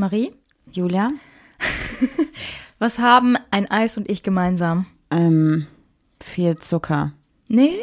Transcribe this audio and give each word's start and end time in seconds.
Marie, 0.00 0.30
Julia? 0.70 1.10
was 2.78 3.00
haben 3.00 3.36
ein 3.50 3.68
Eis 3.68 3.96
und 3.96 4.08
ich 4.08 4.22
gemeinsam? 4.22 4.86
Ähm, 5.10 5.66
viel 6.22 6.54
Zucker. 6.54 7.14
Nee, 7.48 7.74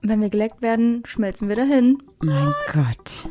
wenn 0.00 0.22
wir 0.22 0.30
geleckt 0.30 0.62
werden, 0.62 1.02
schmelzen 1.04 1.50
wir 1.50 1.56
dahin. 1.56 2.02
Mein 2.20 2.54
Gott. 2.72 3.28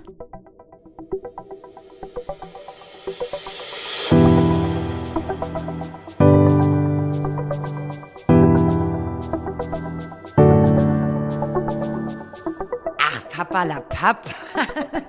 Ach, 13.00 13.30
Papalapap. 13.32 14.28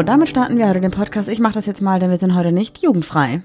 So, 0.00 0.04
damit 0.04 0.30
starten 0.30 0.56
wir 0.56 0.66
heute 0.66 0.80
den 0.80 0.92
Podcast. 0.92 1.28
Ich 1.28 1.40
mache 1.40 1.52
das 1.52 1.66
jetzt 1.66 1.82
mal, 1.82 2.00
denn 2.00 2.08
wir 2.08 2.16
sind 2.16 2.34
heute 2.34 2.52
nicht 2.52 2.78
jugendfrei. 2.78 3.42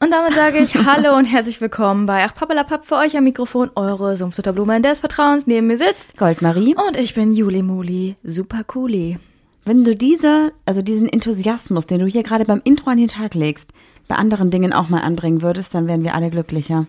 Und 0.00 0.10
damit 0.10 0.32
sage 0.32 0.56
ich 0.56 0.74
Hallo 0.74 1.14
und 1.14 1.26
herzlich 1.26 1.60
willkommen 1.60 2.06
bei 2.06 2.24
Ach 2.24 2.34
Pappelapapp 2.34 2.86
für 2.86 2.94
euch 2.94 3.14
am 3.14 3.24
Mikrofon, 3.24 3.70
eure 3.74 4.16
Sumpftutterblume 4.16 4.80
des 4.80 5.00
Vertrauens. 5.00 5.46
Neben 5.46 5.66
mir 5.66 5.76
sitzt 5.76 6.16
Goldmarie. 6.16 6.74
und 6.88 6.96
ich 6.96 7.12
bin 7.12 7.34
Juli 7.34 7.62
Muli, 7.62 8.16
super 8.22 8.64
cooli. 8.64 9.18
Wenn 9.66 9.84
du 9.84 9.94
diese, 9.94 10.54
also 10.64 10.80
diesen 10.80 11.10
Enthusiasmus, 11.10 11.86
den 11.86 11.98
du 11.98 12.06
hier 12.06 12.22
gerade 12.22 12.46
beim 12.46 12.62
Intro 12.64 12.88
an 12.88 12.96
den 12.96 13.08
Tag 13.08 13.34
legst, 13.34 13.74
bei 14.08 14.16
anderen 14.16 14.50
Dingen 14.50 14.72
auch 14.72 14.88
mal 14.88 15.02
anbringen 15.02 15.42
würdest, 15.42 15.74
dann 15.74 15.86
wären 15.86 16.04
wir 16.04 16.14
alle 16.14 16.30
glücklicher. 16.30 16.86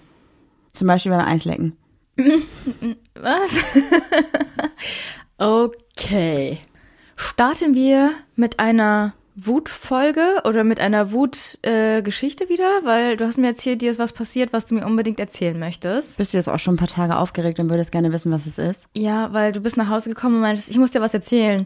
Zum 0.73 0.87
Beispiel 0.87 1.11
beim 1.11 1.27
Eislecken. 1.27 1.75
Was? 3.15 3.59
okay. 5.37 6.61
Starten 7.17 7.73
wir 7.73 8.11
mit 8.35 8.59
einer 8.59 9.13
Wutfolge 9.35 10.41
oder 10.45 10.63
mit 10.63 10.79
einer 10.79 11.11
Wutgeschichte 11.11 11.97
äh, 11.97 12.01
Geschichte 12.03 12.47
wieder, 12.47 12.81
weil 12.83 13.17
du 13.17 13.25
hast 13.25 13.37
mir 13.37 13.47
erzählt, 13.47 13.81
dir 13.81 13.91
ist 13.91 13.99
was 13.99 14.13
passiert, 14.13 14.53
was 14.53 14.67
du 14.67 14.75
mir 14.75 14.85
unbedingt 14.85 15.19
erzählen 15.19 15.57
möchtest. 15.57 16.17
Bist 16.17 16.33
du 16.33 16.37
jetzt 16.37 16.47
auch 16.47 16.59
schon 16.59 16.75
ein 16.75 16.77
paar 16.77 16.87
Tage 16.87 17.17
aufgeregt 17.17 17.59
und 17.59 17.69
würdest 17.69 17.91
gerne 17.91 18.11
wissen, 18.11 18.31
was 18.31 18.45
es 18.45 18.59
ist? 18.59 18.87
Ja, 18.95 19.33
weil 19.33 19.51
du 19.51 19.61
bist 19.61 19.77
nach 19.77 19.89
Hause 19.89 20.09
gekommen 20.09 20.35
und 20.35 20.41
meintest, 20.41 20.69
ich 20.69 20.77
muss 20.77 20.91
dir 20.91 21.01
was 21.01 21.13
erzählen. 21.13 21.65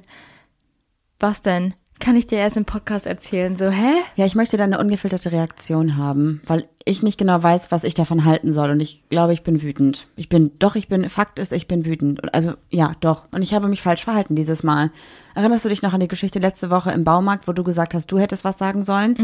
Was 1.19 1.41
denn? 1.41 1.73
Kann 2.02 2.16
ich 2.16 2.25
dir 2.25 2.39
erst 2.39 2.57
im 2.57 2.66
Podcast 2.66 3.05
erzählen? 3.05 3.55
So, 3.55 3.69
hä? 3.69 3.94
Ja, 4.16 4.25
ich 4.25 4.33
möchte 4.33 4.57
da 4.57 4.63
eine 4.63 4.80
ungefilterte 4.80 5.31
Reaktion 5.31 5.97
haben, 5.97 6.41
weil 6.47 6.66
ich 6.83 7.03
nicht 7.03 7.19
genau 7.19 7.44
weiß, 7.44 7.71
was 7.71 7.83
ich 7.83 7.94
davon 7.94 8.25
halten 8.25 8.52
soll 8.52 8.71
und 8.71 8.80
ich 8.80 9.07
glaube, 9.09 9.33
ich 9.33 9.44
bin 9.44 9.61
wütend. 9.61 10.07
Ich 10.16 10.27
bin, 10.27 10.52
doch, 10.57 10.73
ich 10.73 10.88
bin, 10.88 11.07
Fakt 11.11 11.38
ist, 11.38 11.53
ich 11.53 11.67
bin 11.67 11.85
wütend. 11.85 12.33
Also, 12.33 12.53
ja, 12.72 12.94
doch. 13.02 13.27
Und 13.31 13.44
ich 13.44 13.53
habe 13.53 13.67
mich 13.67 13.83
falsch 13.83 14.03
verhalten 14.03 14.33
dieses 14.33 14.63
Mal. 14.63 14.89
Erinnerst 15.35 15.63
du 15.63 15.69
dich 15.69 15.83
noch 15.83 15.94
an 15.94 15.99
die 15.99 16.07
Geschichte 16.07 16.39
letzte 16.39 16.72
Woche 16.72 16.89
im 16.89 17.03
Baumarkt, 17.03 17.47
wo 17.47 17.53
du 17.53 17.63
gesagt 17.63 17.94
hast, 17.94 18.11
du 18.11 18.17
hättest 18.17 18.44
was 18.45 18.57
sagen 18.57 18.83
sollen? 18.83 19.16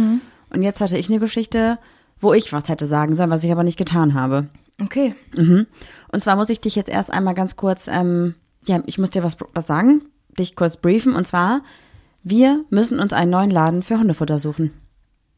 Und 0.52 0.62
jetzt 0.62 0.80
hatte 0.80 1.00
ich 1.00 1.10
eine 1.10 1.18
Geschichte, 1.18 1.80
wo 2.20 2.32
ich 2.32 2.54
was 2.54 2.70
hätte 2.70 2.86
sagen 2.86 3.16
sollen, 3.16 3.32
was 3.32 3.44
ich 3.44 3.52
aber 3.52 3.64
nicht 3.64 3.80
getan 3.80 4.14
habe. 4.14 4.50
Okay. 4.80 5.16
Und 6.12 6.22
zwar 6.22 6.36
muss 6.36 6.50
ich 6.50 6.62
dich 6.62 6.76
jetzt 6.76 6.90
erst 6.90 7.12
einmal 7.12 7.34
ganz 7.34 7.56
kurz, 7.56 7.88
ähm, 7.88 8.36
ja, 8.68 8.84
ich 8.86 9.00
muss 9.00 9.10
dir 9.10 9.24
was, 9.24 9.36
was 9.56 9.66
sagen, 9.66 10.04
dich 10.38 10.56
kurz 10.56 10.78
briefen. 10.78 11.16
Und 11.16 11.26
zwar, 11.26 11.62
wir 12.30 12.66
müssen 12.70 13.00
uns 13.00 13.14
einen 13.14 13.32
neuen 13.32 13.52
Laden 13.52 13.84
für 13.84 14.00
Hundefutter 14.00 14.40
suchen. 14.40 14.74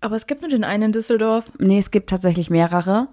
Aber 0.02 0.16
es 0.16 0.28
gibt 0.28 0.42
nur 0.42 0.50
den 0.50 0.64
einen 0.64 0.84
in 0.84 0.92
Düsseldorf. 0.94 1.52
Nee, 1.59 1.80
es 1.80 1.92
gibt 1.92 2.09
tatsächlich 2.09 2.50
mehrere. 2.50 3.08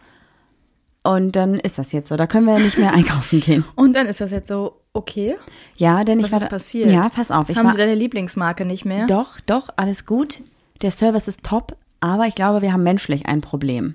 Und 1.02 1.36
dann 1.36 1.54
ist 1.54 1.78
das 1.78 1.92
jetzt 1.92 2.08
so. 2.08 2.16
Da 2.16 2.26
können 2.26 2.46
wir 2.46 2.58
nicht 2.58 2.78
mehr 2.78 2.92
einkaufen 2.94 3.40
gehen. 3.40 3.64
Und 3.76 3.94
dann 3.94 4.06
ist 4.06 4.20
das 4.20 4.30
jetzt 4.30 4.48
so, 4.48 4.80
okay. 4.92 5.36
Ja, 5.76 6.04
denn 6.04 6.18
Was 6.20 6.26
ich 6.26 6.32
war 6.32 6.36
ist 6.38 6.42
da- 6.44 6.48
passiert? 6.48 6.90
Ja, 6.90 7.08
pass 7.08 7.30
auf. 7.30 7.48
Ich 7.48 7.56
Haben 7.58 7.66
war, 7.66 7.72
sie 7.72 7.78
deine 7.78 7.94
Lieblingsmarke 7.94 8.64
nicht 8.64 8.84
mehr? 8.84 9.06
doch, 9.06 9.40
doch, 9.40 9.68
alles 9.76 10.06
gut. 10.06 10.42
Der 10.82 10.90
Service 10.90 11.28
ist 11.28 11.42
top, 11.42 11.76
aber 12.00 12.26
ich 12.26 12.34
glaube, 12.34 12.60
wir 12.62 12.72
haben 12.72 12.82
menschlich 12.82 13.26
ein 13.26 13.40
Problem. 13.40 13.94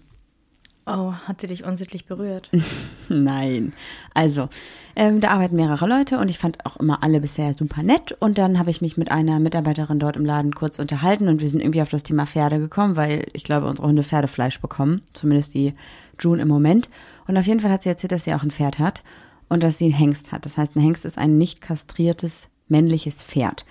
Oh, 0.87 1.13
hat 1.13 1.39
sie 1.39 1.47
dich 1.47 1.63
unsittlich 1.63 2.05
berührt? 2.05 2.49
Nein. 3.09 3.73
Also, 4.15 4.49
ähm, 4.95 5.21
da 5.21 5.29
arbeiten 5.29 5.55
mehrere 5.55 5.87
Leute 5.87 6.17
und 6.17 6.27
ich 6.29 6.39
fand 6.39 6.65
auch 6.65 6.77
immer 6.77 7.03
alle 7.03 7.21
bisher 7.21 7.53
super 7.53 7.83
nett. 7.83 8.13
Und 8.19 8.39
dann 8.39 8.57
habe 8.57 8.71
ich 8.71 8.81
mich 8.81 8.97
mit 8.97 9.11
einer 9.11 9.39
Mitarbeiterin 9.39 9.99
dort 9.99 10.15
im 10.15 10.25
Laden 10.25 10.55
kurz 10.55 10.79
unterhalten 10.79 11.27
und 11.27 11.39
wir 11.39 11.49
sind 11.49 11.61
irgendwie 11.61 11.83
auf 11.83 11.89
das 11.89 12.03
Thema 12.03 12.25
Pferde 12.25 12.57
gekommen, 12.57 12.95
weil 12.95 13.27
ich 13.33 13.43
glaube, 13.43 13.67
unsere 13.67 13.87
Hunde 13.87 14.03
Pferdefleisch 14.03 14.59
bekommen. 14.59 15.01
Zumindest 15.13 15.53
die 15.53 15.75
June 16.19 16.41
im 16.41 16.47
Moment. 16.47 16.89
Und 17.27 17.37
auf 17.37 17.45
jeden 17.45 17.59
Fall 17.59 17.71
hat 17.71 17.83
sie 17.83 17.89
erzählt, 17.89 18.11
dass 18.11 18.23
sie 18.23 18.33
auch 18.33 18.43
ein 18.43 18.51
Pferd 18.51 18.79
hat 18.79 19.03
und 19.49 19.61
dass 19.61 19.77
sie 19.77 19.85
einen 19.85 19.93
Hengst 19.93 20.31
hat. 20.31 20.45
Das 20.45 20.57
heißt, 20.57 20.75
ein 20.75 20.81
Hengst 20.81 21.05
ist 21.05 21.19
ein 21.19 21.37
nicht 21.37 21.61
kastriertes 21.61 22.49
männliches 22.69 23.21
Pferd. 23.21 23.65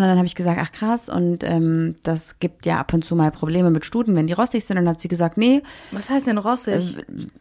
Und 0.00 0.08
dann 0.08 0.16
habe 0.18 0.26
ich 0.26 0.34
gesagt, 0.34 0.58
ach 0.62 0.72
krass, 0.72 1.08
und 1.08 1.42
ähm, 1.44 1.96
das 2.02 2.38
gibt 2.38 2.66
ja 2.66 2.78
ab 2.78 2.92
und 2.92 3.04
zu 3.04 3.16
mal 3.16 3.30
Probleme 3.30 3.70
mit 3.70 3.84
Stuten, 3.84 4.14
wenn 4.14 4.26
die 4.26 4.32
rossig 4.32 4.64
sind. 4.64 4.78
Und 4.78 4.84
dann 4.84 4.94
hat 4.94 5.00
sie 5.00 5.08
gesagt, 5.08 5.36
nee, 5.36 5.62
Was 5.92 6.10
heißt 6.10 6.26
denn 6.26 6.38
rossig? 6.38 6.96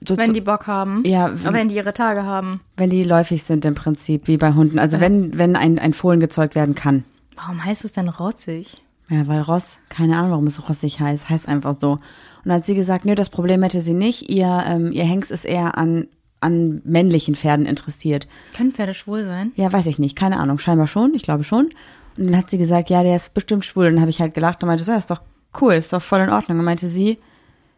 so 0.08 0.18
wenn 0.18 0.34
die 0.34 0.42
Bock 0.42 0.68
haben? 0.68 1.04
Ja, 1.06 1.26
Aber 1.26 1.54
wenn 1.54 1.68
die 1.68 1.76
ihre 1.76 1.94
Tage 1.94 2.24
haben. 2.24 2.62
wenn 2.78 2.90
die 2.90 3.04
läufig 3.04 3.44
sind 3.44 3.66
im 3.66 3.76
Prinzip, 3.76 4.28
wie 4.28 4.38
bei 4.38 4.54
Hunden. 4.54 4.80
Also 4.80 5.00
wenn, 5.00 5.38
wenn 5.38 5.56
ein, 5.56 5.80
ein 5.80 5.94
Fohlen 5.94 6.20
gezeugt 6.20 6.56
werden 6.56 6.76
kann. 6.76 7.04
Warum 7.36 7.64
heißt 7.64 7.84
es 7.86 7.92
denn 7.92 8.08
rotzig? 8.10 8.82
Ja, 9.10 9.28
weil 9.28 9.42
Ross, 9.42 9.78
keine 9.90 10.18
Ahnung, 10.18 10.32
warum 10.32 10.48
es 10.48 10.68
rossig 10.68 11.00
heißt, 11.00 11.30
heißt 11.30 11.48
einfach 11.48 11.76
so. 11.80 11.92
Und 11.92 12.02
dann 12.46 12.54
hat 12.56 12.66
sie 12.66 12.74
gesagt, 12.76 13.06
nö, 13.06 13.14
das 13.14 13.30
Problem 13.30 13.62
hätte 13.62 13.82
sie 13.82 13.94
nicht. 13.94 14.30
Ihr, 14.32 14.64
ähm, 14.68 14.92
ihr 14.92 15.04
Hengst 15.04 15.30
ist 15.32 15.46
eher 15.46 15.78
an, 15.78 16.08
an 16.42 16.82
männlichen 16.86 17.36
Pferden 17.36 17.66
interessiert. 17.68 18.28
Können 18.56 18.72
Pferde 18.72 18.94
schwul 18.96 19.26
sein? 19.26 19.52
Ja, 19.56 19.72
weiß 19.72 19.86
ich 19.88 20.00
nicht, 20.00 20.16
keine 20.16 20.38
Ahnung, 20.40 20.58
scheinbar 20.58 20.88
schon, 20.88 21.14
ich 21.14 21.22
glaube 21.24 21.44
schon. 21.44 21.70
Und 22.18 22.28
dann 22.28 22.38
hat 22.38 22.50
sie 22.50 22.58
gesagt, 22.58 22.90
ja, 22.90 23.04
der 23.04 23.16
ist 23.16 23.34
bestimmt 23.34 23.66
schwul. 23.66 23.88
Und 23.88 23.94
dann 23.94 24.02
habe 24.02 24.10
ich 24.10 24.22
halt 24.22 24.34
gelacht 24.34 24.64
und 24.64 24.68
meinte, 24.68 24.84
so, 24.84 24.92
ja, 24.92 24.98
ist 24.98 25.12
doch 25.12 25.22
cool, 25.62 25.74
ist 25.74 25.94
doch 25.94 26.02
voll 26.02 26.22
in 26.22 26.30
Ordnung. 26.30 26.60
Und 26.60 26.66
meinte 26.66 26.88
sie, 26.88 27.20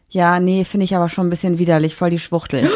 ja, 0.09 0.39
nee, 0.39 0.63
finde 0.63 0.85
ich 0.85 0.95
aber 0.95 1.09
schon 1.09 1.27
ein 1.27 1.29
bisschen 1.29 1.59
widerlich, 1.59 1.95
voll 1.95 2.09
die 2.09 2.19
Schwuchtel. 2.19 2.69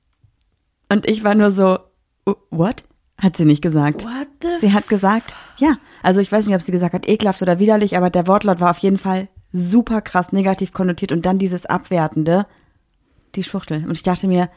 und 0.92 1.08
ich 1.08 1.24
war 1.24 1.34
nur 1.34 1.52
so, 1.52 1.78
"Oh, 2.26 2.34
what? 2.50 2.84
Hat 3.20 3.36
sie 3.36 3.44
nicht 3.44 3.62
gesagt. 3.62 4.04
What 4.04 4.28
the 4.42 4.48
Sie 4.60 4.72
hat 4.72 4.88
gesagt, 4.88 5.34
ja, 5.56 5.76
also 6.04 6.20
ich 6.20 6.30
weiß 6.30 6.46
nicht, 6.46 6.54
ob 6.54 6.62
sie 6.62 6.70
gesagt 6.70 6.94
hat, 6.94 7.08
ekelhaft 7.08 7.42
oder 7.42 7.58
widerlich, 7.58 7.96
aber 7.96 8.10
der 8.10 8.28
Wortlaut 8.28 8.60
war 8.60 8.70
auf 8.70 8.78
jeden 8.78 8.98
Fall 8.98 9.28
super 9.52 10.02
krass 10.02 10.30
negativ 10.30 10.72
konnotiert 10.72 11.10
und 11.10 11.26
dann 11.26 11.38
dieses 11.38 11.66
Abwertende, 11.66 12.46
die 13.34 13.42
Schwuchtel. 13.42 13.84
Und 13.84 13.92
ich 13.92 14.04
dachte 14.04 14.28
mir, 14.28 14.48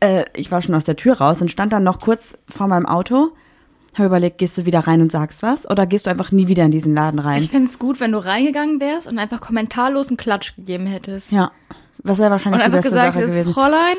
äh, 0.00 0.24
ich 0.34 0.50
war 0.50 0.62
schon 0.62 0.74
aus 0.74 0.84
der 0.84 0.96
Tür 0.96 1.18
raus 1.18 1.42
und 1.42 1.50
stand 1.50 1.72
dann 1.72 1.84
noch 1.84 2.00
kurz 2.00 2.38
vor 2.48 2.68
meinem 2.68 2.86
Auto, 2.86 3.32
habe 3.98 4.06
überlegt, 4.06 4.38
gehst 4.38 4.56
du 4.56 4.64
wieder 4.66 4.80
rein 4.80 5.00
und 5.00 5.10
sagst 5.10 5.42
was 5.42 5.68
oder 5.68 5.86
gehst 5.86 6.06
du 6.06 6.10
einfach 6.10 6.32
nie 6.32 6.48
wieder 6.48 6.64
in 6.64 6.70
diesen 6.70 6.94
Laden 6.94 7.18
rein? 7.18 7.42
Ich 7.42 7.50
fände 7.50 7.68
es 7.68 7.78
gut, 7.78 8.00
wenn 8.00 8.12
du 8.12 8.24
reingegangen 8.24 8.80
wärst 8.80 9.06
und 9.06 9.18
einfach 9.18 9.40
kommentarlos 9.40 10.08
einen 10.08 10.16
Klatsch 10.16 10.56
gegeben 10.56 10.86
hättest. 10.86 11.30
ja, 11.30 11.52
was 11.98 12.18
wäre 12.18 12.28
Und 12.28 12.32
wahrscheinlich 12.32 12.60
die 12.60 12.64
einfach 12.64 12.78
beste 12.78 12.90
gesagt 12.90 13.12
Sache 13.14 13.18
hättest, 13.20 13.38
gewesen. 13.38 13.54
Fräulein, 13.54 13.96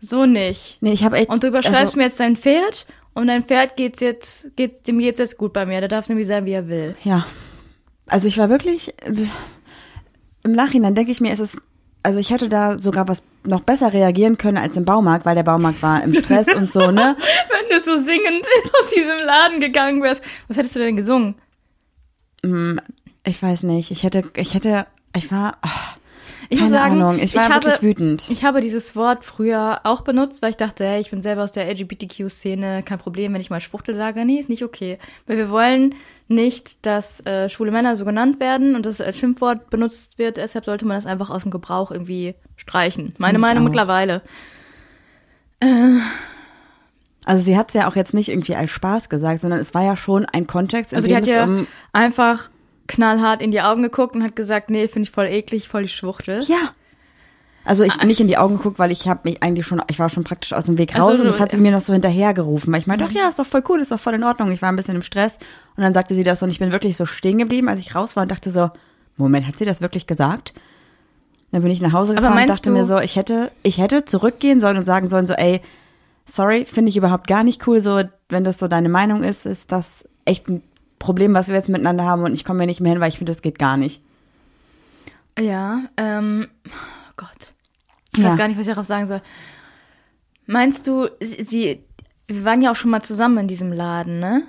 so 0.00 0.26
nicht. 0.26 0.78
Nee, 0.80 0.92
ich 0.92 1.04
habe 1.04 1.16
echt 1.16 1.30
Und 1.30 1.42
du 1.42 1.48
überschreibst 1.48 1.80
also, 1.80 1.96
mir 1.96 2.04
jetzt 2.04 2.20
dein 2.20 2.36
Pferd 2.36 2.86
und 3.14 3.28
dein 3.28 3.44
Pferd 3.44 3.76
geht's 3.76 4.00
jetzt, 4.00 4.56
geht, 4.56 4.86
dem 4.86 4.98
geht's 4.98 5.18
jetzt 5.18 5.38
gut 5.38 5.52
bei 5.52 5.66
mir. 5.66 5.80
Der 5.80 5.88
darf 5.88 6.08
nämlich 6.08 6.26
sein, 6.26 6.44
wie 6.44 6.52
er 6.52 6.68
will. 6.68 6.96
Ja. 7.04 7.26
Also 8.06 8.26
ich 8.26 8.38
war 8.38 8.48
wirklich, 8.48 8.92
im 10.42 10.52
Nachhinein 10.52 10.94
denke 10.94 11.12
ich 11.12 11.20
mir, 11.20 11.32
es 11.32 11.40
ist, 11.40 11.58
also 12.02 12.18
ich 12.18 12.30
hätte 12.30 12.48
da 12.48 12.78
sogar 12.78 13.08
was 13.08 13.22
noch 13.44 13.60
besser 13.60 13.92
reagieren 13.92 14.38
können 14.38 14.58
als 14.58 14.76
im 14.76 14.84
Baumarkt, 14.84 15.26
weil 15.26 15.34
der 15.34 15.42
Baumarkt 15.42 15.82
war 15.82 16.02
im 16.02 16.14
Stress 16.14 16.52
und 16.54 16.70
so, 16.70 16.90
ne? 16.90 17.16
Wenn 17.48 17.78
du 17.78 17.82
so 17.82 17.96
singend 17.96 18.46
aus 18.80 18.90
diesem 18.90 19.18
Laden 19.24 19.60
gegangen 19.60 20.02
wärst, 20.02 20.22
was 20.48 20.56
hättest 20.56 20.76
du 20.76 20.80
denn 20.80 20.96
gesungen? 20.96 21.34
Ich 23.24 23.42
weiß 23.42 23.64
nicht, 23.64 23.90
ich 23.90 24.02
hätte, 24.02 24.24
ich 24.36 24.54
hätte, 24.54 24.86
ich 25.14 25.30
war, 25.30 25.58
oh, 25.64 25.99
Ich 26.50 26.58
keine 26.58 26.70
muss 26.70 26.78
sagen, 26.78 27.00
Ahnung, 27.00 27.18
ich 27.20 27.34
war 27.36 27.48
habe, 27.48 27.64
wirklich 27.64 27.80
wütend. 27.82 28.28
Ich 28.28 28.44
habe 28.44 28.60
dieses 28.60 28.96
Wort 28.96 29.24
früher 29.24 29.80
auch 29.84 30.00
benutzt, 30.00 30.42
weil 30.42 30.50
ich 30.50 30.56
dachte, 30.56 30.84
hey, 30.84 31.00
ich 31.00 31.10
bin 31.10 31.22
selber 31.22 31.44
aus 31.44 31.52
der 31.52 31.70
LGBTQ-Szene, 31.70 32.82
kein 32.82 32.98
Problem, 32.98 33.32
wenn 33.32 33.40
ich 33.40 33.50
mal 33.50 33.60
Schwuchtel 33.60 33.94
sage. 33.94 34.24
Nee, 34.24 34.40
ist 34.40 34.48
nicht 34.48 34.64
okay. 34.64 34.98
Weil 35.28 35.36
wir 35.36 35.50
wollen 35.50 35.94
nicht, 36.26 36.84
dass 36.84 37.24
äh, 37.24 37.48
schwule 37.48 37.70
Männer 37.70 37.94
so 37.94 38.04
genannt 38.04 38.40
werden 38.40 38.74
und 38.74 38.84
das 38.84 39.00
als 39.00 39.16
Schimpfwort 39.16 39.70
benutzt 39.70 40.18
wird. 40.18 40.38
Deshalb 40.38 40.64
sollte 40.64 40.86
man 40.86 40.96
das 40.96 41.06
einfach 41.06 41.30
aus 41.30 41.42
dem 41.42 41.52
Gebrauch 41.52 41.92
irgendwie 41.92 42.34
streichen. 42.56 43.14
Meine 43.18 43.38
ich 43.38 43.42
Meinung 43.42 43.62
auch. 43.62 43.68
mittlerweile. 43.68 44.22
Also 47.24 47.44
sie 47.44 47.56
hat 47.56 47.68
es 47.68 47.74
ja 47.74 47.86
auch 47.86 47.94
jetzt 47.94 48.12
nicht 48.12 48.28
irgendwie 48.28 48.56
als 48.56 48.70
Spaß 48.70 49.08
gesagt, 49.08 49.40
sondern 49.40 49.60
es 49.60 49.72
war 49.72 49.84
ja 49.84 49.96
schon 49.96 50.24
ein 50.24 50.48
Kontext, 50.48 50.92
in 50.92 50.96
Also 50.96 51.06
die 51.06 51.14
hat 51.14 51.28
ja 51.28 51.44
um, 51.44 51.68
einfach 51.92 52.50
knallhart 52.90 53.40
in 53.42 53.50
die 53.50 53.60
Augen 53.62 53.82
geguckt 53.82 54.14
und 54.14 54.22
hat 54.22 54.36
gesagt, 54.36 54.68
nee, 54.70 54.86
finde 54.88 55.08
ich 55.08 55.10
voll 55.10 55.26
eklig, 55.26 55.68
voll 55.68 55.82
die 55.82 55.88
Schwuchtel. 55.88 56.42
ja. 56.44 56.74
Also 57.62 57.84
ich 57.84 58.02
nicht 58.02 58.18
in 58.20 58.26
die 58.26 58.38
Augen 58.38 58.56
geguckt, 58.56 58.78
weil 58.78 58.90
ich 58.90 59.06
habe 59.06 59.20
mich 59.24 59.42
eigentlich 59.42 59.66
schon, 59.66 59.82
ich 59.88 59.98
war 59.98 60.08
schon 60.08 60.24
praktisch 60.24 60.54
aus 60.54 60.64
dem 60.64 60.78
Weg 60.78 60.98
raus 60.98 61.20
und 61.20 61.26
du- 61.26 61.30
das 61.32 61.40
hat 61.40 61.50
sie 61.50 61.58
mir 61.58 61.70
noch 61.72 61.82
so 61.82 61.92
hinterhergerufen, 61.92 62.72
weil 62.72 62.80
ich 62.80 62.86
meinte, 62.86 63.04
doch 63.04 63.10
ja, 63.12 63.28
ist 63.28 63.38
doch 63.38 63.44
voll 63.46 63.62
cool, 63.68 63.80
ist 63.80 63.92
doch 63.92 64.00
voll 64.00 64.14
in 64.14 64.24
Ordnung. 64.24 64.50
Ich 64.50 64.62
war 64.62 64.70
ein 64.70 64.76
bisschen 64.76 64.94
im 64.96 65.02
Stress 65.02 65.38
und 65.76 65.82
dann 65.84 65.92
sagte 65.92 66.14
sie 66.14 66.24
das 66.24 66.42
und 66.42 66.48
ich 66.48 66.58
bin 66.58 66.72
wirklich 66.72 66.96
so 66.96 67.04
stehen 67.04 67.36
geblieben, 67.36 67.68
als 67.68 67.78
ich 67.78 67.94
raus 67.94 68.16
war 68.16 68.22
und 68.22 68.32
dachte 68.32 68.50
so, 68.50 68.70
Moment, 69.18 69.46
hat 69.46 69.56
sie 69.58 69.66
das 69.66 69.82
wirklich 69.82 70.06
gesagt? 70.06 70.54
Dann 71.52 71.60
bin 71.62 71.70
ich 71.70 71.82
nach 71.82 71.92
Hause 71.92 72.14
gefahren 72.14 72.32
und 72.32 72.38
dachte 72.48 72.70
mir 72.70 72.86
so, 72.86 72.98
ich 72.98 73.16
hätte, 73.16 73.52
ich 73.62 73.76
hätte 73.76 74.06
zurückgehen 74.06 74.62
sollen 74.62 74.78
und 74.78 74.86
sagen 74.86 75.08
sollen 75.10 75.26
so, 75.26 75.34
ey, 75.34 75.60
sorry, 76.24 76.64
finde 76.64 76.88
ich 76.88 76.96
überhaupt 76.96 77.26
gar 77.26 77.44
nicht 77.44 77.66
cool, 77.66 77.82
so, 77.82 78.00
wenn 78.30 78.42
das 78.42 78.58
so 78.58 78.68
deine 78.68 78.88
Meinung 78.88 79.22
ist, 79.22 79.44
ist 79.44 79.70
das 79.70 79.86
echt 80.24 80.48
ein 80.48 80.62
Problem, 81.00 81.34
was 81.34 81.48
wir 81.48 81.56
jetzt 81.56 81.68
miteinander 81.68 82.04
haben 82.04 82.22
und 82.22 82.32
ich 82.34 82.44
komme 82.44 82.60
mir 82.60 82.66
nicht 82.66 82.80
mehr 82.80 82.92
hin, 82.92 83.00
weil 83.00 83.08
ich 83.08 83.18
finde, 83.18 83.32
das 83.32 83.42
geht 83.42 83.58
gar 83.58 83.76
nicht. 83.76 84.02
Ja, 85.38 85.82
ähm, 85.96 86.46
oh 86.66 87.12
Gott. 87.16 87.52
Ich 88.12 88.20
Ja. 88.22 88.28
weiß 88.30 88.36
gar 88.38 88.46
nicht, 88.46 88.56
was 88.58 88.66
ich 88.66 88.72
darauf 88.72 88.86
sagen 88.86 89.06
soll. 89.06 89.22
Meinst 90.46 90.86
du, 90.86 91.08
sie, 91.20 91.42
sie, 91.44 91.84
wir 92.26 92.44
waren 92.44 92.62
ja 92.62 92.70
auch 92.72 92.76
schon 92.76 92.90
mal 92.90 93.02
zusammen 93.02 93.38
in 93.38 93.48
diesem 93.48 93.72
Laden, 93.72 94.18
ne? 94.20 94.42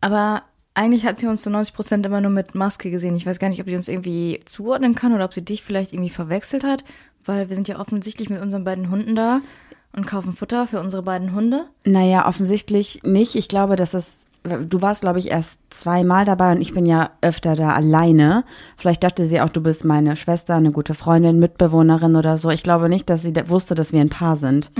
Aber 0.00 0.42
eigentlich 0.74 1.04
hat 1.06 1.18
sie 1.18 1.26
uns 1.26 1.42
zu 1.42 1.50
90 1.50 1.74
Prozent 1.74 2.06
immer 2.06 2.20
nur 2.20 2.30
mit 2.30 2.54
Maske 2.54 2.90
gesehen. 2.90 3.16
Ich 3.16 3.26
weiß 3.26 3.38
gar 3.38 3.48
nicht, 3.48 3.60
ob 3.60 3.68
sie 3.68 3.76
uns 3.76 3.88
irgendwie 3.88 4.40
zuordnen 4.44 4.94
kann 4.94 5.14
oder 5.14 5.24
ob 5.24 5.34
sie 5.34 5.44
dich 5.44 5.62
vielleicht 5.62 5.92
irgendwie 5.92 6.10
verwechselt 6.10 6.62
hat, 6.62 6.84
weil 7.24 7.48
wir 7.48 7.56
sind 7.56 7.68
ja 7.68 7.78
offensichtlich 7.80 8.30
mit 8.30 8.40
unseren 8.40 8.64
beiden 8.64 8.90
Hunden 8.90 9.14
da 9.16 9.40
und 9.92 10.06
kaufen 10.06 10.36
Futter 10.36 10.66
für 10.66 10.80
unsere 10.80 11.02
beiden 11.02 11.34
Hunde. 11.34 11.64
Naja, 11.84 12.28
offensichtlich 12.28 13.02
nicht. 13.02 13.34
Ich 13.34 13.48
glaube, 13.48 13.76
dass 13.76 13.94
es, 13.94 14.26
du 14.42 14.82
warst, 14.82 15.02
glaube 15.02 15.18
ich, 15.18 15.30
erst 15.30 15.58
zweimal 15.70 16.24
dabei 16.24 16.52
und 16.52 16.60
ich 16.60 16.72
bin 16.74 16.86
ja 16.86 17.10
öfter 17.20 17.56
da 17.56 17.70
alleine. 17.70 18.44
Vielleicht 18.76 19.04
dachte 19.04 19.26
sie 19.26 19.40
auch, 19.40 19.50
du 19.50 19.60
bist 19.60 19.84
meine 19.84 20.16
Schwester, 20.16 20.54
eine 20.54 20.72
gute 20.72 20.94
Freundin, 20.94 21.38
Mitbewohnerin 21.38 22.16
oder 22.16 22.38
so. 22.38 22.50
Ich 22.50 22.62
glaube 22.62 22.88
nicht, 22.88 23.10
dass 23.10 23.22
sie 23.22 23.34
wusste, 23.46 23.74
dass 23.74 23.92
wir 23.92 24.00
ein 24.00 24.08
Paar 24.08 24.36
sind. 24.36 24.70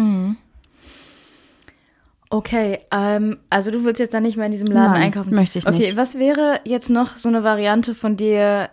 Okay, 2.31 2.79
ähm, 2.93 3.39
also 3.51 3.71
du 3.71 3.85
willst 3.85 3.99
jetzt 3.99 4.15
dann 4.15 4.23
nicht 4.23 4.37
mehr 4.37 4.47
in 4.47 4.53
diesem 4.53 4.69
Laden 4.69 4.93
Nein, 4.93 5.03
einkaufen? 5.03 5.35
möchte 5.35 5.59
ich 5.59 5.67
okay, 5.67 5.79
nicht. 5.79 5.97
was 5.97 6.17
wäre 6.17 6.61
jetzt 6.65 6.89
noch 6.89 7.17
so 7.17 7.29
eine 7.29 7.43
Variante 7.43 7.95
von 7.95 8.17
dir 8.17 8.71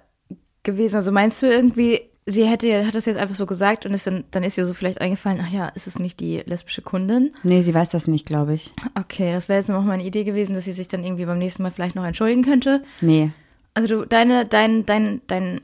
gewesen? 0.61 0.97
Also 0.97 1.11
meinst 1.11 1.41
du 1.41 1.47
irgendwie, 1.47 2.01
sie 2.27 2.45
hätte, 2.45 2.85
hat 2.85 2.93
das 2.93 3.05
jetzt 3.05 3.17
einfach 3.17 3.35
so 3.35 3.45
gesagt 3.45 3.85
und 3.85 3.93
ist 3.93 4.05
dann, 4.05 4.25
dann 4.31 4.43
ist 4.43 4.57
ihr 4.57 4.65
so 4.65 4.73
vielleicht 4.73 5.01
eingefallen, 5.01 5.39
ach 5.41 5.49
ja, 5.49 5.69
ist 5.69 5.87
es 5.87 5.97
nicht 5.97 6.19
die 6.19 6.43
lesbische 6.45 6.81
Kundin? 6.81 7.31
Nee, 7.41 7.61
sie 7.61 7.73
weiß 7.73 7.89
das 7.89 8.05
nicht, 8.05 8.25
glaube 8.25 8.53
ich. 8.53 8.71
Okay, 8.99 9.31
das 9.31 9.49
wäre 9.49 9.57
jetzt 9.57 9.69
noch 9.69 9.83
meine 9.83 10.03
Idee 10.03 10.25
gewesen, 10.25 10.53
dass 10.53 10.65
sie 10.65 10.73
sich 10.73 10.89
dann 10.89 11.03
irgendwie 11.03 11.25
beim 11.25 11.39
nächsten 11.39 11.63
Mal 11.63 11.71
vielleicht 11.71 11.95
noch 11.95 12.05
entschuldigen 12.05 12.43
könnte. 12.43 12.83
Nee. 13.01 13.31
Also 13.73 13.87
du, 13.87 14.05
deine, 14.05 14.45
dein, 14.45 14.85
dein, 14.85 15.21
dein, 15.27 15.61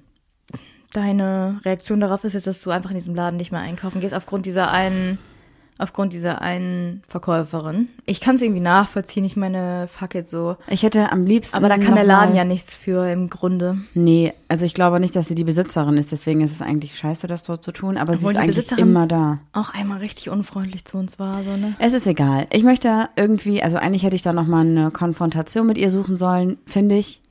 deine 0.94 1.60
Reaktion 1.66 2.00
darauf 2.00 2.24
ist 2.24 2.34
jetzt, 2.34 2.48
dass 2.48 2.62
du 2.62 2.70
einfach 2.70 2.92
in 2.92 2.96
diesem 2.96 3.14
Laden 3.14 3.38
nicht 3.38 3.52
mehr 3.52 3.62
einkaufen 3.62 4.00
gehst, 4.00 4.16
aufgrund 4.16 4.46
dieser 4.46 4.72
einen, 4.72 5.20
aufgrund 5.84 6.14
dieser 6.14 6.42
einen 6.42 7.04
Verkäuferin. 7.08 7.90
Ich 8.06 8.22
kann 8.22 8.36
es 8.36 8.42
irgendwie 8.42 8.62
nachvollziehen, 8.62 9.24
ich 9.24 9.36
meine, 9.36 9.88
fuck 9.92 10.16
it 10.16 10.28
so. 10.28 10.56
Ich 10.68 10.84
hätte 10.84 11.12
am 11.12 11.26
liebsten. 11.26 11.56
Aber 11.56 11.70
da 11.70 11.78
kann 11.78 11.96
der 11.96 12.04
Laden 12.04 12.36
ja 12.36 12.44
nichts 12.46 12.76
für 12.76 13.08
im 13.12 13.30
Grunde. 13.30 13.78
Nee, 13.94 14.34
also 14.48 14.66
ich 14.66 14.74
glaube 14.74 15.00
nicht, 15.00 15.16
dass 15.16 15.28
sie 15.28 15.36
die 15.36 15.44
Besitzerin 15.44 15.98
ist. 15.98 16.12
Deswegen 16.12 16.42
ist 16.42 16.52
es 16.52 16.62
eigentlich 16.62 16.98
scheiße, 16.98 17.28
das 17.28 17.44
so 17.46 17.58
zu 17.58 17.72
tun. 17.72 17.98
Aber 17.98 18.14
Obwohl 18.14 18.34
sie 18.34 18.40
ist 18.40 18.40
die 18.40 18.44
eigentlich 18.44 18.66
Besitzerin- 18.66 18.82
immer 18.82 19.08
da. 19.08 19.40
Auch 19.54 19.74
einmal 19.74 20.00
richtig 20.00 20.30
unfreundlich 20.30 20.86
zu 20.86 20.98
uns 20.98 21.20
war, 21.20 21.44
so, 21.44 21.56
ne? 21.58 21.76
Es 21.80 21.94
ist 21.94 22.08
egal. 22.08 22.48
Ich 22.52 22.64
möchte 22.64 23.10
irgendwie, 23.16 23.62
also 23.62 23.78
eigentlich 23.78 24.04
hätte 24.04 24.16
ich 24.16 24.22
da 24.24 24.34
noch 24.34 24.48
mal 24.48 24.62
eine 24.66 24.90
Konfrontation 24.92 25.68
mit 25.68 25.78
ihr 25.78 25.92
suchen 25.92 26.18
sollen, 26.18 26.58
finde 26.66 26.96
ich. 26.96 27.22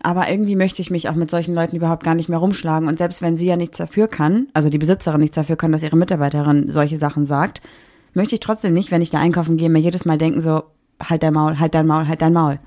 Aber 0.00 0.30
irgendwie 0.30 0.54
möchte 0.54 0.80
ich 0.80 0.92
mich 0.92 1.08
auch 1.08 1.16
mit 1.16 1.28
solchen 1.28 1.56
Leuten 1.56 1.74
überhaupt 1.74 2.04
gar 2.04 2.14
nicht 2.14 2.28
mehr 2.28 2.38
rumschlagen. 2.38 2.86
Und 2.88 2.98
selbst 2.98 3.20
wenn 3.20 3.36
sie 3.36 3.46
ja 3.46 3.56
nichts 3.56 3.78
dafür 3.78 4.06
kann, 4.06 4.46
also 4.54 4.68
die 4.68 4.78
Besitzerin 4.78 5.20
nichts 5.20 5.34
dafür 5.34 5.56
kann, 5.56 5.72
dass 5.72 5.82
ihre 5.82 5.96
Mitarbeiterin 5.96 6.70
solche 6.70 6.98
Sachen 6.98 7.26
sagt, 7.26 7.60
möchte 8.14 8.34
ich 8.34 8.40
trotzdem 8.40 8.72
nicht, 8.72 8.90
wenn 8.90 9.02
ich 9.02 9.10
da 9.10 9.18
einkaufen 9.18 9.56
gehe, 9.56 9.68
mir 9.70 9.78
jedes 9.80 10.04
Mal 10.04 10.18
denken 10.18 10.40
so, 10.40 10.62
halt 11.02 11.22
dein 11.22 11.32
Maul, 11.32 11.58
halt 11.58 11.74
dein 11.74 11.86
Maul, 11.86 12.08
halt 12.08 12.22
dein 12.22 12.32
Maul. 12.32 12.58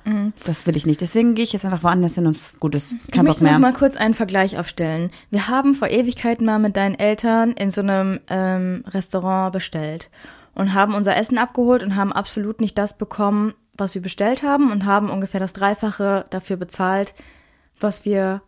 Das 0.46 0.66
will 0.66 0.78
ich 0.78 0.86
nicht. 0.86 1.02
Deswegen 1.02 1.36
gehe 1.36 1.44
ich 1.44 1.54
jetzt 1.54 1.66
einfach 1.66 1.84
woanders 1.84 2.16
hin 2.16 2.28
und 2.28 2.38
gut 2.60 2.76
ist. 2.76 2.94
Mhm. 2.94 3.00
Ich 3.08 3.14
Kein 3.14 3.26
Bock 3.26 3.28
möchte 3.28 3.44
noch 3.44 3.52
mehr. 3.52 3.60
mal 3.60 3.74
kurz 3.74 3.98
einen 3.98 4.14
Vergleich 4.14 4.58
aufstellen. 4.58 5.12
Wir 5.30 5.50
haben 5.50 5.74
vor 5.76 5.90
Ewigkeiten 5.90 6.46
mal 6.46 6.60
mit 6.60 6.78
deinen 6.78 6.96
Eltern 6.96 7.52
in 7.52 7.72
so 7.72 7.82
einem 7.82 8.20
ähm, 8.30 8.84
Restaurant 8.88 9.52
bestellt 9.54 10.10
und 10.56 10.74
haben 10.74 10.94
unser 10.94 11.16
Essen 11.16 11.38
abgeholt 11.38 11.84
und 11.84 11.96
haben 11.96 12.14
absolut 12.14 12.62
nicht 12.62 12.78
das 12.78 12.98
bekommen, 12.98 13.54
was 13.74 13.96
wir 13.96 14.02
bestellt 14.02 14.44
haben 14.44 14.72
und 14.72 14.86
haben 14.86 15.10
ungefähr 15.10 15.40
das 15.40 15.54
Dreifache 15.54 16.26
dafür 16.30 16.58
bezahlt, 16.58 17.14
was 17.80 18.06
wir 18.06 18.42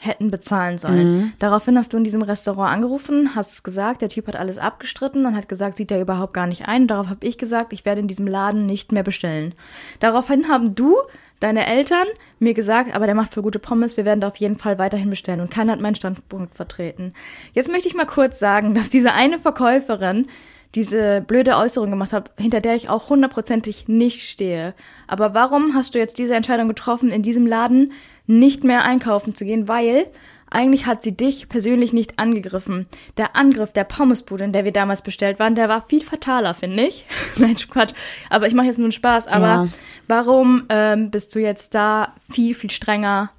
hätten 0.00 0.30
bezahlen 0.30 0.78
sollen. 0.78 1.34
Daraufhin 1.38 1.76
hast 1.76 1.92
du 1.92 1.98
in 1.98 2.04
diesem 2.04 2.22
Restaurant 2.22 2.72
angerufen, 2.72 3.34
hast 3.34 3.52
es 3.52 3.62
gesagt, 3.62 4.00
der 4.00 4.08
Typ 4.08 4.26
hat 4.26 4.36
alles 4.36 4.56
abgestritten 4.56 5.26
und 5.26 5.36
hat 5.36 5.48
gesagt, 5.48 5.76
sieht 5.76 5.92
er 5.92 6.00
überhaupt 6.00 6.32
gar 6.32 6.46
nicht 6.46 6.66
ein. 6.66 6.86
Darauf 6.86 7.08
habe 7.08 7.26
ich 7.26 7.36
gesagt, 7.36 7.72
ich 7.74 7.84
werde 7.84 8.00
in 8.00 8.08
diesem 8.08 8.26
Laden 8.26 8.64
nicht 8.64 8.92
mehr 8.92 9.02
bestellen. 9.02 9.54
Daraufhin 10.00 10.48
haben 10.48 10.74
du, 10.74 10.96
deine 11.38 11.66
Eltern, 11.66 12.06
mir 12.38 12.54
gesagt, 12.54 12.94
aber 12.94 13.06
der 13.06 13.14
macht 13.14 13.34
für 13.34 13.42
gute 13.42 13.58
Pommes, 13.58 13.96
wir 13.96 14.06
werden 14.06 14.20
da 14.20 14.28
auf 14.28 14.36
jeden 14.36 14.58
Fall 14.58 14.78
weiterhin 14.78 15.10
bestellen. 15.10 15.40
Und 15.40 15.50
keiner 15.50 15.72
hat 15.72 15.80
meinen 15.80 15.94
Standpunkt 15.94 16.54
vertreten. 16.54 17.12
Jetzt 17.52 17.70
möchte 17.70 17.88
ich 17.88 17.94
mal 17.94 18.06
kurz 18.06 18.38
sagen, 18.38 18.74
dass 18.74 18.88
diese 18.88 19.12
eine 19.12 19.38
Verkäuferin 19.38 20.26
diese 20.74 21.20
blöde 21.26 21.56
Äußerung 21.56 21.90
gemacht 21.90 22.12
hat, 22.12 22.30
hinter 22.38 22.60
der 22.60 22.76
ich 22.76 22.88
auch 22.88 23.10
hundertprozentig 23.10 23.88
nicht 23.88 24.28
stehe. 24.28 24.74
Aber 25.08 25.34
warum 25.34 25.74
hast 25.74 25.94
du 25.94 25.98
jetzt 25.98 26.18
diese 26.18 26.34
Entscheidung 26.34 26.68
getroffen, 26.68 27.10
in 27.10 27.22
diesem 27.22 27.46
Laden 27.46 27.92
nicht 28.26 28.62
mehr 28.64 28.84
einkaufen 28.84 29.34
zu 29.34 29.44
gehen? 29.44 29.66
Weil 29.66 30.06
eigentlich 30.48 30.86
hat 30.86 31.02
sie 31.02 31.16
dich 31.16 31.48
persönlich 31.48 31.92
nicht 31.92 32.18
angegriffen. 32.18 32.86
Der 33.16 33.36
Angriff 33.36 33.72
der 33.72 33.84
Pommesbude, 33.84 34.44
in 34.44 34.52
der 34.52 34.64
wir 34.64 34.72
damals 34.72 35.02
bestellt 35.02 35.38
waren, 35.38 35.54
der 35.54 35.68
war 35.68 35.82
viel 35.88 36.02
fataler, 36.02 36.54
finde 36.54 36.84
ich. 36.86 37.06
Nein, 37.36 37.54
Quatsch. 37.56 37.92
Aber 38.30 38.46
ich 38.46 38.54
mache 38.54 38.66
jetzt 38.66 38.78
nur 38.78 38.86
einen 38.86 38.92
Spaß. 38.92 39.26
Aber 39.28 39.46
Ja. 39.46 39.68
warum 40.08 40.64
ähm, 40.68 41.10
bist 41.10 41.34
du 41.34 41.40
jetzt 41.40 41.74
da 41.74 42.14
viel, 42.30 42.54
viel 42.54 42.70
strenger 42.70 43.30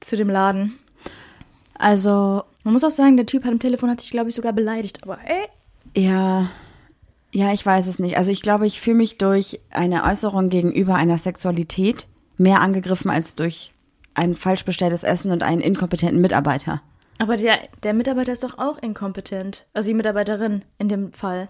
zu 0.00 0.16
dem 0.16 0.28
Laden? 0.30 0.78
Also, 1.78 2.44
Man 2.64 2.72
muss 2.72 2.84
auch 2.84 2.90
sagen, 2.90 3.16
der 3.16 3.26
Typ 3.26 3.44
hat 3.44 3.52
am 3.52 3.58
Telefon 3.58 3.90
hat 3.90 4.00
dich, 4.02 4.10
glaube 4.10 4.28
ich, 4.30 4.34
sogar 4.34 4.52
beleidigt. 4.52 5.02
Aber 5.02 5.18
ey, 5.24 5.46
Ja, 5.94 6.48
ja, 7.32 7.52
ich 7.52 7.64
weiß 7.64 7.86
es 7.86 7.98
nicht. 7.98 8.16
Also 8.16 8.30
ich 8.30 8.42
glaube, 8.42 8.66
ich 8.66 8.80
fühle 8.80 8.96
mich 8.96 9.18
durch 9.18 9.60
eine 9.70 10.04
Äußerung 10.04 10.48
gegenüber 10.48 10.94
einer 10.94 11.18
Sexualität 11.18 12.06
mehr 12.36 12.60
angegriffen 12.60 13.10
als 13.10 13.34
durch 13.34 13.72
ein 14.14 14.36
falsch 14.36 14.64
bestelltes 14.64 15.02
Essen 15.02 15.30
und 15.30 15.42
einen 15.42 15.60
inkompetenten 15.60 16.20
Mitarbeiter. 16.20 16.82
Aber 17.18 17.36
der, 17.36 17.58
der 17.82 17.94
Mitarbeiter 17.94 18.32
ist 18.32 18.44
doch 18.44 18.58
auch 18.58 18.78
inkompetent. 18.78 19.66
Also 19.72 19.88
die 19.88 19.94
Mitarbeiterin 19.94 20.64
in 20.78 20.88
dem 20.88 21.12
Fall. 21.12 21.48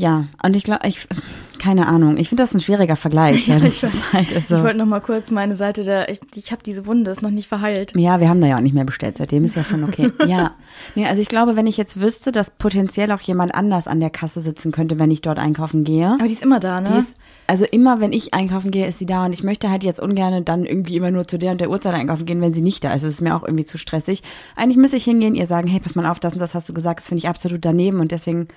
Ja, 0.00 0.24
und 0.42 0.56
ich 0.56 0.64
glaube, 0.64 0.86
ich, 0.86 1.06
keine 1.58 1.86
Ahnung, 1.86 2.16
ich 2.16 2.30
finde 2.30 2.42
das 2.42 2.54
ein 2.54 2.60
schwieriger 2.60 2.96
Vergleich. 2.96 3.48
Ja, 3.50 3.56
ist 3.56 3.82
halt 4.12 4.30
Ich 4.30 4.50
also, 4.50 4.62
wollte 4.62 4.78
noch 4.78 4.86
mal 4.86 5.00
kurz 5.00 5.30
meine 5.30 5.54
Seite 5.54 5.82
der. 5.82 6.08
Ich, 6.08 6.20
ich 6.34 6.52
habe 6.52 6.62
diese 6.62 6.86
Wunde, 6.86 7.10
ist 7.10 7.20
noch 7.20 7.30
nicht 7.30 7.48
verheilt. 7.48 7.92
ja, 7.96 8.20
wir 8.20 8.28
haben 8.28 8.40
da 8.40 8.46
ja 8.46 8.56
auch 8.56 8.62
nicht 8.62 8.74
mehr 8.74 8.84
bestellt, 8.84 9.18
seitdem 9.18 9.44
ist 9.44 9.56
ja 9.56 9.64
schon 9.64 9.84
okay. 9.84 10.10
Ja, 10.26 10.52
nee, 10.94 11.06
also 11.06 11.20
ich 11.20 11.28
glaube, 11.28 11.56
wenn 11.56 11.66
ich 11.66 11.76
jetzt 11.76 12.00
wüsste, 12.00 12.32
dass 12.32 12.50
potenziell 12.50 13.10
auch 13.12 13.20
jemand 13.20 13.54
anders 13.54 13.88
an 13.88 14.00
der 14.00 14.10
Kasse 14.10 14.40
sitzen 14.40 14.72
könnte, 14.72 14.98
wenn 14.98 15.10
ich 15.10 15.22
dort 15.22 15.38
einkaufen 15.38 15.84
gehe. 15.84 16.06
Aber 16.06 16.24
die 16.24 16.32
ist 16.32 16.42
immer 16.42 16.60
da, 16.60 16.80
ne? 16.80 16.90
Die 16.92 16.98
ist, 16.98 17.14
also 17.46 17.64
immer, 17.64 18.00
wenn 18.00 18.12
ich 18.12 18.32
einkaufen 18.32 18.70
gehe, 18.70 18.86
ist 18.86 18.98
sie 18.98 19.06
da 19.06 19.24
und 19.26 19.32
ich 19.32 19.42
möchte 19.42 19.70
halt 19.70 19.82
jetzt 19.82 20.00
ungern 20.00 20.44
dann 20.44 20.64
irgendwie 20.64 20.96
immer 20.96 21.10
nur 21.10 21.26
zu 21.26 21.38
der 21.38 21.52
und 21.52 21.60
der 21.60 21.70
Uhrzeit 21.70 21.94
einkaufen 21.94 22.24
gehen, 22.24 22.40
wenn 22.40 22.52
sie 22.52 22.62
nicht 22.62 22.84
da 22.84 22.94
ist. 22.94 23.04
Das 23.04 23.14
ist 23.14 23.20
mir 23.20 23.34
auch 23.34 23.42
irgendwie 23.42 23.64
zu 23.64 23.76
stressig. 23.76 24.22
Eigentlich 24.54 24.76
müsste 24.76 24.96
ich 24.96 25.04
hingehen, 25.04 25.34
ihr 25.34 25.46
sagen, 25.46 25.66
hey, 25.66 25.80
pass 25.80 25.94
mal 25.94 26.06
auf, 26.06 26.20
das 26.20 26.34
und 26.34 26.38
das 26.38 26.54
hast 26.54 26.68
du 26.68 26.74
gesagt, 26.74 27.00
das 27.00 27.08
finde 27.08 27.18
ich 27.18 27.28
absolut 27.28 27.64
daneben 27.64 28.00
und 28.00 28.12
deswegen 28.12 28.48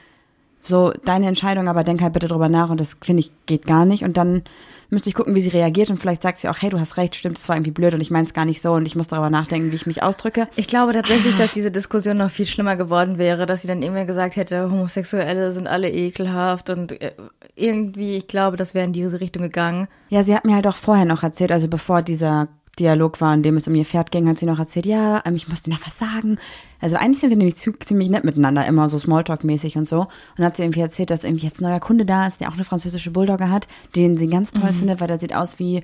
so 0.64 0.94
deine 1.06 1.28
Entscheidung, 1.28 1.68
aber 1.68 1.84
denk 1.84 2.02
halt 2.02 2.14
bitte 2.14 2.28
drüber 2.28 2.50
nach 2.50 2.70
und 2.70 2.80
das 2.80 2.98
finde 3.02 3.22
ich 3.22 3.32
geht 3.46 3.66
gar 3.68 3.86
nicht 3.86 4.04
und 4.04 4.18
dann 4.18 4.44
müsste 4.90 5.10
ich 5.10 5.16
gucken, 5.16 5.36
wie 5.36 5.42
sie 5.42 5.50
reagiert 5.50 5.90
und 5.90 6.00
vielleicht 6.00 6.22
sagt 6.22 6.38
sie 6.38 6.48
auch, 6.48 6.58
hey, 6.62 6.70
du 6.70 6.80
hast 6.80 6.98
recht, 6.98 7.16
stimmt, 7.16 7.38
das 7.38 7.50
war 7.50 7.56
irgendwie 7.56 7.72
blöd 7.72 7.94
und 7.94 8.02
ich 8.02 8.12
meine 8.12 8.26
es 8.26 8.34
gar 8.34 8.46
nicht 8.46 8.62
so 8.62 8.74
und 8.74 8.86
ich 8.86 8.96
muss 8.96 9.08
darüber 9.08 9.30
nachdenken, 9.30 9.72
wie 9.72 9.76
ich 9.76 9.88
mich 9.88 10.04
ausdrücke. 10.04 10.48
ich 10.56 10.68
glaube 10.68 10.94
tatsächlich, 10.94 11.36
dass 11.38 11.52
diese 11.52 11.72
Diskussion 11.72 12.18
noch 12.18 12.32
viel 12.32 12.46
schlimmer 12.46 12.76
geworden 12.76 13.18
wäre, 13.18 13.46
dass 13.46 13.62
sie 13.62 13.68
dann 13.68 13.82
irgendwer 13.82 14.06
gesagt 14.06 14.36
hätte, 14.36 14.72
Homosexuelle 14.72 15.52
sind 15.52 15.68
alle 15.68 15.92
ekelhaft 15.92 16.70
und 16.70 17.02
äh, 17.02 17.14
irgendwie, 17.56 18.18
ich 18.18 18.28
glaube, 18.28 18.56
das 18.56 18.74
wäre 18.74 18.86
in 18.86 18.94
diese 18.94 19.20
Richtung 19.20 19.44
gegangen. 19.44 19.88
Ja, 20.10 20.24
sie 20.24 20.36
hat 20.36 20.46
mir 20.46 20.56
halt 20.56 20.68
auch 20.68 20.76
vorher 20.76 21.06
noch 21.06 21.24
erzählt, 21.24 21.52
also 21.52 21.68
bevor 21.68 22.02
dieser 22.02 22.48
Dialog 22.80 23.22
war, 23.22 23.34
in 23.34 23.44
dem 23.44 23.56
es 23.56 23.68
um 23.68 23.76
ihr 23.76 23.86
Pferd 23.86 24.12
ging, 24.12 24.28
hat 24.28 24.40
sie 24.40 24.46
noch 24.48 24.58
erzählt, 24.60 24.86
ja, 24.88 25.22
ähm, 25.26 25.36
ich 25.36 25.48
musste 25.48 25.70
noch 25.70 25.86
was 25.86 25.98
sagen. 25.98 26.40
Also 26.82 26.96
eigentlich 26.98 27.20
sind 27.22 27.30
wir 27.30 27.38
nämlich 27.38 27.56
ziemlich 27.58 28.10
nett 28.10 28.24
miteinander, 28.24 28.66
immer 28.66 28.90
so 28.90 28.98
Smalltalk-mäßig 28.98 29.78
und 29.78 29.88
so. 29.88 30.08
Und 30.38 30.44
hat 30.44 30.58
sie 30.58 30.64
irgendwie 30.64 30.80
erzählt, 30.82 31.10
dass 31.12 31.24
irgendwie 31.24 31.46
jetzt 31.46 31.62
ein 31.62 31.66
neuer 31.66 31.80
Kunde 31.80 32.06
da 32.06 32.26
ist, 32.28 32.42
der 32.42 32.50
auch 32.50 32.54
eine 32.56 32.64
französische 32.64 33.12
Bulldogge 33.12 33.50
hat, 33.50 33.68
den 33.96 34.18
sie 34.18 34.28
ganz 34.28 34.52
toll 34.52 34.74
findet, 34.74 35.00
weil 35.02 35.08
der 35.08 35.20
sieht 35.20 35.36
aus 35.36 35.60
wie 35.60 35.84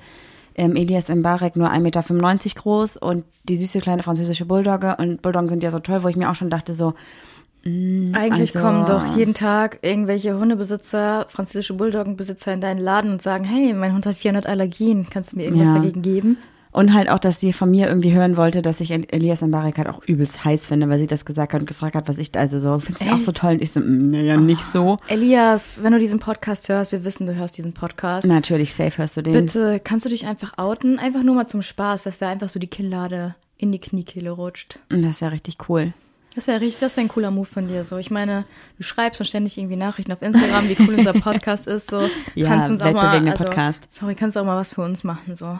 ähm, 0.56 0.76
Elias 0.76 1.08
Mbarek, 1.10 1.56
nur 1.56 1.70
1,95 1.72 1.80
Meter 1.82 2.04
groß 2.62 2.98
und 2.98 3.24
die 3.48 3.56
süße 3.58 3.80
kleine 3.82 4.02
französische 4.04 4.46
Bulldogge. 4.46 4.96
Und 4.98 5.22
Bulldoggen 5.22 5.50
sind 5.50 5.62
ja 5.64 5.72
so 5.72 5.80
toll, 5.80 6.04
wo 6.04 6.08
ich 6.08 6.16
mir 6.16 6.30
auch 6.32 6.36
schon 6.36 6.50
dachte, 6.50 6.74
so, 6.74 6.94
Eigentlich 7.66 8.56
Also- 8.56 8.60
kommen 8.62 8.86
doch 8.86 9.18
jeden 9.18 9.34
Tag 9.34 9.80
irgendwelche 9.82 10.40
Hundebesitzer, 10.40 11.26
französische 11.30 11.74
Bulldoggenbesitzer 11.74 12.54
in 12.54 12.62
deinen 12.62 12.80
Laden 12.80 13.12
und 13.12 13.22
sagen, 13.22 13.44
hey, 13.44 13.74
mein 13.74 13.94
Hund 13.94 14.06
hat 14.06 14.16
400 14.16 14.48
Allergien, 14.48 15.08
kannst 15.10 15.34
du 15.34 15.38
mir 15.38 15.44
irgendwas 15.44 15.68
Ja. 15.68 15.74
dagegen 15.76 16.02
geben? 16.02 16.38
Und 16.72 16.94
halt 16.94 17.10
auch, 17.10 17.18
dass 17.18 17.40
sie 17.40 17.52
von 17.52 17.72
mir 17.72 17.88
irgendwie 17.88 18.14
hören 18.14 18.38
wollte, 18.38 18.62
dass 18.62 18.80
ich 18.80 18.92
El- 18.92 19.08
Elias 19.10 19.42
Mbarek 19.42 19.80
halt 19.80 19.88
auch 19.90 20.04
übelst 20.04 20.46
heiß 20.46 20.68
finde, 20.68 20.88
weil 20.88 21.00
sie 21.00 21.08
das 21.08 21.26
gesagt 21.26 21.54
hat 21.54 21.62
und 21.62 21.66
gefragt 21.68 21.96
hat, 21.96 22.08
was 22.08 22.20
ich 22.20 22.32
da, 22.32 22.42
also 22.42 22.60
so, 22.60 22.80
findest 22.80 23.10
du 23.10 23.14
auch 23.14 23.18
so 23.20 23.32
toll? 23.32 23.54
Und 23.54 23.62
ich 23.64 23.72
so, 23.72 23.80
mm, 23.80 24.12
naja, 24.12 24.38
nicht 24.38 24.64
so. 24.72 24.98
Elias, 25.08 25.82
wenn 25.82 25.94
du 25.94 25.98
diesen 26.00 26.20
Podcast 26.20 26.70
hörst, 26.70 26.92
wir 26.92 27.04
wissen, 27.04 27.26
du 27.26 27.34
hörst 27.36 27.58
diesen 27.58 27.74
Podcast. 27.74 28.28
Natürlich, 28.28 28.74
safe 28.76 29.00
hörst 29.00 29.18
du 29.18 29.24
den. 29.24 29.34
Bitte, 29.34 29.80
kannst 29.84 30.06
du 30.06 30.10
dich 30.10 30.28
einfach 30.28 30.58
outen? 30.60 31.00
Einfach 31.00 31.24
nur 31.24 31.34
mal 31.34 31.48
zum 31.48 31.64
Spaß, 31.64 32.04
dass 32.04 32.20
da 32.20 32.30
einfach 32.30 32.50
so 32.50 32.60
die 32.60 32.68
Kinnlade 32.68 33.36
in 33.58 33.72
die 33.72 33.80
Kniekehle 33.80 34.30
rutscht. 34.30 34.78
Das 34.90 35.22
wäre 35.22 35.32
richtig 35.32 35.58
cool. 35.70 35.94
Das 36.36 36.46
wäre 36.48 36.62
richtig, 36.62 36.80
das 36.82 36.96
wäre 36.96 37.06
ein 37.08 37.10
cooler 37.10 37.32
Move 37.32 37.46
von 37.48 37.68
dir. 37.68 37.84
So, 37.84 37.98
ich 37.98 38.12
meine, 38.12 38.46
du 38.78 38.84
schreibst 38.84 39.20
und 39.20 39.26
ständig 39.26 39.58
irgendwie 39.58 39.76
Nachrichten 39.76 40.12
auf 40.14 40.22
Instagram, 40.22 40.70
wie 40.70 40.78
cool 40.88 40.94
unser 40.94 41.14
Podcast 41.20 41.66
ist. 41.68 41.90
So, 41.90 42.02
Ja, 42.36 42.48
kannst 42.48 42.70
uns 42.70 42.84
auch 42.84 42.94
mal, 42.94 43.28
also, 43.28 43.44
Podcast. 43.46 43.88
sorry, 43.90 44.14
kannst 44.14 44.36
du 44.36 44.42
auch 44.42 44.46
mal 44.46 44.56
was 44.56 44.74
für 44.74 44.82
uns 44.84 45.04
machen. 45.04 45.36
So, 45.36 45.60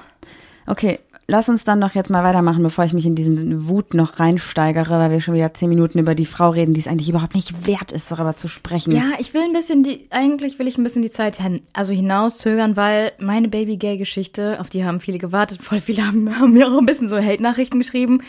Okay, 0.70 1.00
lass 1.26 1.50
uns 1.50 1.64
dann 1.64 1.82
doch 1.82 1.96
jetzt 1.96 2.12
mal 2.12 2.24
weitermachen, 2.24 2.62
bevor 2.62 2.86
ich 2.86 2.94
mich 2.94 3.06
in 3.06 3.16
diesen 3.16 3.68
Wut 3.68 3.96
noch 3.96 4.20
reinsteigere, 4.20 5.00
weil 5.00 5.10
wir 5.10 5.20
schon 5.20 5.34
wieder 5.34 5.52
zehn 5.54 5.68
Minuten 5.68 5.98
über 5.98 6.14
die 6.14 6.28
Frau 6.28 6.52
reden, 6.52 6.76
die 6.76 6.80
es 6.80 6.88
eigentlich 6.88 7.10
überhaupt 7.10 7.34
nicht 7.34 7.66
wert 7.66 7.92
ist, 7.92 8.12
darüber 8.12 8.36
zu 8.36 8.48
sprechen. 8.48 8.92
Ja, 8.92 9.14
ich 9.18 9.34
will 9.34 9.42
ein 9.42 9.54
bisschen 9.54 9.82
die, 9.82 10.06
eigentlich 10.12 10.60
will 10.60 10.68
ich 10.68 10.78
ein 10.78 10.84
bisschen 10.84 11.02
die 11.02 11.10
Zeit 11.10 11.38
hin, 11.42 11.62
also 11.74 11.92
hinauszögern, 11.94 12.76
weil 12.78 13.14
meine 13.18 13.48
Baby-Gay-Geschichte, 13.48 14.60
auf 14.60 14.70
die 14.70 14.86
haben 14.86 15.00
viele 15.00 15.18
gewartet, 15.18 15.60
voll 15.62 15.80
viele 15.82 16.06
haben, 16.06 16.40
haben 16.40 16.54
mir 16.54 16.68
auch 16.68 16.78
ein 16.78 16.86
bisschen 16.86 17.08
so 17.08 17.18
Hate-Nachrichten 17.18 17.80
geschrieben. 17.80 18.22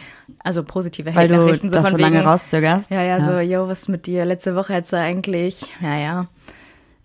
Also 0.43 0.63
positive 0.65 1.15
Hate-Nachrichten, 1.15 1.69
so 1.69 1.75
das 1.77 1.83
von 1.83 1.93
so 1.93 1.99
wegen. 1.99 2.15
lange 2.15 2.25
rauszögerst. 2.27 2.91
Ja, 2.91 3.03
ja, 3.03 3.21
so, 3.23 3.39
yo, 3.39 3.69
was 3.69 3.83
ist 3.83 3.89
mit 3.89 4.07
dir? 4.07 4.25
Letzte 4.25 4.57
Woche 4.57 4.73
hättest 4.73 4.95
du 4.95 4.97
eigentlich, 4.97 5.67
ja, 5.83 5.99
ja. 5.99 6.27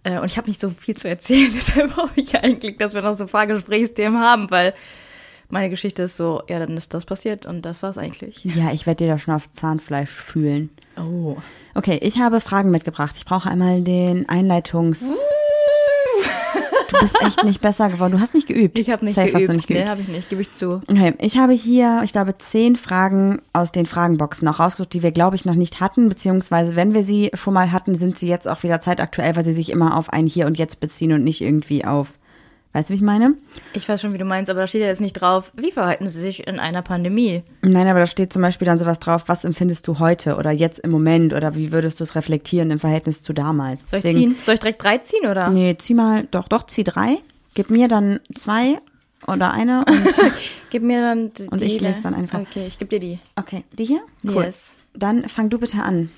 Äh, 0.03 0.19
Und 0.19 0.27
ich 0.27 0.37
habe 0.37 0.47
nicht 0.47 0.61
so 0.61 0.69
viel 0.69 0.95
zu 0.95 1.09
erzählen, 1.09 1.51
deshalb 1.55 1.97
hoffe 1.97 2.21
ich 2.21 2.35
eigentlich, 2.37 2.77
dass 2.77 2.93
wir 2.93 3.01
noch 3.01 3.13
so 3.13 3.25
ein 3.25 3.29
paar 3.29 3.47
Gesprächsthemen 3.47 4.21
haben, 4.21 4.49
weil 4.49 4.73
meine 5.49 5.69
Geschichte 5.69 6.03
ist 6.03 6.17
so, 6.17 6.41
ja, 6.49 6.59
dann 6.59 6.75
ist 6.75 6.93
das 6.93 7.05
passiert 7.05 7.45
und 7.45 7.63
das 7.63 7.83
war's 7.83 7.97
eigentlich. 7.97 8.43
Ja, 8.43 8.71
ich 8.71 8.85
werde 8.85 9.05
dir 9.05 9.11
da 9.11 9.19
schon 9.19 9.33
auf 9.33 9.51
Zahnfleisch 9.51 10.11
fühlen. 10.11 10.69
Oh. 10.97 11.37
Okay, 11.73 11.99
ich 12.01 12.19
habe 12.19 12.41
Fragen 12.41 12.71
mitgebracht. 12.71 13.15
Ich 13.17 13.25
brauche 13.25 13.49
einmal 13.49 13.81
den 13.81 14.27
Einleitungs... 14.29 15.03
Du 16.87 16.99
bist 16.99 17.17
echt 17.21 17.43
nicht 17.43 17.61
besser 17.61 17.89
geworden. 17.89 18.13
Du 18.13 18.19
hast 18.19 18.35
nicht 18.35 18.47
geübt. 18.47 18.77
Ich 18.77 18.89
habe 18.89 19.03
nicht 19.03 19.15
Safe 19.15 19.27
geübt. 19.27 19.41
hast 19.41 19.49
du 19.49 19.53
nicht 19.53 19.67
geübt. 19.67 19.83
Nee, 19.83 19.89
habe 19.89 20.01
ich 20.01 20.07
nicht, 20.07 20.29
gebe 20.29 20.41
ich 20.41 20.53
zu. 20.53 20.81
Okay, 20.87 21.13
ich 21.19 21.37
habe 21.37 21.53
hier, 21.53 22.01
ich 22.03 22.11
glaube, 22.11 22.37
zehn 22.37 22.75
Fragen 22.75 23.41
aus 23.53 23.71
den 23.71 23.85
Fragenboxen 23.85 24.47
auch 24.47 24.59
rausgesucht, 24.59 24.93
die 24.93 25.03
wir, 25.03 25.11
glaube 25.11 25.35
ich, 25.35 25.45
noch 25.45 25.55
nicht 25.55 25.79
hatten, 25.79 26.09
beziehungsweise 26.09 26.75
wenn 26.75 26.93
wir 26.93 27.03
sie 27.03 27.31
schon 27.33 27.53
mal 27.53 27.71
hatten, 27.71 27.95
sind 27.95 28.17
sie 28.17 28.27
jetzt 28.27 28.47
auch 28.47 28.63
wieder 28.63 28.81
zeitaktuell, 28.81 29.35
weil 29.35 29.43
sie 29.43 29.53
sich 29.53 29.71
immer 29.71 29.97
auf 29.97 30.11
ein 30.11 30.27
Hier 30.27 30.45
und 30.45 30.57
Jetzt 30.57 30.79
beziehen 30.79 31.11
und 31.11 31.23
nicht 31.23 31.41
irgendwie 31.41 31.85
auf, 31.85 32.09
weißt 32.75 32.89
du, 32.89 32.93
wie 32.93 32.97
ich 32.97 33.01
meine? 33.01 33.35
Ich 33.73 33.87
weiß 33.87 34.01
schon, 34.01 34.13
wie 34.13 34.17
du 34.17 34.25
meinst, 34.25 34.49
aber 34.49 34.59
da 34.59 34.67
steht 34.67 34.81
ja 34.81 34.87
jetzt 34.87 34.99
nicht 34.99 35.13
drauf, 35.13 35.51
wie 35.55 35.71
verhalten 35.71 36.07
sie 36.07 36.19
sich 36.19 36.45
in 36.45 36.59
einer 36.59 36.81
Pandemie? 36.81 37.41
Nein, 37.61 37.87
aber 37.87 37.99
da 37.99 38.05
steht 38.05 38.33
zum 38.33 38.41
Beispiel 38.41 38.65
dann 38.65 38.77
sowas 38.77 38.99
drauf, 38.99 39.23
was 39.27 39.45
empfindest 39.45 39.87
du 39.87 39.99
heute 39.99 40.35
oder 40.35 40.51
jetzt 40.51 40.79
im 40.79 40.91
Moment 40.91 41.33
oder 41.33 41.55
wie 41.55 41.71
würdest 41.71 41.99
du 41.99 42.03
es 42.03 42.15
reflektieren 42.15 42.69
im 42.71 42.79
Verhältnis 42.79 43.23
zu 43.23 43.31
damals? 43.31 43.89
Soll 43.89 44.01
ich 44.03 44.13
ziehen? 44.13 44.35
Soll 44.43 44.55
ich 44.55 44.59
direkt 44.59 44.83
drei 44.83 44.97
ziehen 44.97 45.25
oder? 45.25 45.49
Nee, 45.49 45.77
zieh 45.77 45.93
mal, 45.93 46.27
doch, 46.31 46.49
doch, 46.49 46.65
zieh 46.67 46.83
drei. 46.83 47.17
Gib 47.53 47.69
mir 47.69 47.87
dann 47.87 48.19
zwei 48.33 48.77
oder 49.25 49.51
eine 49.51 49.85
und, 49.87 50.15
Gib 50.69 50.83
mir 50.83 50.99
dann 50.99 51.31
die. 51.33 51.47
Und 51.47 51.61
ich 51.61 51.79
lese 51.79 52.01
dann 52.03 52.13
einfach. 52.13 52.41
Okay, 52.41 52.67
ich 52.67 52.77
gebe 52.77 52.89
dir 52.89 52.99
die. 52.99 53.19
okay, 53.37 53.63
die 53.71 53.85
hier? 53.85 54.01
Cool. 54.25 54.43
Yes. 54.43 54.75
Dann 54.93 55.29
fang 55.29 55.49
du 55.49 55.59
bitte 55.59 55.81
an. 55.81 56.09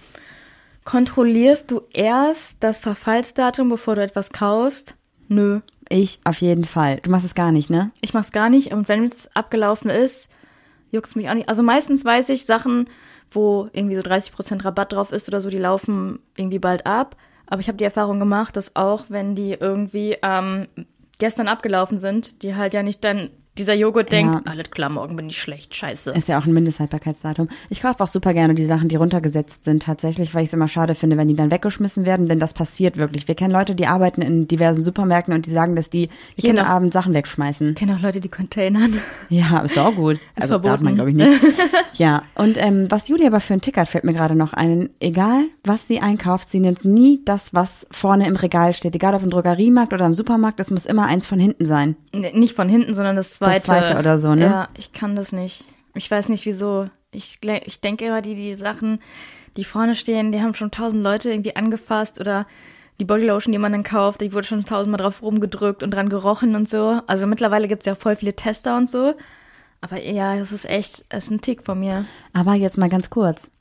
Kontrollierst 0.86 1.70
du 1.70 1.82
erst 1.94 2.58
das 2.62 2.80
Verfallsdatum, 2.80 3.70
bevor 3.70 3.96
du 3.96 4.02
etwas 4.02 4.32
kaufst? 4.32 4.96
Nö. 5.28 5.60
Ich 5.90 6.20
auf 6.24 6.38
jeden 6.42 6.66
Fall. 6.66 7.00
Du 7.04 7.10
machst 7.10 7.26
es 7.26 7.36
gar 7.36 7.52
nicht, 7.52 7.70
ne? 7.70 7.92
Ich 8.02 8.14
mach's 8.14 8.32
gar 8.32 8.50
nicht. 8.50 8.74
Und 8.74 8.88
wenn 8.88 9.04
es 9.04 9.36
abgelaufen 9.36 9.90
ist, 9.90 10.32
juckt's 10.92 11.16
mich 11.16 11.30
auch 11.30 11.34
nicht. 11.34 11.50
Also 11.50 11.64
meistens 11.64 12.04
weiß 12.04 12.30
ich 12.30 12.46
Sachen, 12.46 12.90
wo 13.32 13.70
irgendwie 13.74 13.96
so 13.96 14.02
30% 14.02 14.64
Rabatt 14.64 14.94
drauf 14.94 15.12
ist 15.12 15.28
oder 15.28 15.42
so, 15.42 15.50
die 15.50 15.58
laufen 15.58 16.20
irgendwie 16.36 16.60
bald 16.60 16.86
ab. 16.86 17.16
Aber 17.46 17.62
ich 17.62 17.68
habe 17.68 17.78
die 17.78 17.84
Erfahrung 17.84 18.20
gemacht, 18.20 18.58
dass 18.58 18.76
auch 18.76 19.06
wenn 19.10 19.36
die 19.36 19.54
irgendwie 19.54 20.18
ähm, 20.22 20.68
gestern 21.20 21.48
abgelaufen 21.48 22.00
sind, 22.00 22.42
die 22.44 22.56
halt 22.56 22.74
ja 22.74 22.84
nicht 22.84 23.04
dann 23.04 23.30
dieser 23.58 23.74
Joghurt 23.74 24.12
Ja. 24.12 24.20
denkt, 24.20 24.48
alles 24.48 24.72
klar, 24.72 24.90
morgen 24.90 25.16
bin 25.16 25.28
ich 25.28 25.38
schlecht, 25.38 25.76
scheiße. 25.76 26.12
Ist 26.12 26.28
ja 26.28 26.40
auch 26.40 26.46
ein 26.46 26.54
Mindesthaltbarkeitsdatum. 26.54 27.50
Ich 27.70 27.82
kaufe 27.82 28.04
auch 28.04 28.08
super 28.08 28.34
gerne 28.34 28.56
die 28.56 28.66
Sachen, 28.66 28.88
die 28.88 28.96
runtergesetzt 28.96 29.66
sind, 29.66 29.84
tatsächlich, 29.84 30.34
weil 30.34 30.44
ich 30.44 30.50
es 30.50 30.54
immer 30.54 30.68
schade 30.68 30.96
finde, 30.96 31.18
wenn 31.18 31.28
die 31.28 31.36
dann 31.36 31.52
weggeschmissen 31.52 32.06
werden, 32.06 32.28
denn 32.28 32.40
das 32.40 32.54
passiert 32.54 32.98
wirklich. 32.98 33.28
Wir 33.28 33.36
kennen 33.36 33.52
Leute, 33.52 33.76
die 33.76 33.88
arbeiten 33.88 34.22
in 34.22 34.48
diversen 34.48 34.84
Supermärkten 34.86 35.34
und 35.34 35.46
die 35.46 35.52
sagen, 35.52 35.76
dass 35.76 35.90
die 35.90 36.10
jeden 36.36 36.60
Abend 36.60 36.94
Sachen 36.94 37.14
wegschmeißen. 37.14 37.70
Ich 37.70 37.76
kenne 37.76 37.96
auch 37.96 38.02
Leute, 38.02 38.20
die 38.20 38.30
containern. 38.30 38.98
Ja, 39.30 39.60
ist 39.60 39.78
auch 39.78 39.96
gut. 39.96 40.20
also 40.36 40.58
darf 40.58 40.64
verboten. 40.64 40.84
man, 40.84 40.96
glaube 40.96 41.10
ich, 41.12 41.16
nicht. 41.16 41.42
ja, 41.96 42.24
und 42.36 42.58
ähm, 42.58 42.88
was 42.90 43.08
Julia 43.08 43.28
aber 43.28 43.42
für 43.42 43.54
einen 43.54 43.62
Tick 43.62 43.78
hat, 43.78 43.88
fällt 43.90 44.04
mir 44.04 44.14
gerade 44.14 44.36
noch 44.36 44.54
ein. 44.54 44.90
Egal, 45.00 45.46
was 45.64 45.88
sie 45.88 46.00
einkauft, 46.00 46.50
sie 46.50 46.60
nimmt 46.60 46.86
nie 46.86 47.22
das, 47.26 47.54
was 47.54 47.86
vorne 47.92 48.28
im 48.28 48.36
Regal 48.36 48.74
steht. 48.74 48.96
Egal 48.96 49.16
ob 49.16 49.24
im 49.24 49.30
Drogeriemarkt 49.30 49.94
oder 49.94 50.06
im 50.06 50.14
Supermarkt, 50.14 50.60
es 50.60 50.72
muss 50.72 50.86
immer 50.86 51.06
eins 51.06 51.28
von 51.28 51.40
hinten 51.40 51.66
sein. 51.66 51.96
Nicht 52.14 52.56
von 52.56 52.70
hinten, 52.70 52.94
sondern 52.94 53.16
das 53.16 53.40
zweite. 53.48 53.66
zweite 53.66 54.00
oder 54.00 54.20
so, 54.20 54.36
ne? 54.36 54.46
Ja, 54.46 54.70
ich 54.78 54.94
kann 54.94 55.16
das 55.16 55.32
nicht. 55.32 55.66
Ich 55.94 56.10
weiß 56.10 56.30
nicht 56.30 56.46
wieso. 56.46 56.90
Ich, 57.12 57.40
ich 57.66 57.82
denke 57.82 58.06
immer, 58.06 58.22
die, 58.22 58.36
die 58.36 58.56
Sachen, 58.56 59.00
die 59.56 59.64
vorne 59.64 59.96
stehen, 59.96 60.32
die 60.32 60.42
haben 60.42 60.54
schon 60.54 60.72
tausend 60.72 61.04
Leute 61.04 61.32
irgendwie 61.32 61.56
angefasst 61.56 62.20
oder 62.20 62.46
die 63.00 63.06
Bodylotion, 63.06 63.52
die 63.52 63.60
man 63.60 63.72
dann 63.72 63.84
kauft, 63.84 64.22
die 64.22 64.34
wurde 64.34 64.48
schon 64.48 64.66
tausendmal 64.66 65.00
drauf 65.00 65.22
rumgedrückt 65.22 65.84
und 65.84 65.92
dran 65.92 66.10
gerochen 66.10 66.56
und 66.56 66.68
so. 66.68 67.02
Also 67.08 67.28
mittlerweile 67.28 67.68
gibt's 67.68 67.86
ja 67.86 67.96
voll 67.96 68.16
viele 68.16 68.36
Tester 68.36 68.78
und 68.78 68.90
so. 68.90 69.14
Aber 69.82 70.02
ja, 70.02 70.36
das 70.38 70.52
ist 70.52 70.66
echt, 70.66 71.06
das 71.10 71.26
ist 71.26 71.32
ein 71.32 71.42
Tick 71.42 71.64
von 71.64 71.80
mir. 71.80 72.06
Aber 72.34 72.54
jetzt 72.54 72.78
mal 72.78 72.90
ganz 72.90 73.10
kurz. 73.10 73.52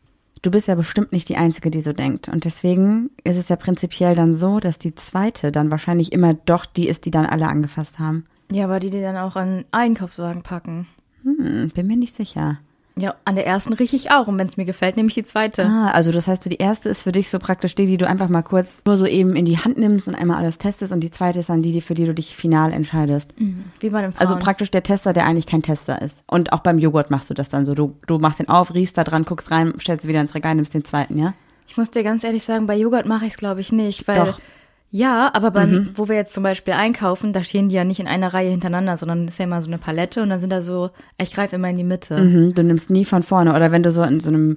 Du 0.43 0.51
bist 0.51 0.69
ja 0.69 0.75
bestimmt 0.75 1.13
nicht 1.13 1.29
die 1.29 1.37
Einzige, 1.37 1.71
die 1.71 1.81
so 1.81 1.93
denkt. 1.93 2.29
Und 2.29 2.45
deswegen 2.45 3.11
ist 3.25 3.37
es 3.37 3.49
ja 3.49 3.57
prinzipiell 3.57 4.15
dann 4.15 4.35
so, 4.35 4.61
dass 4.61 4.79
die 4.79 4.95
zweite 4.95 5.53
dann 5.53 5.71
wahrscheinlich 5.71 6.13
immer 6.13 6.35
doch 6.35 6.65
die 6.65 6.89
ist, 6.89 7.05
die 7.05 7.11
dann 7.11 7.27
alle 7.27 7.49
angefasst 7.49 7.99
haben. 7.99 8.27
Ja, 8.51 8.65
aber 8.65 8.81
die, 8.81 8.91
die 8.91 9.01
dann 9.01 9.17
auch 9.17 9.37
an 9.37 9.65
Einkaufswagen 9.73 10.43
packen. 10.43 10.87
Hm, 11.23 11.71
bin 11.75 11.87
mir 11.87 11.97
nicht 11.97 12.17
sicher. 12.17 12.59
Ja, 12.99 13.15
an 13.27 13.35
der 13.35 13.47
ersten 13.47 13.75
rieche 13.75 13.95
ich 13.95 14.11
auch. 14.11 14.27
Und 14.27 14.39
wenn 14.39 14.47
es 14.47 14.57
mir 14.57 14.65
gefällt, 14.65 14.97
nehme 14.97 15.09
ich 15.09 15.15
die 15.15 15.25
zweite. 15.25 15.67
Ah, 15.67 15.91
also 15.91 16.13
das 16.13 16.27
heißt, 16.27 16.47
die 16.47 16.57
erste 16.57 16.89
ist 16.89 17.03
für 17.03 17.13
dich 17.13 17.29
so 17.29 17.39
praktisch 17.39 17.75
die, 17.75 17.85
die 17.85 17.99
du 17.99 18.09
einfach 18.09 18.31
mal 18.31 18.41
kurz 18.41 18.81
nur 18.87 18.97
so 18.97 19.05
eben 19.05 19.37
in 19.37 19.45
die 19.45 19.59
Hand 19.59 19.77
nimmst 19.77 20.09
und 20.09 20.15
einmal 20.15 20.39
alles 20.39 20.57
testest 20.57 20.93
und 20.93 21.01
die 21.01 21.11
zweite 21.11 21.41
ist 21.41 21.51
dann 21.51 21.61
die, 21.61 21.79
für 21.83 21.93
die 21.93 22.07
du 22.07 22.15
dich 22.15 22.35
final 22.35 22.73
entscheidest. 22.73 23.35
Wie 23.81 23.91
bei 23.91 24.01
Frauen. 24.01 24.15
Also 24.17 24.39
praktisch 24.39 24.71
der 24.71 24.83
Tester, 24.83 25.13
der 25.13 25.27
eigentlich 25.27 25.47
kein 25.47 25.61
Tester 25.61 26.01
ist. 26.01 26.23
Und 26.27 26.55
auch 26.55 26.61
beim 26.61 26.79
Joghurt 26.79 27.11
machst 27.11 27.29
du 27.29 27.35
das 27.35 27.51
dann 27.51 27.67
so. 27.67 27.75
Du, 27.75 27.97
du 28.07 28.19
machst 28.19 28.39
den 28.39 28.49
auf, 28.49 28.73
riechst 28.73 28.97
da 28.97 29.05
dran, 29.05 29.27
guckst 29.27 29.51
rein, 29.51 29.75
stellst 29.79 30.09
wieder 30.09 30.23
ins 30.23 30.35
Regal, 30.35 30.55
nimmst 30.55 30.73
den 30.73 30.85
zweiten, 30.85 31.19
ja? 31.19 31.35
Ich 31.69 31.77
muss 31.77 31.91
dir 31.91 32.03
ganz 32.03 32.25
ehrlich 32.25 32.45
sagen, 32.45 32.67
bei 32.67 32.77
Joghurt 32.77 33.05
mache 33.05 33.27
ich 33.27 33.33
es, 33.33 33.37
glaube 33.37 33.61
ich, 33.61 33.73
nicht. 33.73 34.09
Weil, 34.09 34.25
Doch. 34.25 34.41
Ja, 34.91 35.31
aber 35.35 35.51
beim, 35.51 35.91
wo 35.95 36.09
wir 36.09 36.15
jetzt 36.17 36.33
zum 36.33 36.43
Beispiel 36.43 36.73
einkaufen, 36.75 37.33
da 37.33 37.43
stehen 37.43 37.69
die 37.69 37.75
ja 37.75 37.85
nicht 37.85 38.01
in 38.01 38.07
einer 38.07 38.33
Reihe 38.33 38.51
hintereinander, 38.51 38.97
sondern 38.97 39.25
es 39.27 39.35
ist 39.35 39.39
ja 39.39 39.45
immer 39.45 39.61
so 39.61 39.69
eine 39.69 39.79
Palette 39.79 40.23
und 40.23 40.31
dann 40.31 40.41
sind 40.41 40.51
da 40.51 40.61
so, 40.61 40.91
ich 41.19 41.33
greife 41.33 41.57
immer 41.57 41.69
in 41.69 41.77
die 41.77 41.85
Mitte. 41.85 42.17
Mhm, 42.19 42.55
du 42.55 42.63
nimmst 42.63 42.89
nie 42.89 43.05
von 43.05 43.23
vorne. 43.23 43.55
Oder 43.55 43.73
wenn 43.73 43.83
du 43.83 43.91
so 43.93 44.03
in 44.05 44.21
so 44.21 44.29
einem, 44.31 44.57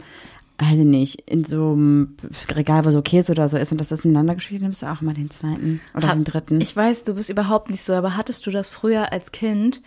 weiß 0.59 0.79
ich 0.79 0.85
nicht, 0.85 1.21
in 1.29 1.43
so 1.43 1.71
einem 1.73 2.15
Regal, 2.55 2.85
wo 2.85 2.91
so 2.91 3.01
Käse 3.01 3.31
oder 3.33 3.49
so 3.49 3.57
ist 3.57 3.71
und 3.71 3.79
das 3.81 3.91
ist 3.91 4.05
ineinander 4.05 4.35
geschüttet, 4.35 4.61
nimmst 4.61 4.81
du 4.83 4.85
auch 4.85 5.01
mal 5.01 5.13
den 5.15 5.29
zweiten 5.31 5.81
oder 5.95 6.09
Ha- 6.09 6.13
den 6.13 6.23
dritten. 6.25 6.61
Ich 6.61 6.75
weiß, 6.75 7.03
du 7.05 7.15
bist 7.15 7.29
überhaupt 7.29 7.71
nicht 7.71 7.83
so, 7.83 7.93
aber 7.93 8.15
hattest 8.15 8.45
du 8.45 8.51
das 8.51 8.69
früher 8.69 9.11
als 9.11 9.31
Kind? 9.31 9.81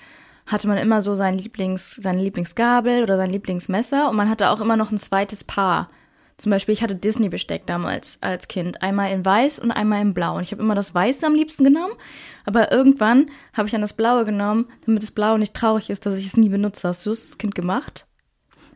Hatte 0.46 0.66
man 0.66 0.76
immer 0.76 1.02
so 1.02 1.14
sein 1.14 1.38
Lieblings, 1.38 1.94
seine 2.02 2.20
Lieblingsgabel 2.20 3.04
oder 3.04 3.16
sein 3.16 3.30
Lieblingsmesser 3.30 4.10
und 4.10 4.16
man 4.16 4.28
hatte 4.28 4.50
auch 4.50 4.60
immer 4.60 4.76
noch 4.76 4.90
ein 4.90 4.98
zweites 4.98 5.44
Paar. 5.44 5.88
Zum 6.42 6.50
Beispiel, 6.50 6.72
ich 6.72 6.82
hatte 6.82 6.96
Disney-Besteck 6.96 7.66
damals 7.66 8.18
als 8.20 8.48
Kind. 8.48 8.82
Einmal 8.82 9.12
in 9.12 9.24
weiß 9.24 9.60
und 9.60 9.70
einmal 9.70 10.02
in 10.02 10.12
blau. 10.12 10.38
Und 10.38 10.42
ich 10.42 10.50
habe 10.50 10.60
immer 10.60 10.74
das 10.74 10.92
Weiße 10.92 11.24
am 11.24 11.36
liebsten 11.36 11.62
genommen. 11.62 11.92
Aber 12.44 12.72
irgendwann 12.72 13.26
habe 13.52 13.68
ich 13.68 13.70
dann 13.72 13.80
das 13.80 13.92
Blaue 13.92 14.24
genommen, 14.24 14.66
damit 14.84 15.04
das 15.04 15.12
Blaue 15.12 15.38
nicht 15.38 15.54
traurig 15.54 15.88
ist, 15.88 16.04
dass 16.04 16.18
ich 16.18 16.26
es 16.26 16.36
nie 16.36 16.48
benutze. 16.48 16.88
Hast 16.88 17.06
du 17.06 17.12
es 17.12 17.26
als 17.26 17.38
Kind 17.38 17.54
gemacht? 17.54 18.08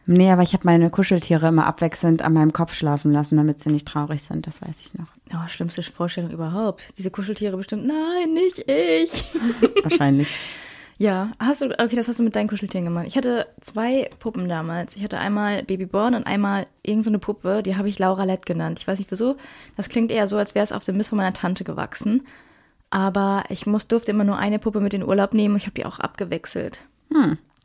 nee, 0.09 0.31
aber 0.31 0.45
ich 0.45 0.53
habe 0.53 0.63
meine 0.63 0.91
Kuscheltiere 0.91 1.49
immer 1.49 1.67
abwechselnd 1.67 2.23
an 2.23 2.35
meinem 2.35 2.53
Kopf 2.53 2.73
schlafen 2.73 3.11
lassen, 3.11 3.37
damit 3.37 3.59
sie 3.59 3.71
nicht 3.71 3.89
traurig 3.89 4.23
sind. 4.23 4.47
Das 4.47 4.63
weiß 4.63 4.79
ich 4.79 4.95
noch. 4.95 5.09
Oh, 5.35 5.49
schlimmste 5.49 5.83
Vorstellung 5.83 6.31
überhaupt. 6.31 6.93
Diese 6.97 7.11
Kuscheltiere 7.11 7.57
bestimmt, 7.57 7.85
nein, 7.85 8.33
nicht 8.33 8.61
ich. 8.71 9.25
Wahrscheinlich. 9.83 10.33
Ja, 10.99 11.33
hast 11.39 11.61
du, 11.61 11.67
okay, 11.79 11.95
das 11.95 12.09
hast 12.09 12.19
du 12.19 12.23
mit 12.23 12.35
deinen 12.35 12.49
Kuscheltieren 12.49 12.87
gemacht. 12.87 13.07
Ich 13.07 13.17
hatte 13.17 13.47
zwei 13.61 14.09
Puppen 14.19 14.49
damals. 14.49 14.97
Ich 14.97 15.05
hatte 15.05 15.19
einmal 15.19 15.63
Babyborn 15.63 16.15
und 16.15 16.27
einmal 16.27 16.67
irgendeine 16.83 17.03
so 17.03 17.11
eine 17.11 17.19
Puppe, 17.19 17.63
die 17.63 17.77
habe 17.77 17.89
ich 17.89 17.99
Laura 17.99 18.25
Lett 18.25 18.47
genannt. 18.47 18.79
Ich 18.81 18.89
weiß 18.89 18.99
nicht 18.99 19.11
wieso. 19.11 19.37
Das 19.77 19.91
klingt 19.91 20.11
eher 20.11 20.27
so, 20.27 20.39
als 20.39 20.55
wäre 20.55 20.65
es 20.65 20.73
auf 20.73 20.85
dem 20.85 20.97
Mist 20.97 21.11
von 21.11 21.19
meiner 21.19 21.35
Tante 21.35 21.65
gewachsen. 21.65 22.27
Aber 22.89 23.45
ich 23.51 23.67
muss, 23.67 23.89
durfte 23.89 24.13
immer 24.13 24.25
nur 24.25 24.39
eine 24.39 24.59
Puppe 24.59 24.81
mit 24.81 24.95
in 24.95 25.01
den 25.01 25.09
Urlaub 25.09 25.35
nehmen 25.35 25.55
und 25.55 25.61
ich 25.61 25.67
habe 25.67 25.75
die 25.75 25.85
auch 25.85 25.99
abgewechselt. 25.99 26.81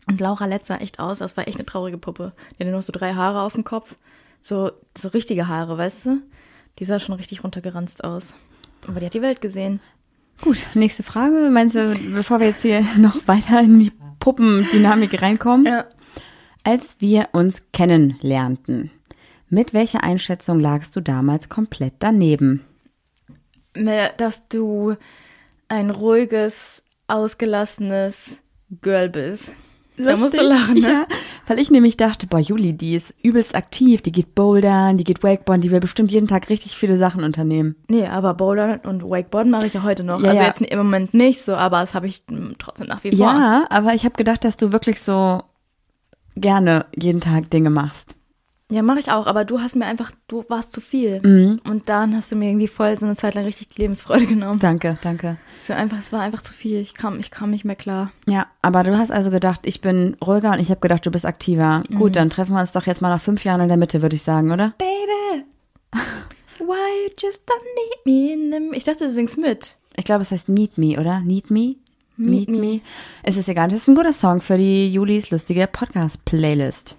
Und 0.08 0.20
Laura 0.20 0.46
Lett 0.46 0.66
sah 0.66 0.78
echt 0.78 1.00
aus, 1.00 1.20
das 1.20 1.38
war 1.38 1.48
echt 1.48 1.58
eine 1.58 1.66
traurige 1.66 1.98
Puppe. 1.98 2.32
Die 2.52 2.64
hatte 2.64 2.72
nur 2.72 2.82
so 2.82 2.92
drei 2.92 3.14
Haare 3.14 3.42
auf 3.44 3.54
dem 3.54 3.64
Kopf. 3.64 3.96
So, 4.42 4.72
so 4.98 5.08
richtige 5.10 5.48
Haare, 5.48 5.78
weißt 5.78 6.08
du? 6.08 6.18
Die 6.80 6.86
sah 6.86 7.00
schon 7.00 7.16
richtig 7.16 7.44
runtergeranzt 7.44 8.04
aus. 8.04 8.36
Aber 8.88 9.00
die 9.00 9.06
hat 9.06 9.14
die 9.14 9.22
Welt 9.22 9.40
gesehen. 9.40 9.80
Gut, 10.42 10.68
nächste 10.74 11.04
Frage. 11.04 11.50
Meinst 11.52 11.76
du, 11.76 11.94
bevor 12.14 12.40
wir 12.40 12.48
jetzt 12.48 12.64
hier 12.64 12.84
noch 12.98 13.28
weiter 13.28 13.62
in 13.62 13.80
die 13.80 13.92
Puppendynamik 14.20 15.22
reinkommen? 15.22 15.66
Ja. 15.66 15.86
Als 16.64 16.98
wir 17.00 17.30
uns 17.32 17.64
kennenlernten, 17.74 18.92
mit 19.50 19.74
welcher 19.74 20.04
Einschätzung 20.04 20.60
lagst 20.60 20.96
du 20.96 21.02
damals 21.02 21.50
komplett 21.50 21.94
daneben? 22.00 22.66
dass 23.74 24.48
du 24.50 24.96
ein 25.70 25.90
ruhiges, 25.90 26.84
ausgelassenes 27.08 28.42
Girl 28.82 29.10
bist. 29.10 29.54
Da 29.98 30.18
musst 30.18 30.38
du 30.38 30.42
Lustig, 30.42 30.60
lachen, 30.60 30.76
ne? 30.76 30.90
Ja. 30.90 31.06
Weil 31.48 31.60
ich 31.60 31.70
nämlich 31.70 31.98
dachte, 31.98 32.26
boah, 32.28 32.40
Juli, 32.40 32.74
die 32.74 32.96
ist 32.96 33.14
übelst 33.22 33.56
aktiv, 33.56 34.02
die 34.02 34.12
geht 34.12 34.36
bouldern, 34.36 34.98
die 34.98 35.04
geht 35.04 35.22
Wakeboarden, 35.22 35.62
die 35.62 35.72
will 35.72 35.80
bestimmt 35.80 36.12
jeden 36.12 36.28
Tag 36.28 36.50
richtig 36.50 36.78
viele 36.78 36.98
Sachen 36.98 37.24
unternehmen. 37.24 37.76
Nee, 37.90 38.06
aber 38.06 38.34
Bouldern 38.34 38.80
und 38.84 39.04
Wakeboarden 39.04 39.52
mache 39.52 39.68
ich 39.68 39.74
ja 39.74 39.84
heute 39.84 40.04
noch. 40.04 40.22
Ja, 40.22 40.30
also 40.30 40.42
ja. 40.42 40.48
jetzt 40.48 40.62
im 40.62 40.78
Moment 40.78 41.14
nicht 41.14 41.42
so, 41.42 41.56
aber 41.56 41.82
das 41.82 41.94
habe 41.94 42.08
ich 42.08 42.24
trotzdem 42.58 42.88
nach 42.88 43.04
wie 43.04 43.16
vor. 43.16 43.26
Ja, 43.26 43.66
aber 43.70 43.94
ich 43.94 44.06
habe 44.06 44.16
gedacht, 44.16 44.44
dass 44.44 44.58
du 44.58 44.72
wirklich 44.72 45.02
so 45.02 45.42
gerne 46.36 46.86
jeden 46.96 47.22
Tag 47.22 47.50
Dinge 47.50 47.70
machst. 47.70 48.16
Ja, 48.72 48.82
mache 48.82 49.00
ich 49.00 49.12
auch, 49.12 49.28
aber 49.28 49.44
du 49.44 49.60
hast 49.60 49.76
mir 49.76 49.86
einfach, 49.86 50.12
du 50.28 50.46
warst 50.48 50.72
zu 50.72 50.80
viel. 50.80 51.20
Mhm. 51.22 51.60
Und 51.70 51.90
dann 51.90 52.16
hast 52.16 52.32
du 52.32 52.38
mir 52.38 52.50
irgendwie 52.50 52.70
voll 52.70 52.98
so 52.98 53.06
eine 53.06 53.18
Zeit 53.18 53.36
lang 53.36 53.44
richtig 53.44 53.68
die 53.68 53.82
Lebensfreude 53.82 54.26
genommen. 54.26 54.60
Danke, 54.60 54.98
danke. 55.02 55.38
Es 55.60 55.70
war 55.70 55.76
einfach, 55.76 56.00
es 56.00 56.14
war 56.14 56.22
einfach 56.22 56.42
zu 56.42 56.54
viel. 56.54 56.80
Ich 56.80 56.94
kam, 56.94 57.20
ich 57.20 57.32
kam 57.32 57.52
nicht 57.52 57.66
mehr 57.66 57.76
klar. 57.76 58.12
Ja, 58.28 58.48
aber 58.62 58.84
du 58.84 58.98
hast 58.98 59.12
also 59.12 59.30
gedacht, 59.30 59.62
ich 59.64 59.82
bin 59.82 60.16
ruhiger 60.26 60.54
und 60.54 60.60
ich 60.60 60.70
habe 60.70 60.80
gedacht, 60.80 61.06
du 61.06 61.12
bist 61.12 61.26
aktiver. 61.26 61.84
Mhm. 61.90 61.96
Gut, 61.96 62.16
dann 62.16 62.30
treffen 62.30 62.54
wir 62.54 62.62
uns 62.62 62.72
doch 62.72 62.88
jetzt 62.88 63.02
mal 63.02 63.10
nach 63.10 63.22
fünf 63.22 63.44
Jahren 63.44 63.60
in 63.60 63.68
der 63.68 63.78
Mitte, 63.78 64.02
würde 64.02 64.16
ich 64.16 64.24
sagen, 64.24 64.52
oder? 64.52 64.74
Baby, 64.78 65.44
why 66.60 67.06
you 67.06 67.12
just 67.20 67.42
don't 67.46 67.66
need 67.76 68.06
me 68.06 68.34
in 68.34 68.52
the... 68.52 68.78
Ich 68.78 68.86
dachte, 68.86 69.04
du 69.04 69.10
singst 69.10 69.38
mit. 69.38 69.76
Ich 69.98 70.06
glaube, 70.06 70.22
es 70.22 70.32
heißt 70.32 70.48
Need 70.48 70.78
Me, 70.78 70.98
oder? 70.98 71.20
Need 71.20 71.52
Me? 71.52 71.76
Meet 72.18 72.50
Me. 72.50 72.82
Es 73.24 73.36
ist 73.36 73.50
egal, 73.50 73.70
das 73.70 73.80
ist 73.80 73.88
ein 73.88 73.96
guter 73.96 74.14
Song 74.14 74.42
für 74.42 74.58
die 74.58 74.94
Julis 74.94 75.32
lustige 75.32 75.68
Podcast-Playlist. 75.68 76.96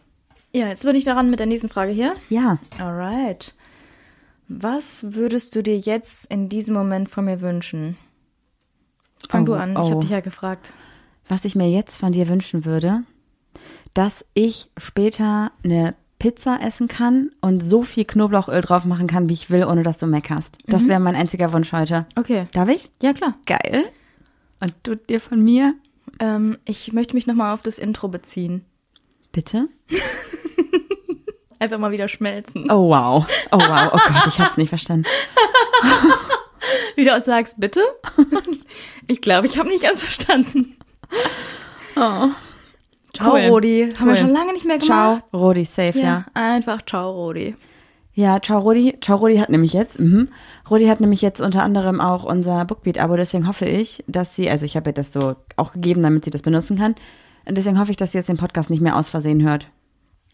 Ja, 0.55 0.69
jetzt 0.69 0.85
bin 0.85 0.95
ich 0.95 1.05
daran 1.05 1.31
mit 1.31 1.39
der 1.39 1.47
nächsten 1.47 1.69
Frage 1.69 1.93
hier. 1.93 2.15
Ja. 2.29 2.59
Alright. 2.79 3.55
Was 4.49 5.15
würdest 5.15 5.57
du 5.57 5.63
dir 5.63 5.79
jetzt 5.79 6.31
in 6.31 6.49
diesem 6.51 6.75
Moment 6.75 7.09
von 7.11 7.25
mir 7.25 7.41
wünschen? 7.41 7.97
Fang 9.31 9.43
Oh, 9.43 9.47
du 9.47 9.55
an, 9.55 9.73
ich 9.73 9.79
oh. 9.79 9.91
habe 9.91 10.01
dich 10.01 10.11
ja 10.11 10.21
gefragt. 10.21 10.73
Was 11.29 11.47
ich 11.47 11.55
mir 11.55 11.71
jetzt 11.71 11.97
von 11.97 12.13
dir 12.13 12.29
wünschen 12.29 12.67
würde, 12.67 13.03
dass 13.95 14.27
ich 14.35 14.71
später 14.77 15.53
eine 15.65 15.95
Pizza 16.19 16.61
essen 16.61 16.87
kann 16.87 17.31
und 17.41 17.63
so 17.63 17.83
viel 17.83 18.05
Knoblauchöl 18.05 18.61
drauf 18.61 18.85
machen 18.85 19.07
kann, 19.07 19.29
wie 19.29 19.35
ich 19.35 19.51
will, 19.51 19.65
ohne 19.65 19.83
dass 19.83 19.99
du 19.99 20.07
meckerst. 20.07 20.59
Das 20.67 20.87
wäre 20.87 21.01
mein 21.01 21.17
einziger 21.17 21.53
Wunsch 21.53 21.73
heute. 21.73 22.07
Okay. 22.17 22.47
Darf 22.53 22.69
ich? 22.69 22.91
Ja, 23.01 23.13
klar. 23.13 23.35
Geil. 23.47 23.85
Und 24.61 24.75
du 24.83 24.97
dir 24.97 25.21
von 25.21 25.43
mir? 25.43 25.75
Ähm, 26.21 26.59
ich 26.65 26.93
möchte 26.93 27.15
mich 27.15 27.27
nochmal 27.27 27.55
auf 27.55 27.63
das 27.63 27.79
Intro 27.79 28.09
beziehen. 28.09 28.65
Bitte? 29.33 29.69
Einfach 31.59 31.79
mal 31.79 31.93
wieder 31.93 32.09
schmelzen. 32.09 32.71
Oh 32.71 32.89
wow. 32.91 33.27
Oh 33.51 33.59
wow. 33.59 33.91
Oh 33.93 33.99
Gott, 34.09 34.27
ich 34.29 34.39
hab's 34.39 34.57
nicht 34.57 34.69
verstanden. 34.69 35.07
Wie 36.97 37.05
du 37.05 37.17
auch 37.17 37.21
sagst, 37.21 37.59
bitte? 37.59 37.81
ich 39.07 39.21
glaube, 39.21 39.47
ich 39.47 39.59
habe 39.59 39.69
nicht 39.69 39.83
ganz 39.83 40.01
verstanden. 40.03 40.77
Oh. 41.97 42.29
Ciao, 43.15 43.33
Cool. 43.35 43.41
Rodi. 43.49 43.93
Haben 43.99 44.07
wir 44.07 44.13
Cool. 44.15 44.17
schon 44.19 44.31
lange 44.33 44.53
nicht 44.55 44.65
mehr 44.67 44.79
Ciao, 44.81 45.11
gemacht. 45.17 45.25
Rodi, 45.35 45.65
safe, 45.65 45.99
ja. 45.99 46.05
Ja, 46.05 46.25
einfach 46.35 46.83
ciao, 46.83 47.11
Rodi. 47.13 47.55
Ja, 48.15 48.41
ciao 48.41 48.61
Rodi. 48.61 48.99
Ciao 49.01 49.17
Rodi 49.19 49.37
hat 49.39 49.49
nämlich 49.51 49.73
jetzt, 49.73 49.99
mhm. 49.99 50.29
Rodi 50.71 50.87
hat 50.87 51.01
nämlich 51.01 51.23
jetzt 51.23 51.41
unter 51.41 51.63
anderem 51.63 52.01
auch 52.01 52.25
unser 52.25 52.65
Bookbeat-Abo, 52.65 53.17
deswegen 53.17 53.47
hoffe 53.47 53.65
ich, 53.67 54.05
dass 54.07 54.37
sie, 54.37 54.51
also 54.51 54.65
ich 54.67 54.77
habe 54.77 54.91
ihr 54.91 54.95
das 54.95 55.13
so 55.13 55.37
auch 55.57 55.73
gegeben, 55.73 56.03
damit 56.03 56.25
sie 56.25 56.31
das 56.31 56.43
benutzen 56.43 56.77
kann. 56.77 56.95
Und 57.45 57.57
deswegen 57.57 57.79
hoffe 57.79 57.91
ich, 57.91 57.97
dass 57.97 58.13
sie 58.13 58.19
jetzt 58.19 58.29
den 58.29 58.37
Podcast 58.37 58.71
nicht 58.71 58.81
mehr 58.81 58.97
aus 58.97 59.09
Versehen 59.09 59.43
hört. 59.43 59.69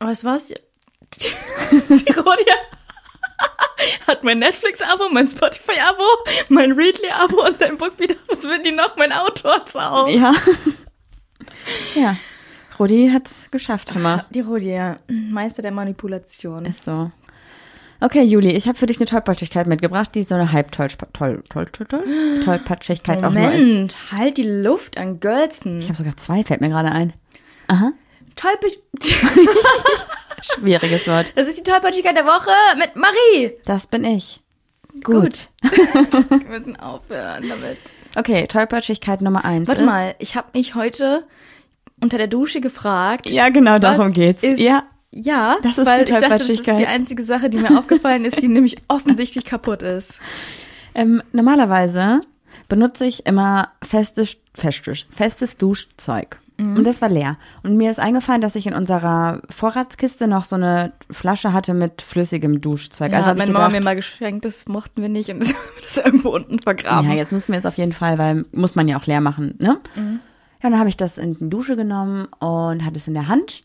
Weißt 0.01 0.25
du 0.25 0.29
was? 0.29 0.49
Die 0.49 2.13
Rodi 2.13 2.45
hat 4.07 4.25
mein 4.25 4.39
Netflix-Abo, 4.39 5.09
mein 5.13 5.29
Spotify-Abo, 5.29 6.05
mein 6.49 6.73
Readly-Abo 6.73 7.47
und 7.47 7.61
dein 7.61 7.79
Bookbeat-Abo. 7.79 8.21
Was 8.29 8.43
will 8.45 8.63
die 8.63 8.73
noch? 8.73 8.97
Mein 8.97 9.13
Auto 9.13 9.49
hat's 9.49 9.77
auch. 9.77 10.09
Ja. 10.09 10.35
ja. 11.95 12.17
Rodi 12.79 13.11
hat's 13.13 13.51
geschafft, 13.51 13.95
Hammer. 13.95 14.27
Die 14.31 14.41
Rodi, 14.41 14.73
ja. 14.73 14.99
Meister 15.09 15.63
der 15.63 15.73
Manipulation. 15.73 16.65
Ist 16.65 16.85
so. 16.85 17.11
Okay, 18.01 18.23
Juli, 18.23 18.51
ich 18.53 18.69
habe 18.69 18.79
für 18.79 18.87
dich 18.87 18.99
eine 18.99 19.07
Tollpatschigkeit 19.07 19.67
mitgebracht, 19.67 20.15
die 20.15 20.23
so 20.23 20.37
eine 20.37 20.53
Halbtollpatschigkeit 20.53 21.43
toll, 21.49 21.67
toll, 21.73 21.87
toll, 21.87 22.05
Tollpatschigkeit 22.45 23.25
auch 23.25 23.33
nur 23.33 23.51
ist. 23.51 23.61
Moment, 23.61 23.97
halt 24.13 24.37
die 24.37 24.49
Luft 24.49 24.99
an 24.99 25.19
Gölzen. 25.19 25.81
Ich 25.81 25.87
habe 25.87 25.97
sogar 25.97 26.17
zwei, 26.17 26.45
fällt 26.45 26.61
mir 26.61 26.69
gerade 26.69 26.93
ein. 26.93 27.13
Aha. 27.67 27.93
Tollpatsch 28.37 28.77
Schwieriges 30.41 31.09
Wort. 31.09 31.33
Das 31.35 31.49
ist 31.49 31.59
die 31.59 31.65
Tollpatschigkeit 31.65 32.17
der 32.17 32.25
Woche 32.25 32.53
mit 32.77 32.95
Marie. 32.95 33.53
Das 33.65 33.89
bin 33.89 34.05
ich. 34.05 34.41
Gut. 35.03 35.49
Wir 35.63 36.49
müssen 36.49 36.79
aufhören 36.79 37.45
damit. 37.49 37.79
Okay, 38.17 38.47
Tollpatschigkeit 38.47 39.21
Nummer 39.21 39.45
eins. 39.45 39.67
Warte 39.67 39.85
mal, 39.85 40.15
ich 40.21 40.37
habe 40.37 40.49
mich 40.55 40.77
heute 40.77 41.25
unter 42.01 42.17
der 42.17 42.29
Dusche 42.29 42.61
gefragt. 42.61 43.29
Ja, 43.29 43.49
genau, 43.49 43.81
darum 43.81 44.13
geht's. 44.13 44.45
Ist, 44.45 44.61
ja, 44.61 44.85
ja, 45.11 45.57
Das 45.63 45.79
ist 45.79 45.87
weil 45.87 46.05
die 46.05 46.13
ich 46.13 46.19
dachte, 46.19 46.39
das 46.39 46.49
ist 46.49 46.67
die 46.67 46.87
einzige 46.87 47.25
Sache, 47.25 47.49
die 47.51 47.59
mir 47.59 47.79
aufgefallen 47.79 48.25
ist, 48.25 48.41
die 48.43 48.49
nämlich 48.49 48.77
offensichtlich 48.89 49.45
kaputt 49.45 49.83
ist. 49.83 50.21
ähm, 50.95 51.23
normalerweise 51.33 52.21
benutze 52.69 53.05
ich 53.07 53.27
immer 53.27 53.69
festes, 53.83 54.37
festes, 54.55 55.07
festes 55.11 55.57
Duschzeug. 55.57 56.39
Mhm. 56.59 56.77
Und 56.77 56.85
das 56.87 57.01
war 57.01 57.09
leer. 57.09 57.39
Und 57.63 57.77
mir 57.77 57.91
ist 57.91 58.01
eingefallen, 58.01 58.41
dass 58.41 58.57
ich 58.57 58.67
in 58.67 58.75
unserer 58.75 59.41
Vorratskiste 59.49 60.27
noch 60.27 60.45
so 60.45 60.57
eine 60.57 60.93
Flasche 61.11 61.53
hatte 61.53 61.73
mit 61.73 62.03
flüssigem 62.03 62.61
Duschzeug. 62.61 63.13
Ja, 63.13 63.19
also 63.19 63.35
meine 63.35 63.53
Mama 63.53 63.69
mir 63.69 63.81
mal 63.81 63.95
geschenkt, 63.95 64.45
das 64.45 64.67
mochten 64.67 65.01
wir 65.01 65.09
nicht 65.09 65.31
und 65.31 65.41
das 65.41 65.51
haben 65.51 65.59
wir 65.77 65.83
das 65.83 65.97
irgendwo 65.99 66.31
unten 66.31 66.59
vergraben. 66.59 67.09
ja, 67.09 67.15
jetzt 67.15 67.33
nutzen 67.33 67.53
wir 67.53 67.59
es 67.59 67.67
auf 67.67 67.79
jeden 67.79 67.93
Fall, 67.93 68.19
weil 68.19 68.45
muss 68.53 68.75
man 68.75 68.89
ja 68.89 68.99
auch 68.99 69.07
leer 69.07 69.21
machen, 69.21 69.55
ne? 69.59 69.79
Mhm. 69.95 70.21
Ja, 70.61 70.67
und 70.67 70.73
dann 70.73 70.81
habe 70.81 70.89
ich 70.89 70.97
das 70.97 71.19
in 71.19 71.39
die 71.39 71.49
Dusche 71.49 71.77
genommen 71.77 72.27
und 72.41 72.85
hatte 72.85 72.97
es 72.97 73.07
in 73.07 73.15
der 73.15 73.29
Hand. 73.29 73.63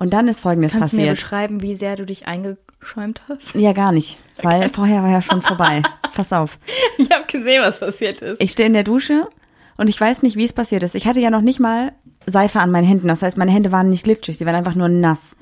Und 0.00 0.14
dann 0.14 0.28
ist 0.28 0.40
Folgendes 0.40 0.72
Kannst 0.72 0.92
du 0.92 0.96
mir 0.96 1.02
passiert. 1.02 1.16
beschreiben, 1.16 1.62
wie 1.62 1.74
sehr 1.74 1.94
du 1.94 2.06
dich 2.06 2.26
eingeschäumt 2.26 3.20
hast? 3.28 3.54
Ja, 3.54 3.74
gar 3.74 3.92
nicht, 3.92 4.16
weil 4.42 4.70
vorher 4.70 5.02
war 5.02 5.10
ja 5.10 5.20
schon 5.20 5.42
vorbei. 5.42 5.82
Pass 6.14 6.32
auf. 6.32 6.58
Ich 6.96 7.10
habe 7.10 7.26
gesehen, 7.26 7.62
was 7.62 7.80
passiert 7.80 8.22
ist. 8.22 8.40
Ich 8.40 8.52
stehe 8.52 8.66
in 8.66 8.72
der 8.72 8.82
Dusche 8.82 9.28
und 9.76 9.88
ich 9.88 10.00
weiß 10.00 10.22
nicht, 10.22 10.36
wie 10.36 10.44
es 10.46 10.54
passiert 10.54 10.82
ist. 10.82 10.94
Ich 10.94 11.06
hatte 11.06 11.20
ja 11.20 11.28
noch 11.28 11.42
nicht 11.42 11.60
mal 11.60 11.92
Seife 12.26 12.60
an 12.60 12.70
meinen 12.70 12.86
Händen. 12.86 13.08
Das 13.08 13.20
heißt, 13.20 13.36
meine 13.36 13.52
Hände 13.52 13.72
waren 13.72 13.90
nicht 13.90 14.04
glitschig, 14.04 14.38
sie 14.38 14.46
waren 14.46 14.54
einfach 14.54 14.74
nur 14.74 14.88
nass. 14.88 15.36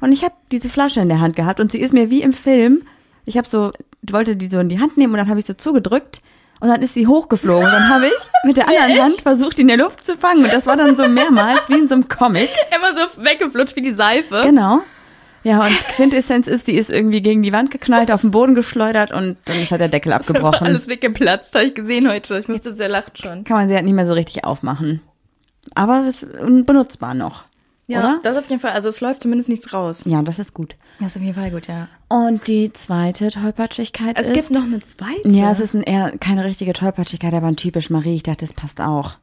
Und 0.00 0.12
ich 0.12 0.24
habe 0.24 0.34
diese 0.52 0.70
Flasche 0.70 1.00
in 1.00 1.08
der 1.10 1.20
Hand 1.20 1.36
gehabt 1.36 1.60
und 1.60 1.70
sie 1.70 1.78
ist 1.78 1.92
mir 1.92 2.08
wie 2.08 2.22
im 2.22 2.32
Film. 2.32 2.82
Ich 3.26 3.36
habe 3.36 3.46
so, 3.46 3.72
wollte 4.10 4.36
die 4.36 4.48
so 4.48 4.58
in 4.58 4.70
die 4.70 4.80
Hand 4.80 4.96
nehmen 4.96 5.12
und 5.12 5.18
dann 5.18 5.28
habe 5.28 5.38
ich 5.38 5.44
so 5.46 5.52
zugedrückt 5.52 6.22
und 6.60 6.68
dann 6.68 6.82
ist 6.82 6.94
sie 6.94 7.06
hochgeflogen. 7.06 7.64
Und 7.66 7.72
dann 7.72 7.88
habe 7.88 8.06
ich 8.06 8.14
mit 8.44 8.56
der 8.56 8.68
anderen 8.68 9.02
Hand 9.02 9.20
versucht, 9.20 9.56
die 9.58 9.62
in 9.62 9.68
der 9.68 9.76
Luft 9.76 10.04
zu 10.06 10.16
fangen. 10.16 10.44
Und 10.44 10.52
das 10.52 10.66
war 10.66 10.76
dann 10.76 10.96
so 10.96 11.06
mehrmals, 11.08 11.68
wie 11.68 11.74
in 11.74 11.88
so 11.88 11.94
einem 11.94 12.08
Comic. 12.08 12.48
Immer 12.76 12.94
so 12.94 13.22
weggeflutscht 13.22 13.76
wie 13.76 13.82
die 13.82 13.92
Seife. 13.92 14.40
Genau. 14.42 14.80
Ja, 15.44 15.60
und 15.60 15.72
Quintessenz 15.94 16.46
ist, 16.48 16.66
die 16.66 16.74
ist 16.74 16.90
irgendwie 16.90 17.22
gegen 17.22 17.42
die 17.42 17.52
Wand 17.52 17.70
geknallt, 17.70 18.10
auf 18.10 18.22
den 18.22 18.32
Boden 18.32 18.54
geschleudert 18.56 19.12
und 19.12 19.36
dann 19.44 19.56
ist 19.56 19.70
halt 19.70 19.80
der 19.80 19.88
Deckel 19.88 20.10
Das 20.16 20.28
abgebrochen. 20.28 20.66
alles 20.66 20.88
weggeplatzt, 20.88 21.54
habe 21.54 21.64
ich 21.66 21.74
gesehen 21.74 22.08
heute. 22.10 22.38
Ich 22.38 22.48
musste 22.48 22.74
sehr 22.74 22.88
lachen 22.88 23.12
schon. 23.14 23.44
kann 23.44 23.56
man 23.56 23.68
sie 23.68 23.74
halt 23.74 23.84
nicht 23.84 23.94
mehr 23.94 24.06
so 24.06 24.14
richtig 24.14 24.44
aufmachen. 24.44 25.00
Aber 25.74 26.04
es 26.08 26.22
ist 26.22 26.66
benutzbar 26.66 27.14
noch. 27.14 27.44
Ja, 27.88 28.00
oder? 28.00 28.20
das 28.22 28.36
auf 28.36 28.48
jeden 28.48 28.60
Fall. 28.60 28.72
Also 28.72 28.88
es 28.90 29.00
läuft 29.00 29.22
zumindest 29.22 29.48
nichts 29.48 29.72
raus. 29.72 30.02
Ja, 30.04 30.20
das 30.22 30.38
ist 30.38 30.52
gut. 30.54 30.76
Das 31.00 31.12
ist 31.12 31.16
auf 31.16 31.22
jeden 31.22 31.34
Fall 31.34 31.50
gut, 31.50 31.66
ja. 31.68 31.88
Und 32.08 32.46
die 32.46 32.70
zweite 32.72 33.30
Tollpatschigkeit 33.30 34.18
Es 34.20 34.26
ist. 34.26 34.34
gibt 34.34 34.50
noch 34.50 34.62
eine 34.62 34.78
zweite. 34.80 35.26
Ja, 35.28 35.50
es 35.50 35.58
ist 35.58 35.74
ein 35.74 35.82
eher 35.82 36.12
keine 36.18 36.44
richtige 36.44 36.74
Tollpatschigkeit, 36.74 37.32
aber 37.32 37.46
ein 37.46 37.56
typisch 37.56 37.88
Marie. 37.88 38.14
Ich 38.16 38.22
dachte, 38.22 38.44
das 38.44 38.52
passt 38.52 38.80
auch. 38.80 39.14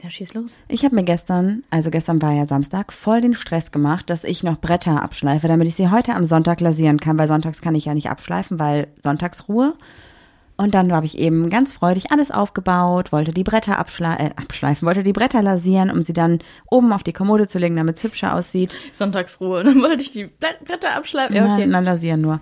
Ja, 0.00 0.10
schieß 0.10 0.34
los. 0.34 0.60
Ich 0.68 0.84
habe 0.84 0.94
mir 0.94 1.02
gestern, 1.02 1.64
also 1.70 1.90
gestern 1.90 2.22
war 2.22 2.32
ja 2.32 2.46
Samstag, 2.46 2.92
voll 2.92 3.20
den 3.20 3.34
Stress 3.34 3.72
gemacht, 3.72 4.10
dass 4.10 4.22
ich 4.22 4.44
noch 4.44 4.60
Bretter 4.60 5.02
abschleife, 5.02 5.48
damit 5.48 5.66
ich 5.66 5.74
sie 5.74 5.90
heute 5.90 6.14
am 6.14 6.24
Sonntag 6.24 6.60
lasieren 6.60 7.00
kann, 7.00 7.18
weil 7.18 7.26
sonntags 7.28 7.60
kann 7.60 7.74
ich 7.74 7.84
ja 7.86 7.94
nicht 7.94 8.10
abschleifen, 8.10 8.58
weil 8.60 8.88
Sonntagsruhe. 9.02 9.74
Und 10.56 10.74
dann 10.74 10.92
habe 10.92 11.06
ich 11.06 11.18
eben 11.18 11.50
ganz 11.50 11.72
freudig 11.72 12.12
alles 12.12 12.30
aufgebaut, 12.30 13.10
wollte 13.10 13.32
die 13.32 13.42
Bretter 13.42 13.78
abschle 13.78 14.16
äh, 14.18 14.30
abschleifen, 14.36 14.86
wollte 14.86 15.02
die 15.02 15.12
Bretter 15.12 15.42
lasieren, 15.42 15.90
um 15.90 16.04
sie 16.04 16.12
dann 16.12 16.38
oben 16.70 16.92
auf 16.92 17.02
die 17.02 17.12
Kommode 17.12 17.46
zu 17.46 17.58
legen, 17.58 17.76
damit 17.76 17.96
es 17.96 18.04
hübscher 18.04 18.34
aussieht. 18.34 18.76
Sonntagsruhe. 18.92 19.64
Dann 19.64 19.80
wollte 19.82 20.02
ich 20.02 20.10
die 20.10 20.26
Bretter 20.26 20.94
abschleifen. 20.94 21.34
Ja, 21.34 21.44
okay. 21.44 21.60
Nein, 21.60 21.70
nein, 21.70 21.84
lasieren 21.84 22.20
nur. 22.20 22.40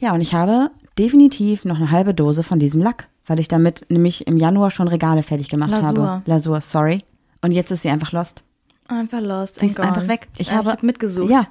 Ja, 0.00 0.14
und 0.14 0.20
ich 0.22 0.34
habe 0.34 0.70
definitiv 0.98 1.64
noch 1.64 1.76
eine 1.76 1.90
halbe 1.90 2.14
Dose 2.14 2.42
von 2.42 2.58
diesem 2.58 2.80
Lack, 2.82 3.08
weil 3.26 3.38
ich 3.38 3.48
damit 3.48 3.86
nämlich 3.88 4.26
im 4.26 4.36
Januar 4.36 4.70
schon 4.70 4.88
Regale 4.88 5.22
fertig 5.22 5.48
gemacht 5.48 5.70
Lasur. 5.70 6.06
habe. 6.08 6.22
Lasur, 6.26 6.60
sorry. 6.60 7.04
Und 7.42 7.52
jetzt 7.52 7.70
ist 7.70 7.82
sie 7.82 7.90
einfach 7.90 8.12
lost. 8.12 8.42
Einfach 8.88 9.20
lost. 9.20 9.60
Sie 9.60 9.66
ist 9.66 9.78
einfach 9.78 9.96
gone. 9.96 10.08
weg. 10.08 10.28
Ich 10.38 10.48
Ja, 10.48 10.54
habe 10.54 10.70
hab 10.70 10.82
mitgesucht. 10.82 11.30
Ja. 11.30 11.46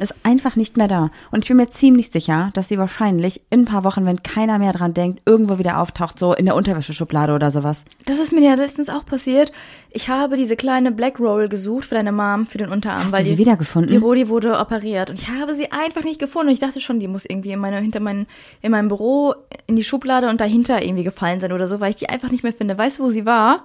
Ist 0.00 0.14
einfach 0.22 0.56
nicht 0.56 0.76
mehr 0.76 0.88
da. 0.88 1.10
Und 1.30 1.44
ich 1.44 1.48
bin 1.48 1.58
mir 1.58 1.66
ziemlich 1.66 2.10
sicher, 2.10 2.50
dass 2.54 2.68
sie 2.68 2.78
wahrscheinlich 2.78 3.42
in 3.50 3.60
ein 3.60 3.64
paar 3.66 3.84
Wochen, 3.84 4.06
wenn 4.06 4.22
keiner 4.22 4.58
mehr 4.58 4.72
dran 4.72 4.94
denkt, 4.94 5.20
irgendwo 5.26 5.58
wieder 5.58 5.78
auftaucht, 5.78 6.18
so 6.18 6.32
in 6.32 6.46
der 6.46 6.54
Unterwäscheschublade 6.54 7.34
oder 7.34 7.50
sowas. 7.50 7.84
Das 8.06 8.18
ist 8.18 8.32
mir 8.32 8.40
ja 8.40 8.54
letztens 8.54 8.88
auch 8.88 9.04
passiert. 9.04 9.52
Ich 9.90 10.08
habe 10.08 10.36
diese 10.36 10.56
kleine 10.56 10.90
Black 10.90 11.20
Roll 11.20 11.48
gesucht 11.48 11.86
für 11.86 11.94
deine 11.94 12.12
Mom, 12.12 12.46
für 12.46 12.58
den 12.58 12.70
Unterarm. 12.70 13.04
Hast 13.04 13.12
weil 13.12 13.24
du 13.24 13.30
sie 13.30 13.36
die, 13.36 13.38
wiedergefunden? 13.38 13.90
Die 13.90 14.02
Rodi 14.02 14.28
wurde 14.28 14.58
operiert 14.58 15.10
und 15.10 15.18
ich 15.18 15.28
habe 15.28 15.54
sie 15.54 15.70
einfach 15.70 16.04
nicht 16.04 16.18
gefunden. 16.18 16.48
Und 16.48 16.54
ich 16.54 16.60
dachte 16.60 16.80
schon, 16.80 16.98
die 16.98 17.08
muss 17.08 17.26
irgendwie 17.26 17.52
in, 17.52 17.58
meine, 17.58 17.78
hinter 17.78 18.00
mein, 18.00 18.26
in 18.62 18.70
meinem 18.70 18.88
Büro 18.88 19.34
in 19.66 19.76
die 19.76 19.84
Schublade 19.84 20.30
und 20.30 20.40
dahinter 20.40 20.82
irgendwie 20.82 21.04
gefallen 21.04 21.40
sein 21.40 21.52
oder 21.52 21.66
so, 21.66 21.80
weil 21.80 21.90
ich 21.90 21.96
die 21.96 22.08
einfach 22.08 22.30
nicht 22.30 22.42
mehr 22.42 22.52
finde. 22.52 22.78
Weißt 22.78 22.98
du, 22.98 23.04
wo 23.04 23.10
sie 23.10 23.26
war? 23.26 23.64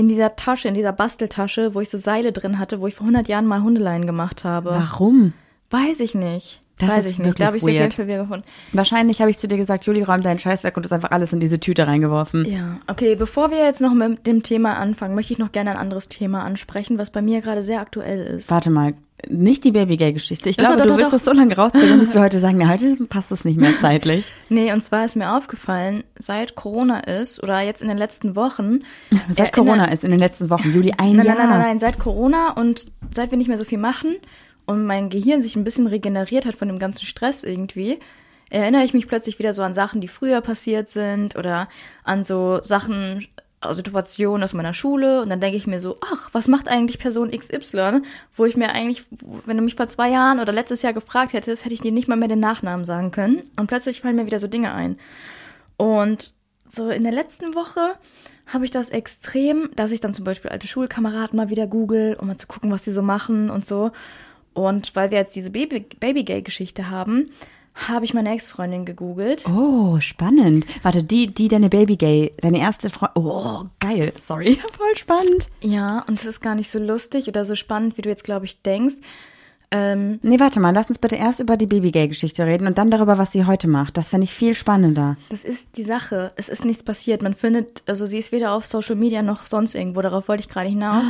In 0.00 0.08
dieser 0.08 0.34
Tasche, 0.34 0.68
in 0.68 0.74
dieser 0.74 0.92
Basteltasche, 0.92 1.74
wo 1.74 1.80
ich 1.80 1.90
so 1.90 1.98
Seile 1.98 2.32
drin 2.32 2.58
hatte, 2.58 2.80
wo 2.80 2.86
ich 2.86 2.94
vor 2.94 3.06
100 3.06 3.28
Jahren 3.28 3.46
mal 3.46 3.62
Hundeleien 3.62 4.06
gemacht 4.06 4.44
habe. 4.44 4.70
Warum? 4.70 5.34
Weiß 5.68 6.00
ich 6.00 6.14
nicht. 6.14 6.62
Das 6.80 6.88
Weiß 6.90 7.06
ist 7.06 7.12
ich 7.12 7.18
nicht. 7.18 7.40
Habe 7.40 7.56
ich 7.56 7.62
weird. 7.62 7.72
Geld 7.74 7.94
für 7.94 8.06
gefunden. 8.06 8.44
Wahrscheinlich 8.72 9.20
habe 9.20 9.30
ich 9.30 9.38
zu 9.38 9.46
dir 9.48 9.56
gesagt, 9.56 9.84
Juli, 9.84 10.02
räum 10.02 10.22
deinen 10.22 10.38
Scheiß 10.38 10.64
weg 10.64 10.76
und 10.76 10.84
ist 10.84 10.92
einfach 10.92 11.10
alles 11.10 11.32
in 11.32 11.40
diese 11.40 11.60
Tüte 11.60 11.86
reingeworfen. 11.86 12.44
Ja, 12.44 12.78
okay, 12.86 13.14
bevor 13.14 13.50
wir 13.50 13.58
jetzt 13.58 13.80
noch 13.80 13.94
mit 13.94 14.26
dem 14.26 14.42
Thema 14.42 14.74
anfangen, 14.78 15.14
möchte 15.14 15.32
ich 15.32 15.38
noch 15.38 15.52
gerne 15.52 15.72
ein 15.72 15.76
anderes 15.76 16.08
Thema 16.08 16.42
ansprechen, 16.44 16.98
was 16.98 17.10
bei 17.10 17.22
mir 17.22 17.40
gerade 17.40 17.62
sehr 17.62 17.80
aktuell 17.80 18.26
ist. 18.26 18.50
Warte 18.50 18.70
mal, 18.70 18.94
nicht 19.28 19.64
die 19.64 19.72
Babygay-Geschichte. 19.72 20.48
Ich 20.48 20.56
Doch, 20.56 20.64
glaube, 20.66 20.78
doch, 20.78 20.84
du 20.84 20.90
doch, 20.90 20.98
willst 20.98 21.12
doch. 21.12 21.18
das 21.18 21.26
so 21.26 21.32
lange 21.32 21.54
rauszögern, 21.54 21.98
bis 21.98 22.14
wir 22.14 22.22
heute 22.22 22.38
sagen, 22.38 22.58
na, 22.58 22.68
heute 22.68 22.96
passt 23.08 23.32
es 23.32 23.44
nicht 23.44 23.58
mehr 23.58 23.72
zeitlich. 23.78 24.32
Nee, 24.52 24.72
und 24.72 24.82
zwar 24.82 25.04
ist 25.04 25.14
mir 25.14 25.36
aufgefallen, 25.36 26.02
seit 26.18 26.56
Corona 26.56 27.00
ist 27.00 27.40
oder 27.42 27.60
jetzt 27.60 27.82
in 27.82 27.88
den 27.88 27.98
letzten 27.98 28.34
Wochen. 28.34 28.80
Seit 29.28 29.52
Corona 29.52 29.84
ist 29.86 30.02
in 30.02 30.10
den 30.10 30.18
letzten 30.18 30.50
Wochen, 30.50 30.72
Juli, 30.72 30.92
ein 30.98 31.14
Nein, 31.16 31.26
Jahr. 31.26 31.36
nein, 31.36 31.48
nein, 31.48 31.58
nein, 31.58 31.68
nein, 31.68 31.78
seit 31.78 32.00
Corona 32.00 32.50
und 32.52 32.90
seit 33.14 33.30
wir 33.30 33.38
nicht 33.38 33.46
mehr 33.46 33.58
so 33.58 33.64
viel 33.64 33.78
machen 33.78 34.16
und 34.66 34.86
mein 34.86 35.10
Gehirn 35.10 35.40
sich 35.40 35.56
ein 35.56 35.64
bisschen 35.64 35.86
regeneriert 35.86 36.46
hat 36.46 36.54
von 36.54 36.68
dem 36.68 36.78
ganzen 36.78 37.06
Stress 37.06 37.44
irgendwie, 37.44 37.98
erinnere 38.50 38.84
ich 38.84 38.94
mich 38.94 39.08
plötzlich 39.08 39.38
wieder 39.38 39.52
so 39.52 39.62
an 39.62 39.74
Sachen, 39.74 40.00
die 40.00 40.08
früher 40.08 40.40
passiert 40.40 40.88
sind 40.88 41.36
oder 41.36 41.68
an 42.04 42.24
so 42.24 42.60
Sachen, 42.62 43.26
äh, 43.62 43.74
Situationen 43.74 44.42
aus 44.42 44.54
meiner 44.54 44.74
Schule 44.74 45.22
und 45.22 45.30
dann 45.30 45.40
denke 45.40 45.56
ich 45.56 45.66
mir 45.66 45.80
so, 45.80 45.98
ach, 46.00 46.30
was 46.32 46.48
macht 46.48 46.68
eigentlich 46.68 46.98
Person 46.98 47.30
XY, 47.30 48.02
wo 48.36 48.44
ich 48.44 48.56
mir 48.56 48.70
eigentlich, 48.70 49.04
wenn 49.46 49.56
du 49.56 49.62
mich 49.62 49.76
vor 49.76 49.86
zwei 49.86 50.10
Jahren 50.10 50.40
oder 50.40 50.52
letztes 50.52 50.82
Jahr 50.82 50.92
gefragt 50.92 51.32
hättest, 51.32 51.64
hätte 51.64 51.74
ich 51.74 51.80
dir 51.80 51.92
nicht 51.92 52.08
mal 52.08 52.16
mehr 52.16 52.28
den 52.28 52.40
Nachnamen 52.40 52.84
sagen 52.84 53.10
können 53.10 53.50
und 53.56 53.68
plötzlich 53.68 54.00
fallen 54.00 54.16
mir 54.16 54.26
wieder 54.26 54.40
so 54.40 54.48
Dinge 54.48 54.72
ein. 54.72 54.98
Und 55.76 56.34
so 56.68 56.90
in 56.90 57.02
der 57.02 57.12
letzten 57.12 57.54
Woche 57.54 57.94
habe 58.46 58.64
ich 58.64 58.70
das 58.70 58.90
extrem, 58.90 59.70
dass 59.76 59.92
ich 59.92 60.00
dann 60.00 60.12
zum 60.12 60.24
Beispiel 60.24 60.50
alte 60.50 60.66
Schulkameraden 60.66 61.36
mal 61.36 61.50
wieder 61.50 61.66
google, 61.66 62.16
um 62.20 62.26
mal 62.26 62.36
zu 62.36 62.46
gucken, 62.46 62.70
was 62.70 62.82
die 62.82 62.92
so 62.92 63.02
machen 63.02 63.50
und 63.50 63.64
so. 63.64 63.92
Und 64.54 64.94
weil 64.96 65.10
wir 65.10 65.18
jetzt 65.18 65.36
diese 65.36 65.50
Baby- 65.50 65.86
Babygay-Geschichte 66.00 66.90
haben, 66.90 67.26
habe 67.88 68.04
ich 68.04 68.14
meine 68.14 68.32
Ex-Freundin 68.34 68.84
gegoogelt. 68.84 69.44
Oh, 69.48 70.00
spannend. 70.00 70.66
Warte, 70.82 71.02
die, 71.04 71.32
die 71.32 71.48
deine 71.48 71.68
Babygay, 71.68 72.32
deine 72.40 72.58
erste 72.60 72.90
Frau. 72.90 73.08
Oh, 73.14 73.64
geil. 73.78 74.12
Sorry, 74.16 74.56
voll 74.76 74.96
spannend. 74.96 75.46
Ja, 75.62 76.04
und 76.08 76.18
es 76.18 76.26
ist 76.26 76.40
gar 76.40 76.54
nicht 76.56 76.70
so 76.70 76.78
lustig 76.78 77.28
oder 77.28 77.44
so 77.44 77.54
spannend, 77.54 77.96
wie 77.96 78.02
du 78.02 78.08
jetzt, 78.08 78.24
glaube 78.24 78.44
ich, 78.44 78.60
denkst. 78.62 78.96
Ähm, 79.72 80.18
Nee, 80.22 80.40
warte 80.40 80.58
mal, 80.58 80.74
lass 80.74 80.88
uns 80.88 80.98
bitte 80.98 81.14
erst 81.14 81.38
über 81.38 81.56
die 81.56 81.68
Babygay-Geschichte 81.68 82.44
reden 82.44 82.66
und 82.66 82.76
dann 82.76 82.90
darüber, 82.90 83.18
was 83.18 83.30
sie 83.30 83.44
heute 83.46 83.68
macht. 83.68 83.96
Das 83.96 84.08
fände 84.10 84.24
ich 84.24 84.32
viel 84.34 84.56
spannender. 84.56 85.16
das 85.30 85.44
ist 85.44 85.76
die 85.76 85.84
Sache. 85.84 86.32
Es 86.34 86.48
ist 86.48 86.64
nichts 86.64 86.82
passiert. 86.82 87.22
Man 87.22 87.34
findet, 87.34 87.84
also 87.86 88.04
sie 88.04 88.18
ist 88.18 88.32
weder 88.32 88.52
auf 88.52 88.66
Social 88.66 88.96
Media 88.96 89.22
noch 89.22 89.46
sonst 89.46 89.76
irgendwo. 89.76 90.02
Darauf 90.02 90.26
wollte 90.26 90.42
ich 90.42 90.48
gerade 90.48 90.68
hinaus. 90.68 91.06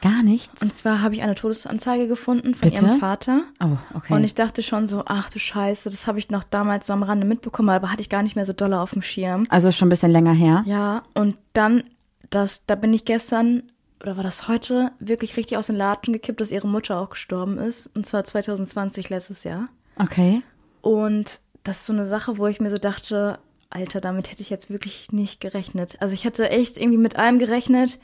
Gar 0.00 0.22
nichts. 0.22 0.62
Und 0.62 0.72
zwar 0.72 1.02
habe 1.02 1.14
ich 1.14 1.22
eine 1.22 1.34
Todesanzeige 1.34 2.08
gefunden 2.08 2.54
von 2.54 2.68
Bitte? 2.68 2.84
ihrem 2.84 2.98
Vater. 2.98 3.42
Oh, 3.62 3.76
okay. 3.94 4.12
Und 4.14 4.24
ich 4.24 4.34
dachte 4.34 4.62
schon 4.62 4.86
so, 4.86 5.02
ach 5.06 5.30
du 5.30 5.38
Scheiße, 5.38 5.90
das 5.90 6.06
habe 6.06 6.18
ich 6.18 6.30
noch 6.30 6.44
damals 6.44 6.86
so 6.86 6.92
am 6.92 7.02
Rande 7.02 7.26
mitbekommen, 7.26 7.70
aber 7.70 7.90
hatte 7.90 8.00
ich 8.00 8.08
gar 8.08 8.22
nicht 8.22 8.36
mehr 8.36 8.44
so 8.44 8.52
doll 8.52 8.74
auf 8.74 8.92
dem 8.92 9.02
Schirm. 9.02 9.46
also 9.48 9.68
ist 9.68 9.76
schon 9.76 9.88
ein 9.88 9.90
bisschen 9.90 10.12
länger 10.12 10.32
her. 10.32 10.62
Ja, 10.66 11.02
und 11.14 11.36
dann, 11.52 11.84
das, 12.30 12.64
da 12.66 12.74
bin 12.74 12.92
ich 12.92 13.04
gestern, 13.04 13.62
oder 14.02 14.16
war 14.16 14.24
das 14.24 14.48
heute, 14.48 14.92
wirklich 14.98 15.36
richtig 15.36 15.56
aus 15.56 15.68
den 15.68 15.76
Latschen 15.76 16.12
gekippt, 16.12 16.40
dass 16.40 16.52
ihre 16.52 16.68
Mutter 16.68 17.00
auch 17.00 17.10
gestorben 17.10 17.58
ist. 17.58 17.86
Und 17.94 18.06
zwar 18.06 18.24
2020, 18.24 19.08
letztes 19.08 19.44
Jahr. 19.44 19.68
Okay. 19.98 20.42
Und 20.82 21.40
das 21.64 21.78
ist 21.78 21.86
so 21.86 21.92
eine 21.92 22.06
Sache, 22.06 22.38
wo 22.38 22.46
ich 22.46 22.60
mir 22.60 22.70
so 22.70 22.78
dachte, 22.78 23.38
Alter, 23.70 24.00
damit 24.00 24.30
hätte 24.30 24.42
ich 24.42 24.50
jetzt 24.50 24.70
wirklich 24.70 25.10
nicht 25.10 25.40
gerechnet. 25.40 25.96
Also 26.00 26.14
ich 26.14 26.24
hatte 26.24 26.48
echt 26.50 26.78
irgendwie 26.78 26.98
mit 26.98 27.16
allem 27.16 27.38
gerechnet, 27.38 27.98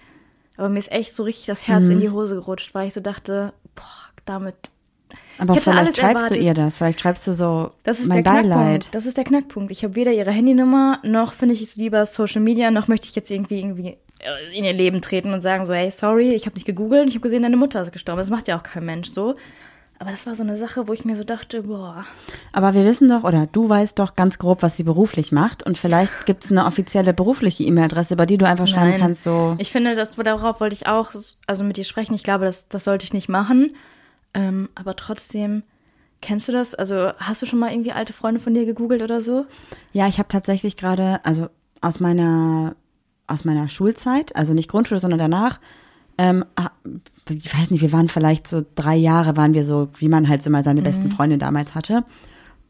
aber 0.56 0.68
mir 0.68 0.78
ist 0.78 0.92
echt 0.92 1.14
so 1.14 1.22
richtig 1.22 1.46
das 1.46 1.66
Herz 1.68 1.86
Mhm. 1.86 1.92
in 1.92 2.00
die 2.00 2.10
Hose 2.10 2.34
gerutscht, 2.34 2.74
weil 2.74 2.88
ich 2.88 2.94
so 2.94 3.00
dachte, 3.00 3.52
boah, 3.74 3.84
damit 4.24 4.56
Aber 5.38 5.54
vielleicht 5.56 5.96
schreibst 5.98 6.16
erwartet. 6.16 6.36
du 6.38 6.40
ihr 6.42 6.54
das. 6.54 6.76
Vielleicht 6.76 7.00
schreibst 7.00 7.26
du 7.26 7.32
so 7.34 7.72
Das 7.84 8.00
ist 8.00 8.08
mein 8.08 8.22
Beileid. 8.22 8.88
Das 8.92 9.06
ist 9.06 9.16
der 9.16 9.24
Knackpunkt. 9.24 9.70
Ich 9.70 9.82
habe 9.82 9.94
weder 9.96 10.12
ihre 10.12 10.30
Handynummer, 10.30 10.98
noch 11.02 11.32
finde 11.34 11.54
ich 11.54 11.62
es 11.62 11.76
lieber 11.76 12.04
Social 12.06 12.40
Media, 12.42 12.70
noch 12.70 12.88
möchte 12.88 13.08
ich 13.08 13.14
jetzt 13.16 13.30
irgendwie 13.30 13.58
irgendwie 13.58 13.96
äh, 14.20 14.56
in 14.56 14.64
ihr 14.64 14.72
Leben 14.72 15.00
treten 15.02 15.32
und 15.32 15.40
sagen 15.40 15.64
so, 15.64 15.72
hey, 15.74 15.90
sorry, 15.90 16.32
ich 16.34 16.46
habe 16.46 16.54
nicht 16.54 16.66
gegoogelt, 16.66 17.08
ich 17.08 17.14
habe 17.14 17.22
gesehen, 17.22 17.42
deine 17.42 17.56
Mutter 17.56 17.82
ist 17.82 17.92
gestorben. 17.92 18.18
Das 18.18 18.30
macht 18.30 18.46
ja 18.48 18.58
auch 18.58 18.62
kein 18.62 18.84
Mensch 18.84 19.08
so. 19.10 19.34
Aber 20.02 20.10
das 20.10 20.26
war 20.26 20.34
so 20.34 20.42
eine 20.42 20.56
Sache, 20.56 20.88
wo 20.88 20.92
ich 20.92 21.04
mir 21.04 21.14
so 21.14 21.22
dachte, 21.22 21.62
boah, 21.62 22.04
Aber 22.50 22.74
wir 22.74 22.84
wissen 22.84 23.08
doch, 23.08 23.22
oder 23.22 23.46
du 23.46 23.68
weißt 23.68 24.00
doch 24.00 24.16
ganz 24.16 24.36
grob, 24.36 24.60
was 24.60 24.76
sie 24.76 24.82
beruflich 24.82 25.30
macht. 25.30 25.62
Und 25.62 25.78
vielleicht 25.78 26.26
gibt 26.26 26.44
es 26.44 26.50
eine 26.50 26.66
offizielle 26.66 27.14
berufliche 27.14 27.62
E-Mail-Adresse, 27.62 28.14
über 28.14 28.26
die 28.26 28.36
du 28.36 28.44
einfach 28.44 28.66
schreiben 28.66 28.90
Nein. 28.90 29.00
kannst, 29.00 29.22
so. 29.22 29.54
Ich 29.58 29.70
finde, 29.70 29.94
das, 29.94 30.10
darauf 30.10 30.58
wollte 30.58 30.74
ich 30.74 30.88
auch, 30.88 31.12
also 31.46 31.62
mit 31.62 31.76
dir 31.76 31.84
sprechen. 31.84 32.14
Ich 32.14 32.24
glaube, 32.24 32.46
das, 32.46 32.66
das 32.66 32.82
sollte 32.82 33.04
ich 33.04 33.12
nicht 33.12 33.28
machen. 33.28 33.76
Ähm, 34.34 34.70
aber 34.74 34.96
trotzdem, 34.96 35.62
kennst 36.20 36.48
du 36.48 36.52
das? 36.52 36.74
Also 36.74 37.12
hast 37.18 37.40
du 37.42 37.46
schon 37.46 37.60
mal 37.60 37.70
irgendwie 37.70 37.92
alte 37.92 38.12
Freunde 38.12 38.40
von 38.40 38.54
dir 38.54 38.66
gegoogelt 38.66 39.02
oder 39.02 39.20
so? 39.20 39.46
Ja, 39.92 40.08
ich 40.08 40.18
habe 40.18 40.28
tatsächlich 40.28 40.76
gerade, 40.76 41.24
also 41.24 41.46
aus 41.80 42.00
meiner, 42.00 42.74
aus 43.28 43.44
meiner 43.44 43.68
Schulzeit, 43.68 44.34
also 44.34 44.52
nicht 44.52 44.68
Grundschule, 44.68 44.98
sondern 44.98 45.20
danach, 45.20 45.60
ähm, 46.18 46.44
ah, 46.56 46.70
ich 47.30 47.54
weiß 47.54 47.70
nicht, 47.70 47.80
wir 47.80 47.92
waren 47.92 48.08
vielleicht 48.08 48.46
so 48.46 48.64
drei 48.74 48.96
Jahre, 48.96 49.36
waren 49.36 49.54
wir 49.54 49.64
so, 49.64 49.88
wie 49.98 50.08
man 50.08 50.28
halt 50.28 50.42
so 50.42 50.50
mal 50.50 50.64
seine 50.64 50.82
besten 50.82 51.10
Freunde 51.10 51.38
damals 51.38 51.74
hatte. 51.74 52.04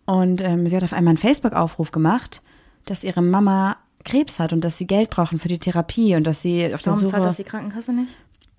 Und 0.04 0.40
ähm, 0.40 0.68
sie 0.68 0.76
hat 0.76 0.84
auf 0.84 0.92
einmal 0.92 1.12
einen 1.12 1.18
Facebook-Aufruf 1.18 1.92
gemacht, 1.92 2.42
dass 2.84 3.04
ihre 3.04 3.22
Mama 3.22 3.76
Krebs 4.04 4.38
hat 4.38 4.52
und 4.52 4.62
dass 4.62 4.78
sie 4.78 4.86
Geld 4.86 5.10
brauchen 5.10 5.38
für 5.38 5.48
die 5.48 5.58
Therapie 5.58 6.16
und 6.16 6.26
dass 6.26 6.42
sie 6.42 6.74
auf 6.74 6.82
der 6.82 6.92
Warum 6.92 7.06
Suche 7.06 7.12
zahlt 7.12 7.24
das 7.24 7.36
die 7.36 7.44
Krankenkasse 7.44 7.92
nicht? 7.92 8.10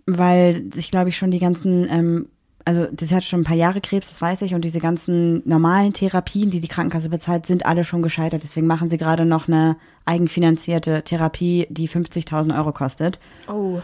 weil 0.05 0.71
sich, 0.73 0.91
glaube 0.91 1.09
ich, 1.09 1.17
schon 1.17 1.31
die 1.31 1.39
ganzen, 1.39 1.87
ähm, 1.89 2.27
also 2.65 2.87
das 2.91 3.11
hat 3.11 3.23
schon 3.23 3.41
ein 3.41 3.45
paar 3.45 3.55
Jahre 3.55 3.81
Krebs, 3.81 4.09
das 4.09 4.21
weiß 4.21 4.41
ich, 4.43 4.55
und 4.55 4.63
diese 4.63 4.79
ganzen 4.79 5.41
normalen 5.47 5.93
Therapien, 5.93 6.49
die 6.49 6.59
die 6.59 6.67
Krankenkasse 6.67 7.09
bezahlt, 7.09 7.45
sind 7.45 7.65
alle 7.65 7.83
schon 7.83 8.01
gescheitert. 8.01 8.43
Deswegen 8.43 8.67
machen 8.67 8.89
sie 8.89 8.97
gerade 8.97 9.25
noch 9.25 9.47
eine 9.47 9.77
eigenfinanzierte 10.05 11.03
Therapie, 11.03 11.67
die 11.69 11.89
50.000 11.89 12.57
Euro 12.57 12.71
kostet. 12.71 13.19
Oh. 13.47 13.81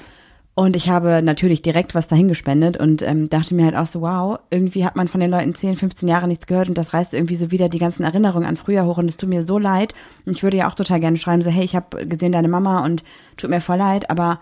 Und 0.60 0.76
ich 0.76 0.90
habe 0.90 1.22
natürlich 1.24 1.62
direkt 1.62 1.96
was 1.96 2.10
dahin 2.10 2.28
gespendet 2.28 2.76
und 2.76 3.02
ähm, 3.02 3.30
dachte 3.30 3.56
mir 3.56 3.64
halt 3.64 3.78
auch 3.78 3.86
so, 3.88 4.02
wow, 4.02 4.40
irgendwie 4.50 4.84
hat 4.84 4.98
man 4.98 5.08
von 5.08 5.22
den 5.22 5.32
Leuten 5.32 5.56
10, 5.56 5.78
15 5.78 6.10
Jahre 6.10 6.28
nichts 6.28 6.48
gehört 6.48 6.68
und 6.68 6.78
das 6.78 6.94
reißt 6.94 7.14
irgendwie 7.14 7.38
so 7.38 7.50
wieder 7.52 7.70
die 7.70 7.80
ganzen 7.80 8.04
Erinnerungen 8.04 8.46
an 8.46 8.58
früher 8.58 8.84
hoch 8.84 8.98
und 8.98 9.10
es 9.10 9.16
tut 9.16 9.30
mir 9.30 9.42
so 9.44 9.58
leid. 9.58 9.96
Und 10.26 10.34
ich 10.34 10.44
würde 10.44 10.58
ja 10.58 10.68
auch 10.70 10.76
total 10.76 11.00
gerne 11.00 11.16
schreiben, 11.16 11.42
so, 11.44 11.50
hey, 11.50 11.64
ich 11.64 11.78
habe 11.78 12.06
gesehen 12.06 12.34
deine 12.34 12.50
Mama 12.50 12.84
und 12.84 13.06
tut 13.38 13.50
mir 13.50 13.62
voll 13.62 13.78
leid, 13.78 14.10
aber 14.10 14.42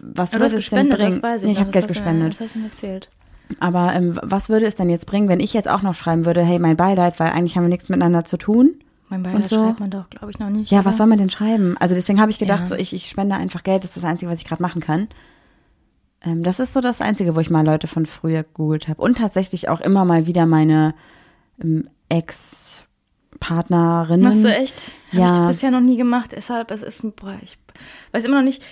was 0.00 0.34
Aber 0.34 0.44
würde 0.44 0.54
es 0.56 0.70
denn 0.70 0.88
gespendet, 0.88 0.98
bringen? 1.00 1.36
ich. 1.36 1.42
Nee, 1.42 1.50
ich 1.52 1.58
habe 1.58 1.72
Geld 1.72 1.84
hast 1.86 1.90
du 1.90 1.94
gespendet. 1.94 2.32
Das 2.34 2.40
hast 2.42 2.54
du 2.54 2.58
mir 2.60 2.66
erzählt. 2.66 3.10
Aber 3.58 3.92
ähm, 3.92 4.20
was 4.22 4.48
würde 4.48 4.66
es 4.66 4.76
denn 4.76 4.88
jetzt 4.88 5.06
bringen, 5.06 5.28
wenn 5.28 5.40
ich 5.40 5.52
jetzt 5.52 5.68
auch 5.68 5.82
noch 5.82 5.94
schreiben 5.94 6.26
würde, 6.26 6.44
hey, 6.44 6.60
mein 6.60 6.76
Beileid, 6.76 7.18
weil 7.18 7.32
eigentlich 7.32 7.56
haben 7.56 7.64
wir 7.64 7.70
nichts 7.70 7.88
miteinander 7.88 8.22
zu 8.24 8.36
tun? 8.36 8.74
Mein 9.08 9.18
Und 9.24 9.32
Beileid 9.32 9.48
so? 9.48 9.64
schreibt 9.64 9.80
man 9.80 9.90
doch, 9.90 10.08
glaube 10.10 10.30
ich, 10.30 10.38
noch 10.38 10.50
nicht. 10.50 10.70
Ja, 10.70 10.78
oder? 10.78 10.90
was 10.90 10.96
soll 10.98 11.08
man 11.08 11.18
denn 11.18 11.30
schreiben? 11.30 11.76
Also 11.80 11.96
deswegen 11.96 12.20
habe 12.20 12.30
ich 12.30 12.38
gedacht, 12.38 12.60
Ja. 12.62 12.68
so 12.68 12.76
ich, 12.76 12.92
ich 12.92 13.06
spende 13.08 13.34
einfach 13.34 13.64
Geld, 13.64 13.82
das 13.82 13.90
ist 13.90 13.96
das 13.96 14.04
Einzige, 14.08 14.30
was 14.30 14.38
ich 14.40 14.46
gerade 14.46 14.62
machen 14.62 14.80
kann. 14.80 15.08
Ähm, 16.22 16.42
das 16.42 16.58
ist 16.60 16.72
so 16.72 16.80
das 16.80 17.00
Einzige, 17.00 17.34
wo 17.36 17.40
ich 17.40 17.50
mal 17.50 17.64
Leute 17.64 17.86
von 17.86 18.06
früher 18.06 18.42
gegoogelt 18.42 18.88
habe. 18.88 19.00
Und 19.02 19.18
tatsächlich 19.18 19.68
auch 19.68 19.80
immer 19.80 20.04
mal 20.04 20.26
wieder 20.26 20.46
meine 20.46 20.94
ähm, 21.62 21.88
Ex-Partnerinnen. 22.08 24.24
Machst 24.24 24.44
du 24.44 24.48
echt? 24.54 24.92
Habe 25.12 25.20
Ja. 25.22 25.42
ich 25.42 25.46
bisher 25.48 25.70
noch 25.70 25.80
nie 25.80 25.96
gemacht. 25.96 26.32
Deshalb, 26.34 26.70
es 26.70 26.82
ist, 26.82 27.02
boah, 27.16 27.38
ich 27.42 27.58
weiß 28.12 28.24
immer 28.24 28.36
noch 28.36 28.44
nicht. 28.44 28.62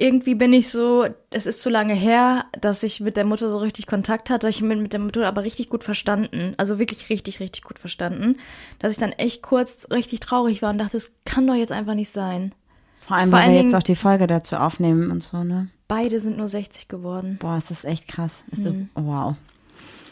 Irgendwie 0.00 0.36
bin 0.36 0.52
ich 0.52 0.68
so, 0.70 1.06
es 1.30 1.46
ist 1.46 1.60
zu 1.60 1.70
lange 1.70 1.92
her, 1.94 2.44
dass 2.60 2.84
ich 2.84 3.00
mit 3.00 3.16
der 3.16 3.24
Mutter 3.24 3.48
so 3.48 3.58
richtig 3.58 3.88
Kontakt 3.88 4.30
hatte. 4.30 4.48
Ich 4.48 4.60
bin 4.60 4.80
mit 4.80 4.92
der 4.92 5.00
Mutter 5.00 5.26
aber 5.26 5.42
richtig 5.42 5.70
gut 5.70 5.82
verstanden. 5.82 6.54
Also 6.56 6.78
wirklich 6.78 7.10
richtig, 7.10 7.40
richtig 7.40 7.64
gut 7.64 7.80
verstanden. 7.80 8.36
Dass 8.78 8.92
ich 8.92 8.98
dann 8.98 9.10
echt 9.10 9.42
kurz 9.42 9.88
richtig 9.90 10.20
traurig 10.20 10.62
war 10.62 10.70
und 10.70 10.78
dachte, 10.78 10.96
es 10.96 11.10
kann 11.24 11.48
doch 11.48 11.54
jetzt 11.56 11.72
einfach 11.72 11.94
nicht 11.94 12.10
sein. 12.10 12.54
Vor 12.98 13.16
allem, 13.16 13.30
vor 13.30 13.40
weil 13.40 13.48
wir 13.48 13.54
jetzt 13.56 13.62
Dingen- 13.64 13.74
auch 13.74 13.82
die 13.82 13.96
Folge 13.96 14.28
dazu 14.28 14.54
aufnehmen 14.56 15.10
und 15.10 15.24
so, 15.24 15.42
ne? 15.42 15.68
Beide 15.88 16.20
sind 16.20 16.36
nur 16.36 16.48
60 16.48 16.88
geworden. 16.88 17.38
Boah, 17.40 17.56
es 17.56 17.70
ist 17.70 17.84
echt 17.84 18.06
krass. 18.08 18.30
Ist 18.50 18.62
so, 18.62 18.70
Mhm. 18.70 18.88
oh, 18.94 19.04
wow. 19.04 19.34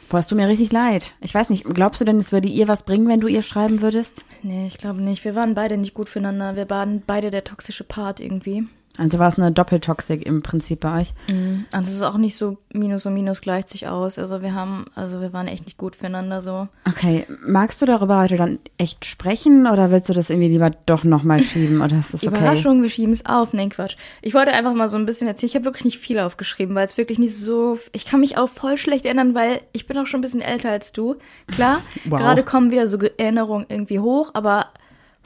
Boah, 0.09 0.21
es 0.21 0.27
tut 0.27 0.39
mir 0.39 0.49
richtig 0.49 0.73
leid. 0.73 1.15
Ich 1.21 1.35
weiß 1.35 1.51
nicht, 1.51 1.65
glaubst 1.65 2.01
du 2.01 2.05
denn, 2.05 2.19
es 2.19 2.33
würde 2.33 2.49
ihr 2.49 2.69
was 2.69 2.85
bringen, 2.85 3.09
wenn 3.09 3.21
du 3.21 3.27
ihr 3.27 3.43
schreiben 3.43 3.83
würdest? 3.83 4.25
Nee, 4.43 4.67
ich 4.69 4.79
glaube 4.79 5.03
nicht. 5.03 5.25
Wir 5.25 5.35
waren 5.35 5.55
beide 5.55 5.77
nicht 5.77 5.95
gut 5.95 6.09
füreinander. 6.09 6.55
Wir 6.57 6.71
waren 6.71 7.03
beide 7.07 7.31
der 7.31 7.43
toxische 7.45 7.85
Part 7.85 8.21
irgendwie. 8.21 8.67
Also 8.99 9.19
war 9.19 9.29
es 9.29 9.39
eine 9.39 9.53
Doppeltoxik 9.53 10.25
im 10.27 10.43
Prinzip 10.43 10.81
bei 10.81 11.01
euch. 11.03 11.13
Und 11.29 11.67
es 11.83 11.93
ist 11.93 12.03
auch 12.03 12.17
nicht 12.17 12.37
so 12.37 12.59
Minus 12.73 13.07
und 13.07 13.15
Minus 13.15 13.41
gleicht 13.41 13.69
sich 13.69 13.89
aus. 13.89 14.19
Also 14.19 14.43
wir 14.43 14.55
haben, 14.55 14.87
also 14.95 15.21
wir 15.21 15.33
waren 15.33 15.49
echt 15.49 15.65
nicht 15.67 15.77
gut 15.79 15.97
füreinander 15.97 16.43
so. 16.43 16.69
Okay, 16.89 17.27
magst 17.45 17.81
du 17.83 17.87
darüber 17.87 18.21
heute 18.21 18.37
dann 18.37 18.59
echt 18.79 19.05
sprechen 19.05 19.67
oder 19.67 19.91
willst 19.91 20.09
du 20.09 20.13
das 20.13 20.31
irgendwie 20.31 20.49
lieber 20.49 20.71
doch 20.87 21.05
nochmal 21.05 21.43
schieben 21.43 21.81
oder 21.83 21.99
ist 21.99 22.15
das 22.15 22.23
okay? 22.27 22.37
Überraschung, 22.37 22.83
wir 22.83 22.91
schieben 22.91 23.13
es 23.13 23.27
auf. 23.27 23.53
Nein, 23.53 23.71
Quatsch. 23.71 23.97
Ich 24.23 24.35
wollte 24.35 24.53
einfach 24.53 24.75
mal 24.75 24.89
so 24.89 24.97
ein 24.97 25.07
bisschen 25.07 25.29
erzählen. 25.29 25.49
Ich 25.51 25.55
habe 25.57 25.65
wirklich 25.65 25.85
nicht 25.85 25.99
viel 25.99 26.19
aufgeschrieben, 26.19 26.75
weil 26.75 26.87
es 26.87 26.97
wirklich 26.99 27.19
nicht 27.19 27.37
so. 27.37 27.79
Ich 27.93 28.07
kann 28.07 28.21
mich 28.21 28.39
auch 28.39 28.49
voll 28.49 28.77
schlecht 28.77 29.05
erinnern, 29.05 29.35
weil 29.35 29.61
ich 29.73 29.87
bin 29.87 29.99
auch 29.99 30.07
schon 30.07 30.19
ein 30.19 30.23
bisschen 30.23 30.41
älter 30.43 30.71
als 30.71 30.93
du. 30.93 31.17
Klar, 31.49 31.81
Wow. 32.05 32.19
gerade 32.21 32.43
kommen 32.45 32.71
wieder 32.71 32.87
so 32.87 32.99
Erinnerungen 32.99 33.67
irgendwie 33.69 33.99
hoch, 33.99 34.31
aber 34.35 34.67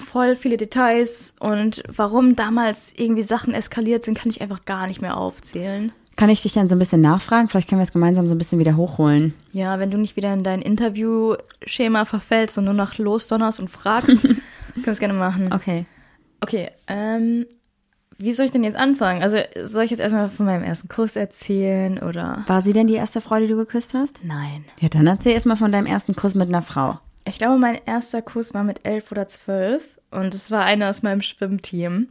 voll 0.00 0.34
viele 0.34 0.56
Details 0.56 1.34
und 1.38 1.82
warum 1.88 2.36
damals 2.36 2.92
irgendwie 2.96 3.22
Sachen 3.22 3.54
eskaliert 3.54 4.04
sind, 4.04 4.18
kann 4.18 4.30
ich 4.30 4.40
einfach 4.40 4.64
gar 4.64 4.86
nicht 4.86 5.00
mehr 5.00 5.16
aufzählen. 5.16 5.92
Kann 6.16 6.28
ich 6.28 6.42
dich 6.42 6.52
dann 6.52 6.68
so 6.68 6.74
ein 6.74 6.78
bisschen 6.78 7.00
nachfragen? 7.00 7.48
Vielleicht 7.48 7.68
können 7.68 7.80
wir 7.80 7.84
es 7.84 7.92
gemeinsam 7.92 8.28
so 8.28 8.34
ein 8.34 8.38
bisschen 8.38 8.58
wieder 8.58 8.76
hochholen. 8.76 9.32
Ja, 9.52 9.78
wenn 9.78 9.90
du 9.90 9.96
nicht 9.96 10.16
wieder 10.16 10.32
in 10.34 10.42
dein 10.42 10.60
Interviewschema 10.60 12.04
verfällst 12.04 12.58
und 12.58 12.64
nur 12.64 12.74
nach 12.74 12.98
losdonnerst 12.98 13.60
und 13.60 13.70
fragst, 13.70 14.22
können 14.22 14.42
wir 14.74 14.92
es 14.92 14.98
gerne 14.98 15.14
machen. 15.14 15.52
Okay. 15.52 15.86
Okay, 16.40 16.68
ähm, 16.88 17.46
wie 18.18 18.32
soll 18.32 18.46
ich 18.46 18.52
denn 18.52 18.64
jetzt 18.64 18.76
anfangen? 18.76 19.22
Also 19.22 19.38
soll 19.62 19.84
ich 19.84 19.90
jetzt 19.90 20.00
erstmal 20.00 20.28
von 20.28 20.44
meinem 20.44 20.62
ersten 20.62 20.88
Kuss 20.88 21.16
erzählen 21.16 21.98
oder? 21.98 22.44
War 22.46 22.60
sie 22.60 22.74
denn 22.74 22.86
die 22.86 22.94
erste 22.94 23.22
Frau, 23.22 23.38
die 23.38 23.46
du 23.46 23.56
geküsst 23.56 23.94
hast? 23.94 24.20
Nein. 24.22 24.64
Ja, 24.80 24.90
dann 24.90 25.06
erzähl 25.06 25.32
erstmal 25.32 25.56
von 25.56 25.72
deinem 25.72 25.86
ersten 25.86 26.14
Kuss 26.16 26.34
mit 26.34 26.48
einer 26.48 26.62
Frau. 26.62 26.98
Ich 27.30 27.38
glaube, 27.38 27.58
mein 27.58 27.78
erster 27.86 28.22
Kuss 28.22 28.54
war 28.54 28.64
mit 28.64 28.84
elf 28.84 29.12
oder 29.12 29.28
zwölf 29.28 29.84
und 30.10 30.34
es 30.34 30.50
war 30.50 30.64
einer 30.64 30.90
aus 30.90 31.02
meinem 31.02 31.22
Schwimmteam. 31.22 32.08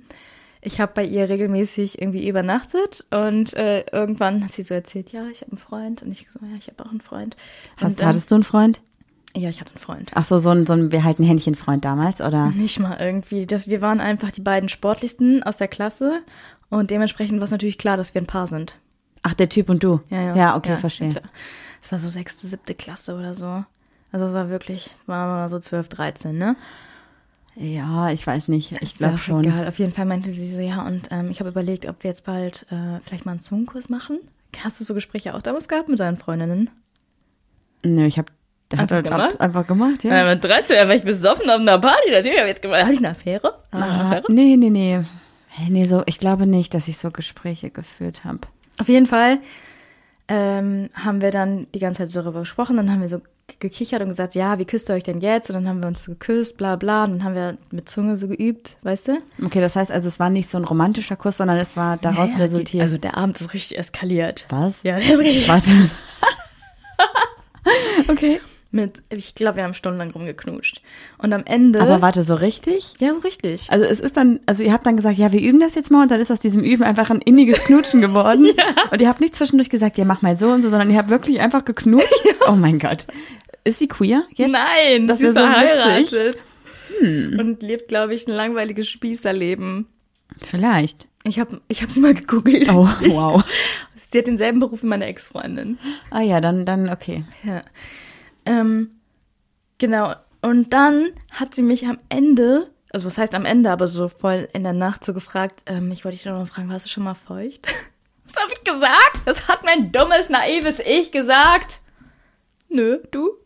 Ich 0.61 0.79
habe 0.79 0.93
bei 0.95 1.03
ihr 1.03 1.29
regelmäßig 1.29 2.01
irgendwie 2.01 2.27
übernachtet 2.27 3.05
und 3.11 3.53
äh, 3.53 3.81
irgendwann 3.91 4.43
hat 4.43 4.53
sie 4.53 4.63
so 4.63 4.73
erzählt, 4.73 5.11
ja, 5.11 5.27
ich 5.27 5.41
habe 5.41 5.51
einen 5.51 5.57
Freund 5.57 6.03
und 6.03 6.11
ich 6.11 6.27
so, 6.31 6.39
ja, 6.41 6.55
ich 6.57 6.67
habe 6.67 6.85
auch 6.85 6.91
einen 6.91 7.01
Freund. 7.01 7.35
Hast, 7.77 7.85
und, 7.85 8.01
ähm, 8.01 8.07
hattest 8.07 8.31
du 8.31 8.35
einen 8.35 8.43
Freund? 8.45 8.81
ja, 9.35 9.49
ich 9.49 9.59
hatte 9.59 9.71
einen 9.71 9.81
Freund. 9.81 10.11
Ach 10.15 10.23
so, 10.23 10.39
so 10.39 10.49
ein, 10.49 10.65
so 10.65 10.73
ein 10.73 10.91
wir 10.91 11.03
halten 11.03 11.23
Händchen-Freund 11.23 11.85
damals, 11.85 12.21
oder? 12.21 12.51
Nicht 12.51 12.79
mal 12.79 12.97
irgendwie. 12.99 13.45
Das, 13.45 13.67
wir 13.67 13.81
waren 13.81 13.99
einfach 13.99 14.31
die 14.31 14.41
beiden 14.41 14.69
sportlichsten 14.69 15.43
aus 15.43 15.57
der 15.57 15.67
Klasse 15.67 16.21
und 16.69 16.91
dementsprechend 16.91 17.39
war 17.39 17.45
es 17.45 17.51
natürlich 17.51 17.77
klar, 17.77 17.97
dass 17.97 18.13
wir 18.13 18.21
ein 18.21 18.27
Paar 18.27 18.47
sind. 18.47 18.77
Ach, 19.21 19.33
der 19.33 19.49
Typ 19.49 19.69
und 19.69 19.83
du? 19.83 19.99
Ja, 20.09 20.21
ja. 20.21 20.35
Ja, 20.35 20.55
okay, 20.55 20.77
verstehe. 20.77 21.09
klar. 21.11 21.23
Es 21.81 21.91
war 21.91 21.99
so 21.99 22.09
sechste, 22.09 22.47
siebte 22.47 22.73
Klasse 22.73 23.15
oder 23.15 23.35
so. 23.35 23.65
Also 24.11 24.25
es 24.25 24.33
war 24.33 24.49
wirklich, 24.49 24.91
war 25.05 25.49
so 25.49 25.59
12, 25.59 25.89
13, 25.89 26.37
ne? 26.37 26.55
Ja, 27.55 28.09
ich 28.09 28.25
weiß 28.25 28.47
nicht. 28.47 28.71
Ich 28.81 28.95
glaube 28.97 29.17
schon. 29.17 29.43
Egal. 29.43 29.67
Auf 29.67 29.79
jeden 29.79 29.91
Fall 29.91 30.05
meinte 30.05 30.31
sie 30.31 30.49
so, 30.49 30.61
ja, 30.61 30.85
und 30.85 31.09
ähm, 31.11 31.29
ich 31.29 31.39
habe 31.39 31.49
überlegt, 31.49 31.87
ob 31.87 32.03
wir 32.03 32.09
jetzt 32.09 32.23
bald 32.23 32.65
äh, 32.71 32.99
vielleicht 33.03 33.25
mal 33.25 33.31
einen 33.31 33.39
Zungenkurs 33.41 33.89
machen. 33.89 34.19
Hast 34.63 34.79
du 34.79 34.83
so 34.85 34.93
Gespräche 34.93 35.35
auch 35.35 35.41
damals 35.41 35.67
gehabt 35.67 35.89
mit 35.89 35.99
deinen 35.99 36.17
Freundinnen? 36.17 36.69
Nö, 37.83 38.05
ich 38.05 38.17
habe 38.17 38.31
Einfach 38.71 38.97
er 38.97 39.03
gemacht? 39.03 39.33
ab- 39.35 39.41
einfach 39.41 39.65
gemacht, 39.67 40.03
ja. 40.03 40.15
Ja, 40.25 40.33
mit 40.35 40.43
13 40.43 40.87
war 40.87 40.95
ich 40.95 41.03
besoffen 41.03 41.49
auf 41.49 41.59
einer 41.59 41.79
Party. 41.79 42.11
Natürlich 42.11 42.37
habe 42.37 42.47
ich 42.49 42.53
jetzt 42.55 42.61
gemacht. 42.61 42.81
Hatte 42.83 42.93
ich 42.93 42.99
eine 42.99 43.09
Affäre? 43.09 43.59
Eine 43.71 43.85
Ah, 43.85 44.05
Affäre? 44.09 44.23
nee, 44.31 44.55
nee, 44.57 44.69
nee. 44.69 45.03
Nee, 45.67 45.85
so, 45.85 46.03
ich 46.05 46.19
glaube 46.19 46.45
nicht, 46.45 46.73
dass 46.75 46.87
ich 46.87 46.97
so 46.97 47.09
Gespräche 47.11 47.71
geführt 47.71 48.23
habe. 48.23 48.39
Auf 48.79 48.87
jeden 48.87 49.07
Fall 49.07 49.39
ähm, 50.27 50.89
haben 50.93 51.21
wir 51.21 51.31
dann 51.31 51.67
die 51.73 51.79
ganze 51.79 51.99
Zeit 52.03 52.09
so 52.11 52.21
darüber 52.21 52.41
gesprochen. 52.41 52.77
Dann 52.77 52.91
haben 52.91 53.01
wir 53.01 53.07
so 53.09 53.21
gekichert 53.59 54.01
und 54.01 54.09
gesagt, 54.09 54.35
ja, 54.35 54.59
wie 54.59 54.65
küsst 54.65 54.89
ihr 54.89 54.95
euch 54.95 55.03
denn 55.03 55.21
jetzt? 55.21 55.49
Und 55.49 55.55
dann 55.55 55.67
haben 55.67 55.81
wir 55.81 55.87
uns 55.87 56.03
so 56.03 56.11
geküsst, 56.11 56.57
bla 56.57 56.75
bla. 56.75 57.05
Und 57.05 57.11
dann 57.11 57.23
haben 57.23 57.35
wir 57.35 57.57
mit 57.71 57.89
Zunge 57.89 58.15
so 58.15 58.27
geübt, 58.27 58.77
weißt 58.83 59.09
du? 59.09 59.17
Okay, 59.43 59.61
das 59.61 59.75
heißt 59.75 59.91
also, 59.91 60.07
es 60.07 60.19
war 60.19 60.29
nicht 60.29 60.49
so 60.49 60.57
ein 60.57 60.63
romantischer 60.63 61.15
Kuss, 61.15 61.37
sondern 61.37 61.57
es 61.57 61.75
war 61.75 61.97
daraus 61.97 62.29
Ja, 62.31 62.37
ja, 62.37 62.43
resultiert. 62.43 62.73
Die, 62.73 62.81
also 62.81 62.97
der 62.97 63.17
Abend 63.17 63.39
ist 63.39 63.53
richtig 63.53 63.77
eskaliert. 63.77 64.45
Was? 64.49 64.83
Ja, 64.83 64.99
der 64.99 65.13
ist 65.13 65.19
richtig 65.19 65.47
Warte. 65.47 65.69
okay. 68.07 68.39
Mit, 68.71 69.01
ich 69.09 69.33
glaube, 69.33 69.57
wir 69.57 69.63
haben 69.63 69.73
stundenlang 69.73 70.11
rumgeknutscht. 70.11 70.81
Und 71.17 71.33
am 71.33 71.43
Ende. 71.45 71.81
Aber 71.81 72.01
warte, 72.01 72.21
so 72.21 72.35
richtig? 72.35 72.93
ja, 72.99 73.13
so 73.13 73.21
richtig. 73.21 73.71
Also 73.71 73.83
es 73.85 73.99
ist 73.99 74.15
dann, 74.15 74.39
also 74.45 74.63
ihr 74.63 74.71
habt 74.71 74.85
dann 74.85 74.95
gesagt, 74.95 75.17
ja, 75.17 75.31
wir 75.31 75.41
üben 75.41 75.59
das 75.59 75.73
jetzt 75.73 75.89
mal 75.89 76.03
und 76.03 76.11
dann 76.11 76.21
ist 76.21 76.31
aus 76.31 76.39
diesem 76.39 76.63
Üben 76.63 76.83
einfach 76.83 77.09
ein 77.09 77.21
inniges 77.21 77.59
Knutschen 77.61 78.01
geworden. 78.01 78.47
Und 78.91 79.01
ihr 79.01 79.07
habt 79.07 79.21
nicht 79.21 79.35
zwischendurch 79.35 79.69
gesagt, 79.69 79.97
ja, 79.97 80.05
mach 80.05 80.21
mal 80.21 80.35
so 80.35 80.49
und 80.49 80.61
so, 80.61 80.69
sondern 80.69 80.89
ihr 80.89 80.97
habt 80.97 81.09
wirklich 81.09 81.39
einfach 81.39 81.65
geknutscht. 81.65 82.09
Oh 82.47 82.53
mein 82.53 82.79
Gott. 82.79 83.05
Ist 83.63 83.79
sie 83.79 83.87
queer 83.87 84.23
jetzt? 84.35 84.49
Nein, 84.49 85.07
Das 85.07 85.19
sie 85.19 85.25
ist 85.25 85.33
so 85.35 85.39
verheiratet. 85.39 86.41
Und 87.01 87.61
lebt, 87.61 87.87
glaube 87.89 88.15
ich, 88.15 88.27
ein 88.27 88.33
langweiliges 88.33 88.87
Spießerleben. 88.89 89.85
Vielleicht. 90.37 91.07
Ich 91.23 91.39
habe 91.39 91.61
ich 91.67 91.83
hab 91.83 91.89
sie 91.89 91.99
mal 91.99 92.13
gegoogelt. 92.13 92.69
Oh, 92.69 92.87
wow. 93.07 93.43
Sie 94.11 94.17
hat 94.17 94.25
denselben 94.25 94.59
Beruf 94.59 94.81
wie 94.81 94.87
meine 94.87 95.05
Ex-Freundin. 95.05 95.77
Ah 96.09 96.21
ja, 96.21 96.41
dann, 96.41 96.65
dann, 96.65 96.89
okay. 96.89 97.25
Ja. 97.43 97.61
Ähm, 98.49 98.89
genau. 99.77 100.15
Und 100.41 100.73
dann 100.73 101.09
hat 101.31 101.53
sie 101.53 101.61
mich 101.61 101.85
am 101.85 101.99
Ende, 102.09 102.69
also 102.91 103.05
was 103.05 103.17
heißt 103.17 103.35
am 103.35 103.45
Ende, 103.45 103.71
aber 103.71 103.87
so 103.87 104.07
voll 104.07 104.47
in 104.53 104.63
der 104.63 104.73
Nacht 104.73 105.05
so 105.05 105.13
gefragt, 105.13 105.61
ähm, 105.67 105.91
ich 105.91 106.03
wollte 106.03 106.17
dich 106.17 106.23
doch 106.23 106.37
noch 106.37 106.47
fragen, 106.47 106.69
warst 106.69 106.85
du 106.85 106.89
schon 106.89 107.03
mal 107.03 107.15
feucht? 107.15 107.67
Was 108.31 108.43
habe 108.43 108.53
ich 108.53 108.63
gesagt? 108.63 109.21
Das 109.25 109.47
hat 109.47 109.63
mein 109.63 109.91
dummes, 109.91 110.29
naives 110.29 110.79
Ich 110.85 111.11
gesagt. 111.11 111.81
Nö, 112.69 112.99
du? 113.11 113.31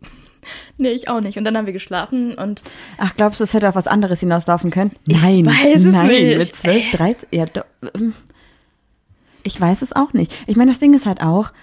Nee, 0.78 0.89
ich 0.89 1.08
auch 1.08 1.22
nicht. 1.22 1.38
Und 1.38 1.46
dann 1.46 1.56
haben 1.56 1.68
wir 1.68 1.72
geschlafen 1.72 2.36
und 2.38 2.63
Ach, 2.98 3.16
glaubst 3.16 3.39
du, 3.39 3.46
es 3.46 3.54
hätte 3.54 3.70
auf 3.70 3.76
was 3.76 3.88
anderes 3.88 4.20
hinauslaufen 4.20 4.72
können? 4.72 4.92
Ich 5.08 5.22
Nein. 5.22 5.46
weiß 5.46 5.86
es 5.86 5.94
nein, 5.94 6.08
nicht. 6.08 6.38
Mit 6.38 6.56
12, 6.56 6.92
13, 6.92 7.30
ja, 7.32 7.46
do, 7.46 7.62
ähm, 7.96 8.13
ich 9.44 9.62
weiß 9.62 9.84
es 9.84 9.94
auch 9.94 10.12
nicht. 10.12 10.34
Ich 10.48 10.58
meine, 10.58 10.72
das 10.72 10.80
Ding 10.80 10.94
ist 10.94 11.06
halt 11.06 11.22
auch, 11.22 11.54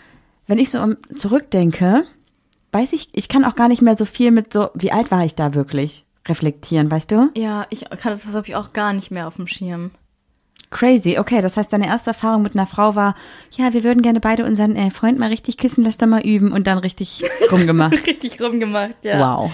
wenn 0.46 0.58
ich 0.58 0.70
so 0.70 0.80
um- 0.80 0.96
zurückdenke, 1.14 2.04
weiß 2.72 2.92
ich, 2.92 3.08
ich 3.12 3.28
kann 3.28 3.44
auch 3.44 3.56
gar 3.56 3.68
nicht 3.68 3.82
mehr 3.82 3.96
so 3.96 4.04
viel 4.04 4.30
mit 4.30 4.52
so, 4.52 4.70
wie 4.74 4.92
alt 4.92 5.10
war 5.10 5.24
ich 5.24 5.34
da 5.34 5.54
wirklich, 5.54 6.04
reflektieren, 6.28 6.90
weißt 6.90 7.10
du? 7.10 7.30
ja, 7.36 7.66
ich 7.70 7.80
kann 7.90 8.12
das, 8.12 8.26
habe 8.26 8.46
ich 8.46 8.54
auch 8.56 8.72
gar 8.72 8.92
nicht 8.92 9.10
mehr 9.10 9.26
auf 9.26 9.36
dem 9.36 9.46
Schirm. 9.46 9.90
Crazy, 10.70 11.18
okay, 11.18 11.40
das 11.42 11.56
heißt, 11.56 11.72
deine 11.72 11.86
erste 11.88 12.10
Erfahrung 12.10 12.42
mit 12.42 12.54
einer 12.54 12.66
Frau 12.66 12.94
war, 12.94 13.16
ja, 13.56 13.72
wir 13.72 13.82
würden 13.82 14.02
gerne 14.02 14.20
beide 14.20 14.44
unseren 14.44 14.76
äh, 14.76 14.90
Freund 14.92 15.18
mal 15.18 15.28
richtig 15.30 15.56
küssen, 15.56 15.82
lass 15.82 15.96
da 15.98 16.06
mal 16.06 16.20
üben 16.24 16.52
und 16.52 16.68
dann 16.68 16.78
richtig 16.78 17.22
rumgemacht. 17.50 18.06
Richtig 18.06 18.40
rumgemacht, 18.40 18.94
ja. 19.04 19.18
Wow. 19.18 19.52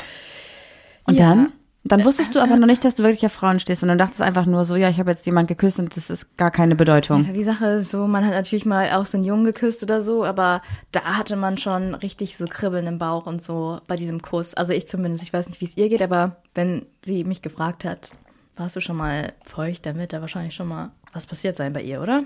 Und 1.05 1.19
Ja. 1.19 1.31
dann? 1.31 1.53
Dann 1.89 2.05
wusstest 2.05 2.35
du 2.35 2.41
aber 2.41 2.57
noch 2.57 2.67
nicht, 2.67 2.85
dass 2.85 2.95
du 2.97 3.03
wirklich 3.03 3.25
auf 3.27 3.33
Frauen 3.33 3.61
stehst, 3.61 3.81
sondern 3.81 3.99
dachtest 3.99 4.21
einfach 4.21 4.47
nur 4.47 4.65
so, 4.65 4.77
ja, 4.77 4.89
ich 4.89 4.99
habe 4.99 5.11
jetzt 5.11 5.25
jemand 5.27 5.49
geküsst 5.49 5.79
und 5.79 5.97
das 5.97 6.11
ist 6.11 6.37
gar 6.37 6.51
keine 6.51 6.75
Bedeutung. 6.75 7.25
Ja, 7.25 7.33
die 7.33 7.43
Sache 7.43 7.67
ist 7.67 7.91
so, 7.91 8.07
man 8.07 8.25
hat 8.25 8.33
natürlich 8.33 8.67
mal 8.67 8.91
auch 8.93 9.07
so 9.07 9.19
einen 9.19 9.25
Jungen 9.25 9.45
geküsst 9.45 9.83
oder 9.83 10.03
so, 10.03 10.25
aber 10.25 10.63
da 10.93 11.03
hatte 11.03 11.37
man 11.37 11.59
schon 11.59 11.95
richtig 11.95 12.37
so 12.37 12.45
Kribbeln 12.47 12.87
im 12.87 12.99
Bauch 12.99 13.27
und 13.27 13.43
so 13.43 13.81
bei 13.87 13.97
diesem 13.97 14.23
Kuss. 14.23 14.55
Also 14.55 14.73
ich 14.73 14.87
zumindest, 14.87 15.23
ich 15.23 15.33
weiß 15.33 15.49
nicht, 15.49 15.61
wie 15.61 15.67
es 15.67 15.77
ihr 15.77 15.89
geht, 15.89 16.03
aber 16.03 16.37
wenn 16.55 16.87
sie 17.05 17.25
mich 17.25 17.43
gefragt 17.43 17.85
hat, 17.85 18.11
warst 18.57 18.75
du 18.77 18.81
schon 18.81 18.97
mal 18.97 19.33
feucht, 19.45 19.85
dann 19.87 19.97
wird 19.99 20.13
da 20.13 20.21
wahrscheinlich 20.21 20.55
schon 20.55 20.69
mal 20.69 20.91
was 21.13 21.27
passiert 21.27 21.57
sein 21.57 21.73
bei 21.73 21.83
ihr, 21.83 22.01
oder? 22.03 22.25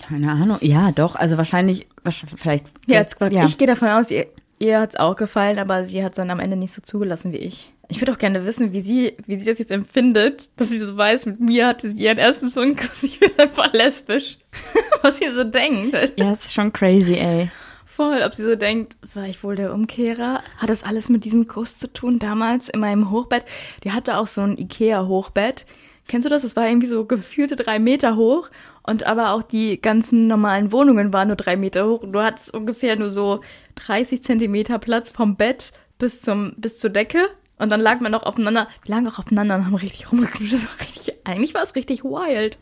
Keine 0.00 0.30
Ahnung. 0.32 0.58
Ja, 0.62 0.90
doch. 0.92 1.14
Also 1.16 1.36
wahrscheinlich, 1.36 1.86
wahrsch- 2.04 2.24
vielleicht. 2.36 2.66
Ja, 2.86 3.00
jetzt. 3.00 3.16
Ja. 3.20 3.44
Ich 3.44 3.58
gehe 3.58 3.66
davon 3.68 3.88
aus, 3.88 4.10
ihr, 4.10 4.26
ihr 4.58 4.80
hat 4.80 4.90
es 4.90 4.96
auch 4.96 5.16
gefallen, 5.16 5.58
aber 5.58 5.84
sie 5.84 6.02
hat 6.04 6.12
es 6.12 6.16
dann 6.16 6.30
am 6.30 6.40
Ende 6.40 6.56
nicht 6.56 6.72
so 6.72 6.80
zugelassen 6.82 7.32
wie 7.32 7.36
ich. 7.38 7.71
Ich 7.92 8.00
würde 8.00 8.12
auch 8.12 8.18
gerne 8.18 8.46
wissen, 8.46 8.72
wie 8.72 8.80
sie, 8.80 9.18
wie 9.26 9.36
sie 9.36 9.44
das 9.44 9.58
jetzt 9.58 9.70
empfindet, 9.70 10.48
dass 10.56 10.70
sie 10.70 10.78
so 10.78 10.96
weiß, 10.96 11.26
mit 11.26 11.40
mir 11.40 11.66
hatte 11.66 11.90
sie 11.90 12.02
ihren 12.02 12.16
ersten 12.16 12.48
Zungenkuss. 12.48 13.02
Ich 13.02 13.20
bin 13.20 13.30
einfach 13.36 13.70
lesbisch. 13.74 14.38
Was 15.02 15.18
sie 15.18 15.28
so 15.28 15.44
denkt. 15.44 15.94
ja, 16.16 16.32
ist 16.32 16.54
schon 16.54 16.72
crazy, 16.72 17.16
ey. 17.16 17.50
Voll, 17.84 18.22
ob 18.22 18.34
sie 18.34 18.44
so 18.44 18.56
denkt, 18.56 18.96
war 19.12 19.26
ich 19.26 19.44
wohl 19.44 19.56
der 19.56 19.74
Umkehrer? 19.74 20.42
Hat 20.56 20.70
das 20.70 20.84
alles 20.84 21.10
mit 21.10 21.26
diesem 21.26 21.46
Kuss 21.48 21.76
zu 21.76 21.92
tun 21.92 22.18
damals 22.18 22.70
in 22.70 22.80
meinem 22.80 23.10
Hochbett? 23.10 23.44
Die 23.84 23.92
hatte 23.92 24.16
auch 24.16 24.26
so 24.26 24.40
ein 24.40 24.56
Ikea-Hochbett. 24.56 25.66
Kennst 26.08 26.24
du 26.24 26.30
das? 26.30 26.40
Das 26.40 26.56
war 26.56 26.66
irgendwie 26.66 26.86
so 26.86 27.04
gefühlte 27.04 27.56
drei 27.56 27.78
Meter 27.78 28.16
hoch 28.16 28.48
und 28.84 29.04
aber 29.04 29.32
auch 29.32 29.42
die 29.42 29.78
ganzen 29.82 30.28
normalen 30.28 30.72
Wohnungen 30.72 31.12
waren 31.12 31.28
nur 31.28 31.36
drei 31.36 31.56
Meter 31.56 31.86
hoch. 31.86 32.00
Und 32.00 32.14
du 32.14 32.22
hattest 32.22 32.54
ungefähr 32.54 32.96
nur 32.96 33.10
so 33.10 33.42
30 33.74 34.24
Zentimeter 34.24 34.78
Platz 34.78 35.10
vom 35.10 35.36
Bett 35.36 35.74
bis 35.98 36.22
zum 36.22 36.54
bis 36.56 36.78
zur 36.78 36.88
Decke. 36.88 37.28
Und 37.58 37.70
dann 37.70 37.80
lag 37.80 38.00
man 38.00 38.10
noch 38.12 38.22
aufeinander, 38.24 38.66
wir 38.84 38.94
lagen 38.94 39.06
auch 39.08 39.18
aufeinander 39.18 39.56
und 39.56 39.66
haben 39.66 39.74
richtig 39.74 40.10
rumgeknutscht. 40.10 40.52
Das 40.52 40.64
war 40.66 40.80
richtig, 40.80 41.14
eigentlich 41.24 41.54
war 41.54 41.62
es 41.62 41.74
richtig 41.74 42.02
wild. 42.04 42.58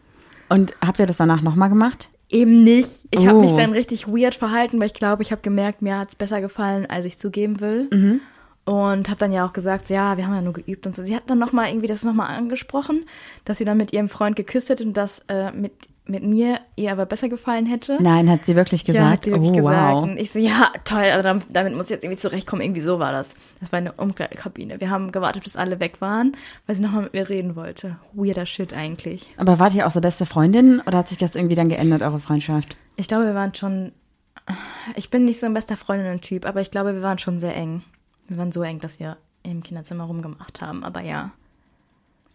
Und 0.49 0.75
habt 0.85 0.99
ihr 0.99 1.07
das 1.07 1.17
danach 1.17 1.43
nochmal 1.43 1.69
gemacht? 1.69 2.09
Eben 2.29 2.63
nicht. 2.65 3.07
Ich 3.11 3.27
habe 3.27 3.39
Oh. 3.39 3.41
mich 3.41 3.53
dann 3.55 3.73
richtig 3.73 4.07
weird 4.09 4.35
verhalten, 4.35 4.79
weil 4.79 4.87
ich 4.87 4.95
glaube, 4.95 5.23
ich 5.23 5.33
habe 5.33 5.43
gemerkt, 5.43 5.83
mir 5.83 5.99
hat's 5.99 6.15
besser 6.17 6.41
gefallen, 6.41 6.87
als 6.87 7.05
ich 7.07 7.19
zugeben 7.19 7.61
will. 7.61 7.89
Mhm. 7.93 8.21
Und 8.67 9.09
habe 9.09 9.19
dann 9.19 9.33
ja 9.33 9.45
auch 9.47 9.53
gesagt, 9.53 9.87
so, 9.87 9.95
ja, 9.95 10.17
wir 10.17 10.27
haben 10.27 10.35
ja 10.35 10.43
nur 10.43 10.53
geübt 10.53 10.87
und 10.87 10.95
so. 10.95 11.03
Sie 11.03 11.17
hat 11.17 11.25
dann 11.29 11.39
noch 11.39 11.53
mal 11.53 11.69
irgendwie 11.69 11.89
das 11.89 12.05
noch 12.05 12.13
mal 12.13 12.27
angesprochen, 12.27 13.05
dass 13.45 13.59
sie 13.59 13.65
dann 13.65 13.79
mit 13.79 13.93
ihrem 13.93 14.09
Freund 14.09 14.37
geküsst 14.37 14.69
hätte 14.69 14.85
und 14.85 14.97
das 14.97 15.25
äh, 15.29 15.51
mit 15.53 15.73
mit 16.11 16.25
mir 16.25 16.61
ihr 16.77 16.91
aber 16.91 17.07
besser 17.07 17.29
gefallen 17.29 17.67
hätte. 17.67 17.97
Nein, 18.01 18.29
hat 18.29 18.45
sie 18.45 18.57
wirklich 18.57 18.85
gesagt. 18.85 19.05
Ja, 19.05 19.11
hat 19.13 19.25
sie 19.25 19.31
wirklich 19.31 19.53
oh, 19.53 19.57
gesagt. 19.57 19.95
wow. 19.95 20.03
Und 20.03 20.19
ich 20.19 20.33
so, 20.33 20.39
ja, 20.39 20.73
toll, 20.85 21.05
aber 21.13 21.23
damit, 21.23 21.45
damit 21.51 21.75
muss 21.75 21.87
ich 21.87 21.91
jetzt 21.91 22.05
irgendwie 22.05 22.19
zurechtkommen. 22.19 22.63
Irgendwie 22.63 22.81
so 22.81 22.99
war 22.99 23.13
das. 23.13 23.37
Das 23.61 23.73
war 23.73 23.79
eine 23.79 23.93
Umkleidekabine. 23.93 24.81
Wir 24.81 24.91
haben 24.91 25.13
gewartet, 25.13 25.45
bis 25.45 25.57
alle 25.57 25.79
weg 25.79 26.01
waren, 26.01 26.37
weil 26.67 26.77
sie 26.77 26.83
nochmal 26.83 27.05
mit 27.05 27.15
mir 27.15 27.29
reden 27.29 27.55
wollte. 27.57 27.97
Weirder 28.13 28.45
Shit 28.45 28.75
eigentlich. 28.75 29.31
Aber 29.37 29.59
wart 29.59 29.73
ihr 29.75 29.87
auch 29.87 29.93
so 29.93 30.01
beste 30.01 30.27
Freundinnen 30.27 30.81
oder 30.81 30.99
hat 30.99 31.09
sich 31.09 31.19
das 31.19 31.37
irgendwie 31.37 31.55
dann 31.55 31.69
geändert, 31.69 32.03
eure 32.03 32.19
Freundschaft? 32.19 32.77
Ich 32.97 33.09
glaube, 33.09 33.27
wir 33.27 33.35
waren 33.35 33.55
schon. 33.55 33.93
Ich 34.97 35.11
bin 35.11 35.25
nicht 35.25 35.39
so 35.39 35.47
ein 35.47 35.55
bester 35.55 35.77
Freundinnen-Typ, 35.77 36.45
aber 36.45 36.61
ich 36.61 36.73
glaube, 36.73 36.95
wir 36.95 37.03
waren 37.03 37.19
schon 37.19 37.39
sehr 37.39 37.57
eng. 37.57 37.83
Wir 38.27 38.37
waren 38.37 38.51
so 38.51 38.63
eng, 38.63 38.81
dass 38.81 38.99
wir 38.99 39.17
im 39.45 39.63
Kinderzimmer 39.63 40.05
rumgemacht 40.05 40.61
haben, 40.61 40.83
aber 40.83 41.03
ja. 41.03 41.31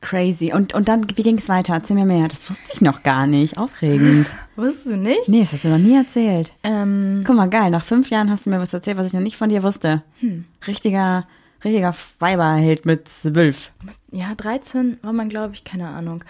Crazy. 0.06 0.54
Und, 0.54 0.76
und 0.76 0.88
dann, 0.88 1.08
wie 1.16 1.24
ging 1.24 1.40
es 1.40 1.50
weiter? 1.50 1.74
Erzähl 1.74 1.96
mir 1.96 2.06
mehr. 2.06 2.28
Das 2.28 2.48
wusste 2.48 2.72
ich 2.72 2.80
noch 2.80 3.02
gar 3.02 3.26
nicht. 3.26 3.58
Aufregend. 3.58 4.36
Wusstest 4.56 4.92
du 4.92 4.98
nicht? 4.98 5.28
Nee, 5.28 5.42
das 5.42 5.54
hast 5.54 5.64
du 5.64 5.70
noch 5.70 5.80
nie 5.80 5.98
erzählt. 5.98 6.54
Ähm, 6.64 7.24
Guck 7.26 7.36
mal, 7.36 7.50
geil. 7.50 7.72
Nach 7.72 7.84
fünf 7.84 8.12
Jahren 8.12 8.30
hast 8.30 8.46
du 8.46 8.52
mir 8.52 8.60
was 8.60 8.72
erzählt, 8.72 8.98
was 8.98 9.08
ich 9.08 9.14
noch 9.14 9.22
nicht 9.22 9.36
von 9.36 9.50
dir 9.50 9.64
wusste. 9.64 10.04
Hm. 10.20 10.46
Richtiger, 10.68 11.26
richtiger 11.64 11.96
Weiberheld 12.20 12.86
mit 12.86 13.10
zwölf. 13.10 13.72
Ja, 14.12 14.36
13 14.36 15.00
war 15.02 15.12
man, 15.12 15.28
glaube 15.28 15.56
ich, 15.56 15.64
keine 15.64 15.88
Ahnung. 15.88 16.24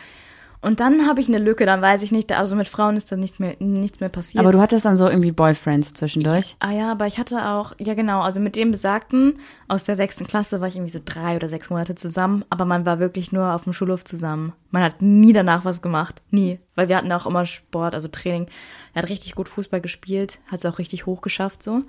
Und 0.66 0.80
dann 0.80 1.08
habe 1.08 1.22
ich 1.22 1.28
eine 1.28 1.38
Lücke, 1.38 1.66
dann 1.66 1.82
weiß 1.82 2.02
ich 2.04 2.12
nicht, 2.12 2.32
also 2.32 2.56
mit 2.56 2.68
Frauen 2.68 2.98
ist 2.98 3.12
dann 3.12 3.20
nichts 3.20 3.38
mehr, 3.40 3.56
nichts 3.60 4.00
mehr 4.00 4.10
passiert. 4.10 4.44
Aber 4.44 4.52
du 4.52 4.60
hattest 4.60 4.84
dann 4.86 4.98
so 4.98 5.08
irgendwie 5.08 5.32
Boyfriends 5.32 5.94
zwischendurch. 5.94 6.56
Ah 6.60 6.72
ja, 6.72 6.92
aber 6.92 7.06
ich 7.08 7.20
hatte 7.20 7.48
auch, 7.50 7.74
ja 7.78 7.94
genau, 7.94 8.22
also 8.22 8.40
mit 8.40 8.56
dem 8.56 8.72
Besagten 8.72 9.36
aus 9.68 9.84
der 9.84 9.96
sechsten 9.96 10.26
Klasse 10.26 10.62
war 10.62 10.68
ich 10.68 10.76
irgendwie 10.76 10.92
so 10.92 11.00
drei 11.06 11.36
oder 11.36 11.48
sechs 11.50 11.70
Monate 11.70 11.94
zusammen, 11.96 12.44
aber 12.50 12.66
man 12.66 12.86
war 12.86 13.00
wirklich 13.00 13.32
nur 13.32 13.54
auf 13.54 13.64
dem 13.66 13.74
Schulhof 13.74 14.04
zusammen. 14.06 14.54
Man 14.72 14.82
hat 14.84 15.02
nie 15.02 15.34
danach 15.34 15.66
was 15.66 15.82
gemacht, 15.84 16.22
nie, 16.32 16.60
weil 16.76 16.90
wir 16.90 16.98
hatten 16.98 17.12
auch 17.12 17.28
immer 17.28 17.46
Sport, 17.46 17.94
also 17.94 18.08
Training. 18.08 18.48
Er 18.94 19.04
hat 19.04 19.10
richtig 19.10 19.36
gut 19.36 19.48
Fußball 19.50 19.82
gespielt, 19.82 20.40
hat 20.48 20.60
es 20.60 20.66
auch 20.66 20.80
richtig 20.80 21.06
hoch 21.06 21.22
geschafft 21.22 21.62
so. 21.64 21.84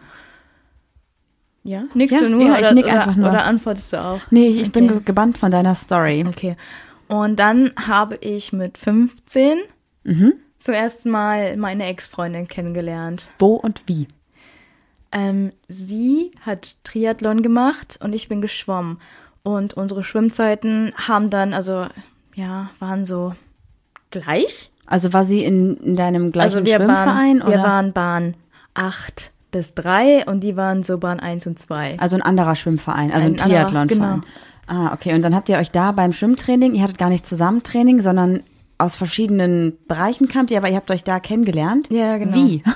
Ja, 1.65 1.85
nickst 1.95 2.15
Ja, 2.15 2.23
du 2.23 2.31
nur, 2.31 2.43
ja, 2.47 2.55
ich 2.55 2.61
oder, 2.61 2.73
oder, 2.73 2.93
einfach 3.01 3.17
nur. 3.17 3.29
oder 3.31 3.45
antwortest 3.45 3.93
du 3.93 4.05
auch? 4.05 4.21
Nee, 4.31 4.49
ich, 4.49 4.61
ich 4.61 4.73
bin 4.73 4.85
Okay. 4.85 4.95
ge- 4.95 5.03
gebannt 5.05 5.39
von 5.39 5.51
deiner 5.51 5.75
Story. 5.75 6.25
Okay. 6.29 6.57
Und 7.09 7.37
dann 7.39 7.73
habe 7.87 8.17
ich 8.17 8.53
mit 8.53 8.79
15 8.79 9.59
Mhm. 10.05 10.35
zum 10.61 10.75
ersten 10.75 11.11
Mal 11.11 11.57
meine 11.57 11.87
Ex-Freundin 11.87 12.47
kennengelernt. 12.49 13.31
Wo 13.39 13.55
und 13.55 13.83
wie? 13.87 14.07
Ähm, 15.13 15.53
sie 15.69 16.33
hat 16.41 16.77
Triathlon 16.85 17.43
gemacht 17.43 17.99
und 18.03 18.13
ich 18.13 18.29
bin 18.29 18.41
geschwommen. 18.41 18.99
Und 19.43 19.75
unsere 19.75 20.03
Schwimmzeiten 20.05 20.93
haben 20.97 21.31
dann, 21.31 21.55
also, 21.55 21.87
ja, 22.35 22.71
waren 22.81 23.05
so 23.05 23.35
gleich. 24.11 24.71
Also 24.87 25.13
war 25.13 25.25
sie 25.25 25.45
in, 25.45 25.77
in 25.79 25.97
deinem 25.97 26.31
gleichen 26.33 26.59
also 26.59 26.65
wir 26.65 26.77
Schwimmverein? 26.77 27.41
waren, 27.41 27.49
wir 27.53 27.61
oder? 27.61 27.63
waren 27.63 27.93
Bahn 27.93 28.35
8 28.75 29.31
bis 29.51 29.75
3 29.75 30.27
und 30.27 30.41
die 30.45 30.57
waren 30.57 30.83
so 30.83 30.99
Bahn 30.99 31.19
1 31.21 31.47
und 31.47 31.59
2. 31.59 31.99
Also 31.99 32.17
ein 32.17 32.23
anderer 32.23 32.55
Schwimmverein, 32.57 33.11
also 33.13 33.27
ein, 33.27 33.33
Ein 33.33 33.37
Triathlonverein. 33.37 33.89
genau. 33.89 34.21
Ah, 34.67 34.93
okay. 34.93 35.15
Und 35.15 35.23
dann 35.23 35.35
habt 35.35 35.49
ihr 35.49 35.59
euch 35.59 35.71
da 35.71 35.93
beim 35.93 36.13
Schwimmtraining, 36.13 36.75
ihr 36.75 36.83
hattet 36.83 36.99
gar 36.99 37.09
nicht 37.11 37.27
zusammen 37.27 37.63
Training, 37.63 38.01
sondern 38.03 38.43
aus 38.79 38.97
verschiedenen 38.97 39.75
Bereichen 39.89 40.29
kamt 40.29 40.51
ihr, 40.51 40.59
aber 40.59 40.69
ihr 40.69 40.77
habt 40.77 40.91
euch 40.91 41.05
da 41.05 41.21
kennengelernt? 41.21 41.89
Ja, 41.91 42.19
genau. 42.19 42.35
Wie? 42.35 42.63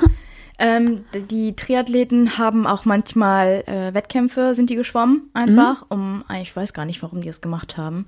Ähm, 0.63 1.07
die 1.31 1.57
Triathleten 1.57 2.37
haben 2.37 2.67
auch 2.67 2.85
manchmal 2.85 3.65
äh, 3.67 3.95
Wettkämpfe, 3.95 4.55
sind 4.55 4.69
die 4.69 4.75
geschwommen 4.77 5.31
einfach, 5.33 5.87
um, 5.89 6.23
ah, 6.29 6.39
ich 6.43 6.55
weiß 6.55 6.75
gar 6.75 6.85
nicht, 6.85 7.03
warum 7.03 7.23
die 7.23 7.29
es 7.29 7.41
gemacht 7.41 7.79
haben. 7.79 8.05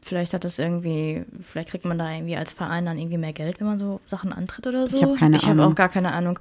Vielleicht 0.00 0.32
hat 0.32 0.44
das 0.44 0.60
irgendwie, 0.60 1.24
vielleicht 1.42 1.70
kriegt 1.70 1.86
man 1.86 1.98
da 1.98 2.08
irgendwie 2.12 2.36
als 2.36 2.52
Verein 2.52 2.86
dann 2.86 2.98
irgendwie 2.98 3.18
mehr 3.18 3.32
Geld, 3.32 3.58
wenn 3.58 3.66
man 3.66 3.78
so 3.78 4.00
Sachen 4.06 4.32
antritt 4.32 4.68
oder 4.68 4.86
so. 4.86 4.96
Ich 4.96 5.02
hab 5.02 5.16
keine 5.16 5.34
Ich 5.36 5.42
habe 5.48 5.60
Ahnung. 5.60 5.72
auch 5.72 5.74
gar 5.74 5.88
keine 5.88 6.12
Ahnung. 6.12 6.38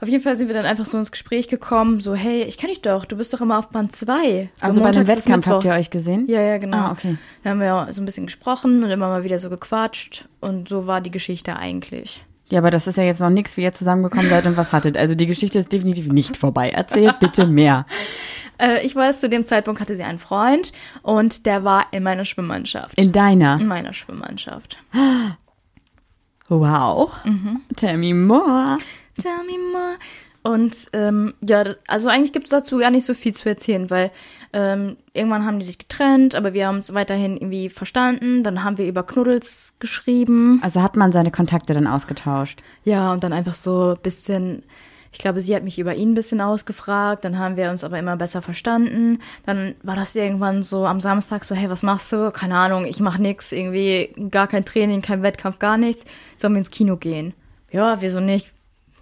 Auf 0.00 0.08
jeden 0.08 0.22
Fall 0.22 0.34
sind 0.36 0.48
wir 0.48 0.54
dann 0.54 0.64
einfach 0.64 0.86
so 0.86 0.98
ins 0.98 1.12
Gespräch 1.12 1.48
gekommen, 1.48 2.00
so, 2.00 2.14
hey, 2.14 2.42
ich 2.42 2.56
kenne 2.56 2.72
dich 2.72 2.80
doch, 2.82 3.04
du 3.04 3.16
bist 3.16 3.34
doch 3.34 3.40
immer 3.40 3.58
auf 3.58 3.68
Bahn 3.68 3.90
2. 3.90 4.50
So 4.54 4.66
Also 4.66 4.80
bei 4.80 4.92
dem 4.92 5.06
Wettkampf 5.06 5.46
habt 5.46 5.64
ihr 5.64 5.72
euch 5.72 5.90
gesehen? 5.90 6.26
Ja, 6.28 6.40
ja, 6.40 6.58
genau. 6.58 6.78
Ah, 6.78 6.92
okay. 6.92 7.16
Da 7.44 7.50
haben 7.50 7.60
wir 7.60 7.88
so 7.92 8.00
ein 8.00 8.06
bisschen 8.06 8.26
gesprochen 8.26 8.82
und 8.82 8.90
immer 8.90 9.08
mal 9.08 9.24
wieder 9.24 9.38
so 9.38 9.50
gequatscht 9.50 10.26
und 10.40 10.68
so 10.68 10.86
war 10.86 11.00
die 11.00 11.10
Geschichte 11.10 11.56
eigentlich. 11.56 12.24
Ja, 12.50 12.58
aber 12.58 12.70
das 12.70 12.86
ist 12.86 12.96
ja 12.96 13.04
jetzt 13.04 13.20
noch 13.20 13.30
nichts, 13.30 13.56
wie 13.56 13.62
ihr 13.62 13.72
zusammengekommen 13.72 14.28
seid 14.28 14.44
und 14.46 14.56
was 14.56 14.72
hattet. 14.72 14.96
Also 14.96 15.14
die 15.14 15.26
Geschichte 15.26 15.58
ist 15.58 15.70
definitiv 15.70 16.08
nicht 16.08 16.36
vorbei. 16.36 16.70
Erzählt 16.70 17.18
bitte 17.20 17.46
mehr. 17.46 17.86
Äh, 18.62 18.84
ich 18.84 18.94
weiß, 18.94 19.20
zu 19.20 19.30
dem 19.30 19.46
Zeitpunkt 19.46 19.80
hatte 19.80 19.96
sie 19.96 20.02
einen 20.02 20.18
Freund 20.18 20.72
und 21.00 21.46
der 21.46 21.64
war 21.64 21.86
in 21.92 22.02
meiner 22.02 22.26
Schwimmmannschaft. 22.26 22.92
In 22.98 23.10
deiner. 23.10 23.58
In 23.58 23.66
meiner 23.66 23.94
Schwimmmannschaft. 23.94 24.76
Wow. 26.52 27.12
Mhm. 27.24 27.60
Tell 27.76 27.96
me 27.96 28.12
more. 28.12 28.76
Tell 29.18 29.44
me 29.46 29.58
more. 29.72 29.96
Und 30.42 30.88
ähm, 30.94 31.34
ja, 31.46 31.64
also 31.86 32.08
eigentlich 32.08 32.32
gibt 32.32 32.46
es 32.46 32.50
dazu 32.50 32.78
gar 32.78 32.90
nicht 32.90 33.04
so 33.04 33.12
viel 33.12 33.34
zu 33.34 33.48
erzählen, 33.48 33.90
weil 33.90 34.10
ähm, 34.54 34.96
irgendwann 35.12 35.44
haben 35.44 35.58
die 35.58 35.66
sich 35.66 35.78
getrennt, 35.78 36.34
aber 36.34 36.54
wir 36.54 36.66
haben 36.66 36.76
uns 36.76 36.94
weiterhin 36.94 37.36
irgendwie 37.36 37.68
verstanden. 37.68 38.42
Dann 38.42 38.64
haben 38.64 38.78
wir 38.78 38.86
über 38.86 39.02
Knuddels 39.02 39.74
geschrieben. 39.80 40.60
Also 40.62 40.82
hat 40.82 40.96
man 40.96 41.12
seine 41.12 41.30
Kontakte 41.30 41.74
dann 41.74 41.86
ausgetauscht. 41.86 42.62
Ja, 42.84 43.12
und 43.12 43.22
dann 43.22 43.34
einfach 43.34 43.54
so 43.54 43.90
ein 43.90 44.02
bisschen, 44.02 44.62
ich 45.12 45.18
glaube, 45.18 45.42
sie 45.42 45.54
hat 45.54 45.62
mich 45.62 45.78
über 45.78 45.94
ihn 45.94 46.12
ein 46.12 46.14
bisschen 46.14 46.40
ausgefragt, 46.40 47.26
dann 47.26 47.38
haben 47.38 47.58
wir 47.58 47.68
uns 47.68 47.84
aber 47.84 47.98
immer 47.98 48.16
besser 48.16 48.40
verstanden. 48.40 49.18
Dann 49.44 49.74
war 49.82 49.94
das 49.94 50.16
irgendwann 50.16 50.62
so 50.62 50.86
am 50.86 51.00
Samstag 51.00 51.44
so, 51.44 51.54
hey, 51.54 51.68
was 51.68 51.82
machst 51.82 52.10
du? 52.12 52.30
Keine 52.30 52.56
Ahnung, 52.56 52.86
ich 52.86 53.00
mach 53.00 53.18
nix, 53.18 53.52
irgendwie 53.52 54.14
gar 54.30 54.46
kein 54.46 54.64
Training, 54.64 55.02
kein 55.02 55.22
Wettkampf, 55.22 55.58
gar 55.58 55.76
nichts. 55.76 56.06
Sollen 56.38 56.54
wir 56.54 56.60
ins 56.60 56.70
Kino 56.70 56.96
gehen? 56.96 57.34
Ja, 57.70 58.00
wieso 58.00 58.20
nicht? 58.20 58.54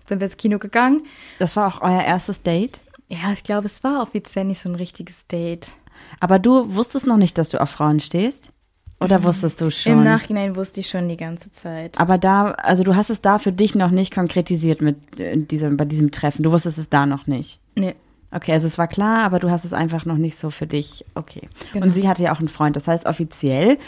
Sind 0.08 0.20
wir 0.20 0.26
ins 0.26 0.36
Kino 0.36 0.58
gegangen? 0.58 1.02
Das 1.38 1.56
war 1.56 1.68
auch 1.68 1.82
euer 1.82 2.02
erstes 2.02 2.42
Date. 2.42 2.80
Ja, 3.08 3.32
ich 3.32 3.42
glaube, 3.42 3.66
es 3.66 3.82
war 3.84 4.02
offiziell 4.02 4.44
nicht 4.44 4.60
so 4.60 4.68
ein 4.68 4.74
richtiges 4.74 5.26
Date. 5.26 5.72
Aber 6.20 6.38
du 6.38 6.74
wusstest 6.74 7.06
noch 7.06 7.16
nicht, 7.16 7.38
dass 7.38 7.48
du 7.48 7.60
auf 7.60 7.70
Frauen 7.70 8.00
stehst? 8.00 8.50
Oder 9.00 9.22
wusstest 9.22 9.60
du 9.60 9.70
schon? 9.70 9.92
Im 9.92 10.02
Nachhinein 10.02 10.56
wusste 10.56 10.80
ich 10.80 10.88
schon 10.88 11.08
die 11.08 11.16
ganze 11.16 11.52
Zeit. 11.52 11.98
Aber 12.00 12.18
da, 12.18 12.50
also 12.50 12.82
du 12.82 12.96
hast 12.96 13.10
es 13.10 13.20
da 13.20 13.38
für 13.38 13.52
dich 13.52 13.74
noch 13.74 13.90
nicht 13.90 14.12
konkretisiert 14.12 14.80
mit 14.80 15.20
äh, 15.20 15.36
diesem, 15.36 15.76
bei 15.76 15.84
diesem 15.84 16.10
Treffen. 16.10 16.42
Du 16.42 16.50
wusstest 16.50 16.78
es 16.78 16.88
da 16.88 17.06
noch 17.06 17.26
nicht. 17.26 17.60
Nee. 17.76 17.94
Okay, 18.30 18.52
also 18.52 18.66
es 18.66 18.76
war 18.76 18.88
klar, 18.88 19.24
aber 19.24 19.38
du 19.38 19.50
hast 19.50 19.64
es 19.64 19.72
einfach 19.72 20.04
noch 20.04 20.16
nicht 20.16 20.36
so 20.36 20.50
für 20.50 20.66
dich. 20.66 21.04
Okay. 21.14 21.48
Genau. 21.72 21.86
Und 21.86 21.92
sie 21.92 22.08
hatte 22.08 22.22
ja 22.22 22.32
auch 22.32 22.40
einen 22.40 22.48
Freund, 22.48 22.76
das 22.76 22.88
heißt 22.88 23.06
offiziell. 23.06 23.78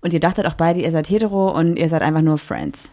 Und 0.00 0.12
ihr 0.12 0.20
dachtet 0.20 0.46
auch 0.46 0.54
beide, 0.54 0.80
ihr 0.80 0.92
seid 0.92 1.08
hetero 1.08 1.56
und 1.56 1.76
ihr 1.76 1.88
seid 1.88 2.02
einfach 2.02 2.20
nur 2.20 2.36
Friends. 2.36 2.88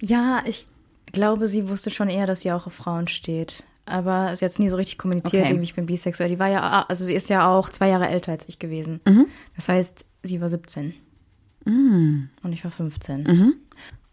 Ja, 0.00 0.42
ich 0.46 0.66
glaube, 1.12 1.48
sie 1.48 1.68
wusste 1.68 1.90
schon 1.90 2.08
eher, 2.08 2.26
dass 2.26 2.40
sie 2.42 2.52
auch 2.52 2.66
auf 2.66 2.74
Frauen 2.74 3.08
steht. 3.08 3.64
Aber 3.86 4.36
sie 4.36 4.44
hat 4.44 4.52
es 4.52 4.58
nie 4.58 4.68
so 4.68 4.76
richtig 4.76 4.98
kommuniziert, 4.98 5.42
Okay. 5.44 5.52
irgendwie, 5.52 5.64
ich 5.64 5.74
bin 5.74 5.86
bisexuell. 5.86 6.28
Die 6.28 6.38
war 6.38 6.48
ja, 6.48 6.84
also 6.88 7.06
sie 7.06 7.14
ist 7.14 7.30
ja 7.30 7.48
auch 7.48 7.70
zwei 7.70 7.88
Jahre 7.88 8.08
älter 8.08 8.32
als 8.32 8.46
ich 8.48 8.58
gewesen. 8.58 9.00
Mhm. 9.06 9.26
Das 9.56 9.68
heißt, 9.68 10.04
sie 10.22 10.40
war 10.40 10.50
17. 10.50 10.94
Mm. 11.64 12.28
Und 12.42 12.52
ich 12.52 12.64
war 12.64 12.70
15. 12.70 13.22
Mhm. 13.22 13.54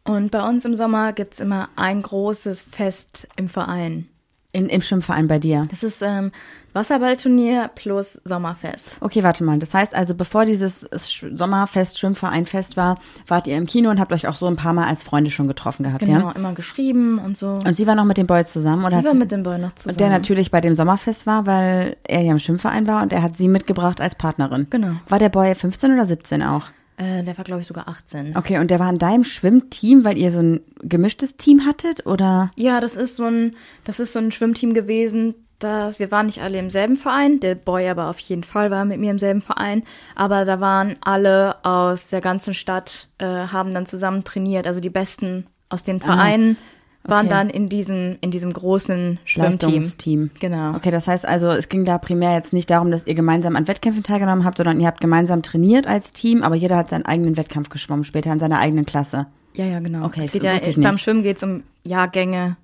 Und 0.06 0.32
bei 0.32 0.48
uns 0.48 0.64
im 0.66 0.76
Sommer 0.76 1.14
gibt's 1.14 1.40
immer 1.40 1.70
ein 1.76 2.02
großes 2.02 2.62
Fest 2.62 3.28
im 3.36 3.50
Verein. 3.50 4.08
In, 4.56 4.70
Im 4.70 4.82
Schwimmverein 4.82 5.28
bei 5.28 5.38
dir. 5.40 5.68
Das 5.70 5.84
ist 5.84 6.02
ähm, 6.02 6.32
Wasserballturnier 6.74 7.70
plus 7.74 8.20
Sommerfest. 8.24 8.98
Okay, 9.02 9.24
warte 9.24 9.44
mal. 9.44 9.60
Das 9.60 9.74
heißt 9.74 9.96
also, 9.96 10.14
bevor 10.14 10.46
dieses 10.46 10.90
Sch- 10.92 11.36
Sommerfest, 11.36 12.00
Schwimmvereinfest 12.00 12.78
war, 12.78 12.96
wart 13.28 13.48
ihr 13.48 13.58
im 13.58 13.66
Kino 13.66 13.90
und 13.90 14.00
habt 14.00 14.12
euch 14.14 14.28
auch 14.28 14.36
so 14.36 14.46
ein 14.48 14.56
paar 14.56 14.74
Mal 14.74 14.88
als 14.88 15.04
Freunde 15.04 15.32
schon 15.32 15.48
getroffen 15.48 15.84
gehabt, 15.84 16.00
Genau, 16.06 16.28
ja? 16.28 16.32
immer 16.32 16.54
geschrieben 16.54 17.18
und 17.18 17.38
so. 17.38 17.60
Und 17.66 17.76
sie 17.76 17.88
war 17.88 17.96
noch 17.96 18.06
mit 18.06 18.18
dem 18.18 18.28
Boy 18.28 18.46
zusammen, 18.46 18.86
oder? 18.86 19.00
sie 19.00 19.06
war 19.06 19.14
mit 19.14 19.32
dem 19.32 19.44
Boy 19.44 19.58
noch 19.58 19.72
zusammen. 19.74 19.94
Und 19.96 20.00
der 20.00 20.10
natürlich 20.10 20.52
bei 20.52 20.62
dem 20.62 20.74
Sommerfest 20.76 21.26
war, 21.26 21.46
weil 21.46 21.98
er 22.04 22.22
ja 22.22 22.32
im 22.32 22.40
Schwimmverein 22.40 22.88
war 22.88 23.02
und 23.04 23.14
er 23.14 23.22
hat 23.22 23.36
sie 23.36 23.48
mitgebracht 23.48 24.00
als 24.02 24.16
Partnerin. 24.16 24.68
Genau. 24.70 24.92
War 25.08 25.20
der 25.20 25.30
Boy 25.30 25.56
15 25.56 25.94
oder 25.94 26.06
17 26.06 26.44
auch? 26.44 26.64
Äh, 26.98 27.24
der 27.24 27.38
war, 27.38 27.44
glaube 27.44 27.62
ich, 27.62 27.68
sogar 27.68 27.88
18. 27.88 28.38
Okay, 28.38 28.60
und 28.60 28.72
der 28.72 28.80
war 28.80 28.90
in 28.90 28.98
deinem 28.98 29.24
Schwimmteam, 29.24 30.04
weil 30.04 30.18
ihr 30.18 30.32
so 30.32 30.40
ein 30.40 30.62
gemischtes 30.82 31.36
Team 31.36 31.66
hattet, 31.66 32.06
oder? 32.06 32.50
Ja, 32.56 32.80
das 32.80 32.96
ist 32.96 33.16
so 33.16 33.26
ein, 33.26 33.56
das 33.84 34.00
ist 34.00 34.14
so 34.14 34.20
ein 34.20 34.32
Schwimmteam 34.32 34.74
gewesen. 34.74 35.36
Das, 35.60 36.00
wir 36.00 36.12
waren 36.12 36.26
nicht 36.26 36.42
alle 36.42 36.60
im 36.60 36.70
selben 36.70 36.98
Verein, 36.98 37.40
der 37.40 37.56
Boy 37.56 37.88
aber 37.88 38.10
auf 38.10 38.20
jeden 38.20 38.44
Fall 38.44 38.72
war 38.72 38.84
mit 38.84 39.00
mir 39.00 39.12
im 39.12 39.20
selben 39.20 39.42
Verein. 39.42 39.84
Aber 40.14 40.46
da 40.46 40.60
waren 40.60 40.98
alle 41.02 41.64
aus 41.64 42.08
der 42.08 42.22
ganzen 42.22 42.54
Stadt, 42.54 43.08
äh, 43.18 43.26
haben 43.26 43.74
dann 43.74 43.86
zusammen 43.86 44.24
trainiert. 44.24 44.68
Also 44.68 44.80
die 44.80 44.90
Besten 44.90 45.46
aus 45.70 45.84
den 45.84 46.00
Vereinen 46.00 46.58
waren 47.08 47.28
okay. 47.28 47.36
dann 47.36 47.50
in 47.50 47.70
diesem, 47.70 48.18
in 48.22 48.32
diesem 48.32 48.52
großen 48.52 49.20
Schwimmteam. 49.26 50.32
Genau. 50.40 50.76
Okay, 50.76 50.92
das 50.92 51.08
heißt 51.08 51.28
also, 51.28 51.50
es 51.50 51.70
ging 51.70 51.86
da 51.86 51.98
primär 51.98 52.34
jetzt 52.34 52.54
nicht 52.54 52.70
darum, 52.70 52.92
dass 52.92 53.06
ihr 53.06 53.16
gemeinsam 53.16 53.56
an 53.56 53.68
Wettkämpfen 53.68 54.04
teilgenommen 54.04 54.44
habt, 54.46 54.58
sondern 54.58 54.80
ihr 54.80 54.88
habt 54.88 55.02
gemeinsam 55.02 55.42
trainiert 55.42 55.88
als 55.88 56.14
Team, 56.14 56.44
aber 56.44 56.56
jeder 56.56 56.78
hat 56.78 56.90
seinen 56.90 57.06
eigenen 57.06 57.38
Wettkampf 57.38 57.70
geschwommen, 57.70 58.04
später 58.04 58.32
in 58.32 58.40
seiner 58.40 58.60
eigenen 58.60 58.86
Klasse. 58.86 59.28
Ja, 59.54 59.66
ja, 59.66 59.80
genau. 59.80 60.06
Okay, 60.06 60.22
es 60.22 60.32
das 60.32 60.34
geht 60.34 60.44
ja, 60.44 60.56
ich 60.56 60.80
beim. 60.82 60.98
Schwimmen 60.98 61.24
geht's 61.24 61.44
um 61.44 61.64
Jahrgänge. 61.84 62.58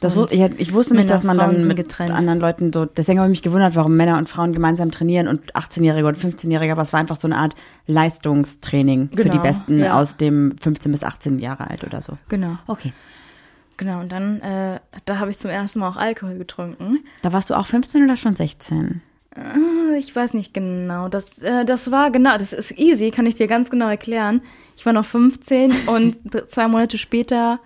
Das 0.00 0.14
wus 0.14 0.30
ich, 0.30 0.40
ich 0.58 0.74
wusste 0.74 0.94
nicht, 0.94 1.08
dass 1.08 1.24
man 1.24 1.38
Frauen 1.38 1.58
dann 1.58 1.68
mit 1.68 1.76
getrennt. 1.78 2.10
anderen 2.10 2.38
Leuten 2.38 2.70
so, 2.70 2.84
deswegen 2.84 3.18
habe 3.18 3.28
ich 3.28 3.38
mich 3.38 3.42
gewundert, 3.42 3.74
warum 3.76 3.96
Männer 3.96 4.18
und 4.18 4.28
Frauen 4.28 4.52
gemeinsam 4.52 4.90
trainieren 4.90 5.26
und 5.26 5.54
18-Jährige 5.54 6.06
und 6.06 6.18
15-Jährige, 6.18 6.72
aber 6.72 6.82
es 6.82 6.92
war 6.92 7.00
einfach 7.00 7.16
so 7.16 7.26
eine 7.26 7.36
Art 7.38 7.54
Leistungstraining 7.86 9.08
für 9.08 9.24
die 9.24 9.30
Genau, 9.30 9.42
Besten 9.42 9.78
ja. 9.78 9.98
aus 9.98 10.18
dem 10.18 10.54
15 10.58 10.92
bis 10.92 11.02
18 11.02 11.38
Jahre 11.38 11.70
alt 11.70 11.82
oder 11.82 12.02
so. 12.02 12.18
Genau. 12.28 12.58
Okay. 12.66 12.92
Genau. 13.76 14.00
Und 14.00 14.12
dann, 14.12 14.40
äh, 14.40 14.80
da 15.04 15.18
habe 15.18 15.30
ich 15.30 15.38
zum 15.38 15.50
ersten 15.50 15.80
Mal 15.80 15.88
auch 15.88 15.96
Alkohol 15.96 16.38
getrunken. 16.38 17.04
Da 17.22 17.32
warst 17.32 17.50
du 17.50 17.54
auch 17.54 17.66
15 17.66 18.04
oder 18.04 18.16
schon 18.16 18.36
16? 18.36 19.02
Ich 19.98 20.14
weiß 20.16 20.32
nicht 20.34 20.54
genau. 20.54 21.08
Das, 21.08 21.42
äh, 21.42 21.64
das 21.64 21.90
war 21.90 22.10
genau, 22.10 22.38
das 22.38 22.52
ist 22.52 22.78
easy, 22.78 23.10
kann 23.10 23.26
ich 23.26 23.34
dir 23.34 23.46
ganz 23.46 23.68
genau 23.68 23.88
erklären. 23.88 24.40
Ich 24.76 24.86
war 24.86 24.92
noch 24.92 25.04
15 25.04 25.72
und 25.86 26.16
zwei 26.50 26.68
Monate 26.68 26.96
später, 26.96 27.60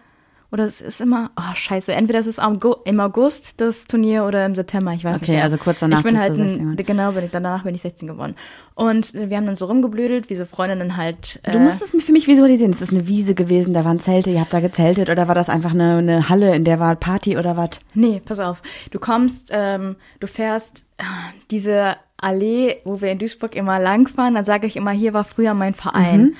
oder 0.52 0.64
es 0.64 0.80
ist 0.80 1.00
immer, 1.00 1.30
oh 1.36 1.54
scheiße, 1.54 1.92
entweder 1.92 2.18
es 2.18 2.26
ist 2.26 2.40
im 2.84 3.00
August 3.00 3.60
das 3.60 3.84
Turnier 3.86 4.24
oder 4.24 4.44
im 4.44 4.54
September, 4.54 4.92
ich 4.92 5.04
weiß 5.04 5.14
nicht. 5.14 5.22
Okay, 5.22 5.32
mehr. 5.32 5.44
also 5.44 5.58
kurz 5.58 5.78
danach 5.78 5.98
Ich 5.98 6.04
bin 6.04 6.18
halt, 6.18 6.30
du 6.30 6.36
16 6.36 6.70
ein, 6.70 6.76
genau, 6.76 7.12
bin 7.12 7.24
ich, 7.24 7.30
danach 7.30 7.62
bin 7.62 7.74
ich 7.74 7.82
16 7.82 8.08
geworden. 8.08 8.34
Und 8.74 9.14
wir 9.14 9.36
haben 9.36 9.46
dann 9.46 9.56
so 9.56 9.66
rumgeblödelt, 9.66 10.28
wie 10.28 10.34
so 10.34 10.44
Freundinnen 10.44 10.96
halt. 10.96 11.38
Äh, 11.44 11.52
Du 11.52 11.58
musst 11.60 11.82
es 11.82 11.92
für 12.02 12.12
mich 12.12 12.26
visualisieren. 12.26 12.72
Ist 12.72 12.82
das 12.82 12.90
eine 12.90 13.06
Wiese 13.06 13.34
gewesen, 13.34 13.74
da 13.74 13.84
waren 13.84 14.00
Zelte, 14.00 14.30
ihr 14.30 14.40
habt 14.40 14.52
da 14.52 14.60
gezeltet 14.60 15.08
oder 15.08 15.28
war 15.28 15.34
das 15.34 15.48
einfach 15.48 15.72
eine, 15.72 15.98
eine 15.98 16.28
Halle, 16.28 16.54
in 16.56 16.64
der 16.64 16.80
war 16.80 16.96
Party 16.96 17.38
oder 17.38 17.56
was? 17.56 17.70
Nee, 17.94 18.20
pass 18.24 18.40
auf. 18.40 18.62
Du 18.90 18.98
kommst, 18.98 19.50
ähm, 19.52 19.96
du 20.18 20.26
fährst 20.26 20.86
äh, 20.98 21.04
diese 21.50 21.96
Allee, 22.16 22.78
wo 22.84 23.00
wir 23.00 23.10
in 23.10 23.18
Duisburg 23.18 23.54
immer 23.54 23.78
langfahren, 23.78 24.34
dann 24.34 24.44
sage 24.44 24.66
ich 24.66 24.76
immer, 24.76 24.90
hier 24.90 25.14
war 25.14 25.24
früher 25.24 25.54
mein 25.54 25.74
Verein. 25.74 26.22
Mhm. 26.22 26.34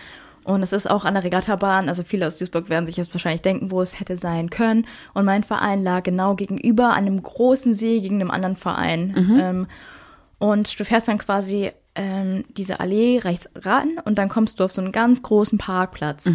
Und 0.44 0.62
es 0.62 0.72
ist 0.72 0.90
auch 0.90 1.04
an 1.04 1.14
der 1.14 1.24
Regattabahn, 1.24 1.88
also 1.88 2.02
viele 2.02 2.26
aus 2.26 2.38
Duisburg 2.38 2.68
werden 2.68 2.86
sich 2.86 2.96
jetzt 2.96 3.14
wahrscheinlich 3.14 3.42
denken, 3.42 3.70
wo 3.70 3.82
es 3.82 4.00
hätte 4.00 4.16
sein 4.16 4.50
können. 4.50 4.86
Und 5.14 5.24
mein 5.24 5.42
Verein 5.42 5.82
lag 5.82 6.02
genau 6.02 6.34
gegenüber 6.34 6.90
an 6.90 7.06
einem 7.06 7.22
großen 7.22 7.74
See 7.74 8.00
gegen 8.00 8.20
einem 8.20 8.30
anderen 8.30 8.56
Verein. 8.56 9.14
Mhm. 9.16 9.40
Ähm, 9.40 9.66
und 10.38 10.80
du 10.80 10.84
fährst 10.84 11.08
dann 11.08 11.18
quasi 11.18 11.70
ähm, 11.94 12.44
diese 12.56 12.80
Allee 12.80 13.18
rechts 13.18 13.48
ran 13.54 13.98
und 14.04 14.16
dann 14.16 14.28
kommst 14.28 14.58
du 14.58 14.64
auf 14.64 14.72
so 14.72 14.80
einen 14.80 14.92
ganz 14.92 15.22
großen 15.22 15.58
Parkplatz. 15.58 16.26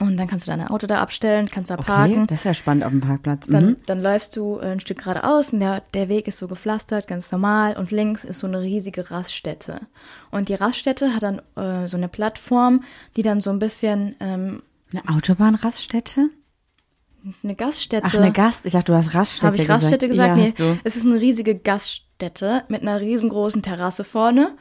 Und 0.00 0.16
dann 0.16 0.26
kannst 0.28 0.46
du 0.48 0.50
dein 0.50 0.66
Auto 0.66 0.86
da 0.86 1.00
abstellen, 1.02 1.48
kannst 1.50 1.70
da. 1.70 1.74
Okay, 1.74 1.84
parken. 1.84 2.26
das 2.26 2.38
ist 2.38 2.44
ja 2.44 2.54
spannend 2.54 2.84
auf 2.84 2.90
dem 2.90 3.02
Parkplatz. 3.02 3.46
Dann, 3.46 3.66
Mhm. 3.66 3.76
dann 3.84 4.00
läufst 4.00 4.34
du 4.34 4.58
äh, 4.58 4.72
ein 4.72 4.80
Stück 4.80 5.04
geradeaus 5.04 5.52
und 5.52 5.60
der, 5.60 5.82
der 5.94 6.08
Weg 6.08 6.26
ist 6.26 6.38
so 6.38 6.48
gepflastert, 6.48 7.06
ganz 7.06 7.30
normal. 7.30 7.76
Und 7.76 7.90
links 7.90 8.24
ist 8.24 8.38
so 8.38 8.46
eine 8.46 8.60
riesige 8.62 9.10
Raststätte. 9.10 9.82
Und 10.30 10.48
die 10.48 10.54
Raststätte 10.54 11.14
hat 11.14 11.22
dann 11.22 11.42
äh, 11.54 11.86
so 11.86 11.98
eine 11.98 12.08
Plattform, 12.08 12.82
die 13.16 13.22
dann 13.22 13.42
so 13.42 13.50
ein 13.50 13.58
bisschen 13.58 14.16
ähm, 14.20 14.62
Eine 14.90 15.02
Autobahnraststätte? 15.16 16.30
eine 17.44 17.54
Gaststätte. 17.54 18.06
Ach, 18.08 18.14
eine 18.14 18.32
Gast. 18.32 18.64
Ich 18.64 18.72
dachte, 18.72 18.92
du 18.92 18.96
hast 18.96 19.14
Raststätte 19.14 19.46
Habe 19.48 19.56
ich 19.56 19.62
gesagt. 19.62 19.82
Raststätte 19.82 20.08
gesagt? 20.08 20.28
Ja, 20.28 20.36
nee, 20.36 20.78
es 20.84 20.96
ist 20.96 21.04
eine 21.04 21.20
riesige 21.20 21.54
Gaststätte 21.54 22.64
mit 22.68 22.80
einer 22.82 22.98
riesengroßen 23.00 23.60
Terrasse 23.62 24.04
vorne. 24.04 24.52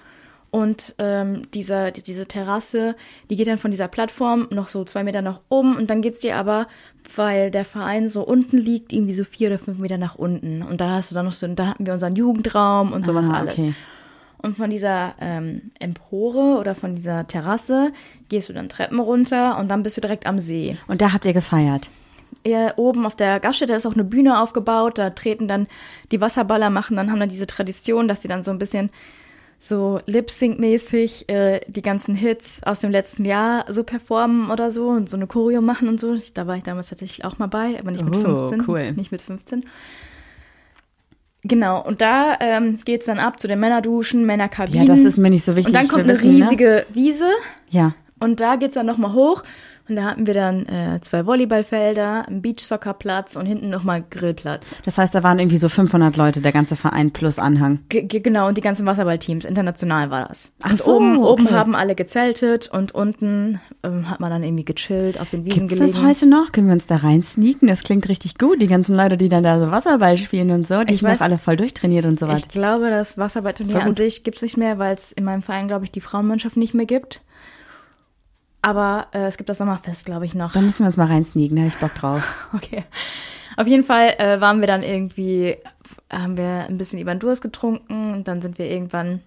Und 0.52 0.95
ähm, 0.97 1.43
dieser, 1.54 1.91
die- 1.91 2.02
diese 2.02 2.26
Terrasse, 2.26 2.95
die 3.30 3.36
geht 3.36 3.47
dann 3.47 3.60
von 3.60 3.70
dieser 3.72 3.88
Plattform 3.88 4.47
noch 4.50 4.68
so 4.68 4.84
zwei 4.84 5.04
Meter 5.04 5.22
nach 5.22 5.41
oben 5.50 5.78
und 5.78 5.89
dann 5.91 6.02
geht's 6.02 6.22
dir 6.22 6.38
aber, 6.38 6.68
weil 7.16 7.52
der 7.52 7.66
Verein 7.66 8.10
so 8.10 8.24
unten 8.26 8.58
liegt, 8.58 8.91
irgendwie 8.91 9.14
so 9.14 9.24
vier 9.24 9.50
oder 9.50 9.60
fünf 9.60 9.78
Meter 9.78 9.97
nach 10.00 10.16
unten. 10.16 10.64
Und 10.64 10.82
da 10.82 10.89
hast 10.91 11.12
du 11.12 11.16
dann 11.16 11.26
noch 11.26 11.34
so, 11.34 11.47
da 11.47 11.68
hatten 11.68 11.86
wir 11.86 11.93
unseren 11.93 12.16
Jugendraum 12.16 12.93
und 12.93 13.06
sowas 13.06 13.28
Ah, 13.30 13.38
alles. 13.39 13.60
okay. 13.60 13.74
Und 14.41 14.56
von 14.58 14.70
dieser 14.70 15.16
ähm, 15.20 15.72
Empore 15.80 16.58
oder 16.60 16.74
von 16.74 16.95
dieser 16.95 17.28
Terrasse 17.28 17.91
gehst 18.30 18.47
du 18.50 18.54
dann 18.54 18.70
Treppen 18.70 19.00
runter 19.00 19.60
und 19.60 19.68
dann 19.68 19.84
bist 19.84 19.97
du 19.97 20.02
direkt 20.02 20.26
am 20.26 20.39
See. 20.39 20.78
Und 20.88 21.02
da 21.02 21.12
habt 21.14 21.26
ihr 21.26 21.34
gefeiert. 21.34 21.89
Eher 22.43 22.80
oben 22.80 23.06
auf 23.06 23.16
der 23.16 23.39
Gaststätte 23.41 23.74
ist 23.74 23.86
auch 23.86 23.93
eine 23.95 24.06
Bühne 24.06 24.39
aufgebaut. 24.41 24.97
Da 24.97 25.10
treten 25.10 25.47
dann 25.50 25.68
die 26.12 26.22
Wasserballer 26.22 26.70
machen, 26.70 26.95
dann 26.95 27.12
haben 27.12 27.20
dann 27.20 27.28
diese 27.30 27.47
Tradition, 27.47 28.08
dass 28.08 28.22
die 28.22 28.28
dann 28.30 28.41
so 28.41 28.52
ein 28.52 28.60
bisschen 28.60 28.91
so 29.62 29.99
Lip-Sync-mäßig 30.05 31.28
äh, 31.30 31.60
die 31.68 31.82
ganzen 31.82 32.16
Hits 32.16 32.64
aus 32.64 32.80
dem 32.80 32.91
letzten 32.91 33.26
Jahr 33.26 33.66
so 33.68 33.84
performen 33.84 34.51
oder 34.51 34.72
so 34.72 34.88
und 34.88 35.10
so 35.10 35.18
eine 35.18 35.28
Choreo 35.28 35.62
machen 35.62 35.89
und 35.89 35.99
so. 35.99 36.16
Da 36.34 36.47
war 36.47 36.55
ich 36.55 36.64
damals 36.64 36.89
tatsächlich 36.89 37.26
auch 37.26 37.38
mal 37.39 37.47
bei, 37.47 37.78
aber 37.78 37.91
nicht 37.91 38.03
mit 38.05 38.16
Oh, 38.16 38.47
15. 38.47 38.64
cool. 38.68 38.91
Nicht 38.93 39.12
mit 39.12 39.22
15. 39.22 39.66
Genau, 41.43 41.82
und 41.86 42.01
da 42.01 42.36
ähm, 42.41 42.80
geht's 42.84 43.05
dann 43.05 43.18
ab 43.20 43.39
zu 43.39 43.47
den 43.47 43.60
Männerduschen, 43.60 44.26
Männerkabinen. 44.26 44.88
Ja, 44.88 44.93
das 44.95 45.05
ist 45.05 45.18
mir 45.18 45.30
nicht 45.30 45.45
so 45.45 45.55
wichtig. 45.55 45.68
Und 45.68 45.74
dann 45.74 45.88
kommt 45.88 46.03
eine 46.03 46.14
wissen, 46.16 46.38
ne? 46.38 46.43
riesige 46.43 46.86
Wiese 46.93 47.30
Ja. 47.70 47.93
und 48.20 48.41
da 48.41 48.57
geht's 48.57 48.76
dann 48.76 48.86
nochmal 48.86 49.14
hoch. 49.14 49.43
Und 49.90 49.96
da 49.96 50.04
hatten 50.04 50.28
wir 50.28 50.36
dann 50.36 50.66
äh, 50.68 51.02
zwei 51.02 51.26
Volleyballfelder, 51.26 52.28
einen 52.28 52.42
Beachsoccerplatz 52.42 53.36
und 53.36 53.46
hinten 53.48 53.70
nochmal 53.70 54.04
Grillplatz. 54.08 54.78
Das 54.86 54.98
heißt, 54.98 55.16
da 55.16 55.24
waren 55.24 55.40
irgendwie 55.40 55.58
so 55.58 55.68
500 55.68 56.16
Leute, 56.16 56.42
der 56.42 56.52
ganze 56.52 56.76
Verein 56.76 57.12
plus 57.12 57.40
Anhang. 57.40 57.80
G 57.90 58.04
genau, 58.04 58.48
und 58.48 58.58
die 58.58 58.62
ganzen 58.62 58.86
Wasserballteams, 58.86 59.46
international 59.46 60.12
war 60.12 60.28
das. 60.28 60.52
Ach 60.62 60.72
und 60.72 60.78
so, 60.78 60.96
oben, 60.96 61.18
oben 61.18 61.46
okay. 61.48 61.56
haben 61.56 61.76
alle 61.76 61.96
gezeltet 61.96 62.70
und 62.72 62.94
unten 62.94 63.60
ähm, 63.84 64.10
hat 64.10 64.20
man 64.20 64.30
dann 64.30 64.44
irgendwie 64.44 64.66
gechillt, 64.66 65.20
auf 65.20 65.30
den 65.32 65.44
Wiesen 65.46 65.68
Gibt's 65.68 65.76
gelegen. 65.76 65.94
das 65.94 66.04
heute 66.04 66.26
noch? 66.28 66.52
Können 66.52 66.68
wir 66.68 66.74
uns 66.74 66.86
da 66.86 66.98
rein 66.98 67.24
sneaken? 67.24 67.68
Das 67.68 67.82
klingt 67.82 68.08
richtig 68.10 68.38
gut. 68.38 68.62
Die 68.62 68.68
ganzen 68.68 68.96
Leute, 68.96 69.18
die 69.18 69.30
dann 69.30 69.44
da 69.44 69.60
so 69.60 69.72
Wasserball 69.72 70.18
spielen 70.18 70.52
und 70.52 70.68
so, 70.68 70.84
die 70.84 70.94
Ich 70.94 71.00
sind 71.00 71.10
weiß- 71.10 71.16
doch 71.16 71.22
alle 71.22 71.40
voll 71.40 71.56
durchtrainiert 71.56 72.06
und 72.06 72.20
so 72.20 72.28
was. 72.28 72.40
Ich 72.40 72.50
glaube, 72.50 72.90
das 72.92 73.18
Wasserballturnier 73.18 73.82
an 73.82 73.96
sich 73.96 74.24
gibt's 74.24 74.42
nicht 74.44 74.58
mehr, 74.58 74.78
weil 74.78 74.94
es 74.94 75.12
in 75.12 75.24
meinem 75.24 75.42
Verein, 75.42 75.68
glaube 75.68 75.86
ich, 75.86 75.92
die 75.92 76.02
Frauenmannschaft 76.02 76.58
nicht 76.58 76.74
mehr 76.76 76.86
gibt. 76.86 77.22
Aber 78.62 79.07
äh, 79.14 79.28
es 79.28 79.38
gibt 79.38 79.49
das 79.49 79.57
Sommerfest, 79.57 80.05
glaube 80.05 80.26
ich, 80.26 80.34
noch. 80.34 80.51
Da 80.53 80.62
müssen 80.62 80.80
wir 80.80 80.88
uns 80.88 80.97
mal 80.97 81.07
rein 81.07 81.24
sneaken, 81.24 81.55
da 81.55 81.62
habe 81.62 81.70
ich 81.70 81.78
Bock 81.78 81.95
drauf. 81.95 82.47
Okay. 82.53 82.84
Auf 83.57 83.68
jeden 83.68 83.84
Fall 83.84 84.16
äh, 84.20 84.39
waren 84.39 84.62
wir 84.62 84.68
dann 84.68 84.84
irgendwie, 84.84 85.57
haben 86.10 86.38
wir 86.38 86.66
ein 86.70 86.78
bisschen 86.78 86.99
über 86.99 87.14
den 87.14 87.20
Durst 87.20 87.41
getrunken 87.41 88.14
und 88.14 88.28
dann 88.28 88.41
sind 88.41 88.57
wir 88.57 88.68
irgendwann, 88.68 89.20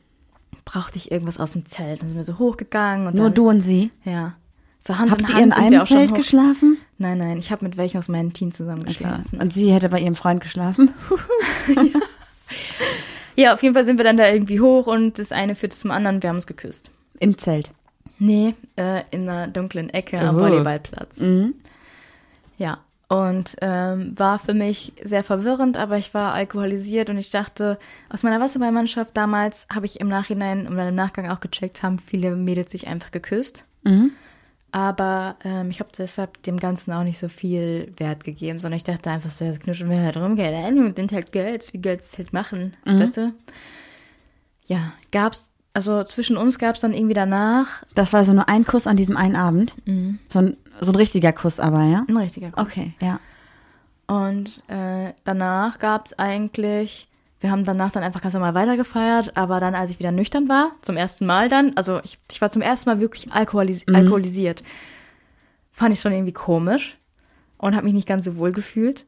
brauchte 0.64 0.96
ich 0.96 1.10
irgendwas 1.10 1.38
aus 1.38 1.52
dem 1.52 1.66
Zelt. 1.66 2.00
Dann 2.00 2.08
sind 2.08 2.16
wir 2.16 2.24
so 2.24 2.38
hochgegangen 2.38 3.06
und 3.06 3.14
Nur 3.14 3.26
dann, 3.26 3.34
du 3.34 3.48
und 3.50 3.60
sie? 3.60 3.90
Ja. 4.04 4.34
So 4.80 4.98
Hand 4.98 5.10
Habt 5.10 5.22
in 5.22 5.28
ihr 5.28 5.34
Hand 5.34 5.44
in 5.44 5.52
sind 5.52 5.70
wir 5.70 5.78
einem 5.80 5.86
Zelt 5.86 6.14
geschlafen? 6.14 6.78
Nein, 6.96 7.18
nein, 7.18 7.36
ich 7.36 7.52
habe 7.52 7.64
mit 7.64 7.76
welchen 7.76 7.98
aus 7.98 8.08
meinem 8.08 8.32
Team 8.32 8.52
zusammen 8.52 8.84
geschlafen. 8.84 9.38
Und 9.38 9.52
sie 9.52 9.72
hätte 9.72 9.88
bei 9.88 10.00
ihrem 10.00 10.14
Freund 10.14 10.40
geschlafen? 10.40 10.92
Ja, 13.36 13.54
auf 13.54 13.62
jeden 13.62 13.74
Fall 13.74 13.84
sind 13.84 13.98
wir 13.98 14.04
dann 14.04 14.16
da 14.16 14.28
irgendwie 14.28 14.60
hoch 14.60 14.86
und 14.86 15.18
das 15.18 15.32
eine 15.32 15.54
führte 15.54 15.76
zum 15.76 15.90
anderen, 15.90 16.22
wir 16.22 16.28
haben 16.28 16.36
uns 16.36 16.46
geküsst. 16.46 16.90
Im 17.18 17.38
Zelt. 17.38 17.70
Nee, 18.24 18.54
äh, 18.76 19.02
in 19.10 19.28
einer 19.28 19.48
dunklen 19.48 19.90
Ecke 19.90 20.20
am 20.20 20.36
Oh. 20.36 20.40
Volleyballplatz. 20.40 21.20
Mhm. 21.20 21.54
Ja, 22.56 22.78
und 23.08 23.56
ähm, 23.60 24.14
war 24.16 24.38
für 24.38 24.54
mich 24.54 24.92
sehr 25.02 25.24
verwirrend, 25.24 25.76
aber 25.76 25.98
ich 25.98 26.14
war 26.14 26.32
alkoholisiert 26.32 27.10
und 27.10 27.18
ich 27.18 27.30
dachte, 27.30 27.78
aus 28.08 28.22
meiner 28.22 28.40
Wasserballmannschaft 28.40 29.16
damals 29.16 29.66
habe 29.74 29.86
ich 29.86 29.98
im 30.00 30.06
Nachhinein 30.08 30.68
und 30.68 30.76
dann 30.76 30.86
im 30.88 30.94
Nachgang 30.94 31.28
auch 31.30 31.40
gecheckt, 31.40 31.82
haben 31.82 31.98
viele 31.98 32.36
Mädels 32.36 32.70
sich 32.70 32.86
einfach 32.86 33.10
geküsst. 33.10 33.64
Aber 34.70 35.36
ähm, 35.44 35.68
ich 35.70 35.80
habe 35.80 35.90
deshalb 35.98 36.42
dem 36.44 36.58
Ganzen 36.58 36.92
auch 36.92 37.02
nicht 37.02 37.18
so 37.18 37.28
viel 37.28 37.92
Wert 37.98 38.22
gegeben, 38.24 38.60
sondern 38.60 38.76
ich 38.76 38.84
dachte 38.84 39.10
einfach 39.10 39.30
so, 39.30 39.44
jetzt 39.44 39.60
knutschen 39.60 39.90
wir 39.90 40.00
halt 40.00 40.16
rum, 40.16 40.36
wir 40.36 40.92
sind 40.96 41.12
halt 41.12 41.32
Girls, 41.32 41.74
wie 41.74 41.78
Girls 41.78 42.12
es 42.12 42.18
halt 42.18 42.32
machen, 42.32 42.74
weißt 42.86 43.16
du? 43.18 43.32
Ja, 44.66 44.92
gab's, 45.10 45.50
also 45.74 46.04
zwischen 46.04 46.36
uns 46.36 46.58
gab's 46.58 46.80
dann 46.80 46.92
irgendwie 46.92 47.14
danach 47.14 47.82
Das 47.94 48.12
war 48.12 48.24
so 48.24 48.32
nur 48.32 48.48
ein 48.48 48.64
Kuss 48.64 48.86
an 48.86 48.96
diesem 48.96 49.16
einen 49.16 49.36
Abend. 49.36 49.74
So, 50.28 50.40
ein, 50.40 50.56
so 50.80 50.92
ein 50.92 50.96
richtiger 50.96 51.32
Kuss 51.32 51.60
aber, 51.60 51.84
ja? 51.84 52.04
ein 52.08 52.16
richtiger 52.16 52.50
Kuss. 52.50 52.64
Okay, 52.66 52.94
ja. 53.00 53.18
Und 54.06 54.64
äh, 54.68 55.12
danach 55.24 55.78
gab's 55.78 56.12
eigentlich, 56.14 57.08
wir 57.40 57.50
haben 57.50 57.64
danach 57.64 57.90
dann 57.90 58.02
einfach 58.02 58.20
ganz 58.20 58.34
normal 58.34 58.54
weitergefeiert, 58.54 59.36
aber 59.36 59.60
dann, 59.60 59.74
als 59.74 59.90
ich 59.90 59.98
wieder 59.98 60.12
nüchtern 60.12 60.48
war, 60.48 60.72
zum 60.82 60.96
ersten 60.96 61.24
Mal 61.24 61.48
dann, 61.48 61.72
also 61.76 62.00
ich, 62.04 62.18
ich 62.30 62.40
war 62.40 62.50
zum 62.50 62.62
ersten 62.62 62.90
Mal 62.90 63.00
wirklich 63.00 63.32
alkoholis 63.32 63.86
alkoholisiert, 63.88 64.62
fand 65.72 65.94
ich 65.94 66.00
schon 66.00 66.12
irgendwie 66.12 66.32
komisch 66.32 66.98
und 67.56 67.74
habe 67.74 67.84
mich 67.84 67.94
nicht 67.94 68.08
ganz 68.08 68.24
so 68.24 68.36
wohl 68.36 68.52
gefühlt. 68.52 69.06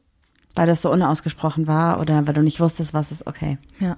Weil 0.55 0.67
das 0.67 0.81
so 0.81 0.91
unausgesprochen 0.91 1.67
war 1.67 1.99
oder 1.99 2.25
weil 2.25 2.33
du 2.33 2.41
nicht 2.41 2.59
wusstest, 2.59 2.93
was 2.93 3.11
ist 3.11 3.27
okay. 3.27 3.57
Ja. 3.79 3.97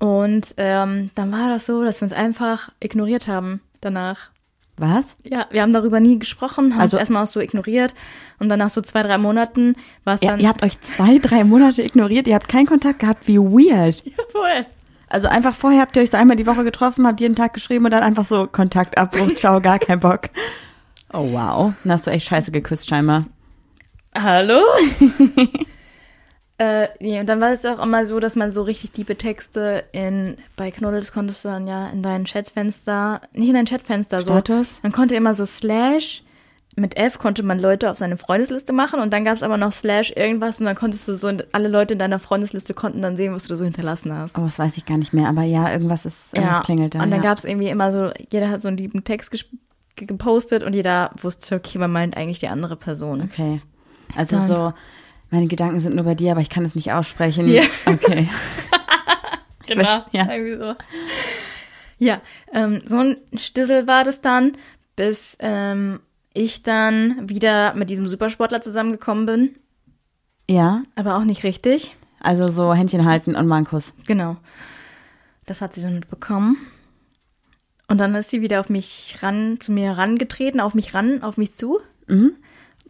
Und 0.00 0.54
ähm, 0.56 1.10
dann 1.14 1.32
war 1.32 1.48
das 1.48 1.66
so, 1.66 1.82
dass 1.84 2.00
wir 2.00 2.06
uns 2.06 2.12
einfach 2.12 2.70
ignoriert 2.80 3.26
haben 3.28 3.60
danach. 3.80 4.30
Was? 4.76 5.16
Ja, 5.22 5.46
wir 5.50 5.62
haben 5.62 5.72
darüber 5.72 6.00
nie 6.00 6.18
gesprochen, 6.18 6.72
haben 6.74 6.80
Also- 6.80 6.96
uns 6.96 7.00
erstmal 7.02 7.22
auch 7.22 7.28
so 7.28 7.38
ignoriert 7.40 7.94
und 8.40 8.48
dann 8.48 8.58
nach 8.58 8.70
so 8.70 8.80
zwei, 8.80 9.02
drei 9.04 9.18
Monaten 9.18 9.76
war 10.02 10.14
es 10.14 10.20
Ja, 10.20 10.30
dann. 10.30 10.40
ihr 10.40 10.48
habt 10.48 10.64
euch 10.64 10.80
zwei, 10.80 11.18
drei 11.18 11.44
Monate 11.44 11.82
ignoriert, 11.84 12.26
ihr 12.26 12.34
habt 12.34 12.48
keinen 12.48 12.66
Kontakt 12.66 12.98
gehabt, 12.98 13.28
wie 13.28 13.38
weird. 13.38 14.02
voll. 14.32 14.66
Also 15.08 15.28
einfach 15.28 15.54
vorher 15.54 15.80
habt 15.80 15.94
ihr 15.94 16.02
euch 16.02 16.10
so 16.10 16.16
einmal 16.16 16.34
die 16.36 16.46
Woche 16.46 16.64
getroffen, 16.64 17.06
habt 17.06 17.20
jeden 17.20 17.36
Tag 17.36 17.54
geschrieben 17.54 17.84
und 17.84 17.92
dann 17.92 18.02
einfach 18.02 18.24
so 18.26 18.48
Kontaktabbruch, 18.48 19.36
ciao, 19.36 19.60
gar 19.60 19.78
kein 19.78 20.00
Bock. 20.00 20.22
Oh 21.12 21.30
wow, 21.32 21.72
dann 21.84 21.92
hast 21.92 22.08
du 22.08 22.10
echt 22.10 22.26
scheiße 22.26 22.50
geküsst 22.50 22.88
scheinbar. 22.88 23.26
Hallo? 24.12 24.60
äh, 26.58 26.88
nee, 27.00 27.18
und 27.18 27.28
dann 27.28 27.40
war 27.40 27.50
es 27.50 27.64
auch 27.64 27.82
immer 27.82 28.06
so, 28.06 28.20
dass 28.20 28.36
man 28.36 28.52
so 28.52 28.62
richtig 28.62 28.92
tiefe 28.92 29.16
Texte 29.16 29.84
in, 29.92 30.36
bei 30.56 30.70
Knuddels 30.70 31.12
konntest 31.12 31.44
du 31.44 31.48
dann 31.48 31.66
ja 31.66 31.88
in 31.88 32.00
dein 32.00 32.24
Chatfenster, 32.24 33.22
nicht 33.32 33.48
in 33.48 33.54
dein 33.54 33.66
Chatfenster, 33.66 34.20
so. 34.20 34.32
Status? 34.32 34.78
Man 34.82 34.92
konnte 34.92 35.16
immer 35.16 35.34
so 35.34 35.44
Slash, 35.44 36.22
mit 36.76 36.96
F 36.96 37.18
konnte 37.18 37.42
man 37.42 37.58
Leute 37.58 37.90
auf 37.90 37.98
seine 37.98 38.16
Freundesliste 38.16 38.72
machen 38.72 39.00
und 39.00 39.12
dann 39.12 39.24
gab 39.24 39.34
es 39.34 39.42
aber 39.42 39.56
noch 39.56 39.72
Slash 39.72 40.12
irgendwas 40.14 40.60
und 40.60 40.66
dann 40.66 40.76
konntest 40.76 41.08
du 41.08 41.16
so, 41.16 41.30
alle 41.50 41.68
Leute 41.68 41.94
in 41.94 41.98
deiner 41.98 42.20
Freundesliste 42.20 42.72
konnten 42.72 43.02
dann 43.02 43.16
sehen, 43.16 43.34
was 43.34 43.48
du 43.48 43.56
so 43.56 43.64
hinterlassen 43.64 44.12
hast. 44.12 44.38
Oh, 44.38 44.42
das 44.42 44.58
weiß 44.58 44.76
ich 44.76 44.86
gar 44.86 44.98
nicht 44.98 45.12
mehr, 45.12 45.28
aber 45.28 45.42
ja, 45.42 45.72
irgendwas 45.72 46.06
ist, 46.06 46.36
irgendwas 46.36 46.62
klingelt 46.62 46.94
da. 46.94 47.02
und 47.02 47.10
dann 47.10 47.22
ja. 47.22 47.30
gab 47.30 47.38
es 47.38 47.44
irgendwie 47.44 47.68
immer 47.68 47.90
so, 47.90 48.10
jeder 48.30 48.48
hat 48.48 48.60
so 48.60 48.68
einen 48.68 48.76
lieben 48.76 49.02
Text 49.02 49.32
gepostet 49.96 50.62
und 50.62 50.72
jeder 50.72 51.10
wusste, 51.20 51.56
okay, 51.56 51.78
man 51.78 51.90
meint 51.90 52.16
eigentlich 52.16 52.38
die 52.38 52.48
andere 52.48 52.76
Person. 52.76 53.22
Okay. 53.22 53.60
Also 54.16 54.36
Dann- 54.36 54.46
so, 54.46 54.72
meine 55.34 55.48
Gedanken 55.48 55.80
sind 55.80 55.96
nur 55.96 56.04
bei 56.04 56.14
dir, 56.14 56.30
aber 56.32 56.40
ich 56.40 56.48
kann 56.50 56.64
es 56.64 56.76
nicht 56.76 56.92
aussprechen. 56.92 57.48
Ja. 57.48 57.62
Okay. 57.86 58.28
Genau, 59.66 60.04
Ja. 60.12 60.30
irgendwie 60.30 60.58
so. 60.58 60.74
Ja, 61.98 62.20
ähm, 62.52 62.82
so 62.84 62.98
ein 62.98 63.16
Stissel 63.34 63.86
war 63.86 64.04
das 64.04 64.20
dann, 64.20 64.52
bis 64.94 65.38
ähm, 65.40 66.00
ich 66.34 66.62
dann 66.62 67.30
wieder 67.30 67.72
mit 67.74 67.88
diesem 67.88 68.06
Supersportler 68.06 68.60
zusammengekommen 68.60 69.24
bin, 69.24 69.54
Ja, 70.48 70.82
aber 70.96 71.16
auch 71.16 71.24
nicht 71.24 71.44
richtig. 71.44 71.96
also 72.20 72.52
so 72.52 72.74
Händchen 72.74 73.06
halten 73.06 73.34
und 73.34 73.46
mal 73.46 73.56
einen 73.56 73.64
Kuss. 73.66 73.94
Genau. 74.06 74.36
Das 75.46 75.62
hat 75.62 75.72
sie 75.72 75.80
dann 75.80 75.94
mitbekommen. 75.94 76.58
Und 77.88 77.96
dann 77.98 78.14
ist 78.14 78.28
sie 78.30 78.42
wieder 78.42 78.60
auf 78.60 78.68
mich 78.68 79.16
ran, 79.22 79.58
zu 79.60 79.72
mir 79.72 79.92
rangetreten, 79.92 80.60
auf 80.60 80.74
mich 80.74 80.92
ran, 80.92 81.22
auf 81.22 81.38
mich 81.38 81.52
zu. 81.52 81.80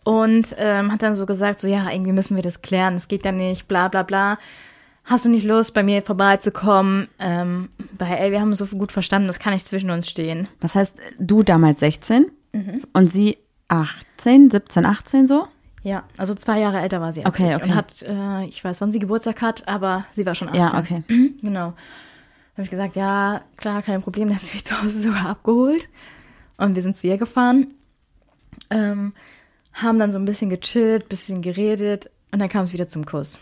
Und 0.04 0.54
ähm, 0.58 0.92
hat 0.92 1.02
dann 1.02 1.14
so 1.14 1.24
gesagt, 1.26 1.60
so 1.60 1.66
ja, 1.66 1.90
irgendwie 1.90 2.12
müssen 2.12 2.36
wir 2.36 2.42
das 2.42 2.60
klären, 2.62 2.94
es 2.94 3.08
geht 3.08 3.24
ja 3.24 3.32
nicht, 3.32 3.66
bla 3.68 3.88
bla 3.88 4.02
bla. 4.02 4.38
hast 5.04 5.24
du 5.24 5.28
nicht 5.30 5.44
Lust, 5.46 5.72
bei 5.74 5.82
mir 5.82 6.02
vorbeizukommen? 6.02 7.08
Ähm, 7.18 7.70
bei, 7.98 8.08
ey, 8.10 8.30
wir 8.30 8.40
haben 8.40 8.54
so 8.54 8.66
gut 8.66 8.92
verstanden, 8.92 9.26
das 9.28 9.38
kann 9.38 9.52
nicht 9.54 9.66
zwischen 9.66 9.90
uns 9.90 10.08
stehen. 10.08 10.48
Was 10.60 10.74
heißt, 10.74 10.96
du 11.18 11.42
damals 11.42 11.80
16 11.80 12.26
Mhm. 12.52 12.82
und 12.92 13.08
sie 13.08 13.36
18, 13.68 14.50
17, 14.50 14.86
18 14.86 15.26
so? 15.26 15.48
Ja, 15.82 16.04
also 16.18 16.34
zwei 16.34 16.60
Jahre 16.60 16.78
älter 16.80 17.00
war 17.00 17.12
sie 17.12 17.26
Okay, 17.26 17.50
ich 17.50 17.56
okay. 17.56 17.64
und 17.64 17.74
hat, 17.74 18.02
äh, 18.02 18.44
ich 18.46 18.62
weiß, 18.64 18.80
wann 18.80 18.92
sie 18.92 18.98
Geburtstag 19.00 19.42
hat, 19.42 19.66
aber 19.66 20.04
sie 20.14 20.24
war 20.24 20.34
schon 20.34 20.48
18. 20.48 20.60
Ja, 20.60 20.78
okay. 20.78 21.02
Genau. 21.42 21.70
Da 21.72 22.58
habe 22.58 22.62
ich 22.62 22.70
gesagt, 22.70 22.94
ja, 22.96 23.40
klar, 23.56 23.82
kein 23.82 24.00
Problem. 24.02 24.28
Dann 24.28 24.36
hat 24.36 24.44
sie 24.44 24.54
mich 24.54 24.64
zu 24.64 24.80
Hause 24.80 25.00
sogar 25.00 25.26
abgeholt. 25.30 25.88
Und 26.56 26.74
wir 26.76 26.82
sind 26.82 26.96
zu 26.96 27.06
ihr 27.08 27.18
gefahren. 27.18 27.74
Ähm, 28.70 29.12
haben 29.74 29.98
dann 29.98 30.12
so 30.12 30.18
ein 30.18 30.24
bisschen 30.24 30.50
gechillt, 30.50 31.08
bisschen 31.08 31.42
geredet. 31.42 32.10
Und 32.32 32.38
dann 32.38 32.48
kam 32.48 32.64
es 32.64 32.72
wieder 32.72 32.88
zum 32.88 33.04
Kuss. 33.04 33.40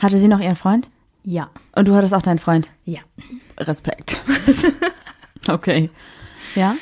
Hatte 0.00 0.18
sie 0.18 0.28
noch 0.28 0.40
ihren 0.40 0.56
Freund? 0.56 0.88
Ja. 1.22 1.50
Und 1.74 1.88
du 1.88 1.94
hattest 1.94 2.14
auch 2.14 2.22
deinen 2.22 2.38
Freund? 2.38 2.70
Ja. 2.84 3.00
Respekt. 3.58 4.20
okay. 5.48 5.90
Ja? 6.54 6.76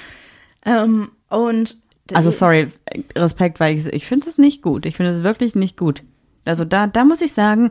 Ähm, 0.65 1.11
und 1.29 1.79
Also 2.13 2.31
sorry, 2.31 2.71
Respekt, 3.17 3.61
weil 3.61 3.77
ich, 3.77 3.87
ich 3.87 4.07
finde 4.07 4.29
es 4.29 4.39
nicht 4.39 4.63
gut. 4.63 4.87
Ich 4.87 4.97
finde 4.97 5.13
es 5.13 5.23
wirklich 5.23 5.55
nicht 5.55 5.77
gut. 5.77 6.03
Also 6.45 6.65
da, 6.65 6.87
da 6.87 7.05
muss 7.05 7.21
ich 7.21 7.33
sagen, 7.33 7.71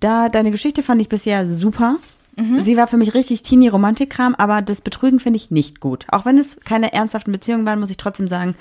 da 0.00 0.28
deine 0.28 0.50
Geschichte 0.50 0.82
fand 0.82 1.00
ich 1.00 1.08
bisher 1.08 1.50
super. 1.52 1.96
Sie 2.62 2.78
war 2.78 2.86
für 2.86 2.96
mich 2.96 3.12
richtig 3.12 3.42
Teenie-Romantik-Kram, 3.42 4.34
aber 4.34 4.62
das 4.62 4.80
Betrügen 4.80 5.20
finde 5.20 5.36
ich 5.36 5.50
nicht 5.50 5.80
gut. 5.80 6.06
Auch 6.08 6.24
wenn 6.24 6.38
es 6.38 6.58
keine 6.60 6.94
ernsthaften 6.94 7.30
Beziehungen 7.30 7.66
waren, 7.66 7.78
muss 7.78 7.90
ich 7.90 7.98
trotzdem 7.98 8.26
sagen, 8.26 8.54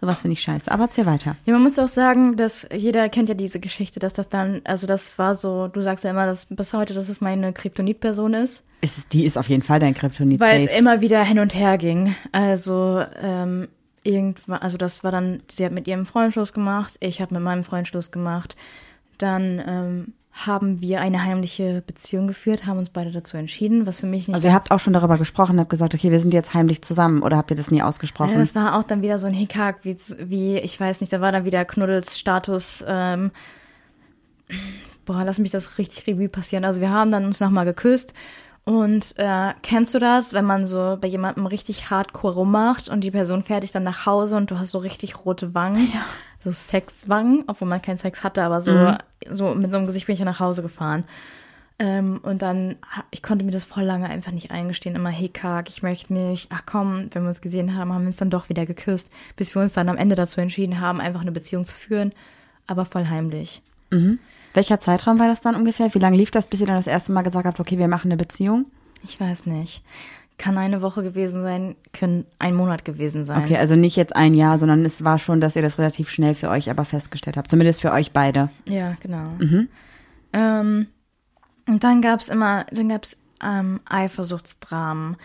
sowas 0.00 0.20
finde 0.20 0.34
ich 0.34 0.42
scheiße. 0.42 0.70
Aber 0.70 0.84
erzähl 0.84 1.06
weiter. 1.06 1.36
Ja, 1.44 1.52
man 1.52 1.62
muss 1.62 1.78
auch 1.78 1.88
sagen, 1.88 2.36
dass 2.36 2.68
jeder 2.74 3.08
kennt 3.08 3.28
ja 3.28 3.34
diese 3.34 3.60
Geschichte, 3.60 4.00
dass 4.00 4.12
das 4.12 4.28
dann, 4.28 4.60
also 4.64 4.86
das 4.86 5.18
war 5.18 5.34
so, 5.34 5.68
du 5.68 5.80
sagst 5.80 6.04
ja 6.04 6.10
immer, 6.10 6.26
dass 6.26 6.46
bis 6.46 6.72
heute, 6.72 6.94
dass 6.94 7.08
es 7.08 7.20
meine 7.20 7.52
Kryptonit-Person 7.52 8.34
ist. 8.34 8.64
Ist, 8.80 9.12
die 9.12 9.24
ist 9.24 9.38
auf 9.38 9.48
jeden 9.48 9.62
Fall 9.62 9.80
dein 9.80 9.94
Kryptonit 9.94 10.40
Weil 10.40 10.66
es 10.66 10.76
immer 10.76 11.00
wieder 11.00 11.24
hin 11.24 11.38
und 11.38 11.54
her 11.54 11.78
ging. 11.78 12.14
Also, 12.32 13.02
ähm, 13.20 13.68
irgendwann, 14.02 14.60
also 14.60 14.76
das 14.76 15.02
war 15.02 15.10
dann, 15.10 15.42
sie 15.48 15.64
hat 15.64 15.72
mit 15.72 15.88
ihrem 15.88 16.06
Freund 16.06 16.32
Schluss 16.32 16.52
gemacht, 16.52 16.96
ich 17.00 17.20
habe 17.20 17.34
mit 17.34 17.42
meinem 17.42 17.64
Freund 17.64 17.88
Schluss 17.88 18.10
gemacht. 18.10 18.56
Dann 19.18 19.62
ähm, 19.66 20.12
haben 20.36 20.80
wir 20.80 21.00
eine 21.00 21.22
heimliche 21.22 21.80
Beziehung 21.86 22.26
geführt, 22.26 22.66
haben 22.66 22.78
uns 22.78 22.90
beide 22.90 23.12
dazu 23.12 23.36
entschieden, 23.36 23.86
was 23.86 24.00
für 24.00 24.06
mich 24.06 24.26
nicht 24.26 24.34
Also 24.34 24.48
ihr 24.48 24.54
habt 24.54 24.72
auch 24.72 24.80
schon 24.80 24.92
darüber 24.92 25.16
gesprochen, 25.16 25.60
habt 25.60 25.70
gesagt, 25.70 25.94
okay, 25.94 26.10
wir 26.10 26.18
sind 26.18 26.34
jetzt 26.34 26.54
heimlich 26.54 26.82
zusammen 26.82 27.22
oder 27.22 27.36
habt 27.36 27.52
ihr 27.52 27.56
das 27.56 27.70
nie 27.70 27.82
ausgesprochen? 27.82 28.32
Ja, 28.32 28.38
das 28.38 28.56
war 28.56 28.76
auch 28.76 28.82
dann 28.82 29.00
wieder 29.00 29.20
so 29.20 29.28
ein 29.28 29.32
Hickhack, 29.32 29.78
wie, 29.82 29.96
wie, 30.18 30.58
ich 30.58 30.78
weiß 30.78 31.00
nicht, 31.00 31.12
da 31.12 31.20
war 31.20 31.30
dann 31.30 31.44
wieder 31.44 31.64
Knuddels 31.64 32.18
Status, 32.18 32.84
ähm, 32.86 33.30
boah, 35.04 35.22
lass 35.24 35.38
mich 35.38 35.52
das 35.52 35.78
richtig 35.78 36.04
Revue 36.08 36.28
passieren. 36.28 36.64
Also 36.64 36.80
wir 36.80 36.90
haben 36.90 37.12
dann 37.12 37.26
uns 37.26 37.38
nochmal 37.38 37.64
geküsst 37.64 38.12
und 38.64 39.14
äh, 39.18 39.52
kennst 39.62 39.92
du 39.92 39.98
das, 39.98 40.32
wenn 40.32 40.46
man 40.46 40.64
so 40.64 40.96
bei 40.98 41.08
jemandem 41.08 41.46
richtig 41.46 41.90
hardcore 41.90 42.34
rummacht 42.34 42.88
und 42.88 43.02
die 43.02 43.10
Person 43.10 43.42
fährt 43.42 43.62
dich 43.62 43.72
dann 43.72 43.82
nach 43.82 44.06
Hause 44.06 44.36
und 44.36 44.50
du 44.50 44.58
hast 44.58 44.70
so 44.70 44.78
richtig 44.78 45.24
rote 45.24 45.54
Wangen, 45.54 45.92
so 46.40 46.50
Sexwangen, 46.50 47.44
obwohl 47.46 47.68
man 47.68 47.82
keinen 47.82 47.98
Sex 47.98 48.24
hatte, 48.24 48.42
aber 48.42 48.62
so, 48.62 48.94
so 49.28 49.54
mit 49.54 49.70
so 49.70 49.76
einem 49.76 49.86
Gesicht 49.86 50.06
bin 50.06 50.14
ich 50.14 50.20
ja 50.20 50.24
nach 50.24 50.40
Hause 50.40 50.62
gefahren. 50.62 51.04
Ähm, 51.78 52.20
und 52.22 52.40
dann, 52.40 52.76
ich 53.10 53.22
konnte 53.22 53.44
mir 53.44 53.50
das 53.50 53.64
voll 53.64 53.82
lange 53.82 54.08
einfach 54.08 54.30
nicht 54.30 54.50
eingestehen. 54.52 54.94
Immer, 54.94 55.10
hey, 55.10 55.28
Kark, 55.28 55.68
ich 55.68 55.82
möchte 55.82 56.14
nicht. 56.14 56.46
Ach 56.50 56.62
komm, 56.64 57.08
wenn 57.10 57.22
wir 57.22 57.28
uns 57.28 57.42
gesehen 57.42 57.76
haben, 57.76 57.92
haben 57.92 58.02
wir 58.02 58.06
uns 58.06 58.16
dann 58.16 58.30
doch 58.30 58.48
wieder 58.48 58.64
geküsst, 58.64 59.10
bis 59.36 59.54
wir 59.54 59.60
uns 59.60 59.72
dann 59.72 59.88
am 59.88 59.96
Ende 59.96 60.14
dazu 60.14 60.40
entschieden 60.40 60.80
haben, 60.80 61.00
einfach 61.00 61.22
eine 61.22 61.32
Beziehung 61.32 61.64
zu 61.64 61.74
führen, 61.74 62.12
aber 62.66 62.84
voll 62.84 63.08
heimlich. 63.08 63.60
Welcher 64.54 64.80
Zeitraum 64.80 65.18
war 65.18 65.28
das 65.28 65.40
dann 65.40 65.54
ungefähr? 65.54 65.92
Wie 65.94 65.98
lange 65.98 66.16
lief 66.16 66.30
das, 66.30 66.46
bis 66.46 66.60
ihr 66.60 66.66
dann 66.66 66.76
das 66.76 66.86
erste 66.86 67.12
Mal 67.12 67.22
gesagt 67.22 67.46
habt, 67.46 67.60
okay, 67.60 67.78
wir 67.78 67.88
machen 67.88 68.08
eine 68.08 68.16
Beziehung? 68.16 68.66
Ich 69.02 69.20
weiß 69.20 69.46
nicht. 69.46 69.82
Kann 70.36 70.58
eine 70.58 70.82
Woche 70.82 71.02
gewesen 71.04 71.42
sein, 71.42 71.76
können 71.92 72.26
ein 72.40 72.54
Monat 72.56 72.84
gewesen 72.84 73.22
sein. 73.22 73.44
Okay, 73.44 73.56
also 73.56 73.76
nicht 73.76 73.94
jetzt 73.96 74.16
ein 74.16 74.34
Jahr, 74.34 74.58
sondern 74.58 74.84
es 74.84 75.04
war 75.04 75.18
schon, 75.18 75.40
dass 75.40 75.54
ihr 75.54 75.62
das 75.62 75.78
relativ 75.78 76.10
schnell 76.10 76.34
für 76.34 76.50
euch 76.50 76.70
aber 76.70 76.84
festgestellt 76.84 77.36
habt. 77.36 77.50
Zumindest 77.50 77.82
für 77.82 77.92
euch 77.92 78.12
beide. 78.12 78.50
Ja, 78.66 78.94
genau. 79.00 79.30
Ähm, 80.32 80.86
und 81.68 81.84
dann 81.84 82.02
gab's 82.02 82.28
immer, 82.28 82.66
dann 82.72 82.88
gab's 82.88 83.16
ähm, 83.44 83.80
Eifersuchtsdramen. 83.88 85.16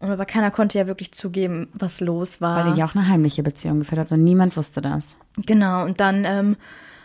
Und 0.00 0.10
aber 0.10 0.24
keiner 0.24 0.50
konnte 0.50 0.78
ja 0.78 0.86
wirklich 0.86 1.12
zugeben, 1.12 1.68
was 1.72 2.00
los 2.00 2.40
war. 2.40 2.64
Weil 2.64 2.72
ihr 2.72 2.78
ja 2.78 2.86
auch 2.86 2.94
eine 2.94 3.08
heimliche 3.08 3.42
Beziehung 3.42 3.80
geführt 3.80 4.00
habt 4.00 4.12
und 4.12 4.24
niemand 4.24 4.56
wusste 4.56 4.80
das. 4.80 5.16
Genau, 5.36 5.84
und 5.84 6.00
dann 6.00 6.24
ähm, 6.24 6.56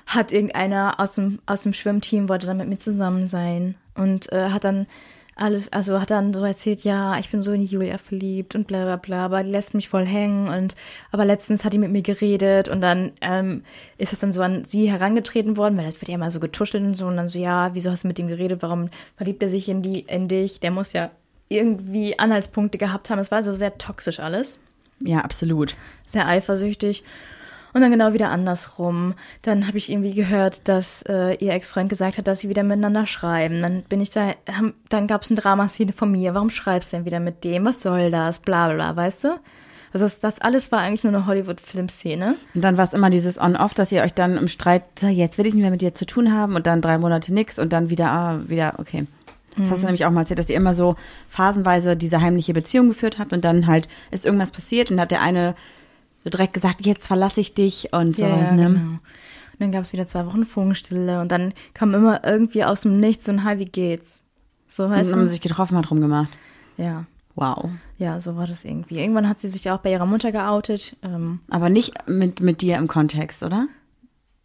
hat 0.09 0.31
irgendeiner 0.31 0.99
aus 0.99 1.11
dem, 1.11 1.39
aus 1.45 1.61
dem 1.63 1.73
Schwimmteam 1.73 2.29
wollte 2.29 2.47
dann 2.47 2.57
mit 2.57 2.67
mir 2.67 2.79
zusammen 2.79 3.27
sein 3.27 3.75
und 3.95 4.31
äh, 4.31 4.49
hat 4.49 4.63
dann 4.63 4.87
alles, 5.35 5.71
also 5.71 6.01
hat 6.01 6.09
dann 6.09 6.33
so 6.33 6.43
erzählt, 6.43 6.83
ja, 6.83 7.17
ich 7.19 7.29
bin 7.29 7.41
so 7.41 7.51
in 7.51 7.61
die 7.61 7.67
Julia 7.67 7.97
verliebt 7.97 8.55
und 8.55 8.67
bla 8.67 8.83
bla 8.83 8.97
bla, 8.97 9.25
aber 9.25 9.43
die 9.43 9.51
lässt 9.51 9.73
mich 9.75 9.87
voll 9.87 10.05
hängen 10.05 10.49
und 10.49 10.75
aber 11.11 11.25
letztens 11.25 11.63
hat 11.63 11.73
die 11.73 11.77
mit 11.77 11.91
mir 11.91 12.01
geredet 12.01 12.69
und 12.69 12.81
dann 12.81 13.11
ähm, 13.21 13.63
ist 13.99 14.11
es 14.11 14.19
dann 14.19 14.33
so 14.33 14.41
an 14.41 14.65
sie 14.65 14.91
herangetreten 14.91 15.57
worden, 15.57 15.77
weil 15.77 15.85
das 15.85 16.01
wird 16.01 16.09
ja 16.09 16.15
immer 16.15 16.31
so 16.31 16.39
getuschelt 16.39 16.83
und 16.83 16.95
so 16.95 17.05
und 17.05 17.15
dann 17.15 17.27
so, 17.27 17.37
ja, 17.37 17.73
wieso 17.73 17.91
hast 17.91 18.03
du 18.03 18.07
mit 18.07 18.19
ihm 18.19 18.27
geredet, 18.27 18.63
warum 18.63 18.89
verliebt 19.15 19.43
er 19.43 19.49
sich 19.49 19.69
in 19.69 19.83
die, 19.83 20.01
in 20.01 20.27
dich, 20.27 20.59
der 20.59 20.71
muss 20.71 20.91
ja 20.91 21.11
irgendwie 21.49 22.17
Anhaltspunkte 22.17 22.79
gehabt 22.79 23.09
haben, 23.09 23.19
es 23.19 23.31
war 23.31 23.43
so 23.43 23.51
sehr 23.51 23.77
toxisch 23.77 24.19
alles 24.19 24.59
Ja, 24.99 25.19
absolut. 25.19 25.75
sehr 26.07 26.27
eifersüchtig. 26.27 27.03
Und 27.73 27.81
dann 27.81 27.91
genau 27.91 28.13
wieder 28.13 28.29
andersrum. 28.29 29.13
Dann 29.41 29.67
habe 29.67 29.77
ich 29.77 29.91
irgendwie 29.91 30.13
gehört, 30.13 30.67
dass 30.67 31.03
äh, 31.07 31.35
ihr 31.35 31.53
Ex-Freund 31.53 31.89
gesagt 31.89 32.17
hat, 32.17 32.27
dass 32.27 32.39
sie 32.39 32.49
wieder 32.49 32.63
miteinander 32.63 33.05
schreiben. 33.05 33.61
Dann 33.61 33.83
bin 33.83 34.01
ich 34.01 34.09
da, 34.09 34.33
haben, 34.51 34.73
dann 34.89 35.07
gab 35.07 35.23
es 35.23 35.29
eine 35.29 35.39
Dramaszene 35.39 35.93
von 35.93 36.11
mir. 36.11 36.33
Warum 36.33 36.49
schreibst 36.49 36.91
du 36.91 36.97
denn 36.97 37.05
wieder 37.05 37.19
mit 37.19 37.43
dem? 37.43 37.65
Was 37.65 37.81
soll 37.81 38.11
das? 38.11 38.39
Bla 38.39 38.67
bla, 38.67 38.75
bla, 38.75 38.95
weißt 38.95 39.25
du? 39.25 39.39
Also 39.93 40.05
das, 40.05 40.19
das 40.19 40.39
alles 40.39 40.71
war 40.71 40.79
eigentlich 40.79 41.03
nur 41.03 41.13
eine 41.13 41.25
Hollywood-Filmszene. 41.25 42.35
Und 42.53 42.61
dann 42.61 42.77
war 42.77 42.83
es 42.83 42.93
immer 42.93 43.09
dieses 43.09 43.39
On-Off, 43.39 43.73
dass 43.73 43.91
ihr 43.91 44.03
euch 44.03 44.13
dann 44.13 44.37
im 44.37 44.47
Streit, 44.47 44.83
so, 44.99 45.07
jetzt 45.07 45.37
will 45.37 45.47
ich 45.47 45.53
nicht 45.53 45.63
mehr 45.63 45.71
mit 45.71 45.81
dir 45.81 45.93
zu 45.93 46.05
tun 46.05 46.31
haben 46.33 46.55
und 46.55 46.67
dann 46.67 46.81
drei 46.81 46.97
Monate 46.97 47.33
nix 47.33 47.57
und 47.57 47.73
dann 47.73 47.89
wieder, 47.89 48.11
ah, 48.11 48.39
wieder, 48.47 48.75
okay. 48.77 49.07
Das 49.57 49.71
hast 49.71 49.81
du 49.81 49.87
nämlich 49.87 50.05
auch 50.05 50.11
mal 50.11 50.21
erzählt, 50.21 50.39
dass 50.39 50.49
ihr 50.49 50.55
immer 50.55 50.73
so 50.73 50.95
phasenweise 51.27 51.97
diese 51.97 52.21
heimliche 52.21 52.53
Beziehung 52.53 52.87
geführt 52.87 53.19
habt 53.19 53.33
und 53.33 53.43
dann 53.43 53.67
halt 53.67 53.89
ist 54.11 54.25
irgendwas 54.25 54.51
passiert 54.51 54.89
und 54.89 55.01
hat 55.01 55.11
der 55.11 55.21
eine 55.21 55.55
so 56.23 56.29
direkt 56.29 56.53
gesagt, 56.53 56.85
jetzt 56.85 57.07
verlasse 57.07 57.41
ich 57.41 57.53
dich 57.53 57.93
und 57.93 58.15
sowas, 58.15 58.51
ne? 58.51 58.67
genau. 58.67 58.91
Und 58.91 58.99
dann 59.59 59.71
gab 59.71 59.81
es 59.81 59.91
wieder 59.93 60.07
zwei 60.07 60.25
Wochen 60.25 60.45
Funkstille 60.45 61.19
und 61.21 61.31
dann 61.31 61.53
kam 61.73 61.93
immer 61.93 62.23
irgendwie 62.25 62.63
aus 62.63 62.81
dem 62.81 62.99
Nichts 62.99 63.25
so 63.25 63.31
ein 63.31 63.43
Hi, 63.43 63.59
wie 63.59 63.65
geht's? 63.65 64.23
So, 64.67 64.85
Und 64.85 64.91
weißt 64.91 65.11
dann 65.11 65.19
haben 65.19 65.25
sie 65.25 65.31
sich 65.33 65.41
getroffen, 65.41 65.77
hat 65.77 65.91
rumgemacht. 65.91 66.29
Ja. 66.77 67.05
Wow. 67.35 67.69
Ja, 67.97 68.19
so 68.19 68.35
war 68.35 68.47
das 68.47 68.65
irgendwie. 68.65 68.99
Irgendwann 68.99 69.27
hat 69.27 69.39
sie 69.39 69.47
sich 69.49 69.69
auch 69.69 69.79
bei 69.79 69.91
ihrer 69.91 70.05
Mutter 70.05 70.31
geoutet. 70.31 70.95
Ähm, 71.03 71.39
Aber 71.49 71.69
nicht 71.69 72.07
mit, 72.07 72.41
mit 72.41 72.61
dir 72.61 72.77
im 72.77 72.87
Kontext, 72.87 73.43
oder? 73.43 73.67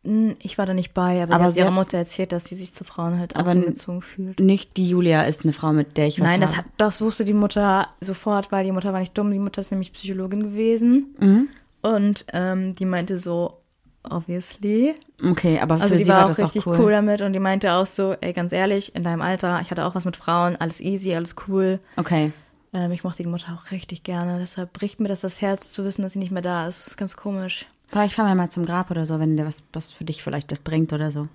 Hm, 0.05 0.37
Ich 0.41 0.59
war 0.59 0.67
da 0.67 0.75
nicht 0.75 0.95
bei, 0.95 1.23
aber, 1.23 1.35
Aber 1.35 1.51
sie 1.51 1.61
hat 1.61 1.67
ihrer 1.67 1.71
Mutter 1.75 1.99
erzählt, 1.99 2.31
dass 2.33 2.45
sie 2.45 2.55
sich 2.57 2.73
zu 2.73 2.85
Frauen 2.85 3.19
halt 3.19 3.37
Aber 3.37 3.53
hingezogen 3.53 4.01
fühlt. 4.03 4.39
Nicht 4.41 4.77
die 4.77 4.89
Julia 4.89 5.23
ist 5.25 5.45
eine 5.45 5.53
Frau, 5.53 5.73
mit 5.73 5.97
der 5.97 6.07
ich 6.07 6.21
was 6.21 6.27
Nein, 6.29 6.41
das, 6.41 6.57
hat, 6.57 6.67
das 6.77 7.01
wusste 7.01 7.25
die 7.25 7.33
Mutter 7.35 7.89
sofort, 8.01 8.53
weil 8.53 8.65
die 8.65 8.73
Mutter 8.73 8.93
war 8.93 9.01
nicht 9.01 9.17
dumm. 9.17 9.31
Die 9.31 9.39
Mutter 9.39 9.61
ist 9.61 9.71
nämlich 9.71 9.93
Psychologin 9.93 10.43
gewesen. 10.43 11.15
Mhm. 11.19 11.49
Und 11.85 12.25
ähm, 12.33 12.75
die 12.75 12.87
meinte 12.87 13.19
so, 13.19 13.61
obviously. 14.09 14.95
Okay, 15.23 15.61
aber 15.61 15.75
Also 15.75 15.89
für 15.89 15.97
die 15.97 16.05
sie 16.05 16.11
war, 16.11 16.17
war 16.19 16.25
auch 16.25 16.29
das 16.29 16.39
richtig 16.39 16.63
auch 16.67 16.73
cool. 16.73 16.81
cool. 16.81 16.93
damit 16.93 17.21
und 17.21 17.35
die 17.35 17.39
meinte 17.39 17.73
auch 17.75 17.85
so, 17.85 18.15
ey, 18.21 18.33
ganz 18.33 18.53
ehrlich, 18.53 18.95
in 18.95 19.03
deinem 19.03 19.21
Alter, 19.21 19.61
ich 19.61 19.71
hatte 19.71 19.85
auch 19.85 19.95
was 19.95 20.07
mit 20.07 20.17
Frauen, 20.17 20.57
alles 20.57 20.81
easy, 20.81 21.15
alles 21.15 21.37
cool. 21.47 21.79
Okay. 21.97 22.33
Ähm, 22.73 22.91
ich 22.93 23.05
mochte 23.05 23.23
die 23.23 23.29
Mutter 23.29 23.59
auch 23.59 23.71
richtig 23.71 24.03
gerne. 24.03 24.39
Deshalb 24.41 24.73
bricht 24.73 24.99
mir 24.99 25.09
das 25.09 25.21
das 25.21 25.43
Herz 25.43 25.73
zu 25.73 25.85
wissen, 25.85 26.01
dass 26.03 26.13
sie 26.15 26.19
nicht 26.19 26.33
mehr 26.33 26.43
da 26.43 26.67
ist. 26.67 26.81
Das 26.87 26.89
ist 26.93 26.97
ganz 26.97 27.17
komisch. 27.17 27.67
Vielleicht 27.91 28.15
fahren 28.15 28.29
wir 28.29 28.35
mal 28.35 28.49
zum 28.49 28.65
Grab 28.65 28.91
oder 28.91 29.05
so, 29.05 29.21
wenn 29.21 29.37
der 29.37 29.47
was, 29.47 29.63
was 29.75 29.93
für 29.93 30.05
dich 30.05 30.23
vielleicht 30.23 30.51
was 30.51 30.61
bringt 30.61 30.93
oder 30.95 31.11
so. 31.11 31.29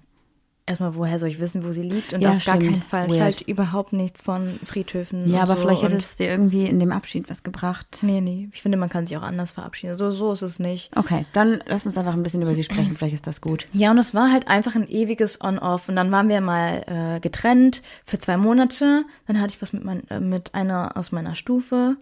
Erstmal, 0.69 0.93
woher 0.93 1.17
soll 1.17 1.29
ich 1.29 1.39
wissen, 1.39 1.63
wo 1.63 1.71
sie 1.71 1.81
liegt? 1.81 2.13
Und 2.13 2.21
Ja, 2.21 2.33
auf 2.33 2.45
gar 2.45 2.57
stimmt. 2.57 2.71
keinen 2.73 2.83
Fall. 2.83 3.05
Ich 3.07 3.13
Weird. 3.13 3.21
halte 3.23 3.43
überhaupt 3.45 3.91
nichts 3.91 4.21
von 4.21 4.59
Friedhöfen. 4.63 5.27
Ja, 5.27 5.41
aber 5.41 5.55
so. 5.55 5.63
vielleicht 5.63 5.81
hätte 5.81 5.95
es 5.95 6.15
dir 6.15 6.29
irgendwie 6.29 6.67
in 6.67 6.79
dem 6.79 6.91
Abschied 6.91 7.27
was 7.27 7.41
gebracht. 7.41 7.99
Nee, 8.03 8.21
nee. 8.21 8.49
Ich 8.53 8.61
finde, 8.61 8.77
man 8.77 8.87
kann 8.87 9.07
sich 9.07 9.17
auch 9.17 9.23
anders 9.23 9.51
verabschieden. 9.53 9.97
So, 9.97 10.11
so 10.11 10.31
ist 10.31 10.43
es 10.43 10.59
nicht. 10.59 10.95
Okay, 10.95 11.25
dann 11.33 11.63
lass 11.65 11.87
uns 11.87 11.97
einfach 11.97 12.13
ein 12.13 12.21
bisschen 12.21 12.43
über 12.43 12.53
sie 12.53 12.63
sprechen. 12.63 12.95
Vielleicht 12.95 13.15
ist 13.15 13.25
das 13.25 13.41
gut. 13.41 13.65
Ja, 13.73 13.89
und 13.89 13.97
es 13.97 14.13
war 14.13 14.31
halt 14.31 14.47
einfach 14.47 14.75
ein 14.75 14.87
ewiges 14.87 15.41
On-Off. 15.41 15.89
Und 15.89 15.95
dann 15.95 16.11
waren 16.11 16.29
wir 16.29 16.39
mal 16.39 16.83
äh, 17.15 17.19
getrennt 17.19 17.81
für 18.05 18.19
zwei 18.19 18.37
Monate. 18.37 19.05
Dann 19.25 19.41
hatte 19.41 19.53
ich 19.55 19.61
was 19.63 19.73
mit, 19.73 19.83
mein, 19.83 20.07
äh, 20.11 20.19
mit 20.19 20.53
einer 20.53 20.95
aus 20.97 21.11
meiner 21.11 21.33
Stufe. 21.33 21.97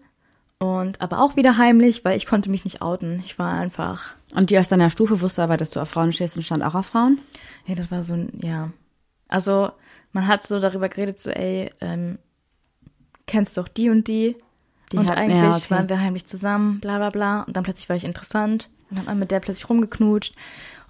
Und 0.59 1.01
aber 1.01 1.21
auch 1.21 1.35
wieder 1.35 1.57
heimlich, 1.57 2.03
weil 2.03 2.17
ich 2.17 2.25
konnte 2.25 2.49
mich 2.49 2.63
nicht 2.65 2.81
outen. 2.81 3.21
Ich 3.25 3.37
war 3.37 3.53
einfach. 3.53 4.13
Und 4.33 4.49
die 4.49 4.57
aus 4.57 4.67
deiner 4.67 4.89
Stufe 4.89 5.21
wusste 5.21 5.43
aber, 5.43 5.55
dass 5.57 5.69
du 5.69 5.79
auf 5.79 5.89
Frauen 5.89 6.11
stehst 6.11 6.35
und 6.35 6.43
stand 6.43 6.63
auch 6.63 6.73
auf 6.75 6.87
Frauen? 6.87 7.19
Ja, 7.67 7.75
das 7.75 7.91
war 7.91 8.01
so 8.03 8.15
ein, 8.15 8.31
ja. 8.41 8.71
Also, 9.27 9.71
man 10.13 10.27
hat 10.27 10.43
so 10.43 10.59
darüber 10.59 10.89
geredet, 10.89 11.19
so, 11.19 11.29
ey, 11.29 11.69
ähm, 11.79 12.17
kennst 13.27 13.57
doch 13.57 13.67
die 13.67 13.89
und 13.89 14.07
die. 14.07 14.35
Die 14.91 14.97
und 14.97 15.07
hat- 15.09 15.17
eigentlich 15.17 15.41
ja, 15.41 15.51
okay. 15.55 15.69
waren 15.69 15.89
wir 15.89 15.99
heimlich 15.99 16.25
zusammen, 16.25 16.79
bla 16.79 16.97
bla 16.97 17.09
bla. 17.11 17.41
Und 17.43 17.55
dann 17.55 17.63
plötzlich 17.63 17.89
war 17.89 17.95
ich 17.95 18.05
interessant. 18.05 18.69
Und 18.89 18.97
dann 18.97 18.99
hat 18.99 19.07
man 19.07 19.19
mit 19.19 19.31
der 19.31 19.41
plötzlich 19.41 19.69
rumgeknutscht. 19.69 20.33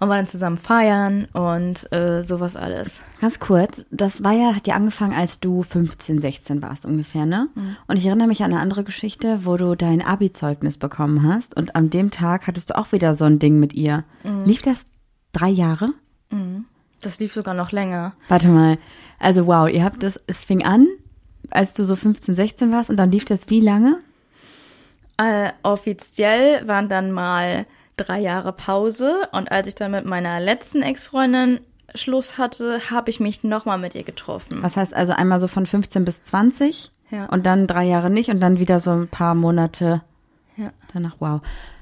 Und 0.00 0.08
waren 0.08 0.18
dann 0.18 0.28
zusammen 0.28 0.58
feiern 0.58 1.26
und 1.32 1.92
äh, 1.92 2.22
sowas 2.22 2.56
alles. 2.56 3.02
Ganz 3.20 3.40
kurz, 3.40 3.84
das 3.90 4.22
war 4.22 4.32
ja, 4.32 4.54
hat 4.54 4.66
ja 4.66 4.74
angefangen, 4.74 5.14
als 5.14 5.40
du 5.40 5.62
15, 5.62 6.20
16 6.20 6.62
warst 6.62 6.86
ungefähr, 6.86 7.26
ne? 7.26 7.48
Und 7.88 7.96
ich 7.96 8.06
erinnere 8.06 8.28
mich 8.28 8.42
an 8.44 8.52
eine 8.52 8.60
andere 8.60 8.84
Geschichte, 8.84 9.44
wo 9.44 9.56
du 9.56 9.74
dein 9.74 10.02
Abi-Zeugnis 10.02 10.76
bekommen 10.76 11.22
hast 11.24 11.56
und 11.56 11.74
an 11.74 11.90
dem 11.90 12.10
Tag 12.10 12.46
hattest 12.46 12.70
du 12.70 12.78
auch 12.78 12.92
wieder 12.92 13.14
so 13.14 13.24
ein 13.24 13.38
Ding 13.38 13.58
mit 13.58 13.74
ihr. 13.74 14.04
Lief 14.44 14.62
das 14.62 14.86
drei 15.32 15.48
Jahre? 15.48 15.90
Das 17.00 17.18
lief 17.18 17.32
sogar 17.32 17.54
noch 17.54 17.72
länger. 17.72 18.14
Warte 18.28 18.48
mal. 18.48 18.78
Also 19.18 19.46
wow, 19.46 19.68
ihr 19.68 19.84
habt 19.84 20.02
das, 20.02 20.20
es 20.26 20.44
fing 20.44 20.64
an, 20.64 20.86
als 21.50 21.74
du 21.74 21.84
so 21.84 21.96
15, 21.96 22.34
16 22.34 22.72
warst 22.72 22.90
und 22.90 22.96
dann 22.96 23.10
lief 23.10 23.24
das 23.24 23.48
wie 23.50 23.60
lange? 23.60 23.98
Äh, 25.16 25.50
offiziell 25.62 26.66
waren 26.68 26.88
dann 26.88 27.10
mal 27.10 27.66
drei 27.98 28.20
Jahre 28.20 28.52
Pause 28.52 29.28
und 29.32 29.50
als 29.52 29.68
ich 29.68 29.74
dann 29.74 29.90
mit 29.90 30.04
meiner 30.06 30.40
letzten 30.40 30.82
Ex-Freundin 30.82 31.60
Schluss 31.94 32.36
hatte, 32.38 32.80
habe 32.90 33.10
ich 33.10 33.18
mich 33.20 33.44
nochmal 33.44 33.78
mit 33.78 33.94
ihr 33.94 34.04
getroffen. 34.04 34.58
Was 34.62 34.76
heißt 34.76 34.94
also 34.94 35.12
einmal 35.12 35.40
so 35.40 35.48
von 35.48 35.64
15 35.66 36.04
bis 36.04 36.22
20 36.22 36.90
Ja. 37.10 37.26
und 37.26 37.46
dann 37.46 37.66
drei 37.66 37.84
Jahre 37.84 38.10
nicht 38.10 38.28
und 38.30 38.40
dann 38.40 38.58
wieder 38.58 38.78
so 38.80 38.90
ein 38.92 39.08
paar 39.08 39.34
Monate 39.34 40.02
Ja. 40.56 40.70
danach. 40.92 41.16
Wow. 41.18 41.40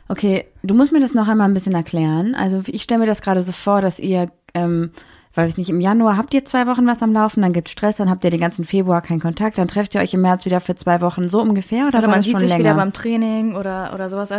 Okay, 0.08 0.44
du 0.62 0.74
musst 0.74 0.92
mir 0.92 1.00
das 1.00 1.14
noch 1.14 1.26
einmal 1.26 1.48
ein 1.48 1.54
bisschen 1.54 1.74
erklären. 1.74 2.36
Also 2.36 2.62
ich 2.66 2.82
stelle 2.82 3.00
mir 3.00 3.06
das 3.06 3.20
gerade 3.22 3.42
so 3.42 3.50
vor, 3.50 3.80
dass 3.80 3.98
ihr, 3.98 4.30
ähm, 4.54 4.92
weiß 5.36 5.50
ich 5.50 5.56
nicht, 5.58 5.70
im 5.70 5.80
Januar 5.80 6.16
habt 6.16 6.32
ihr 6.34 6.44
zwei 6.44 6.66
Wochen 6.66 6.86
was 6.86 7.02
am 7.02 7.12
Laufen, 7.12 7.42
dann 7.42 7.52
gibt 7.52 7.68
Stress, 7.68 7.96
dann 7.96 8.08
habt 8.08 8.24
ihr 8.24 8.30
den 8.30 8.40
ganzen 8.40 8.64
Februar 8.64 9.02
keinen 9.02 9.20
Kontakt, 9.20 9.58
dann 9.58 9.68
trefft 9.68 9.94
ihr 9.94 10.00
euch 10.00 10.14
im 10.14 10.22
März 10.22 10.46
wieder 10.46 10.60
für 10.60 10.74
zwei 10.74 11.00
Wochen 11.00 11.28
so 11.28 11.40
ungefähr 11.40 11.86
oder 11.86 11.98
Oder 11.98 12.08
war 12.08 12.14
man 12.14 12.22
sieht 12.22 12.32
schon 12.32 12.40
sich 12.40 12.48
länger? 12.48 12.60
wieder 12.60 12.74
beim 12.74 12.92
Training 12.92 13.54
oder, 13.54 13.92
oder 13.94 14.08
sowas. 14.08 14.30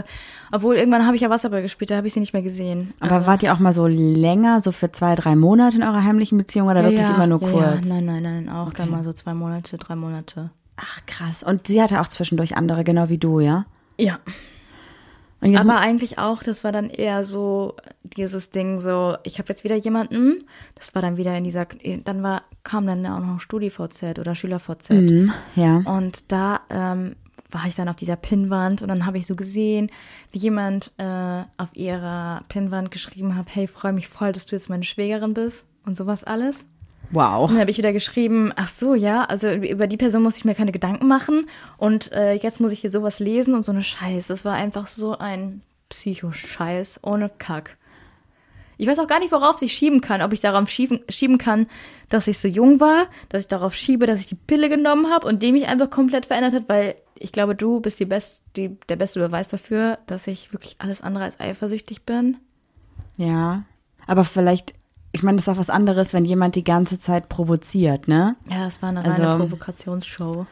Obwohl, 0.51 0.75
irgendwann 0.75 1.05
habe 1.05 1.15
ich 1.15 1.21
ja 1.21 1.29
Wasserball 1.29 1.61
gespielt, 1.61 1.91
da 1.91 1.97
habe 1.97 2.07
ich 2.07 2.13
sie 2.13 2.19
nicht 2.19 2.33
mehr 2.33 2.41
gesehen. 2.41 2.93
Aber 2.99 3.27
wart 3.27 3.43
ihr 3.43 3.53
auch 3.53 3.59
mal 3.59 3.73
so 3.73 3.87
länger, 3.87 4.61
so 4.61 4.71
für 4.71 4.91
zwei, 4.91 5.15
drei 5.15 5.35
Monate 5.35 5.77
in 5.77 5.83
eurer 5.83 6.03
heimlichen 6.03 6.37
Beziehung 6.37 6.67
oder 6.67 6.83
wirklich 6.83 7.01
ja, 7.01 7.15
immer 7.15 7.27
nur 7.27 7.41
ja, 7.41 7.51
kurz? 7.51 7.87
Ja, 7.87 7.93
nein, 7.93 8.05
nein, 8.05 8.23
nein, 8.23 8.49
auch 8.49 8.73
dann 8.73 8.89
mal 8.89 9.03
so 9.03 9.13
zwei 9.13 9.33
Monate, 9.33 9.77
drei 9.77 9.95
Monate. 9.95 10.51
Ach 10.77 10.99
krass. 11.05 11.43
Und 11.43 11.67
sie 11.67 11.81
hatte 11.81 11.99
auch 12.01 12.07
zwischendurch 12.07 12.55
andere, 12.55 12.83
genau 12.83 13.09
wie 13.09 13.17
du, 13.17 13.39
ja? 13.39 13.65
Ja. 13.99 14.19
Aber 15.39 15.77
eigentlich 15.79 16.17
auch, 16.17 16.41
das 16.41 16.63
war 16.63 16.71
dann 16.71 16.89
eher 16.89 17.23
so 17.23 17.75
dieses 18.03 18.49
Ding 18.49 18.79
so, 18.79 19.17
ich 19.23 19.37
habe 19.37 19.49
jetzt 19.49 19.63
wieder 19.63 19.75
jemanden, 19.75 20.45
das 20.75 20.95
war 20.95 21.01
dann 21.01 21.17
wieder 21.17 21.35
in 21.37 21.43
dieser, 21.43 21.67
dann 22.03 22.23
war, 22.23 22.43
kam 22.63 22.87
dann 22.87 23.05
auch 23.05 23.19
noch 23.19 23.39
StudiVZ 23.39 24.19
oder 24.19 24.33
SchülerVZ. 24.33 24.89
Mhm, 24.89 25.31
ja. 25.55 25.77
Und 25.85 26.31
da 26.31 26.61
ähm, 26.69 27.15
war 27.51 27.67
ich 27.67 27.75
dann 27.75 27.87
auf 27.87 27.95
dieser 27.95 28.15
Pinnwand 28.15 28.81
und 28.81 28.87
dann 28.87 29.05
habe 29.05 29.17
ich 29.17 29.27
so 29.27 29.35
gesehen, 29.35 29.89
wie 30.31 30.39
jemand 30.39 30.91
äh, 30.97 31.43
auf 31.57 31.69
ihrer 31.73 32.43
Pinnwand 32.49 32.91
geschrieben 32.91 33.35
hat, 33.35 33.47
hey, 33.53 33.67
freue 33.67 33.93
mich 33.93 34.07
voll, 34.07 34.31
dass 34.31 34.47
du 34.47 34.55
jetzt 34.55 34.69
meine 34.69 34.83
Schwägerin 34.83 35.33
bist 35.33 35.65
und 35.85 35.95
sowas 35.95 36.23
alles. 36.23 36.65
Wow. 37.11 37.43
Und 37.43 37.51
dann 37.51 37.61
habe 37.61 37.71
ich 37.71 37.77
wieder 37.77 37.93
geschrieben, 37.93 38.51
ach 38.55 38.67
so, 38.67 38.93
ja, 38.93 39.23
also 39.23 39.51
über 39.51 39.87
die 39.87 39.97
Person 39.97 40.23
muss 40.23 40.37
ich 40.37 40.45
mir 40.45 40.55
keine 40.55 40.71
Gedanken 40.71 41.07
machen 41.07 41.47
und 41.77 42.11
äh, 42.11 42.33
jetzt 42.33 42.59
muss 42.59 42.71
ich 42.71 42.81
hier 42.81 42.91
sowas 42.91 43.19
lesen 43.19 43.53
und 43.53 43.63
so 43.63 43.71
eine 43.71 43.83
Scheiß. 43.83 44.27
Das 44.27 44.43
war 44.43 44.55
einfach 44.55 44.87
so 44.87 45.17
ein 45.17 45.61
Psycho-Scheiß 45.89 47.01
ohne 47.03 47.29
Kack. 47.29 47.77
Ich 48.77 48.87
weiß 48.87 48.99
auch 48.99 49.07
gar 49.07 49.19
nicht, 49.19 49.31
worauf 49.31 49.61
ich 49.61 49.73
schieben 49.73 50.01
kann. 50.01 50.21
Ob 50.21 50.33
ich 50.33 50.39
darauf 50.39 50.69
schieben, 50.69 50.99
schieben 51.09 51.37
kann, 51.37 51.67
dass 52.09 52.27
ich 52.27 52.37
so 52.37 52.47
jung 52.47 52.79
war, 52.79 53.07
dass 53.29 53.41
ich 53.41 53.47
darauf 53.47 53.73
schiebe, 53.73 54.05
dass 54.05 54.19
ich 54.19 54.27
die 54.27 54.35
Pille 54.35 54.69
genommen 54.69 55.11
habe 55.11 55.27
und 55.27 55.41
die 55.41 55.51
mich 55.51 55.67
einfach 55.67 55.89
komplett 55.89 56.27
verändert 56.27 56.53
hat, 56.53 56.69
weil 56.69 56.95
ich 57.15 57.31
glaube, 57.31 57.55
du 57.55 57.79
bist 57.79 57.99
die 57.99 58.05
best, 58.05 58.43
die, 58.55 58.77
der 58.89 58.95
beste 58.95 59.19
Beweis 59.19 59.49
dafür, 59.49 59.97
dass 60.05 60.27
ich 60.27 60.53
wirklich 60.53 60.75
alles 60.77 61.01
andere 61.01 61.23
als 61.23 61.39
eifersüchtig 61.39 62.03
bin. 62.03 62.37
Ja. 63.17 63.63
Aber 64.05 64.23
vielleicht, 64.23 64.75
ich 65.17 65.23
meine, 65.23 65.37
das 65.37 65.47
ist 65.47 65.53
auch 65.53 65.59
was 65.59 65.69
anderes, 65.69 66.13
wenn 66.13 66.25
jemand 66.25 66.55
die 66.55 66.63
ganze 66.63 66.99
Zeit 66.99 67.27
provoziert, 67.29 68.07
ne? 68.07 68.35
Ja, 68.49 68.65
das 68.65 68.81
war 68.81 68.89
eine 68.89 69.03
Also- 69.03 69.21
reine 69.23 69.37
Provokationsshow. 69.37 70.45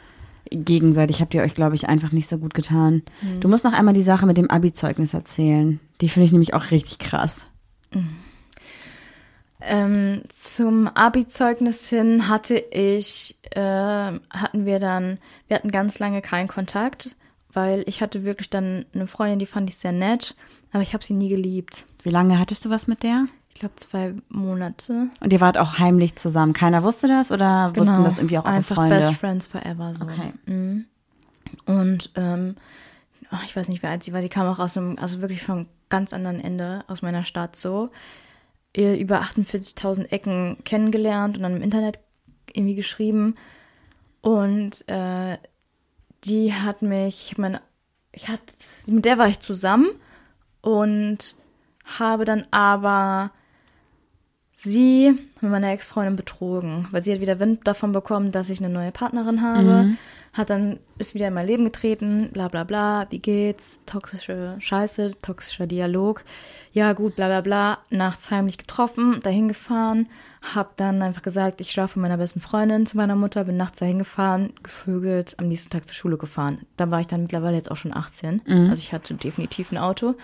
Gegenseitig 0.51 1.21
habt 1.21 1.33
ihr 1.33 1.41
euch, 1.41 1.55
glaube 1.55 1.75
ich, 1.75 1.87
einfach 1.89 2.11
nicht 2.11 2.29
so 2.29 2.37
gut 2.37 2.53
getan. 2.53 3.01
Du 3.39 3.47
musst 3.47 3.63
noch 3.63 3.73
einmal 3.73 3.95
die 3.95 4.03
Sache 4.03 4.27
mit 4.27 4.37
dem 4.37 4.49
Abi-Zeugnis 4.51 5.15
erzählen. 5.15 5.79
Die 6.01 6.09
finde 6.09 6.25
ich 6.27 6.31
nämlich 6.31 6.53
auch 6.53 6.69
richtig 6.69 6.99
krass. 6.99 7.47
Ähm, 9.61 10.21
zum 10.29 10.87
Abi-Zeugnis 10.87 11.89
hin 11.89 12.27
hatte 12.27 12.57
ich, 12.57 13.39
äh, 13.51 13.59
hatten 13.59 14.65
wir 14.65 14.79
dann, 14.79 15.17
wir 15.47 15.55
hatten 15.57 15.71
ganz 15.71 15.97
lange 15.97 16.21
keinen 16.21 16.47
Kontakt, 16.47 17.15
weil 17.51 17.83
ich 17.87 18.01
hatte 18.01 18.23
wirklich 18.23 18.49
dann 18.49 18.85
eine 18.93 19.07
Freundin, 19.07 19.39
die 19.39 19.45
fand 19.45 19.69
ich 19.69 19.77
sehr 19.77 19.93
nett, 19.93 20.35
aber 20.71 20.83
ich 20.83 20.93
habe 20.93 21.03
sie 21.03 21.13
nie 21.13 21.29
geliebt. 21.29 21.87
Wie 22.03 22.09
lange 22.09 22.37
hattest 22.37 22.65
du 22.65 22.69
was 22.69 22.85
mit 22.87 23.01
der? 23.01 23.25
Ich 23.55 23.61
glaube 23.61 23.75
zwei 23.77 24.13
Monate. 24.27 25.07
Und 25.21 25.31
ihr 25.31 25.39
wart 25.39 25.57
auch 25.57 25.79
heimlich 25.79 26.17
zusammen. 26.17 26.51
Keiner 26.51 26.83
wusste 26.83 27.07
das 27.07 27.31
oder 27.31 27.73
wussten 27.73 28.03
das 28.03 28.17
irgendwie 28.17 28.37
auch 28.37 28.43
eure 28.43 28.55
Einfach 28.55 28.75
Freunde? 28.75 28.95
Best 28.95 29.13
Friends 29.13 29.47
Forever 29.47 29.93
so. 29.97 30.03
Okay. 30.03 30.33
Mhm. 30.45 30.85
Und 31.65 32.11
ähm, 32.15 32.57
ich 33.45 33.55
weiß 33.55 33.69
nicht, 33.69 33.81
wie 33.81 33.87
alt 33.87 34.03
sie 34.03 34.11
war. 34.11 34.21
Die 34.21 34.27
kam 34.27 34.45
auch 34.45 34.59
aus 34.59 34.75
einem, 34.75 34.97
also 34.99 35.21
wirklich 35.21 35.41
vom 35.41 35.67
ganz 35.87 36.11
anderen 36.11 36.41
Ende 36.41 36.83
aus 36.87 37.01
meiner 37.01 37.23
Stadt 37.23 37.55
so. 37.55 37.91
Ihr 38.75 38.97
über 38.97 39.21
48.000 39.21 40.11
Ecken 40.11 40.57
kennengelernt 40.65 41.37
und 41.37 41.43
dann 41.43 41.55
im 41.55 41.61
Internet 41.61 42.01
irgendwie 42.51 42.75
geschrieben. 42.75 43.35
Und 44.19 44.87
äh, 44.89 45.37
die 46.25 46.53
hat 46.53 46.81
mich, 46.81 47.31
ich 47.31 47.37
meine, 47.37 47.61
ich 48.11 48.27
hatte, 48.27 48.53
mit 48.85 49.05
der 49.05 49.17
war 49.17 49.29
ich 49.29 49.39
zusammen 49.39 49.87
und 50.59 51.35
habe 51.85 52.25
dann 52.25 52.45
aber 52.51 53.31
sie 54.65 55.17
mit 55.39 55.51
meiner 55.51 55.71
Ex-Freundin 55.71 56.17
betrogen, 56.17 56.87
weil 56.91 57.01
sie 57.01 57.13
hat 57.13 57.21
wieder 57.21 57.39
Wind 57.39 57.65
davon 57.65 57.93
bekommen, 57.93 58.31
dass 58.31 58.49
ich 58.49 58.59
eine 58.59 58.73
neue 58.73 58.91
Partnerin 58.91 59.41
habe. 59.41 59.95
Hat 60.33 60.49
dann, 60.49 60.79
ist 60.97 61.15
wieder 61.15 61.29
in 61.29 61.33
mein 61.33 61.47
Leben 61.47 61.63
getreten, 61.63 62.29
bla 62.33 62.49
bla 62.49 62.65
bla, 62.65 63.07
wie 63.09 63.19
geht's? 63.19 63.79
Toxische 63.85 64.57
Scheiße, 64.59 65.13
toxischer 65.21 65.65
Dialog. 65.65 66.25
Ja, 66.73 66.91
gut, 66.91 67.15
bla 67.15 67.27
bla 67.27 67.39
bla. 67.39 67.77
Nachts 67.89 68.31
heimlich 68.31 68.57
getroffen, 68.57 69.21
dahin 69.23 69.47
gefahren, 69.47 70.09
hab 70.53 70.75
dann 70.75 71.01
einfach 71.01 71.21
gesagt, 71.21 71.61
ich 71.61 71.71
schlafe 71.71 71.97
mit 71.97 72.09
meiner 72.09 72.21
besten 72.21 72.41
Freundin 72.41 72.85
zu 72.85 72.97
meiner 72.97 73.15
Mutter, 73.15 73.45
bin 73.45 73.55
nachts 73.55 73.79
dahin 73.79 73.97
gefahren, 73.97 74.51
gevögelt, 74.61 75.35
am 75.39 75.47
nächsten 75.47 75.69
Tag 75.69 75.87
zur 75.87 75.95
Schule 75.95 76.17
gefahren. 76.17 76.65
Da 76.75 76.91
war 76.91 76.99
ich 76.99 77.07
dann 77.07 77.21
mittlerweile 77.21 77.55
jetzt 77.55 77.71
auch 77.71 77.77
schon 77.77 77.95
18. 77.95 78.41
Also 78.69 78.81
ich 78.81 78.91
hatte 78.91 79.13
definitiv 79.13 79.71
ein 79.71 79.77
Auto. 79.77 80.15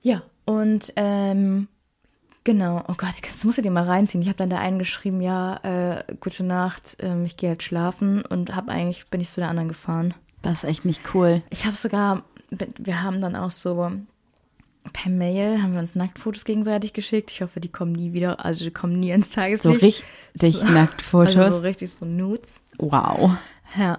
Ja, 0.00 0.22
und 0.44 0.92
ähm, 0.96 1.68
genau, 2.44 2.82
oh 2.88 2.94
Gott, 2.96 3.14
das 3.22 3.44
musst 3.44 3.58
du 3.58 3.62
dir 3.62 3.70
mal 3.70 3.84
reinziehen. 3.84 4.22
Ich 4.22 4.28
habe 4.28 4.38
dann 4.38 4.50
da 4.50 4.58
einen 4.58 4.78
geschrieben, 4.78 5.20
ja, 5.20 5.56
äh, 5.62 6.04
gute 6.20 6.44
Nacht, 6.44 6.96
ähm, 7.00 7.24
ich 7.24 7.36
gehe 7.36 7.50
halt 7.50 7.62
schlafen 7.62 8.22
und 8.24 8.54
habe 8.54 8.70
eigentlich, 8.72 9.06
bin 9.08 9.20
ich 9.20 9.30
zu 9.30 9.40
der 9.40 9.48
anderen 9.48 9.68
gefahren. 9.68 10.14
Das 10.42 10.64
ist 10.64 10.70
echt 10.70 10.84
nicht 10.84 11.00
cool. 11.14 11.42
Ich 11.50 11.66
habe 11.66 11.76
sogar, 11.76 12.22
wir 12.50 13.02
haben 13.02 13.20
dann 13.20 13.36
auch 13.36 13.50
so 13.52 13.90
per 14.92 15.10
Mail, 15.12 15.62
haben 15.62 15.72
wir 15.74 15.80
uns 15.80 15.94
Nacktfotos 15.94 16.44
gegenseitig 16.44 16.92
geschickt. 16.92 17.30
Ich 17.30 17.40
hoffe, 17.42 17.60
die 17.60 17.68
kommen 17.70 17.92
nie 17.92 18.12
wieder, 18.12 18.44
also 18.44 18.64
die 18.64 18.72
kommen 18.72 18.98
nie 18.98 19.10
ins 19.12 19.28
So 19.28 19.34
Tageslicht. 19.36 20.04
richtig 20.34 20.56
So- 20.58 20.66
Nacktfotos. 20.66 21.36
Also 21.36 21.56
so 21.56 21.62
richtig 21.62 21.92
so 21.92 22.04
Nudes. 22.04 22.60
wow. 22.78 23.36
Ja. 23.78 23.98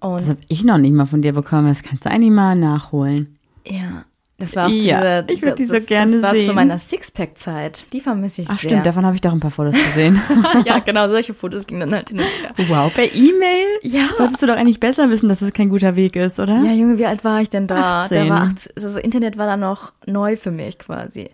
Und 0.00 0.20
Das 0.20 0.28
habe 0.28 0.40
ich 0.48 0.62
noch 0.62 0.76
nicht 0.76 0.92
mal 0.92 1.06
von 1.06 1.22
dir 1.22 1.32
bekommen. 1.32 1.68
Das 1.68 1.82
kannst 1.82 2.04
du 2.04 2.10
eigentlich 2.10 2.30
mal 2.30 2.54
nachholen. 2.54 3.38
Ja, 3.66 4.04
das 4.38 4.54
war 4.54 4.66
auch 4.66 4.70
Ja, 4.70 4.76
zu 4.76 4.78
dieser, 4.82 5.28
ich 5.30 5.42
würd 5.42 5.58
die 5.58 5.64
so 5.64 5.74
das, 5.74 5.86
gerne 5.86 6.12
das 6.12 6.22
war 6.22 6.30
sehen. 6.32 6.48
zu 6.48 6.54
meiner 6.54 6.78
Sixpack-Zeit. 6.78 7.86
Die 7.92 8.00
vermisse 8.00 8.42
ich 8.42 8.48
Ach 8.50 8.58
sehr. 8.58 8.70
stimmt, 8.70 8.86
davon 8.86 9.06
habe 9.06 9.14
ich 9.14 9.20
doch 9.22 9.32
ein 9.32 9.40
paar 9.40 9.50
Fotos 9.50 9.74
gesehen. 9.74 10.20
ja, 10.66 10.78
genau, 10.80 11.08
solche 11.08 11.32
Fotos 11.32 11.66
gingen 11.66 11.80
dann 11.80 11.94
halt 11.94 12.10
hin 12.10 12.18
und 12.18 12.24
her. 12.24 12.68
wow, 12.68 12.92
per 12.92 13.04
E-Mail? 13.14 13.66
Ja. 13.82 14.08
Solltest 14.16 14.42
du 14.42 14.46
doch 14.46 14.56
eigentlich 14.56 14.80
besser 14.80 15.08
wissen, 15.10 15.28
dass 15.28 15.40
es 15.40 15.52
kein 15.52 15.70
guter 15.70 15.96
Weg 15.96 16.16
ist, 16.16 16.38
oder? 16.38 16.56
Ja, 16.62 16.72
Junge, 16.72 16.98
wie 16.98 17.06
alt 17.06 17.24
war 17.24 17.40
ich 17.40 17.48
denn 17.50 17.66
da? 17.66 18.02
18. 18.02 18.28
Da 18.28 18.34
war 18.34 18.42
18, 18.42 18.72
also 18.76 18.88
so 18.90 18.98
Internet 18.98 19.38
war 19.38 19.46
da 19.46 19.56
noch 19.56 19.92
neu 20.06 20.36
für 20.36 20.50
mich 20.50 20.78
quasi. 20.78 21.30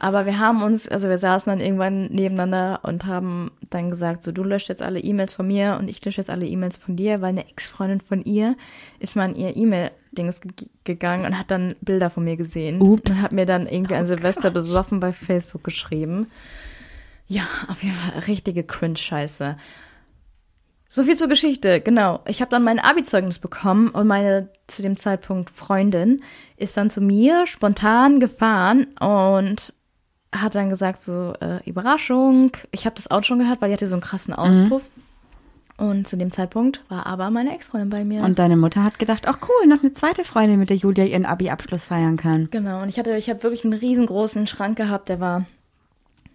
Aber 0.00 0.26
wir 0.26 0.40
haben 0.40 0.64
uns, 0.64 0.88
also 0.88 1.08
wir 1.08 1.18
saßen 1.18 1.48
dann 1.48 1.60
irgendwann 1.60 2.06
nebeneinander 2.06 2.80
und 2.82 3.06
haben 3.06 3.52
dann 3.70 3.88
gesagt, 3.88 4.24
so 4.24 4.32
du 4.32 4.42
löscht 4.42 4.68
jetzt 4.68 4.82
alle 4.82 4.98
E-Mails 4.98 5.32
von 5.32 5.46
mir 5.46 5.76
und 5.78 5.88
ich 5.88 6.04
lösche 6.04 6.20
jetzt 6.20 6.28
alle 6.28 6.44
E-Mails 6.44 6.76
von 6.76 6.96
dir, 6.96 7.20
weil 7.20 7.28
eine 7.28 7.48
Ex-Freundin 7.48 8.00
von 8.00 8.20
ihr 8.24 8.56
ist 8.98 9.14
mal 9.14 9.30
in 9.30 9.36
ihr 9.36 9.56
E-Mail-Dings 9.56 10.01
ge 10.14 10.68
gegangen 10.84 11.24
und 11.26 11.38
hat 11.38 11.50
dann 11.50 11.74
Bilder 11.80 12.10
von 12.10 12.24
mir 12.24 12.36
gesehen. 12.36 12.80
Ups. 12.80 13.10
Und 13.10 13.22
hat 13.22 13.32
mir 13.32 13.46
dann 13.46 13.66
irgendwie 13.66 13.94
an 13.94 14.06
Silvester 14.06 14.50
besoffen 14.50 15.00
bei 15.00 15.12
Facebook 15.12 15.64
geschrieben. 15.64 16.28
Ja, 17.26 17.46
auf 17.68 17.82
jeden 17.82 17.94
Fall 17.94 18.20
richtige 18.20 18.64
Cringe-Scheiße. 18.64 19.56
So 20.88 21.04
viel 21.04 21.16
zur 21.16 21.28
Geschichte, 21.28 21.80
genau. 21.80 22.20
Ich 22.26 22.42
habe 22.42 22.50
dann 22.50 22.64
mein 22.64 22.78
Abi-Zeugnis 22.78 23.38
bekommen 23.38 23.88
und 23.88 24.06
meine 24.06 24.50
zu 24.66 24.82
dem 24.82 24.98
Zeitpunkt 24.98 25.48
Freundin 25.48 26.20
ist 26.58 26.76
dann 26.76 26.90
zu 26.90 27.00
mir 27.00 27.46
spontan 27.46 28.20
gefahren 28.20 28.88
und 29.00 29.72
hat 30.34 30.54
dann 30.54 30.68
gesagt 30.68 31.00
so, 31.00 31.32
äh, 31.40 31.66
Überraschung. 31.68 32.52
Ich 32.72 32.84
habe 32.84 32.96
das 32.96 33.10
Auto 33.10 33.22
schon 33.22 33.38
gehört, 33.38 33.62
weil 33.62 33.70
die 33.70 33.74
hatte 33.74 33.86
so 33.86 33.94
einen 33.94 34.02
krassen 34.02 34.34
Auspuff. 34.34 34.82
Und 35.78 36.06
zu 36.06 36.16
dem 36.16 36.30
Zeitpunkt 36.30 36.82
war 36.88 37.06
aber 37.06 37.30
meine 37.30 37.54
Ex-Freundin 37.54 37.90
bei 37.90 38.04
mir. 38.04 38.22
Und 38.22 38.38
deine 38.38 38.56
Mutter 38.56 38.84
hat 38.84 38.98
gedacht, 38.98 39.26
ach 39.26 39.38
cool, 39.42 39.68
noch 39.68 39.82
eine 39.82 39.92
zweite 39.92 40.24
Freundin, 40.24 40.58
mit 40.58 40.70
der 40.70 40.76
Julia 40.76 41.04
ihren 41.04 41.26
Abi-Abschluss 41.26 41.86
feiern 41.86 42.16
kann. 42.16 42.48
genau, 42.50 42.82
und 42.82 42.88
ich 42.88 42.98
hatte, 42.98 43.16
ich 43.16 43.28
habe 43.30 43.42
wirklich 43.42 43.64
einen 43.64 43.72
riesengroßen 43.74 44.46
Schrank 44.46 44.76
gehabt, 44.76 45.08
der 45.08 45.18
war 45.18 45.44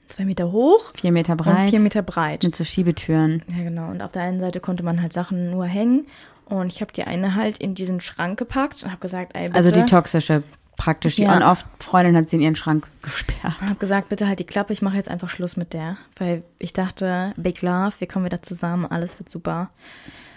zwei 0.08 0.26
Meter 0.26 0.52
hoch 0.52 0.92
Vier 0.96 1.12
Meter 1.12 1.36
breit, 1.36 1.70
vier 1.70 1.80
Meter 1.80 2.02
breit. 2.02 2.44
mit 2.44 2.56
so 2.56 2.64
Schiebetüren. 2.64 3.44
Ja, 3.56 3.64
genau. 3.64 3.90
Und 3.90 4.02
auf 4.02 4.12
der 4.12 4.24
einen 4.24 4.40
Seite 4.40 4.60
konnte 4.60 4.84
man 4.84 5.02
halt 5.02 5.14
Sachen 5.14 5.52
nur 5.52 5.66
hängen. 5.66 6.08
Und 6.46 6.72
ich 6.72 6.80
habe 6.82 6.94
die 6.94 7.04
eine 7.04 7.36
halt 7.36 7.58
in 7.58 7.76
diesen 7.76 8.00
Schrank 8.00 8.40
gepackt 8.40 8.84
und 8.84 8.90
habe 8.90 9.02
gesagt, 9.02 9.36
ey, 9.36 9.48
bitte. 9.48 9.56
Also 9.58 9.72
die 9.72 9.84
toxische, 9.86 10.44
praktisch. 10.78 11.16
Die 11.18 11.24
Ja. 11.24 11.36
On-Off-Freundin 11.36 12.16
hat 12.16 12.30
sie 12.30 12.38
in 12.38 12.42
ihren 12.42 12.56
Schrank 12.56 12.88
gesperrt. 13.02 13.56
Und 13.60 13.70
habe 13.70 13.80
gesagt, 13.80 14.10
bitte 14.10 14.28
halt 14.28 14.40
die 14.40 14.46
Klappe, 14.46 14.72
ich 14.72 14.82
mache 14.82 14.96
jetzt 14.96 15.10
einfach 15.10 15.30
Schluss 15.30 15.58
mit 15.58 15.74
der. 15.74 15.98
Weil 16.18 16.44
ich 16.60 16.72
dachte, 16.72 17.34
Big 17.36 17.62
Love, 17.62 17.94
wir 18.00 18.08
kommen 18.08 18.26
wieder 18.26 18.42
zusammen, 18.42 18.86
alles 18.86 19.20
wird 19.20 19.30
super. 19.30 19.70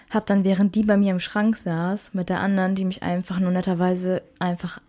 Hab 0.09 0.25
dann, 0.25 0.43
während 0.43 0.75
die 0.75 0.83
bei 0.83 0.97
mir 0.97 1.11
im 1.11 1.21
Schrank 1.21 1.55
saß, 1.55 2.13
mit 2.13 2.27
der 2.27 2.41
anderen, 2.41 2.75
die 2.75 2.83
mich 2.83 3.01
einfach 3.01 3.39
nur 3.39 3.51
netterweise 3.51 4.21
einfach 4.39 4.81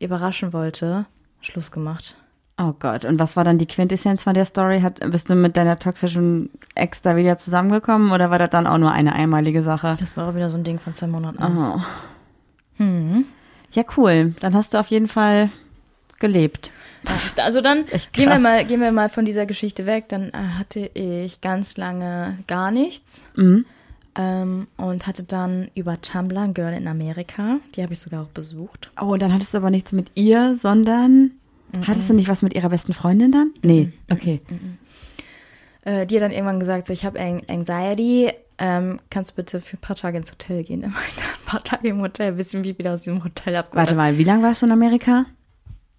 überraschen 0.00 0.54
wollte, 0.54 1.04
Schluss 1.42 1.70
gemacht. 1.70 2.16
Oh 2.56 2.72
Gott, 2.78 3.04
und 3.04 3.18
was 3.18 3.36
war 3.36 3.42
dann 3.42 3.58
die 3.58 3.66
Quintessenz 3.66 4.22
von 4.22 4.34
der 4.34 4.44
Story? 4.44 4.80
Hat, 4.80 5.00
bist 5.10 5.28
du 5.28 5.34
mit 5.34 5.56
deiner 5.56 5.78
toxischen 5.78 6.50
Ex 6.76 7.02
da 7.02 7.16
wieder 7.16 7.36
zusammengekommen 7.36 8.12
oder 8.12 8.30
war 8.30 8.38
das 8.38 8.50
dann 8.50 8.68
auch 8.68 8.78
nur 8.78 8.92
eine 8.92 9.12
einmalige 9.12 9.64
Sache? 9.64 9.96
Das 9.98 10.16
war 10.16 10.28
auch 10.28 10.34
wieder 10.36 10.48
so 10.48 10.56
ein 10.56 10.62
Ding 10.64 10.78
von 10.78 10.94
zwei 10.94 11.08
Monaten. 11.08 11.42
Oh. 11.42 11.80
Ja, 13.74 13.84
cool. 13.96 14.34
Dann 14.40 14.54
hast 14.54 14.74
du 14.74 14.78
auf 14.78 14.86
jeden 14.86 15.08
Fall 15.08 15.50
gelebt. 16.18 16.70
Also 17.36 17.60
dann 17.60 17.84
gehen 18.12 18.30
wir 18.30 18.38
mal, 18.38 18.64
gehen 18.64 18.80
wir 18.80 18.92
mal 18.92 19.08
von 19.08 19.24
dieser 19.24 19.46
Geschichte 19.46 19.84
weg. 19.84 20.08
Dann 20.08 20.30
äh, 20.30 20.58
hatte 20.58 20.90
ich 20.94 21.40
ganz 21.40 21.76
lange 21.76 22.38
gar 22.46 22.70
nichts. 22.70 23.24
Mhm. 23.36 23.66
Ähm, 24.16 24.68
und 24.76 25.06
hatte 25.06 25.24
dann 25.24 25.68
über 25.74 26.00
Tumblr 26.00 26.40
ein 26.40 26.54
Girl 26.54 26.72
in 26.72 26.86
Amerika. 26.86 27.58
Die 27.74 27.82
habe 27.82 27.92
ich 27.92 28.00
sogar 28.00 28.22
auch 28.22 28.28
besucht. 28.28 28.90
Oh, 29.00 29.06
und 29.06 29.20
dann 29.20 29.32
hattest 29.34 29.52
du 29.52 29.58
aber 29.58 29.70
nichts 29.70 29.92
mit 29.92 30.12
ihr, 30.14 30.56
sondern 30.62 31.32
hattest 31.84 32.10
du 32.10 32.14
nicht 32.14 32.28
was 32.28 32.42
mit 32.42 32.54
ihrer 32.54 32.68
besten 32.68 32.92
Freundin 32.92 33.32
dann? 33.32 33.50
Nee, 33.62 33.92
okay. 34.10 34.40
Äh, 35.84 36.06
die 36.06 36.16
hat 36.16 36.22
dann 36.22 36.30
irgendwann 36.32 36.60
gesagt, 36.60 36.86
so 36.86 36.92
ich 36.92 37.04
habe 37.04 37.20
An- 37.20 37.42
Anxiety. 37.48 38.32
Ähm, 38.56 39.00
kannst 39.10 39.32
du 39.32 39.34
bitte 39.36 39.60
für 39.60 39.76
ein 39.76 39.80
paar 39.80 39.96
Tage 39.96 40.16
ins 40.16 40.30
Hotel 40.30 40.62
gehen? 40.62 40.80
Dann 40.82 40.94
war 40.94 41.00
ich 41.08 41.14
da 41.16 41.22
ein 41.22 41.44
paar 41.46 41.64
Tage 41.64 41.88
im 41.88 42.00
Hotel, 42.00 42.38
ich 42.38 42.52
mich 42.54 42.78
wieder 42.78 42.94
aus 42.94 43.02
diesem 43.02 43.24
Hotel 43.24 43.56
abgeholt 43.56 43.78
Warte 43.88 43.96
mal, 43.96 44.16
wie 44.16 44.22
lange 44.24 44.44
warst 44.44 44.62
du 44.62 44.66
in 44.66 44.72
Amerika? 44.72 45.24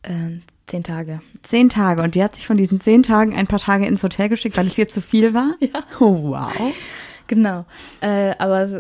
Ähm, 0.04 0.42
zehn 0.68 0.82
Tage. 0.84 1.22
Zehn 1.42 1.68
Tage. 1.68 2.02
Und 2.02 2.16
die 2.16 2.24
hat 2.24 2.36
sich 2.36 2.48
von 2.48 2.56
diesen 2.56 2.80
zehn 2.80 3.04
Tagen 3.04 3.36
ein 3.36 3.48
paar 3.48 3.60
Tage 3.60 3.86
ins 3.86 4.04
Hotel 4.04 4.30
geschickt, 4.30 4.56
weil 4.58 4.68
es 4.68 4.78
ihr 4.78 4.88
zu 4.88 5.02
viel 5.02 5.34
war? 5.34 5.56
Ja. 5.60 5.84
Oh, 6.00 6.30
wow. 6.30 6.74
Genau. 7.28 7.66
Äh, 8.02 8.36
aber 8.38 8.62
es 8.62 8.74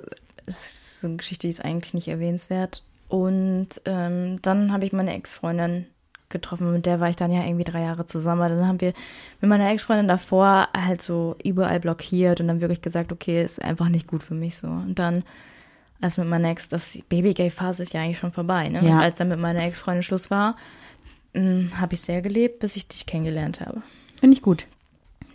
es 0.46 0.60
ist 0.60 1.02
so 1.02 1.08
eine 1.08 1.18
Geschichte, 1.18 1.48
die 1.48 1.52
ist 1.52 1.66
eigentlich 1.66 1.94
nicht 1.94 2.08
erwähnenswert. 2.08 2.84
Und 3.10 3.68
ähm, 3.86 4.40
dann 4.42 4.72
habe 4.72 4.86
ich 4.86 4.94
meine 4.94 5.14
Ex-Freundin 5.16 5.86
getroffen, 6.30 6.72
mit 6.72 6.86
der 6.86 7.00
war 7.00 7.10
ich 7.10 7.16
dann 7.16 7.32
ja 7.32 7.44
irgendwie 7.44 7.64
drei 7.64 7.82
Jahre 7.82 8.06
zusammen. 8.06 8.50
Dann 8.50 8.68
haben 8.68 8.82
wir 8.82 8.94
mit 9.42 9.50
meiner 9.50 9.70
Ex-Freundin 9.70 10.08
davor 10.08 10.70
halt 10.76 11.02
so 11.02 11.36
überall 11.44 11.80
blockiert 11.80 12.42
und 12.42 12.48
dann 12.48 12.62
wirklich 12.62 12.82
gesagt, 12.82 13.12
okay, 13.12 13.44
ist 13.44 13.62
einfach 13.62 13.90
nicht 13.90 14.08
gut 14.08 14.24
für 14.24 14.34
mich 14.34 14.58
so. 14.58 14.68
Und 14.68 15.00
dann, 15.00 15.24
als 16.02 16.18
mit 16.18 16.28
meiner 16.28 16.50
Ex, 16.50 16.68
das 16.70 16.98
Baby-Gay-Phase 17.10 17.84
ist 17.84 17.94
ja 17.94 18.02
eigentlich 18.02 18.18
schon 18.18 18.32
vorbei, 18.32 18.70
ne? 18.70 18.84
Ja. 18.84 18.96
Und 18.96 19.02
als 19.02 19.18
dann 19.18 19.30
mit 19.30 19.40
meiner 19.40 19.64
Ex-Freundin 19.64 20.04
Schluss 20.04 20.32
war, 20.32 20.56
habe 21.36 21.94
ich 21.94 22.02
sehr 22.02 22.22
gelebt, 22.22 22.60
bis 22.60 22.76
ich 22.76 22.88
dich 22.88 23.06
kennengelernt 23.06 23.62
habe. 23.62 23.82
Finde 24.20 24.38
ich 24.38 24.42
gut. 24.42 24.68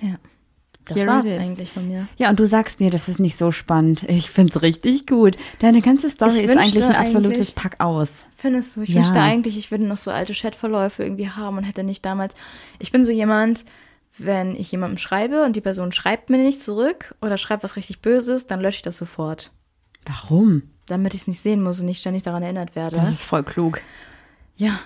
Ja. 0.01 0.16
Das 0.91 0.99
Here 0.99 1.09
war's 1.09 1.26
eigentlich 1.26 1.70
von 1.70 1.86
mir. 1.88 2.07
Ja, 2.16 2.30
und 2.30 2.38
du 2.41 2.47
sagst 2.47 2.80
dir, 2.80 2.91
das 2.91 3.09
ist 3.09 3.18
nicht 3.20 3.38
so 3.38 3.53
spannend. 3.53 4.03
Ich 4.09 4.28
find's 4.30 4.61
richtig 4.61 5.07
gut. 5.07 5.36
Deine 5.61 5.80
ganze 5.80 6.11
Story 6.11 6.38
Ich 6.38 6.43
ist 6.45 6.57
eigentlich 6.57 6.84
ein 6.84 6.95
absolutes 6.95 7.38
eigentlich- 7.38 7.55
Pack 7.55 7.76
aus. 7.78 8.24
Findest 8.36 8.76
du? 8.76 8.82
Ich 8.82 8.88
Ja. 8.91 8.97
wünschte 8.97 9.20
eigentlich, 9.20 9.57
ich 9.57 9.70
würde 9.70 9.84
noch 9.84 9.97
so 9.97 10.11
alte 10.11 10.32
Chatverläufe 10.34 11.03
irgendwie 11.03 11.28
haben 11.30 11.57
und 11.59 11.64
hätte 11.64 11.84
nicht 11.84 12.05
damals. 12.05 12.34
Ich 12.78 12.91
bin 12.93 13.05
so 13.05 13.11
jemand, 13.12 13.64
wenn 14.18 14.57
ich 14.57 14.70
jemandem 14.72 14.99
schreibe 14.99 15.45
und 15.45 15.57
die 15.57 15.61
Person 15.61 15.93
schreibt 15.93 16.28
mir 16.28 16.38
nicht 16.38 16.61
zurück 16.61 17.14
oder 17.22 17.36
schreibt 17.36 17.62
was 17.62 17.76
richtig 17.76 18.01
Böses, 18.01 18.47
dann 18.47 18.61
lösche 18.61 18.76
ich 18.76 18.82
das 18.82 18.97
sofort. 18.97 19.53
Warum? 20.05 20.62
Damit 20.86 21.14
ich 21.14 21.20
es 21.22 21.26
nicht 21.28 21.41
sehen 21.41 21.62
muss 21.62 21.78
und 21.80 21.86
nicht 21.86 22.01
ständig 22.01 22.24
daran 22.24 22.43
erinnert 22.43 22.74
werde. 22.74 22.97
Das 22.97 23.11
ist 23.11 23.24
voll 23.24 23.45
klug. 23.45 23.80
Ja, 24.57 24.78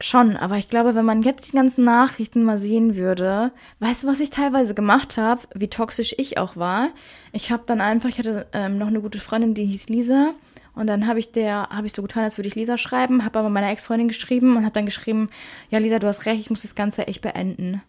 schon. 0.00 0.36
Aber 0.36 0.56
ich 0.56 0.68
glaube, 0.68 0.94
wenn 0.94 1.04
man 1.04 1.22
jetzt 1.22 1.48
die 1.48 1.56
ganzen 1.56 1.84
Nachrichten 1.84 2.44
mal 2.44 2.58
sehen 2.58 2.96
würde, 2.96 3.52
weißt 3.80 4.04
du, 4.04 4.06
was 4.06 4.20
ich 4.20 4.30
teilweise 4.30 4.74
gemacht 4.74 5.16
habe, 5.16 5.42
wie 5.54 5.68
toxisch 5.68 6.14
ich 6.18 6.38
auch 6.38 6.56
war? 6.56 6.90
Ich 7.32 7.50
habe 7.50 7.64
dann 7.66 7.80
einfach, 7.80 8.08
ich 8.08 8.18
hatte 8.18 8.46
ähm, 8.52 8.78
noch 8.78 8.86
eine 8.88 9.00
gute 9.00 9.18
Freundin, 9.18 9.54
die 9.54 9.66
hieß 9.66 9.88
Lisa. 9.88 10.34
Und 10.74 10.86
dann 10.86 11.08
habe 11.08 11.18
ich 11.18 11.32
der, 11.32 11.70
habe 11.70 11.88
ich 11.88 11.92
so 11.92 12.02
getan, 12.02 12.22
als 12.22 12.38
würde 12.38 12.46
ich 12.46 12.54
Lisa 12.54 12.78
schreiben, 12.78 13.24
habe 13.24 13.40
aber 13.40 13.48
meiner 13.48 13.70
Ex-Freundin 13.70 14.06
geschrieben 14.06 14.56
und 14.56 14.62
habe 14.62 14.74
dann 14.74 14.84
geschrieben, 14.84 15.28
ja 15.70 15.78
Lisa, 15.78 15.98
du 15.98 16.06
hast 16.06 16.24
recht, 16.26 16.40
ich 16.40 16.50
muss 16.50 16.62
das 16.62 16.76
Ganze 16.76 17.08
echt 17.08 17.20
beenden. 17.20 17.82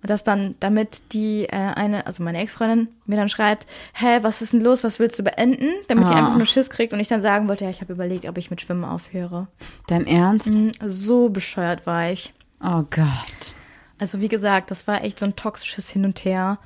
Und 0.00 0.10
das 0.10 0.22
dann, 0.22 0.54
damit 0.60 1.12
die 1.12 1.44
äh, 1.46 1.56
eine, 1.56 2.06
also 2.06 2.22
meine 2.22 2.38
Ex-Freundin 2.38 2.86
mir 3.06 3.16
dann 3.16 3.28
schreibt, 3.28 3.66
hä, 3.94 4.18
was 4.22 4.42
ist 4.42 4.52
denn 4.52 4.60
los, 4.60 4.84
was 4.84 5.00
willst 5.00 5.18
du 5.18 5.24
beenden? 5.24 5.70
Damit 5.88 6.08
die 6.08 6.12
Ah. 6.12 6.18
einfach 6.18 6.36
nur 6.36 6.46
Schiss 6.46 6.70
kriegt 6.70 6.92
und 6.92 7.00
ich 7.00 7.08
dann 7.08 7.20
sagen 7.20 7.48
wollte, 7.48 7.64
ja, 7.64 7.70
ich 7.70 7.80
habe 7.80 7.92
überlegt, 7.94 8.28
ob 8.28 8.38
ich 8.38 8.50
mit 8.50 8.60
Schwimmen 8.60 8.84
aufhöre. 8.84 9.48
Dein 9.88 10.06
Ernst? 10.06 10.46
Mhm, 10.54 10.70
So 10.84 11.30
bescheuert 11.30 11.84
war 11.86 12.10
ich. 12.12 12.32
Oh 12.62 12.84
Gott. 12.90 13.54
Also 13.98 14.20
wie 14.20 14.28
gesagt, 14.28 14.70
das 14.70 14.86
war 14.86 15.02
echt 15.02 15.18
so 15.18 15.24
ein 15.26 15.34
toxisches 15.34 15.88
Hin 15.90 16.04
und 16.04 16.24
Her. 16.24 16.58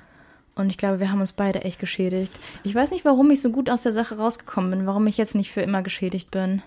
Und 0.54 0.68
ich 0.68 0.76
glaube, 0.76 1.00
wir 1.00 1.10
haben 1.10 1.22
uns 1.22 1.32
beide 1.32 1.62
echt 1.64 1.78
geschädigt. 1.78 2.38
Ich 2.62 2.74
weiß 2.74 2.90
nicht, 2.90 3.06
warum 3.06 3.30
ich 3.30 3.40
so 3.40 3.48
gut 3.48 3.70
aus 3.70 3.82
der 3.82 3.94
Sache 3.94 4.18
rausgekommen 4.18 4.70
bin, 4.70 4.86
warum 4.86 5.06
ich 5.06 5.16
jetzt 5.16 5.34
nicht 5.34 5.50
für 5.50 5.62
immer 5.62 5.80
geschädigt 5.80 6.30
bin. 6.30 6.60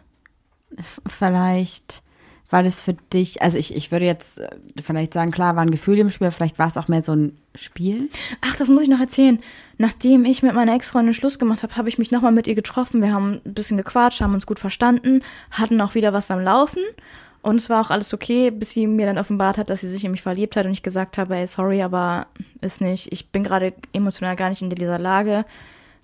Vielleicht 1.05 2.01
war 2.49 2.63
das 2.63 2.81
für 2.81 2.93
dich, 2.93 3.41
also 3.41 3.57
ich, 3.57 3.75
ich 3.75 3.91
würde 3.91 4.05
jetzt 4.05 4.39
äh, 4.39 4.49
vielleicht 4.83 5.13
sagen, 5.13 5.31
klar, 5.31 5.55
war 5.55 5.63
ein 5.63 5.71
Gefühl 5.71 5.97
im 5.99 6.09
Spiel, 6.09 6.31
vielleicht 6.31 6.59
war 6.59 6.67
es 6.67 6.77
auch 6.77 6.87
mehr 6.87 7.03
so 7.03 7.13
ein 7.13 7.37
Spiel. 7.55 8.09
Ach, 8.41 8.55
das 8.55 8.69
muss 8.69 8.83
ich 8.83 8.89
noch 8.89 8.99
erzählen. 8.99 9.39
Nachdem 9.77 10.25
ich 10.25 10.43
mit 10.43 10.53
meiner 10.53 10.75
Ex-Freundin 10.75 11.13
Schluss 11.13 11.39
gemacht 11.39 11.63
habe, 11.63 11.75
habe 11.75 11.89
ich 11.89 11.97
mich 11.97 12.11
nochmal 12.11 12.31
mit 12.31 12.47
ihr 12.47 12.55
getroffen. 12.55 13.01
Wir 13.01 13.13
haben 13.13 13.41
ein 13.45 13.53
bisschen 13.53 13.77
gequatscht, 13.77 14.21
haben 14.21 14.33
uns 14.33 14.45
gut 14.45 14.59
verstanden, 14.59 15.21
hatten 15.51 15.81
auch 15.81 15.95
wieder 15.95 16.13
was 16.13 16.31
am 16.31 16.39
Laufen. 16.39 16.81
Und 17.41 17.57
es 17.57 17.69
war 17.69 17.81
auch 17.81 17.91
alles 17.91 18.11
okay, 18.13 18.49
bis 18.49 18.71
sie 18.71 18.87
mir 18.87 19.05
dann 19.05 19.19
offenbart 19.19 19.59
hat, 19.59 19.69
dass 19.69 19.81
sie 19.81 19.89
sich 19.89 20.03
in 20.03 20.11
mich 20.11 20.23
verliebt 20.23 20.55
hat 20.55 20.65
und 20.65 20.71
ich 20.71 20.81
gesagt 20.81 21.19
habe, 21.19 21.35
ey, 21.35 21.45
sorry, 21.45 21.83
aber 21.83 22.25
ist 22.61 22.81
nicht. 22.81 23.11
Ich 23.11 23.29
bin 23.31 23.43
gerade 23.43 23.73
emotional 23.93 24.35
gar 24.35 24.49
nicht 24.49 24.63
in 24.63 24.69
dieser 24.71 24.97
Lage, 24.97 25.45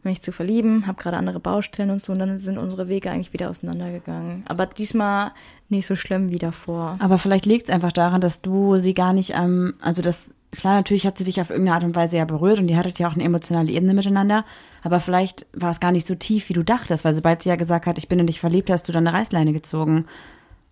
mich 0.03 0.21
zu 0.21 0.31
verlieben, 0.31 0.87
habe 0.87 1.01
gerade 1.01 1.17
andere 1.17 1.39
Baustellen 1.39 1.89
und 1.89 2.01
so. 2.01 2.11
Und 2.11 2.19
dann 2.19 2.39
sind 2.39 2.57
unsere 2.57 2.87
Wege 2.87 3.11
eigentlich 3.11 3.33
wieder 3.33 3.49
auseinandergegangen. 3.49 4.43
Aber 4.47 4.65
diesmal 4.65 5.31
nicht 5.69 5.85
so 5.85 5.95
schlimm 5.95 6.29
wie 6.29 6.37
davor. 6.37 6.97
Aber 6.99 7.17
vielleicht 7.17 7.45
liegt 7.45 7.69
es 7.69 7.73
einfach 7.73 7.91
daran, 7.91 8.21
dass 8.21 8.41
du 8.41 8.77
sie 8.77 8.93
gar 8.93 9.13
nicht 9.13 9.35
am, 9.35 9.73
also 9.81 10.01
das, 10.01 10.29
klar, 10.51 10.75
natürlich 10.75 11.07
hat 11.07 11.17
sie 11.17 11.23
dich 11.23 11.39
auf 11.41 11.49
irgendeine 11.49 11.75
Art 11.75 11.83
und 11.83 11.95
Weise 11.95 12.17
ja 12.17 12.25
berührt 12.25 12.59
und 12.59 12.69
ihr 12.69 12.77
hattet 12.77 12.99
ja 12.99 13.07
auch 13.07 13.15
eine 13.15 13.23
emotionale 13.23 13.71
Ebene 13.71 13.93
miteinander, 13.93 14.45
aber 14.83 14.99
vielleicht 14.99 15.47
war 15.53 15.71
es 15.71 15.79
gar 15.79 15.91
nicht 15.91 16.07
so 16.07 16.15
tief, 16.15 16.49
wie 16.49 16.53
du 16.53 16.63
dachtest, 16.63 17.05
weil 17.05 17.15
sobald 17.15 17.41
sie 17.41 17.49
ja 17.49 17.55
gesagt 17.55 17.85
hat, 17.85 17.97
ich 17.97 18.09
bin 18.09 18.19
in 18.19 18.27
dich 18.27 18.39
verliebt, 18.39 18.69
hast 18.69 18.87
du 18.87 18.91
dann 18.91 19.07
eine 19.07 19.17
Reißleine 19.17 19.53
gezogen. 19.53 20.05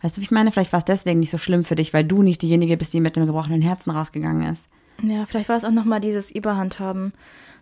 Weißt 0.02 0.16
du, 0.16 0.22
wie 0.22 0.26
ich 0.26 0.32
meine? 0.32 0.52
Vielleicht 0.52 0.72
war 0.72 0.80
es 0.80 0.86
deswegen 0.86 1.20
nicht 1.20 1.32
so 1.32 1.38
schlimm 1.38 1.66
für 1.66 1.76
dich, 1.76 1.94
weil 1.94 2.06
du 2.06 2.24
nicht 2.24 2.42
diejenige 2.42 2.78
bist, 2.78 2.94
die 2.94 3.02
mit 3.02 3.18
einem 3.18 3.28
gebrochenen 3.28 3.62
Herzen 3.62 3.92
rausgegangen 3.92 4.50
ist. 4.50 4.70
Ja, 5.04 5.26
vielleicht 5.26 5.50
war 5.50 5.58
es 5.58 5.66
auch 5.66 5.72
nochmal 5.72 6.00
dieses 6.00 6.32
Überhand 6.32 6.80
haben. 6.80 7.14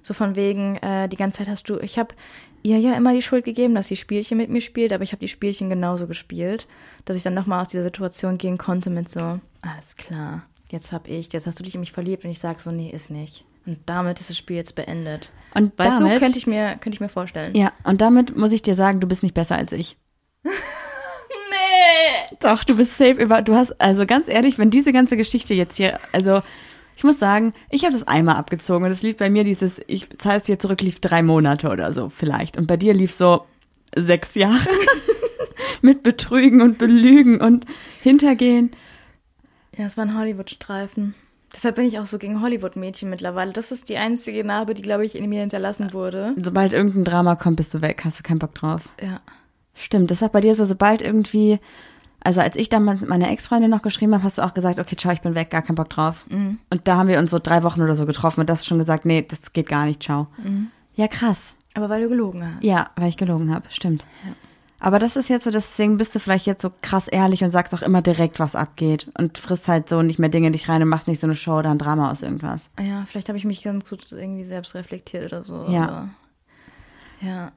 So 0.07 0.13
von 0.13 0.37
wegen, 0.37 0.77
äh, 0.77 1.09
die 1.09 1.17
ganze 1.17 1.39
Zeit 1.39 1.49
hast 1.49 1.67
du, 1.67 1.79
ich 1.79 1.99
habe 1.99 2.15
ihr 2.63 2.79
ja 2.79 2.93
immer 2.93 3.13
die 3.13 3.21
Schuld 3.21 3.43
gegeben, 3.43 3.75
dass 3.75 3.89
sie 3.89 3.97
Spielchen 3.97 4.37
mit 4.37 4.49
mir 4.49 4.61
spielt, 4.61 4.93
aber 4.93 5.03
ich 5.03 5.11
habe 5.11 5.19
die 5.19 5.27
Spielchen 5.27 5.69
genauso 5.69 6.07
gespielt, 6.07 6.65
dass 7.03 7.17
ich 7.17 7.23
dann 7.23 7.33
nochmal 7.33 7.61
aus 7.61 7.67
dieser 7.67 7.83
Situation 7.83 8.37
gehen 8.37 8.57
konnte 8.57 8.89
mit 8.89 9.09
so, 9.09 9.39
alles 9.61 9.97
klar, 9.97 10.43
jetzt 10.71 10.93
hab 10.93 11.09
ich, 11.09 11.33
jetzt 11.33 11.45
hast 11.45 11.59
du 11.59 11.63
dich 11.65 11.75
in 11.75 11.81
mich 11.81 11.91
verliebt 11.91 12.23
und 12.23 12.29
ich 12.29 12.39
sag 12.39 12.61
so, 12.61 12.71
nee, 12.71 12.89
ist 12.89 13.11
nicht. 13.11 13.43
Und 13.65 13.79
damit 13.85 14.21
ist 14.21 14.29
das 14.29 14.37
Spiel 14.37 14.55
jetzt 14.55 14.75
beendet. 14.75 15.33
Und 15.53 15.77
Weißt 15.77 15.99
damit, 15.99 16.15
du, 16.15 16.19
könnte 16.19 16.37
ich 16.37 16.47
mir, 16.47 16.77
könnte 16.79 16.91
ich 16.91 17.01
mir 17.01 17.09
vorstellen. 17.09 17.53
Ja, 17.53 17.73
und 17.83 17.99
damit 17.99 18.37
muss 18.37 18.53
ich 18.53 18.61
dir 18.61 18.75
sagen, 18.75 19.01
du 19.01 19.07
bist 19.07 19.23
nicht 19.23 19.35
besser 19.35 19.57
als 19.57 19.73
ich. 19.73 19.97
Nee! 21.49 22.37
Doch, 22.41 22.63
du 22.63 22.75
bist 22.75 22.97
safe 22.97 23.21
über. 23.21 23.41
Du 23.41 23.55
hast, 23.55 23.79
also 23.79 24.05
ganz 24.05 24.27
ehrlich, 24.27 24.57
wenn 24.57 24.69
diese 24.69 24.91
ganze 24.91 25.17
Geschichte 25.17 25.53
jetzt 25.53 25.77
hier, 25.77 25.97
also 26.11 26.41
ich 26.97 27.03
muss 27.03 27.19
sagen, 27.19 27.53
ich 27.69 27.83
habe 27.83 27.93
das 27.93 28.07
einmal 28.07 28.37
abgezogen 28.37 28.83
und 28.83 28.91
es 28.91 29.03
lief 29.03 29.17
bei 29.17 29.29
mir 29.29 29.43
dieses, 29.43 29.79
ich 29.85 30.09
zahle 30.17 30.39
es 30.39 30.45
dir 30.45 30.57
zurück, 30.57 30.81
lief 30.81 30.99
drei 30.99 31.21
Monate 31.21 31.69
oder 31.69 31.93
so 31.93 32.09
vielleicht. 32.09 32.57
Und 32.57 32.65
bei 32.65 32.75
dir 32.75 32.95
lief 32.95 33.13
so 33.13 33.45
sechs 33.95 34.33
Jahre 34.33 34.67
mit 35.83 36.01
Betrügen 36.01 36.59
und 36.59 36.79
Belügen 36.79 37.39
und 37.39 37.67
Hintergehen. 38.01 38.71
Ja, 39.77 39.85
es 39.85 39.95
war 39.95 40.05
ein 40.05 40.17
Hollywood-Streifen. 40.17 41.13
Deshalb 41.53 41.75
bin 41.75 41.85
ich 41.85 41.99
auch 41.99 42.07
so 42.07 42.17
gegen 42.17 42.41
Hollywood-Mädchen 42.41 43.11
mittlerweile. 43.11 43.53
Das 43.53 43.71
ist 43.71 43.89
die 43.89 43.97
einzige 43.97 44.43
Narbe, 44.43 44.73
die, 44.73 44.81
glaube 44.81 45.05
ich, 45.05 45.15
in 45.15 45.29
mir 45.29 45.41
hinterlassen 45.41 45.93
wurde. 45.93 46.33
Sobald 46.43 46.73
irgendein 46.73 47.03
Drama 47.03 47.35
kommt, 47.35 47.57
bist 47.57 47.75
du 47.75 47.81
weg, 47.83 48.01
hast 48.05 48.17
du 48.17 48.23
keinen 48.23 48.39
Bock 48.39 48.55
drauf. 48.55 48.89
Ja. 48.99 49.21
Stimmt, 49.75 50.09
das 50.09 50.23
ist 50.23 50.27
auch 50.27 50.31
bei 50.31 50.41
dir 50.41 50.55
so, 50.55 50.65
sobald 50.65 51.03
irgendwie, 51.03 51.59
also 52.23 52.41
als 52.41 52.55
ich 52.55 52.69
damals 52.69 53.01
mit 53.01 53.09
meiner 53.09 53.29
Ex-Freundin 53.29 53.69
noch 53.69 53.81
geschrieben 53.81 54.13
habe, 54.13 54.23
hast 54.23 54.37
du 54.37 54.41
auch 54.41 54.53
gesagt, 54.53 54.79
okay, 54.79 54.95
ciao, 54.95 55.13
ich 55.13 55.21
bin 55.21 55.35
weg, 55.35 55.49
gar 55.49 55.61
keinen 55.61 55.75
Bock 55.75 55.89
drauf. 55.89 56.25
Und 56.29 56.81
da 56.83 56.97
haben 56.97 57.07
wir 57.07 57.19
uns 57.19 57.31
so 57.31 57.39
drei 57.39 57.63
Wochen 57.63 57.81
oder 57.81 57.95
so 57.95 58.05
getroffen 58.05 58.41
und 58.41 58.49
das 58.49 58.65
schon 58.65 58.79
gesagt, 58.79 59.05
nee, 59.05 59.21
das 59.21 59.53
geht 59.53 59.69
gar 59.69 59.85
nicht, 59.85 60.03
ciao. 60.03 60.27
Ja, 60.95 61.07
krass. 61.07 61.55
Aber 61.75 61.89
weil 61.89 62.01
du 62.01 62.09
gelogen 62.09 62.43
hast. 62.43 62.63
Ja, 62.63 62.89
weil 62.95 63.09
ich 63.09 63.17
gelogen 63.17 63.53
habe, 63.53 63.65
stimmt. 63.69 64.03
Aber 64.79 64.99
das 64.99 65.15
ist 65.15 65.29
jetzt 65.29 65.43
so, 65.45 65.51
deswegen 65.51 65.97
bist 65.97 66.13
du 66.13 66.19
vielleicht 66.19 66.45
jetzt 66.45 66.61
so 66.61 66.71
krass 66.81 67.07
ehrlich 67.07 67.43
und 67.43 67.51
sagst 67.51 67.73
auch 67.73 67.81
immer 67.81 68.01
direkt, 68.01 68.39
was 68.39 68.55
abgeht. 68.55 69.09
Und 69.17 69.37
frisst 69.37 69.67
halt 69.67 69.89
so 69.89 70.01
nicht 70.03 70.19
mehr 70.19 70.29
Dinge 70.29 70.47
in 70.47 70.53
dich 70.53 70.69
rein 70.69 70.83
und 70.83 70.89
machst 70.89 71.07
nicht 71.07 71.19
so 71.19 71.27
eine 71.27 71.35
Show 71.35 71.59
oder 71.59 71.71
ein 71.71 71.79
Drama 71.79 72.11
aus 72.11 72.21
irgendwas. 72.21 72.69
Ja, 72.79 73.05
vielleicht 73.07 73.27
habe 73.29 73.37
ich 73.37 73.45
mich 73.45 73.63
ganz 73.63 73.89
gut 73.89 74.05
irgendwie 74.11 74.43
selbst 74.43 74.75
reflektiert 74.75 75.25
oder 75.25 75.41
so. 75.41 75.65
Ja. 75.67 75.87
Aber, 75.87 76.09
ja. 77.21 77.51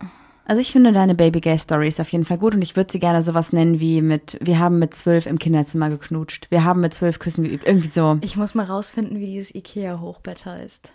Also 0.50 0.62
ich 0.62 0.72
finde 0.72 0.92
deine 0.92 1.14
Baby 1.14 1.40
Gay 1.40 1.56
Story 1.58 1.86
ist 1.86 2.00
auf 2.00 2.08
jeden 2.08 2.24
Fall 2.24 2.36
gut 2.36 2.56
und 2.56 2.62
ich 2.62 2.74
würde 2.74 2.90
sie 2.90 2.98
gerne 2.98 3.22
sowas 3.22 3.52
nennen 3.52 3.78
wie 3.78 4.02
mit, 4.02 4.36
wir 4.40 4.58
haben 4.58 4.80
mit 4.80 4.92
zwölf 4.94 5.26
im 5.26 5.38
Kinderzimmer 5.38 5.90
geknutscht. 5.90 6.48
Wir 6.50 6.64
haben 6.64 6.80
mit 6.80 6.92
zwölf 6.92 7.20
Küssen 7.20 7.44
geübt. 7.44 7.64
Irgendwie 7.64 7.88
so. 7.88 8.18
Ich 8.20 8.34
muss 8.34 8.56
mal 8.56 8.66
rausfinden, 8.66 9.20
wie 9.20 9.26
dieses 9.26 9.54
Ikea-Hochbett 9.54 10.46
heißt. 10.46 10.92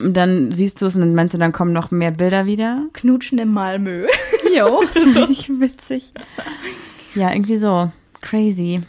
Und 0.00 0.18
dann 0.18 0.52
siehst 0.52 0.82
du 0.82 0.84
es 0.84 0.96
und 0.96 1.00
dann 1.00 1.14
meinst 1.14 1.32
du, 1.32 1.38
dann 1.38 1.52
kommen 1.52 1.72
noch 1.72 1.90
mehr 1.90 2.10
Bilder 2.10 2.44
wieder. 2.44 2.88
Knutschen 2.92 3.38
in 3.38 3.50
Malmö. 3.50 4.06
Jo, 4.54 4.82
das 4.92 4.96
ist 5.02 5.16
richtig 5.16 5.48
witzig. 5.60 6.12
Ja, 7.14 7.32
irgendwie 7.32 7.56
so. 7.56 7.90
Crazy. 8.20 8.82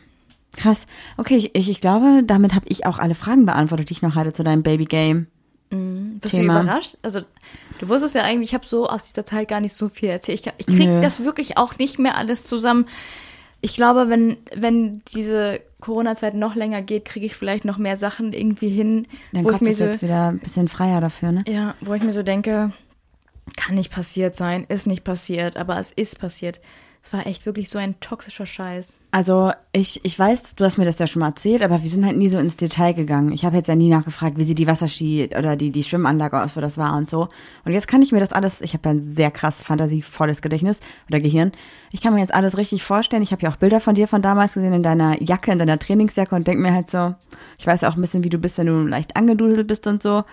Krass. 0.57 0.87
Okay, 1.15 1.37
ich, 1.37 1.55
ich, 1.55 1.69
ich 1.69 1.79
glaube, 1.79 2.23
damit 2.25 2.53
habe 2.53 2.65
ich 2.67 2.85
auch 2.85 2.99
alle 2.99 3.15
Fragen 3.15 3.45
beantwortet, 3.45 3.89
die 3.89 3.93
ich 3.93 4.01
noch 4.01 4.15
hatte 4.15 4.33
zu 4.33 4.43
deinem 4.43 4.63
Baby 4.63 4.83
Game. 4.83 5.27
Bist 5.71 6.35
Thema. 6.35 6.55
du 6.55 6.63
überrascht? 6.63 6.97
Also, 7.01 7.21
du 7.79 7.87
wusstest 7.87 8.15
ja 8.15 8.23
eigentlich, 8.23 8.49
ich 8.49 8.53
habe 8.53 8.65
so 8.67 8.87
aus 8.87 9.11
dieser 9.11 9.25
Zeit 9.25 9.47
gar 9.47 9.61
nicht 9.61 9.73
so 9.73 9.87
viel 9.87 10.09
erzählt. 10.09 10.41
Ich, 10.41 10.53
ich 10.57 10.65
krieg 10.67 10.87
Nö. 10.87 11.01
das 11.01 11.23
wirklich 11.23 11.57
auch 11.57 11.77
nicht 11.77 11.97
mehr 11.97 12.17
alles 12.17 12.43
zusammen. 12.43 12.87
Ich 13.61 13.75
glaube, 13.75 14.09
wenn, 14.09 14.37
wenn 14.53 15.01
diese 15.13 15.61
Corona-Zeit 15.79 16.33
noch 16.33 16.55
länger 16.55 16.81
geht, 16.81 17.05
kriege 17.05 17.25
ich 17.25 17.35
vielleicht 17.35 17.63
noch 17.63 17.77
mehr 17.77 17.95
Sachen 17.95 18.33
irgendwie 18.33 18.69
hin, 18.69 19.07
Dein 19.31 19.45
wo 19.45 19.49
ich 19.49 19.53
Kopf 19.53 19.61
mir 19.61 19.69
ist 19.69 19.77
so, 19.77 19.85
jetzt 19.85 20.03
wieder 20.03 20.29
ein 20.29 20.39
bisschen 20.39 20.67
freier 20.67 20.99
dafür, 20.99 21.31
ne? 21.31 21.43
ja, 21.47 21.75
wo 21.79 21.93
ich 21.93 22.03
mir 22.03 22.13
so 22.13 22.23
denke, 22.23 22.73
kann 23.55 23.75
nicht 23.75 23.91
passiert 23.91 24.35
sein, 24.35 24.65
ist 24.67 24.87
nicht 24.87 25.03
passiert, 25.03 25.57
aber 25.57 25.79
es 25.79 25.91
ist 25.91 26.19
passiert. 26.19 26.59
Es 27.03 27.11
war 27.11 27.25
echt 27.25 27.45
wirklich 27.45 27.67
so 27.67 27.79
ein 27.79 27.99
toxischer 27.99 28.45
Scheiß. 28.45 28.99
Also 29.09 29.51
ich, 29.73 30.05
ich 30.05 30.17
weiß, 30.17 30.55
du 30.55 30.63
hast 30.63 30.77
mir 30.77 30.85
das 30.85 30.99
ja 30.99 31.07
schon 31.07 31.21
mal 31.21 31.29
erzählt, 31.29 31.63
aber 31.63 31.81
wir 31.81 31.89
sind 31.89 32.05
halt 32.05 32.15
nie 32.15 32.29
so 32.29 32.37
ins 32.37 32.57
Detail 32.57 32.93
gegangen. 32.93 33.33
Ich 33.33 33.43
habe 33.43 33.57
jetzt 33.57 33.67
ja 33.67 33.75
nie 33.75 33.89
nachgefragt, 33.89 34.37
wie 34.37 34.43
sieht 34.43 34.59
die 34.59 34.67
Wasserski 34.67 35.29
oder 35.37 35.55
die, 35.55 35.71
die 35.71 35.83
Schwimmanlage 35.83 36.41
aus, 36.41 36.55
wo 36.55 36.61
das 36.61 36.77
war 36.77 36.95
und 36.95 37.09
so. 37.09 37.27
Und 37.65 37.73
jetzt 37.73 37.87
kann 37.87 38.01
ich 38.01 38.11
mir 38.11 38.19
das 38.19 38.31
alles, 38.31 38.61
ich 38.61 38.73
habe 38.73 38.87
ja 38.87 38.95
ein 38.95 39.03
sehr 39.03 39.31
krass 39.31 39.63
fantasievolles 39.63 40.41
Gedächtnis 40.41 40.79
oder 41.09 41.19
Gehirn. 41.19 41.51
Ich 41.91 42.01
kann 42.01 42.13
mir 42.13 42.21
jetzt 42.21 42.33
alles 42.33 42.57
richtig 42.57 42.83
vorstellen. 42.83 43.23
Ich 43.23 43.31
habe 43.31 43.41
ja 43.41 43.51
auch 43.51 43.57
Bilder 43.57 43.81
von 43.81 43.95
dir 43.95 44.07
von 44.07 44.21
damals 44.21 44.53
gesehen 44.53 44.73
in 44.73 44.83
deiner 44.83 45.21
Jacke, 45.21 45.51
in 45.51 45.59
deiner 45.59 45.79
Trainingsjacke 45.79 46.35
und 46.35 46.47
denke 46.47 46.61
mir 46.61 46.73
halt 46.73 46.89
so, 46.89 47.15
ich 47.57 47.65
weiß 47.65 47.83
auch 47.83 47.95
ein 47.95 48.01
bisschen, 48.01 48.23
wie 48.23 48.29
du 48.29 48.37
bist, 48.37 48.59
wenn 48.59 48.67
du 48.67 48.83
leicht 48.83 49.17
angeduselt 49.17 49.67
bist 49.67 49.87
und 49.87 50.03
so. 50.03 50.23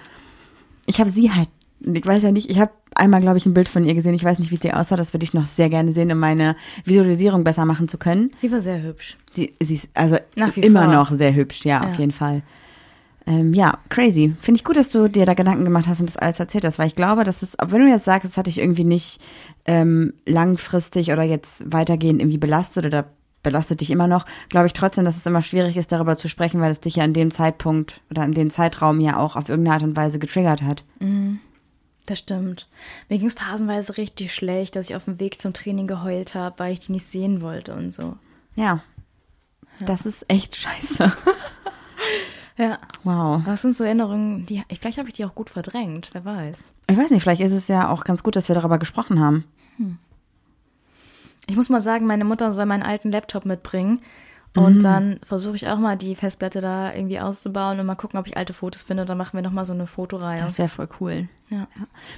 Ich 0.86 1.00
habe 1.00 1.10
sie 1.10 1.32
halt, 1.32 1.48
ich 1.80 2.06
weiß 2.06 2.22
ja 2.22 2.32
nicht, 2.32 2.50
ich 2.50 2.58
habe 2.58 2.72
einmal, 2.94 3.20
glaube 3.20 3.38
ich, 3.38 3.46
ein 3.46 3.54
Bild 3.54 3.68
von 3.68 3.84
ihr 3.84 3.94
gesehen. 3.94 4.14
Ich 4.14 4.24
weiß 4.24 4.38
nicht, 4.40 4.50
wie 4.50 4.58
sie 4.60 4.72
aussah. 4.72 4.96
Das 4.96 5.12
würde 5.14 5.24
ich 5.24 5.34
noch 5.34 5.46
sehr 5.46 5.68
gerne 5.68 5.92
sehen, 5.92 6.10
um 6.10 6.18
meine 6.18 6.56
Visualisierung 6.84 7.44
besser 7.44 7.64
machen 7.64 7.88
zu 7.88 7.98
können. 7.98 8.30
Sie 8.38 8.50
war 8.50 8.60
sehr 8.60 8.82
hübsch. 8.82 9.16
Sie, 9.32 9.54
sie 9.62 9.74
ist 9.74 9.88
also 9.94 10.16
immer 10.56 10.84
vor. 10.84 10.92
noch 10.92 11.10
sehr 11.16 11.34
hübsch, 11.34 11.64
ja, 11.64 11.82
Ja. 11.82 11.90
auf 11.90 11.98
jeden 11.98 12.12
Fall. 12.12 12.42
Ähm, 13.26 13.52
ja, 13.52 13.78
crazy. 13.90 14.34
Finde 14.40 14.58
ich 14.58 14.64
gut, 14.64 14.76
dass 14.76 14.90
du 14.90 15.06
dir 15.08 15.26
da 15.26 15.34
Gedanken 15.34 15.64
gemacht 15.64 15.86
hast 15.86 16.00
und 16.00 16.08
das 16.08 16.16
alles 16.16 16.40
erzählt 16.40 16.64
hast, 16.64 16.78
weil 16.78 16.86
ich 16.86 16.94
glaube, 16.94 17.24
dass 17.24 17.42
es, 17.42 17.58
auch 17.58 17.70
wenn 17.70 17.82
du 17.82 17.88
jetzt 17.88 18.06
sagst, 18.06 18.24
es 18.24 18.38
hat 18.38 18.46
dich 18.46 18.58
irgendwie 18.58 18.84
nicht 18.84 19.20
ähm, 19.66 20.14
langfristig 20.24 21.12
oder 21.12 21.22
jetzt 21.24 21.70
weitergehend 21.70 22.20
irgendwie 22.20 22.38
belastet 22.38 22.86
oder 22.86 23.04
belastet 23.42 23.82
dich 23.82 23.90
immer 23.90 24.08
noch, 24.08 24.24
glaube 24.48 24.66
ich 24.66 24.72
trotzdem, 24.72 25.04
dass 25.04 25.16
es 25.16 25.26
immer 25.26 25.42
schwierig 25.42 25.76
ist, 25.76 25.92
darüber 25.92 26.16
zu 26.16 26.28
sprechen, 26.28 26.60
weil 26.60 26.70
es 26.70 26.80
dich 26.80 26.96
ja 26.96 27.04
in 27.04 27.12
dem 27.12 27.30
Zeitpunkt 27.30 28.00
oder 28.10 28.24
in 28.24 28.32
dem 28.32 28.48
Zeitraum 28.50 28.98
ja 28.98 29.18
auch 29.18 29.36
auf 29.36 29.48
irgendeine 29.50 29.74
Art 29.74 29.82
und 29.84 29.96
Weise 29.96 30.18
getriggert 30.18 30.62
hat. 30.62 30.84
Das 32.08 32.20
stimmt. 32.20 32.66
Mir 33.10 33.18
ging 33.18 33.26
es 33.26 33.34
phasenweise 33.34 33.98
richtig 33.98 34.34
schlecht, 34.34 34.76
dass 34.76 34.88
ich 34.88 34.96
auf 34.96 35.04
dem 35.04 35.20
Weg 35.20 35.42
zum 35.42 35.52
Training 35.52 35.86
geheult 35.86 36.34
habe, 36.34 36.58
weil 36.58 36.72
ich 36.72 36.80
die 36.80 36.92
nicht 36.92 37.04
sehen 37.04 37.42
wollte 37.42 37.74
und 37.74 37.92
so. 37.92 38.16
Ja. 38.56 38.82
Das 39.78 40.06
ist 40.06 40.24
echt 40.28 40.56
scheiße. 40.56 41.12
Ja. 42.56 42.78
Wow. 43.04 43.42
Was 43.44 43.62
sind 43.62 43.76
so 43.76 43.84
Erinnerungen, 43.84 44.44
die 44.44 44.64
vielleicht 44.80 44.98
habe 44.98 45.06
ich 45.06 45.14
die 45.14 45.24
auch 45.24 45.36
gut 45.36 45.48
verdrängt, 45.48 46.10
wer 46.12 46.24
weiß. 46.24 46.74
Ich 46.88 46.96
weiß 46.96 47.10
nicht, 47.12 47.22
vielleicht 47.22 47.40
ist 47.40 47.52
es 47.52 47.68
ja 47.68 47.88
auch 47.88 48.02
ganz 48.02 48.24
gut, 48.24 48.34
dass 48.34 48.48
wir 48.48 48.56
darüber 48.56 48.78
gesprochen 48.80 49.20
haben. 49.20 49.44
Ich 51.46 51.54
muss 51.54 51.68
mal 51.68 51.80
sagen, 51.80 52.04
meine 52.06 52.24
Mutter 52.24 52.52
soll 52.52 52.66
meinen 52.66 52.82
alten 52.82 53.12
Laptop 53.12 53.44
mitbringen. 53.44 54.00
Und 54.56 54.82
dann 54.82 55.20
versuche 55.22 55.56
ich 55.56 55.68
auch 55.68 55.78
mal 55.78 55.96
die 55.96 56.14
Festplatte 56.16 56.60
da 56.60 56.92
irgendwie 56.94 57.20
auszubauen 57.20 57.78
und 57.78 57.86
mal 57.86 57.94
gucken, 57.94 58.18
ob 58.18 58.26
ich 58.26 58.36
alte 58.36 58.52
Fotos 58.52 58.82
finde. 58.82 59.02
Und 59.02 59.10
dann 59.10 59.18
machen 59.18 59.36
wir 59.36 59.42
nochmal 59.42 59.64
so 59.64 59.72
eine 59.72 59.86
Fotoreihe. 59.86 60.40
Das 60.40 60.58
wäre 60.58 60.68
voll 60.68 60.88
cool. 61.00 61.28
ja. 61.50 61.68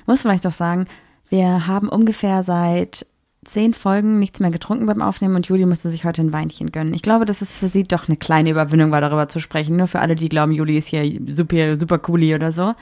Muss 0.07 0.22
vielleicht 0.22 0.47
auch 0.47 0.53
sagen, 0.53 0.87
wir 1.28 1.66
haben 1.66 1.89
ungefähr 1.89 2.43
seit 2.43 3.07
zehn 3.45 3.72
Folgen 3.74 4.18
nichts 4.18 4.39
mehr 4.41 4.51
getrunken 4.51 4.87
beim 4.87 5.01
Aufnehmen 5.03 5.35
und 5.35 5.47
Juli 5.47 5.64
musste 5.66 5.89
sich 5.91 6.05
heute 6.05 6.22
ein 6.22 6.33
Weinchen 6.33 6.72
gönnen. 6.72 6.93
Ich 6.95 7.03
glaube, 7.03 7.24
dass 7.24 7.41
es 7.41 7.53
für 7.55 7.68
sie 7.68 7.85
doch 7.85 8.07
eine 8.09 8.16
kleine 8.16 8.51
Überwindung 8.51 8.91
war, 8.91 9.01
darüber 9.01 9.28
zu 9.28 9.41
sprechen. 9.41 9.76
Nur 9.76 9.87
für 9.87 10.01
alle, 10.01 10.14
die 10.14 10.28
glauben, 10.28 10.53
Juli 10.53 10.76
ist 10.76 10.89
hier 10.89 11.20
super, 11.26 11.76
super 11.76 11.99
cooli 11.99 12.35
oder 12.35 12.53
so. 12.53 12.74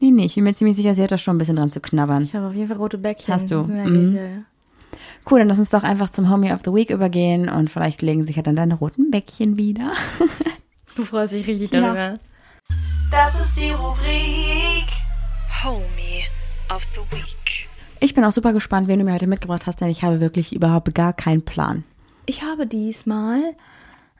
Nee, 0.00 0.10
nee, 0.10 0.24
ich 0.26 0.34
bin 0.34 0.44
mir 0.44 0.54
ziemlich 0.54 0.76
sicher, 0.76 0.94
sie 0.94 1.02
hat 1.02 1.10
da 1.10 1.18
schon 1.18 1.34
ein 1.34 1.38
bisschen 1.38 1.56
dran 1.56 1.70
zu 1.70 1.80
knabbern. 1.80 2.22
Ich 2.22 2.34
habe 2.34 2.46
auf 2.46 2.54
jeden 2.54 2.68
Fall 2.68 2.76
rote 2.78 2.98
Bäckchen. 2.98 3.34
Hast 3.34 3.50
du? 3.50 3.56
Das 3.58 3.66
merke 3.68 3.90
Mhm. 3.90 4.08
ich, 4.08 4.14
ja, 4.14 4.22
ja. 4.22 4.38
Cool, 5.30 5.40
dann 5.40 5.48
lass 5.48 5.58
uns 5.58 5.70
doch 5.70 5.82
einfach 5.82 6.10
zum 6.10 6.30
Homie 6.30 6.52
of 6.52 6.60
the 6.64 6.72
Week 6.72 6.90
übergehen 6.90 7.48
und 7.48 7.70
vielleicht 7.70 8.00
legen 8.02 8.26
sich 8.26 8.36
ja 8.36 8.42
dann 8.42 8.56
deine 8.56 8.74
roten 8.74 9.10
Bäckchen 9.10 9.56
wieder. 9.56 9.90
Du 10.96 11.04
freust 11.04 11.32
dich 11.32 11.46
richtig 11.46 11.72
Ja. 11.72 11.80
darüber. 11.80 12.18
Das 13.12 13.32
ist 13.34 13.54
die 13.56 13.70
Rubrik 13.70 14.88
Homie 15.62 16.24
of 16.74 16.82
the 16.94 17.16
Week. 17.16 17.68
Ich 18.00 18.14
bin 18.14 18.24
auch 18.24 18.32
super 18.32 18.52
gespannt, 18.52 18.88
wen 18.88 18.98
du 18.98 19.04
mir 19.04 19.12
heute 19.14 19.28
mitgebracht 19.28 19.68
hast, 19.68 19.80
denn 19.80 19.90
ich 19.90 20.02
habe 20.02 20.18
wirklich 20.18 20.52
überhaupt 20.52 20.92
gar 20.96 21.12
keinen 21.12 21.44
Plan. 21.44 21.84
Ich 22.26 22.42
habe 22.42 22.66
diesmal 22.66 23.38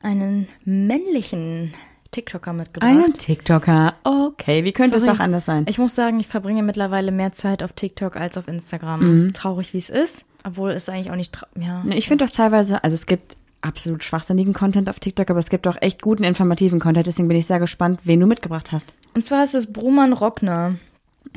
einen 0.02 0.46
männlichen 0.64 1.74
TikToker 2.12 2.52
mitgebracht. 2.52 2.88
Einen 2.88 3.12
TikToker. 3.12 3.94
Okay, 4.04 4.62
wie 4.62 4.72
könnte 4.72 4.98
es 4.98 5.02
Sorry. 5.04 5.16
auch 5.16 5.20
anders 5.20 5.46
sein? 5.46 5.66
Ich 5.68 5.78
muss 5.78 5.96
sagen, 5.96 6.20
ich 6.20 6.28
verbringe 6.28 6.62
mittlerweile 6.62 7.10
mehr 7.10 7.32
Zeit 7.32 7.64
auf 7.64 7.72
TikTok 7.72 8.16
als 8.16 8.36
auf 8.38 8.46
Instagram. 8.46 9.00
Mhm. 9.24 9.32
Traurig, 9.32 9.74
wie 9.74 9.78
es 9.78 9.90
ist. 9.90 10.26
Obwohl 10.48 10.70
es 10.70 10.88
eigentlich 10.88 11.10
auch 11.10 11.16
nicht, 11.16 11.36
ja. 11.60 11.84
Ich 11.90 12.08
finde 12.08 12.24
doch 12.24 12.32
teilweise, 12.32 12.82
also 12.82 12.94
es 12.94 13.04
gibt 13.04 13.36
absolut 13.60 14.02
schwachsinnigen 14.02 14.54
Content 14.54 14.88
auf 14.88 14.98
TikTok, 14.98 15.28
aber 15.28 15.40
es 15.40 15.50
gibt 15.50 15.66
auch 15.66 15.76
echt 15.82 16.00
guten 16.00 16.24
informativen 16.24 16.80
Content. 16.80 17.06
Deswegen 17.06 17.28
bin 17.28 17.36
ich 17.36 17.46
sehr 17.46 17.58
gespannt, 17.58 18.00
wen 18.04 18.18
du 18.18 18.26
mitgebracht 18.26 18.72
hast. 18.72 18.94
Und 19.14 19.26
zwar 19.26 19.44
ist 19.44 19.54
es 19.54 19.74
Bruman 19.74 20.14
Rockner. 20.14 20.76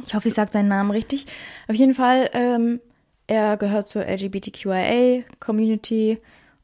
Ich 0.06 0.16
hoffe, 0.16 0.30
ich 0.30 0.34
sage 0.34 0.52
seinen 0.54 0.70
Namen 0.70 0.92
richtig. 0.92 1.26
Auf 1.68 1.76
jeden 1.76 1.94
Fall, 1.94 2.30
ähm, 2.32 2.80
er 3.28 3.58
gehört 3.58 3.90
zur 3.90 4.06
LGBTQIA-Community 4.06 6.20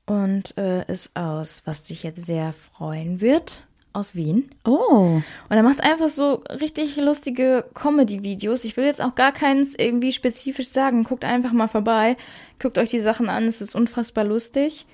und 0.06 0.58
äh, 0.58 0.90
ist 0.90 1.18
aus, 1.18 1.64
was 1.66 1.84
dich 1.84 2.04
jetzt 2.04 2.26
sehr 2.26 2.54
freuen 2.54 3.20
wird, 3.20 3.67
aus 3.98 4.16
Wien. 4.16 4.50
Oh, 4.66 5.22
Und 5.50 5.56
er 5.56 5.64
macht 5.64 5.82
einfach 5.84 6.10
so 6.10 6.44
richtig 6.62 6.96
lustige 6.98 7.66
Comedy-Videos. 7.74 8.64
Ich 8.64 8.78
will 8.78 8.86
jetzt 8.86 9.02
auch 9.02 9.16
gar 9.16 9.32
keins 9.32 9.76
irgendwie 9.76 10.12
spezifisch 10.12 10.70
sagen. 10.70 11.04
Guckt 11.04 11.26
einfach 11.26 11.52
mal 11.52 11.68
vorbei. 11.68 12.16
Guckt 12.60 12.78
euch 12.78 12.90
die 12.90 13.00
Sachen 13.00 13.28
an. 13.30 13.46
Es 13.46 13.62
ist 13.62 13.76
unfassbar 13.76 14.24
lustig. 14.24 14.86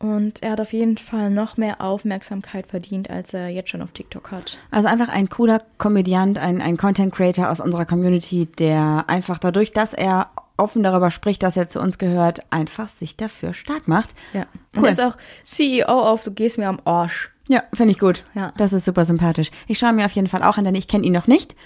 Und 0.00 0.42
er 0.44 0.52
hat 0.52 0.60
auf 0.60 0.72
jeden 0.72 0.96
Fall 0.96 1.28
noch 1.30 1.56
mehr 1.56 1.80
Aufmerksamkeit 1.80 2.68
verdient, 2.68 3.10
als 3.10 3.34
er 3.34 3.48
jetzt 3.48 3.70
schon 3.70 3.82
auf 3.82 3.90
TikTok 3.90 4.30
hat. 4.30 4.58
also 4.70 4.86
einfach 4.86 5.08
ein 5.08 5.28
cooler 5.28 5.60
Komödiant, 5.76 6.38
ein, 6.38 6.62
ein 6.62 6.76
Content 6.76 7.12
Creator 7.12 7.50
aus 7.50 7.60
unserer 7.60 7.84
Community, 7.84 8.46
der 8.46 9.04
einfach 9.08 9.38
dadurch, 9.40 9.72
dass 9.72 9.94
er 9.94 10.30
offen 10.56 10.84
darüber 10.84 11.10
spricht, 11.10 11.42
dass 11.42 11.56
er 11.56 11.66
zu 11.66 11.80
uns 11.80 11.98
gehört, 11.98 12.40
einfach 12.50 12.88
sich 12.88 13.16
dafür 13.16 13.54
stark 13.54 13.88
macht. 13.88 14.14
Ja. 14.34 14.42
Und 14.74 14.80
Cool. 14.82 14.84
er 14.84 14.90
ist 14.90 15.00
auch 15.00 15.16
CEO 15.44 15.86
auf 15.88 16.22
Du 16.22 16.30
gehst 16.32 16.58
mir 16.58 16.68
am 16.68 16.80
Arsch. 16.84 17.30
Ja, 17.48 17.62
finde 17.72 17.92
ich 17.92 17.98
gut. 17.98 18.24
Ja. 18.34 18.52
Das 18.56 18.72
ist 18.72 18.84
super 18.84 19.04
sympathisch. 19.04 19.50
Ich 19.66 19.78
schaue 19.78 19.92
mir 19.92 20.04
auf 20.04 20.12
jeden 20.12 20.28
Fall 20.28 20.42
auch 20.42 20.58
an, 20.58 20.64
denn 20.64 20.74
ich 20.74 20.88
kenne 20.88 21.04
ihn 21.04 21.12
noch 21.12 21.26
nicht. 21.26 21.56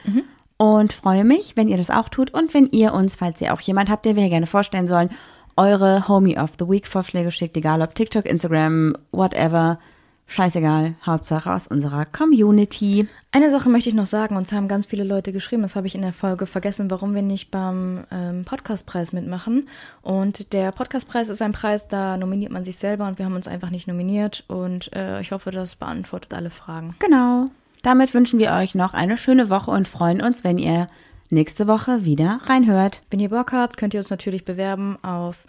Und 0.57 0.93
freue 0.93 1.25
mich, 1.25 1.57
wenn 1.57 1.69
ihr 1.69 1.77
das 1.77 1.91
auch 1.91 2.09
tut 2.09 2.33
und 2.33 2.55
wenn 2.55 2.69
ihr 2.69 2.95
uns, 2.95 3.17
falls 3.17 3.41
ihr 3.41 3.53
auch 3.53 3.61
jemand 3.61 3.91
habt, 3.91 4.05
den 4.05 4.15
wir 4.15 4.23
hier 4.23 4.31
gerne 4.31 4.47
vorstellen 4.47 4.87
sollen, 4.87 5.11
eure 5.57 6.07
Homie 6.07 6.39
of 6.39 6.53
the 6.59 6.69
Week 6.69 6.87
Vorschläge 6.87 7.33
schickt, 7.33 7.57
egal 7.57 7.83
ob 7.83 7.95
TikTok, 7.95 8.27
Instagram, 8.27 8.97
whatever. 9.11 9.79
Scheißegal, 10.27 10.95
Hauptsache 11.05 11.53
aus 11.53 11.67
unserer 11.67 12.07
Community. 12.07 13.07
Eine 13.33 13.51
Sache 13.51 13.69
möchte 13.69 13.91
ich 13.91 13.95
noch 13.95 14.07
sagen, 14.07 14.37
und 14.37 14.49
zwar 14.49 14.59
haben 14.59 14.69
ganz 14.69 14.87
viele 14.87 15.05
Leute 15.05 15.33
geschrieben, 15.33 15.63
das 15.63 15.77
habe 15.77 15.87
ich 15.87 15.95
in 15.95 16.03
der 16.03 16.13
Folge 16.13 16.47
vergessen, 16.47 16.91
warum 16.91 17.15
wir 17.15 17.23
nicht 17.23 17.51
beim 17.51 18.05
ähm, 18.11 18.45
Podcastpreis 18.45 19.13
mitmachen. 19.13 19.69
Und 20.01 20.53
der 20.55 20.73
Podcastpreis 20.73 21.29
ist 21.29 21.43
ein 21.43 21.53
Preis, 21.53 21.89
da 21.89 22.17
nominiert 22.17 22.51
man 22.51 22.65
sich 22.65 22.77
selber 22.77 23.07
und 23.07 23.19
wir 23.19 23.27
haben 23.27 23.37
uns 23.37 23.49
einfach 23.49 23.71
nicht 23.71 23.89
nominiert. 23.89 24.45
Und 24.49 24.93
äh, 24.95 25.21
ich 25.21 25.33
hoffe, 25.33 25.51
das 25.51 25.77
beantwortet 25.77 26.33
alle 26.33 26.51
Fragen. 26.51 26.95
Genau. 26.99 27.51
Damit 27.83 28.15
wünschen 28.15 28.39
wir 28.39 28.53
euch 28.53 28.75
noch 28.75 28.95
eine 28.95 29.17
schöne 29.17 29.51
Woche 29.51 29.71
und 29.71 29.89
freuen 29.89 30.23
uns, 30.23 30.45
wenn 30.45 30.57
ihr 30.57 30.87
nächste 31.31 31.67
Woche 31.67 32.05
wieder 32.05 32.41
reinhört. 32.45 33.01
Wenn 33.11 33.21
ihr 33.21 33.31
Bock 33.31 33.53
habt, 33.53 33.77
könnt 33.77 33.95
ihr 33.95 34.01
uns 34.01 34.11
natürlich 34.11 34.45
bewerben 34.45 34.99
auf, 35.03 35.47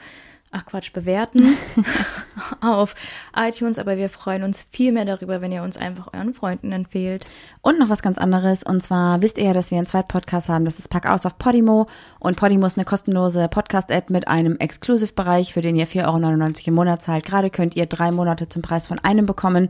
ach 0.53 0.65
Quatsch, 0.65 0.93
bewerten 0.93 1.57
auf 2.61 2.95
iTunes, 3.35 3.79
aber 3.79 3.97
wir 3.97 4.07
freuen 4.07 4.43
uns 4.43 4.65
viel 4.71 4.91
mehr 4.91 5.05
darüber, 5.05 5.41
wenn 5.41 5.51
ihr 5.51 5.63
uns 5.63 5.77
einfach 5.77 6.13
euren 6.13 6.33
Freunden 6.33 6.71
empfehlt. 6.71 7.25
Und 7.61 7.79
noch 7.79 7.89
was 7.89 8.01
ganz 8.01 8.17
anderes. 8.17 8.63
Und 8.63 8.81
zwar 8.81 9.21
wisst 9.21 9.37
ihr 9.37 9.45
ja, 9.45 9.53
dass 9.53 9.71
wir 9.71 9.77
einen 9.77 9.87
zweiten 9.87 10.07
Podcast 10.07 10.49
haben. 10.49 10.65
Das 10.65 10.79
ist 10.79 10.89
Pack 10.89 11.09
aus 11.09 11.25
auf 11.25 11.37
Podimo. 11.37 11.87
Und 12.19 12.37
Podimo 12.37 12.65
ist 12.65 12.77
eine 12.77 12.85
kostenlose 12.85 13.47
Podcast-App 13.49 14.09
mit 14.09 14.27
einem 14.27 14.57
Exclusive-Bereich, 14.57 15.53
für 15.53 15.61
den 15.61 15.75
ihr 15.75 15.87
4,99 15.87 16.05
Euro 16.07 16.67
im 16.67 16.73
Monat 16.75 17.01
zahlt. 17.01 17.25
Gerade 17.25 17.49
könnt 17.49 17.75
ihr 17.75 17.87
drei 17.87 18.11
Monate 18.11 18.47
zum 18.47 18.61
Preis 18.61 18.87
von 18.87 18.99
einem 18.99 19.25
bekommen. 19.25 19.69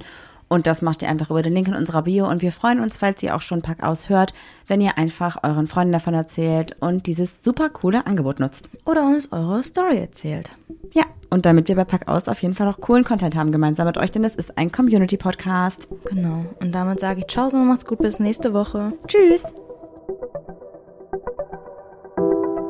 Und 0.53 0.67
das 0.67 0.83
macht 0.83 1.01
ihr 1.01 1.09
einfach 1.09 1.31
über 1.31 1.41
den 1.41 1.53
Link 1.53 1.67
in 1.67 1.73
unserer 1.73 2.03
Bio. 2.03 2.29
Und 2.29 2.43
wir 2.43 2.51
freuen 2.51 2.79
uns, 2.79 2.97
falls 2.97 3.23
ihr 3.23 3.35
auch 3.35 3.41
schon 3.41 3.63
Pack 3.63 3.81
aus 3.81 4.07
hört, 4.07 4.35
wenn 4.67 4.81
ihr 4.81 4.99
einfach 4.99 5.37
euren 5.41 5.65
Freunden 5.65 5.93
davon 5.93 6.13
erzählt 6.13 6.75
und 6.79 7.07
dieses 7.07 7.39
super 7.41 7.69
coole 7.69 8.05
Angebot 8.05 8.39
nutzt. 8.39 8.69
Oder 8.85 9.03
uns 9.03 9.31
eure 9.31 9.63
Story 9.63 9.97
erzählt. 9.97 10.51
Ja, 10.91 11.05
und 11.31 11.47
damit 11.47 11.69
wir 11.69 11.75
bei 11.75 11.85
Pack 11.85 12.07
aus 12.07 12.27
auf 12.27 12.39
jeden 12.43 12.53
Fall 12.53 12.67
noch 12.67 12.79
coolen 12.79 13.03
Content 13.03 13.35
haben 13.35 13.51
gemeinsam 13.51 13.87
mit 13.87 13.97
euch, 13.97 14.11
denn 14.11 14.23
es 14.23 14.35
ist 14.35 14.55
ein 14.55 14.71
Community-Podcast. 14.71 15.87
Genau. 16.11 16.45
Und 16.61 16.71
damit 16.71 16.99
sage 16.99 17.21
ich 17.21 17.27
Ciao 17.29 17.47
und 17.47 17.65
macht's 17.65 17.87
gut 17.87 17.97
bis 17.97 18.19
nächste 18.19 18.53
Woche. 18.53 18.93
Tschüss! 19.07 19.51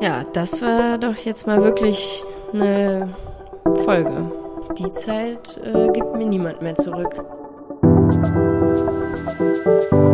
Ja, 0.00 0.24
das 0.32 0.62
war 0.62 0.96
doch 0.96 1.16
jetzt 1.16 1.46
mal 1.46 1.62
wirklich 1.62 2.24
eine 2.54 3.14
Folge. 3.84 4.32
Die 4.78 4.90
Zeit 4.92 5.60
äh, 5.62 5.88
gibt 5.92 6.16
mir 6.16 6.24
niemand 6.24 6.62
mehr 6.62 6.76
zurück. 6.76 7.22
Thank 9.64 9.92
you. 9.92 10.13